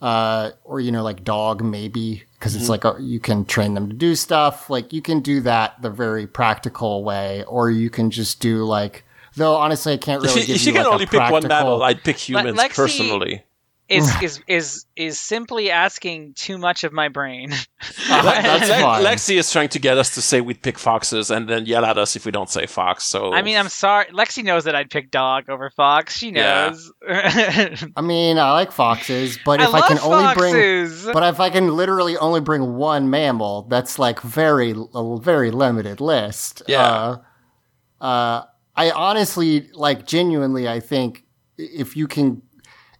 uh, 0.00 0.50
or 0.64 0.80
you 0.80 0.92
know, 0.92 1.02
like 1.02 1.24
dog 1.24 1.62
maybe 1.62 2.22
because 2.34 2.52
Mm-hmm. 2.52 2.60
it's 2.60 2.68
like 2.68 2.84
a, 2.84 2.96
you 3.00 3.18
can 3.20 3.44
train 3.44 3.74
them 3.74 3.88
to 3.88 3.94
do 3.96 4.14
stuff. 4.14 4.70
Like 4.70 4.92
you 4.92 5.02
can 5.02 5.20
do 5.20 5.40
that 5.40 5.80
the 5.82 5.90
very 5.90 6.26
practical 6.26 7.02
way, 7.04 7.42
or 7.44 7.70
you 7.70 7.90
can 7.90 8.10
just 8.10 8.40
do 8.40 8.64
like. 8.64 9.04
Though 9.36 9.56
honestly, 9.56 9.92
I 9.92 9.96
can't 9.98 10.24
if 10.24 10.30
really 10.30 10.40
you, 10.42 10.46
give 10.46 10.56
if 10.56 10.62
you 10.62 10.66
you 10.68 10.72
can 10.78 10.84
like 10.84 10.92
only 10.92 11.06
pick 11.06 11.30
one 11.30 11.46
mammal, 11.48 11.82
I'd 11.82 12.02
pick 12.02 12.16
humans 12.16 12.58
Lexi- 12.58 12.74
personally. 12.76 13.44
Is 13.88 14.10
is 14.22 14.40
is 14.46 14.86
is 14.96 15.18
simply 15.18 15.70
asking 15.70 16.34
too 16.34 16.58
much 16.58 16.84
of 16.84 16.92
my 16.92 17.08
brain. 17.08 17.50
That's 18.08 18.68
Le- 18.68 18.80
fine. 18.80 19.04
Lexi 19.04 19.38
is 19.38 19.50
trying 19.50 19.68
to 19.70 19.78
get 19.78 19.98
us 19.98 20.14
to 20.14 20.22
say 20.22 20.40
we'd 20.40 20.62
pick 20.62 20.78
foxes 20.78 21.30
and 21.30 21.48
then 21.48 21.66
yell 21.66 21.84
at 21.84 21.98
us 21.98 22.16
if 22.16 22.24
we 22.26 22.32
don't 22.32 22.50
say 22.50 22.66
fox. 22.66 23.04
So 23.04 23.32
I 23.32 23.42
mean, 23.42 23.56
I'm 23.56 23.68
sorry. 23.68 24.06
Lexi 24.06 24.44
knows 24.44 24.64
that 24.64 24.74
I'd 24.74 24.90
pick 24.90 25.10
dog 25.10 25.48
over 25.48 25.70
fox. 25.70 26.16
She 26.16 26.30
Yeah. 26.30 26.68
knows. 26.70 26.92
I 27.08 28.00
mean, 28.02 28.38
I 28.38 28.52
like 28.52 28.72
foxes, 28.72 29.38
but 29.44 29.60
I 29.60 29.64
if 29.64 29.74
I, 29.74 29.78
love 29.80 29.88
can 29.88 29.98
only 30.00 30.34
bring. 30.34 31.12
But 31.12 31.22
if 31.24 31.40
I 31.40 31.50
can 31.50 31.76
literally 31.76 32.16
only 32.16 32.40
bring 32.40 32.74
one 32.74 33.10
mammal, 33.10 33.62
that's 33.62 33.98
like 33.98 34.20
very 34.20 34.74
a 34.94 35.18
very 35.18 35.50
limited 35.50 36.00
list. 36.00 36.62
Yeah. 36.68 36.82
Uh, 36.82 37.18
uh, 38.00 38.42
I 38.76 38.90
honestly, 38.92 39.68
like, 39.72 40.06
genuinely, 40.06 40.68
I 40.68 40.78
think 40.78 41.24
if 41.56 41.96
you 41.96 42.06
can, 42.06 42.42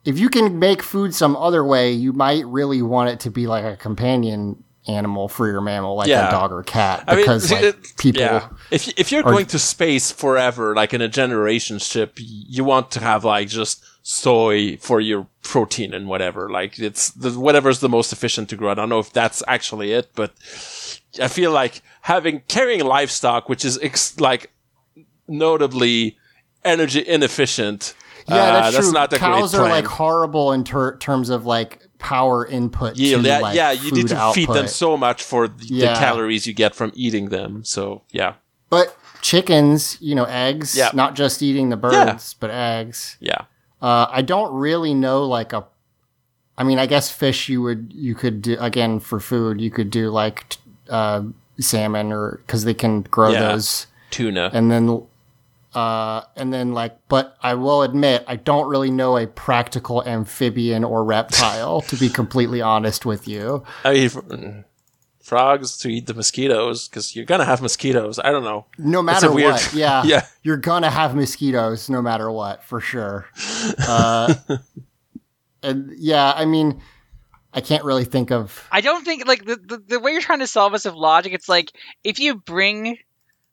if 0.08 0.18
you 0.18 0.28
can 0.28 0.58
make 0.58 0.82
food 0.82 1.14
some 1.14 1.36
other 1.36 1.62
way, 1.64 1.92
you 1.92 2.12
might 2.12 2.44
really 2.46 2.80
want 2.82 3.10
it 3.10 3.20
to 3.20 3.30
be 3.30 3.46
like 3.46 3.64
a 3.64 3.76
companion 3.76 4.64
animal 4.86 5.28
for 5.28 5.46
your 5.46 5.60
mammal, 5.60 5.96
like 5.96 6.08
Yeah. 6.08 6.28
a 6.28 6.30
dog 6.30 6.50
or 6.50 6.62
cat, 6.62 7.04
I 7.06 7.14
mean, 7.14 7.24
because 7.24 7.50
like 7.56 7.76
people. 7.98 8.22
Yeah. 8.22 8.48
If 8.70 8.88
if 8.98 9.12
you're 9.12 9.20
are- 9.26 9.30
going 9.34 9.46
to 9.46 9.58
space 9.58 10.10
forever, 10.10 10.74
like 10.74 10.94
in 10.94 11.02
a 11.02 11.08
generation 11.08 11.78
ship, 11.78 12.12
you 12.18 12.64
want 12.64 12.90
to 12.92 13.00
have 13.00 13.22
like 13.24 13.48
just 13.48 13.84
soy 14.02 14.78
for 14.78 14.98
your 15.00 15.26
protein 15.42 15.92
and 15.92 16.08
whatever. 16.08 16.48
Like 16.48 16.78
it's 16.78 17.10
the, 17.10 17.30
whatever's 17.38 17.80
the 17.80 17.88
most 17.90 18.10
efficient 18.12 18.48
to 18.48 18.56
grow. 18.56 18.70
I 18.70 18.74
don't 18.74 18.88
know 18.88 19.00
if 19.00 19.12
that's 19.12 19.42
actually 19.46 19.92
it, 19.92 20.06
but 20.14 20.32
I 21.20 21.28
feel 21.28 21.52
like 21.52 21.82
having 22.00 22.40
carrying 22.48 22.82
livestock, 22.82 23.50
which 23.50 23.64
is 23.66 23.78
ex- 23.82 24.18
like 24.18 24.50
notably 25.28 26.16
energy 26.64 27.06
inefficient. 27.06 27.94
Yeah, 28.28 28.36
uh, 28.36 28.70
that's 28.70 28.76
true. 28.76 28.92
not 28.92 29.12
a 29.12 29.18
Cows 29.18 29.54
are 29.54 29.68
like 29.68 29.86
horrible 29.86 30.52
in 30.52 30.64
ter- 30.64 30.96
terms 30.98 31.30
of 31.30 31.46
like 31.46 31.86
power 31.98 32.46
input. 32.46 32.96
yield. 32.96 33.22
to, 33.24 33.28
Yeah, 33.28 33.38
like, 33.38 33.56
yeah, 33.56 33.72
you 33.72 33.90
need 33.92 34.08
to 34.08 34.32
feed 34.34 34.48
them 34.48 34.68
so 34.68 34.96
much 34.96 35.22
for 35.22 35.48
the, 35.48 35.64
Yeah. 35.66 35.94
the 35.94 35.98
calories 36.00 36.46
you 36.46 36.52
get 36.54 36.74
from 36.74 36.92
eating 36.94 37.30
them. 37.30 37.64
So 37.64 38.02
yeah, 38.10 38.34
But 38.70 38.96
chickens, 39.22 39.96
you 40.00 40.14
know, 40.14 40.24
eggs, 40.24 40.76
Yeah. 40.76 40.90
not 40.94 41.14
just 41.14 41.42
eating 41.42 41.70
the 41.70 41.76
birds, 41.76 42.34
but 42.38 42.50
eggs. 42.50 43.16
yeah. 43.20 43.42
Uh, 43.80 44.06
I 44.10 44.22
don't 44.22 44.52
really 44.52 44.94
know 44.94 45.24
like 45.24 45.52
a. 45.52 45.64
I 46.56 46.64
mean, 46.64 46.78
I 46.80 46.86
guess 46.86 47.10
fish 47.10 47.48
you 47.48 47.62
would 47.62 47.92
you 47.94 48.14
could 48.16 48.42
do 48.42 48.56
again 48.58 48.98
for 49.00 49.20
food. 49.20 49.60
You 49.60 49.70
could 49.70 49.90
do 49.90 50.10
like 50.10 50.48
t- 50.48 50.58
uh, 50.90 51.22
salmon 51.60 52.12
or 52.12 52.40
because 52.46 52.64
they 52.64 52.74
can 52.74 53.02
grow 53.02 53.30
Yeah. 53.30 53.52
those, 53.52 53.86
Tuna. 54.10 54.50
and 54.52 54.70
then 54.70 55.06
uh, 55.78 56.24
and 56.36 56.52
then 56.52 56.72
like. 56.72 56.96
But 57.08 57.36
I 57.42 57.54
will 57.54 57.82
admit, 57.82 58.24
I 58.26 58.36
don't 58.36 58.68
really 58.68 58.90
know 58.90 59.16
a 59.16 59.26
practical 59.26 60.02
amphibian 60.04 60.84
or 60.84 61.04
reptile. 61.04 61.80
to 61.82 61.96
be 61.96 62.08
completely 62.08 62.60
honest 62.60 63.06
with 63.06 63.26
you, 63.28 63.62
I 63.84 63.92
mean, 63.94 64.08
fr- 64.08 64.20
frogs 65.22 65.76
to 65.78 65.88
eat 65.88 66.06
the 66.06 66.14
mosquitoes 66.14 66.88
because 66.88 67.14
you're 67.14 67.24
gonna 67.26 67.44
have 67.44 67.60
mosquitoes. 67.62 68.18
I 68.18 68.30
don't 68.32 68.44
know. 68.44 68.66
no 68.78 69.02
matter 69.02 69.30
weird- 69.32 69.52
what, 69.52 69.72
yeah, 69.74 70.02
Yeah. 70.04 70.26
you're 70.42 70.56
gonna 70.56 70.90
have 70.90 71.14
mosquitoes 71.14 71.88
no 71.90 72.00
matter 72.02 72.30
what 72.30 72.64
for 72.64 72.80
sure. 72.80 73.26
Uh, 73.86 74.34
and 75.62 75.92
yeah, 75.98 76.32
I 76.34 76.44
mean, 76.44 76.80
I 77.52 77.60
can't 77.60 77.84
really 77.84 78.04
think 78.04 78.30
of. 78.30 78.66
I 78.70 78.80
don't 78.80 79.04
think 79.04 79.26
like 79.26 79.44
the, 79.44 79.56
the 79.56 79.78
the 79.88 80.00
way 80.00 80.12
you're 80.12 80.20
trying 80.20 80.38
to 80.40 80.46
solve 80.46 80.72
this 80.72 80.84
with 80.84 80.94
logic. 80.94 81.32
It's 81.32 81.48
like 81.48 81.72
if 82.04 82.20
you 82.20 82.36
bring 82.36 82.98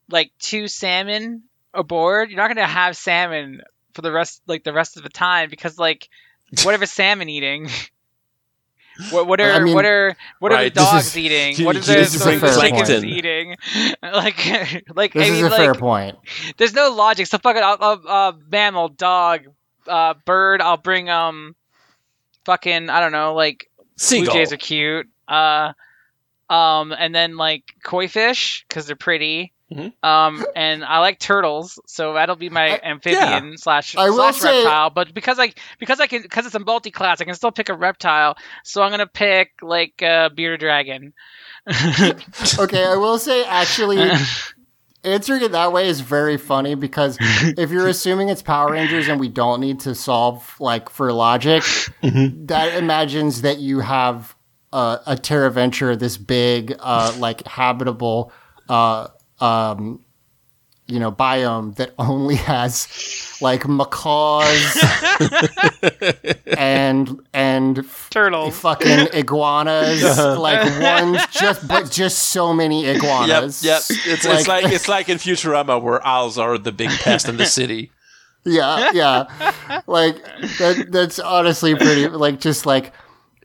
like 0.10 0.32
two 0.40 0.68
salmon 0.68 1.44
aboard, 1.76 2.30
you're 2.30 2.38
not 2.38 2.48
going 2.48 2.58
to 2.58 2.66
have 2.72 2.96
salmon 2.98 3.62
for 3.94 4.02
the 4.02 4.12
rest 4.12 4.42
like 4.48 4.64
the 4.64 4.74
rest 4.74 4.98
of 4.98 5.04
the 5.04 5.10
time 5.10 5.50
because 5.50 5.78
like 5.78 6.10
what 6.64 6.74
if 6.76 6.82
a 6.82 6.88
salmon 6.88 7.30
eating? 7.30 7.70
What, 9.12 9.28
what 9.28 9.42
are 9.42 9.52
I 9.52 9.60
mean- 9.60 9.74
what 9.76 9.84
are 9.84 10.16
what 10.40 10.54
are 10.54 10.56
Right, 10.56 10.74
the 10.74 10.80
dogs 10.80 11.08
is- 11.08 11.18
eating? 11.26 11.58
you- 11.58 11.66
What 11.66 11.76
are 11.76 11.80
the, 11.82 11.86
the, 11.96 12.24
chickens 12.24 12.56
plankton. 12.58 13.04
eating? 13.04 13.58
Like 14.02 14.38
like 14.96 15.12
This 15.12 15.24
I 15.24 15.26
is 15.26 15.32
mean 15.34 15.46
a 15.46 15.50
like 15.50 15.58
fair 15.58 15.74
point. 15.74 16.18
there's 16.56 16.74
no 16.74 16.92
logic. 16.92 17.28
So 17.28 17.38
fucking 17.38 17.62
uh, 17.62 17.68
uh, 18.08 18.32
mammal, 18.50 18.88
dog, 18.88 19.48
uh, 19.86 20.14
bird. 20.26 20.62
I'll 20.62 20.78
bring 20.78 21.10
um, 21.10 21.58
fucking 22.46 22.90
I 22.90 23.02
don't 23.02 23.12
know, 23.12 23.34
like 23.34 23.70
Seagull. 23.98 24.28
blue 24.34 24.34
jays 24.34 24.54
are 24.54 24.58
cute. 24.58 25.10
Uh, 25.28 25.74
um, 26.50 26.94
and 26.98 27.14
then 27.14 27.36
like 27.36 27.64
koi 27.84 28.08
fish 28.08 28.64
because 28.70 28.88
they're 28.88 28.96
pretty. 28.96 29.52
Mhm. 29.74 29.94
Um, 30.04 30.46
and 30.56 30.86
I 30.86 31.00
like 31.00 31.18
turtles, 31.20 31.80
so 31.88 32.14
that'll 32.14 32.36
be 32.36 32.50
my 32.50 32.76
I- 32.76 32.82
amphibian 32.92 33.58
slash 33.58 33.96
I 33.96 34.10
slash 34.12 34.36
say- 34.38 34.60
reptile. 34.64 34.92
But 34.92 35.14
because 35.14 35.40
I 35.40 35.54
because 35.80 36.00
I 36.00 36.06
can 36.08 36.22
because 36.22 36.46
it's 36.46 36.54
a 36.54 36.60
multi 36.60 36.92
class, 36.92 37.20
I 37.20 37.26
can 37.26 37.34
still 37.34 37.52
pick 37.52 37.70
a 37.70 37.74
reptile. 37.74 38.36
So 38.64 38.84
I'm 38.84 38.92
gonna 38.92 39.08
pick 39.08 39.52
like 39.64 40.02
uh, 40.04 40.30
bearded 40.30 40.60
dragon. 40.60 41.14
Okay, 42.60 42.86
I 42.86 42.96
will 42.96 43.18
say 43.18 43.44
actually, 43.44 43.98
answering 45.04 45.42
it 45.44 45.52
that 45.54 45.72
way 45.74 45.88
is 45.88 46.00
very 46.02 46.38
funny 46.38 46.76
because 46.76 47.18
if 47.22 47.72
you're 47.72 47.88
assuming 47.96 48.30
it's 48.30 48.42
Power 48.44 48.72
Rangers 48.72 49.08
and 49.08 49.20
we 49.20 49.30
don't 49.30 49.62
need 49.62 49.80
to 49.82 49.96
solve 49.96 50.56
like 50.60 50.90
for 50.90 51.12
logic, 51.12 51.64
that 52.04 52.76
imagines 52.78 53.42
that 53.42 53.58
you 53.60 53.80
have 53.80 54.36
uh, 54.74 54.98
a 55.08 55.16
Terraventure, 55.16 55.98
this 55.98 56.18
big, 56.18 56.76
uh, 56.80 57.16
like 57.18 57.46
habitable, 57.48 58.32
uh, 58.70 59.08
um, 59.40 60.06
you 60.88 61.00
know 61.00 61.12
biome 61.12 61.76
that 61.76 61.94
only 62.00 62.36
has 62.36 62.88
like 63.42 63.68
macaws 63.68 64.84
and 66.58 67.20
and 67.34 67.86
Turtles. 68.10 68.58
fucking 68.60 69.08
iguanas 69.14 70.04
like 70.38 70.64
ones 70.82 71.26
just 71.32 71.68
but 71.68 71.90
just 71.90 72.20
so 72.20 72.54
many 72.54 72.86
iguanas 72.86 73.64
yep. 73.64 73.82
It's, 73.90 74.26
it's 74.26 74.48
like 74.48 74.66
it's 74.66 74.88
like 74.88 75.10
in 75.10 75.18
Futurama 75.18 75.82
where 75.82 76.06
owls 76.06 76.38
are 76.38 76.58
the 76.58 76.72
big 76.72 76.92
pest 76.92 77.28
in 77.28 77.38
the 77.38 77.46
city. 77.46 77.92
yeah 78.46 78.92
yeah 78.94 79.54
like 79.88 80.18
that 80.60 80.88
that's 80.92 81.18
honestly 81.20 81.74
pretty 81.76 82.08
like 82.08 82.40
just 82.40 82.66
like 82.66 82.94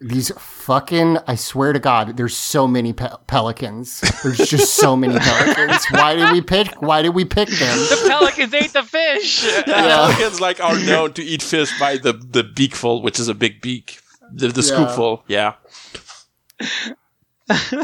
these 0.02 0.30
fucking 0.38 1.18
i 1.26 1.34
swear 1.34 1.72
to 1.74 1.78
god 1.78 2.16
there's 2.16 2.34
so 2.36 2.66
many 2.66 2.92
pe- 2.92 3.08
pelicans 3.26 4.00
there's 4.22 4.38
just 4.38 4.74
so 4.74 4.96
many 4.96 5.18
pelicans 5.18 5.84
why 5.90 6.14
did 6.16 6.32
we 6.32 6.40
pick 6.40 6.68
why 6.80 7.02
did 7.02 7.10
we 7.10 7.24
pick 7.24 7.48
them 7.48 7.78
The 7.78 8.04
pelicans 8.08 8.54
ate 8.54 8.72
the 8.72 8.82
fish. 8.82 9.42
The 9.66 9.72
Pelicans 9.72 10.40
like 10.40 10.58
are 10.62 10.78
known 10.78 11.12
to 11.14 11.22
eat 11.22 11.42
fish 11.42 11.78
by 11.78 11.96
the 11.98 12.12
the 12.14 12.42
beakful, 12.44 13.02
which 13.02 13.20
is 13.20 13.28
a 13.28 13.34
big 13.34 13.60
beak. 13.60 13.98
The, 14.32 14.48
the 14.48 14.62
Yeah. 14.62 14.68
scoopful, 14.72 15.22
yeah. 15.28 15.54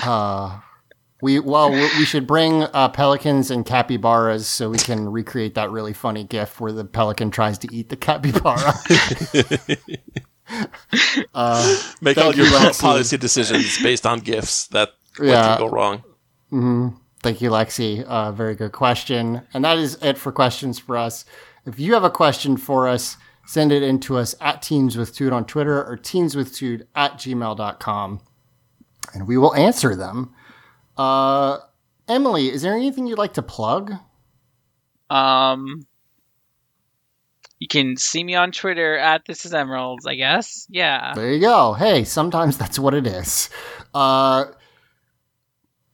uh 0.02 0.60
we 1.22 1.38
well 1.40 1.70
we 1.70 1.80
we 1.98 2.04
should 2.04 2.26
bring 2.26 2.62
uh, 2.62 2.88
pelicans 2.90 3.50
and 3.50 3.64
capybaras 3.66 4.46
so 4.46 4.70
we 4.70 4.78
can 4.78 5.08
recreate 5.08 5.54
that 5.54 5.70
really 5.70 5.92
funny 5.92 6.24
gif 6.24 6.60
where 6.60 6.72
the 6.72 6.84
pelican 6.84 7.30
tries 7.30 7.58
to 7.58 7.68
eat 7.74 7.88
the 7.88 7.96
capybara 7.96 8.74
uh, 11.34 11.76
Make 12.00 12.18
all 12.18 12.34
your 12.34 12.46
you, 12.46 12.52
Lexi. 12.52 12.80
policy 12.80 13.16
decisions 13.16 13.82
based 13.82 14.06
on 14.06 14.20
gifts. 14.20 14.66
That 14.68 14.90
Yeah. 15.20 15.56
can 15.56 15.58
go 15.58 15.68
wrong. 15.68 16.02
Thank 17.22 17.40
you, 17.40 17.50
Lexi. 17.50 18.04
Uh, 18.04 18.30
very 18.32 18.54
good 18.54 18.72
question. 18.72 19.42
And 19.52 19.64
that 19.64 19.78
is 19.78 19.98
it 20.02 20.16
for 20.18 20.30
questions 20.32 20.78
for 20.78 20.96
us. 20.96 21.24
If 21.64 21.80
you 21.80 21.94
have 21.94 22.04
a 22.04 22.10
question 22.10 22.56
for 22.56 22.86
us, 22.86 23.16
send 23.46 23.72
it 23.72 23.82
in 23.82 23.98
to 24.00 24.16
us 24.18 24.34
at 24.40 24.62
Teens 24.62 24.96
with 24.96 25.14
Tude 25.14 25.32
on 25.32 25.44
Twitter 25.44 25.82
or 25.84 25.96
teenswithtude 25.96 26.86
at 26.94 27.14
gmail.com 27.14 28.20
and 29.14 29.26
we 29.28 29.36
will 29.38 29.54
answer 29.54 29.94
them. 29.96 30.32
Uh, 30.96 31.58
Emily, 32.08 32.48
is 32.52 32.62
there 32.62 32.74
anything 32.74 33.06
you'd 33.06 33.18
like 33.18 33.34
to 33.34 33.42
plug? 33.42 33.92
Um, 35.10 35.86
you 37.58 37.68
can 37.68 37.96
see 37.96 38.22
me 38.22 38.34
on 38.34 38.52
Twitter 38.52 38.96
at 38.96 39.24
this 39.26 39.44
is 39.46 39.54
Emeralds. 39.54 40.06
I 40.06 40.14
guess. 40.14 40.66
Yeah. 40.68 41.14
There 41.14 41.32
you 41.32 41.40
go. 41.40 41.72
Hey, 41.74 42.04
sometimes 42.04 42.56
that's 42.56 42.78
what 42.78 42.94
it 42.94 43.06
is. 43.06 43.50
Uh, 43.94 44.46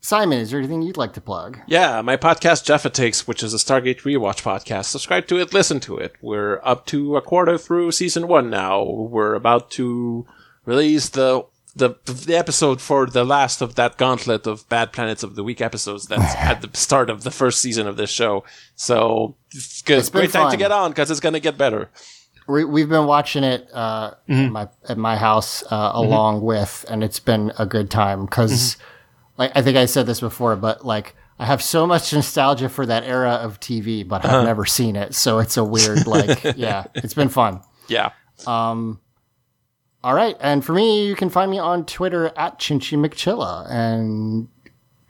Simon, 0.05 0.41
is 0.41 0.51
there 0.51 0.59
anything 0.59 0.83
you'd 0.83 0.97
like 0.97 1.13
to 1.13 1.21
plug? 1.21 1.61
Yeah, 1.69 2.03
my 2.03 2.17
podcast 2.17 2.65
Jaffa 2.65 2.91
Takes, 2.91 3.29
which 3.29 3.41
is 3.41 3.55
a 3.55 3.57
Stargate 3.57 4.01
rewatch 4.01 4.43
podcast. 4.43 4.87
Subscribe 4.87 5.29
to 5.29 5.39
it, 5.39 5.55
listen 5.55 5.79
to 5.79 5.97
it. 5.97 6.17
We're 6.21 6.61
up 6.65 6.87
to 6.87 7.17
a 7.17 7.23
quarter 7.23 7.57
through 7.57 7.93
season 7.93 8.27
one 8.27 8.51
now. 8.51 8.83
We're 8.83 9.35
about 9.35 9.71
to 9.73 10.27
release 10.65 11.09
the 11.09 11.45
the 11.75 11.95
the 12.05 12.37
episode 12.37 12.81
for 12.81 13.07
the 13.07 13.25
last 13.25 13.63
of 13.63 13.77
that 13.77 13.97
gauntlet 13.97 14.47
of 14.47 14.69
Bad 14.69 14.93
Planets 14.93 15.23
of 15.23 15.35
the 15.35 15.45
Week 15.45 15.61
episodes 15.61 16.07
that's 16.07 16.35
at 16.37 16.61
the 16.61 16.71
start 16.77 17.11
of 17.11 17.23
the 17.23 17.31
first 17.31 17.61
season 17.61 17.87
of 17.87 17.97
this 17.97 18.11
show. 18.11 18.45
So 18.75 19.37
it's 19.53 19.83
good. 19.83 19.99
It's 19.99 20.11
been 20.11 20.23
great 20.23 20.33
time 20.33 20.51
to 20.51 20.57
get 20.57 20.73
on 20.73 20.91
because 20.91 21.11
it's 21.11 21.21
going 21.21 21.33
to 21.35 21.41
get 21.41 21.57
better. 21.57 21.91
we, 22.47 22.65
we've 22.65 22.89
been 22.89 23.07
watching 23.07 23.45
it 23.45 23.69
uh, 23.73 24.13
mm-hmm. 24.29 24.33
at 24.33 24.53
my 24.53 24.69
at 24.89 24.99
my 24.99 25.17
house 25.17 25.63
uh, 25.71 25.93
mm-hmm. 25.93 25.99
along 25.99 26.43
with, 26.43 26.85
and 26.89 27.03
it's 27.03 27.21
been 27.21 27.53
a 27.59 27.67
good 27.67 27.91
time 27.91 28.27
because, 28.27 28.53
mm-hmm. 28.53 28.83
like 29.39 29.53
I 29.55 29.63
think 29.63 29.77
I 29.77 29.87
said 29.87 30.07
this 30.07 30.21
before, 30.21 30.57
but 30.57 30.85
like 30.85 31.15
I 31.39 31.47
have 31.47 31.63
so 31.63 31.87
much 31.87 32.13
nostalgia 32.13 32.69
for 32.69 32.85
that 32.87 33.05
era 33.05 33.33
of 33.33 33.61
TV, 33.61 34.07
but 34.07 34.25
I've 34.25 34.31
uh-huh. 34.31 34.45
never 34.45 34.67
seen 34.67 34.97
it, 34.97 35.15
so 35.15 35.39
it's 35.39 35.57
a 35.57 35.65
weird 35.65 36.07
like 36.07 36.45
yeah, 36.57 36.85
it's 36.95 37.15
been 37.15 37.29
fun. 37.31 37.63
Yeah. 37.89 38.11
Um, 38.47 39.01
All 40.05 40.15
right, 40.15 40.37
and 40.41 40.65
for 40.65 40.73
me, 40.73 41.07
you 41.07 41.15
can 41.15 41.31
find 41.31 41.51
me 41.51 41.59
on 41.59 41.87
Twitter 41.87 42.33
at 42.37 42.59
Chinchy 42.59 42.99
McChilla, 42.99 43.71
and 43.71 44.49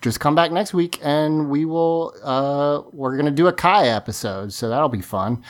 just 0.02 0.20
come 0.20 0.35
back 0.35 0.52
next 0.52 0.74
week, 0.74 0.98
and 1.02 1.48
we 1.48 1.64
will 1.64 2.12
uh, 2.23 2.82
we're 2.93 3.16
gonna 3.16 3.31
do 3.31 3.47
a 3.47 3.52
Kai 3.52 3.86
episode, 3.89 4.52
so 4.52 4.69
that'll 4.69 4.89
be 4.90 5.01
fun. 5.01 5.43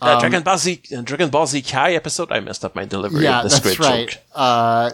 Uh, 0.00 0.20
Dragon 0.20 0.42
Ball 0.42 0.58
Z, 0.58 0.82
Dragon 1.02 1.28
Ball 1.30 1.46
Z 1.46 1.62
Kai 1.62 1.94
episode. 1.94 2.30
I 2.30 2.38
messed 2.40 2.64
up 2.64 2.74
my 2.76 2.84
delivery 2.84 3.24
Yeah, 3.24 3.38
of 3.42 3.50
the 3.50 3.58
that's 3.60 3.78
right. 3.80 4.08
joke. 4.10 4.20
Uh, 4.34 4.90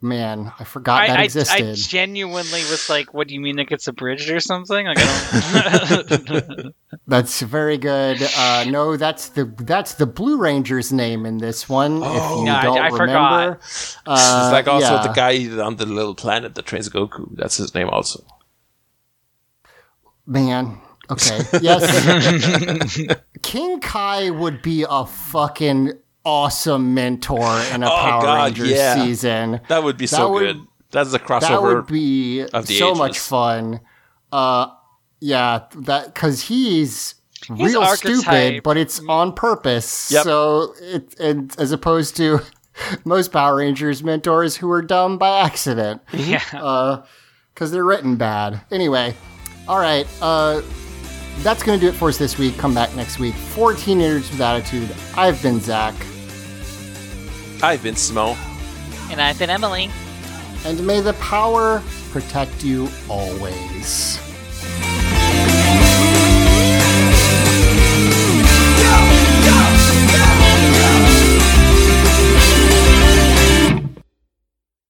man, 0.00 0.52
I 0.58 0.64
forgot 0.64 1.06
that 1.08 1.18
I, 1.18 1.22
I, 1.22 1.24
existed. 1.24 1.66
I 1.70 1.74
genuinely 1.74 2.60
was 2.70 2.88
like, 2.88 3.12
"What 3.14 3.28
do 3.28 3.34
you 3.34 3.40
mean 3.40 3.56
like 3.56 3.72
it's 3.72 3.86
abridged 3.88 4.30
or 4.30 4.40
something?" 4.40 4.86
Like 4.86 4.98
I 5.00 6.04
don't. 6.06 6.74
That's 7.06 7.40
very 7.42 7.78
good. 7.78 8.20
Uh, 8.36 8.64
no, 8.68 8.96
that's 8.98 9.30
the 9.30 9.44
that's 9.58 9.94
the 9.94 10.04
Blue 10.06 10.36
Ranger's 10.36 10.92
name 10.92 11.24
in 11.24 11.38
this 11.38 11.66
one. 11.68 11.96
if 11.96 12.02
you 12.02 12.44
Yeah, 12.46 12.58
I- 12.58 12.62
don't 12.62 12.78
I 12.78 12.88
remember, 12.88 13.58
forgot. 13.62 14.02
Uh, 14.06 14.42
It's 14.44 14.52
like 14.52 14.68
also 14.68 14.94
yeah. 14.96 15.02
the 15.06 15.12
guy 15.14 15.62
on 15.62 15.76
the 15.76 15.86
little 15.86 16.14
planet 16.14 16.54
that 16.54 16.66
trains 16.66 16.88
Goku. 16.90 17.34
That's 17.34 17.56
his 17.56 17.74
name 17.74 17.88
also. 17.88 18.22
man. 20.26 20.80
Okay, 21.10 21.40
yes, 21.62 23.00
King 23.42 23.80
Kai 23.80 24.28
would 24.28 24.60
be 24.60 24.84
a 24.88 25.06
fucking 25.06 25.92
awesome 26.28 26.92
mentor 26.94 27.60
in 27.72 27.82
a 27.82 27.86
Oh, 27.86 27.96
Power 27.96 28.22
God, 28.22 28.44
Rangers 28.58 28.70
yeah. 28.70 28.94
season. 29.02 29.60
That 29.68 29.82
would 29.82 29.96
be 29.96 30.06
so 30.06 30.32
would- 30.32 30.40
good. 30.40 30.60
That's 30.90 31.12
a 31.12 31.18
crossover. 31.18 31.40
That 31.48 31.62
would 31.62 31.86
be 31.86 32.42
of 32.42 32.66
the 32.66 32.78
so 32.78 32.88
ages. 32.90 32.98
much 32.98 33.18
fun. 33.18 33.80
Uh, 34.32 34.68
yeah, 35.20 35.64
that 35.76 36.06
because 36.14 36.42
he's 36.42 37.14
real 37.50 37.84
stupid, 37.96 38.62
but 38.62 38.76
it's 38.78 39.00
on 39.08 39.32
purpose. 39.34 40.10
Yep. 40.10 40.24
So 40.24 40.74
it, 40.80 41.14
it 41.20 41.58
as 41.60 41.72
opposed 41.72 42.16
to 42.16 42.40
most 43.04 43.32
Power 43.32 43.56
Rangers 43.56 44.02
mentors 44.02 44.56
who 44.56 44.70
are 44.70 44.80
dumb 44.82 45.18
by 45.18 45.40
accident 45.40 46.00
yeah. 46.12 47.02
because 47.52 47.70
they're 47.70 47.84
written 47.84 48.16
bad. 48.16 48.60
Anyway, 48.70 49.14
all 49.66 49.78
right. 49.78 50.06
Uh, 50.22 50.62
that's 51.40 51.62
going 51.62 51.78
to 51.78 51.84
do 51.86 51.90
it 51.90 51.96
for 51.96 52.08
us 52.08 52.16
this 52.16 52.38
week. 52.38 52.56
Come 52.56 52.74
back 52.74 52.94
next 52.96 53.18
week. 53.18 53.34
For 53.34 53.74
Teenagers 53.74 54.30
with 54.30 54.40
Attitude, 54.40 54.88
I've 55.16 55.40
been 55.42 55.60
Zach. 55.60 55.94
I've 57.62 57.82
been 57.82 57.94
Smo. 57.96 58.36
and 59.10 59.20
I've 59.20 59.38
been 59.38 59.50
Emily. 59.50 59.90
And 60.64 60.86
may 60.86 61.00
the 61.00 61.14
power 61.14 61.82
protect 62.10 62.62
you 62.64 62.88
always. 63.08 64.18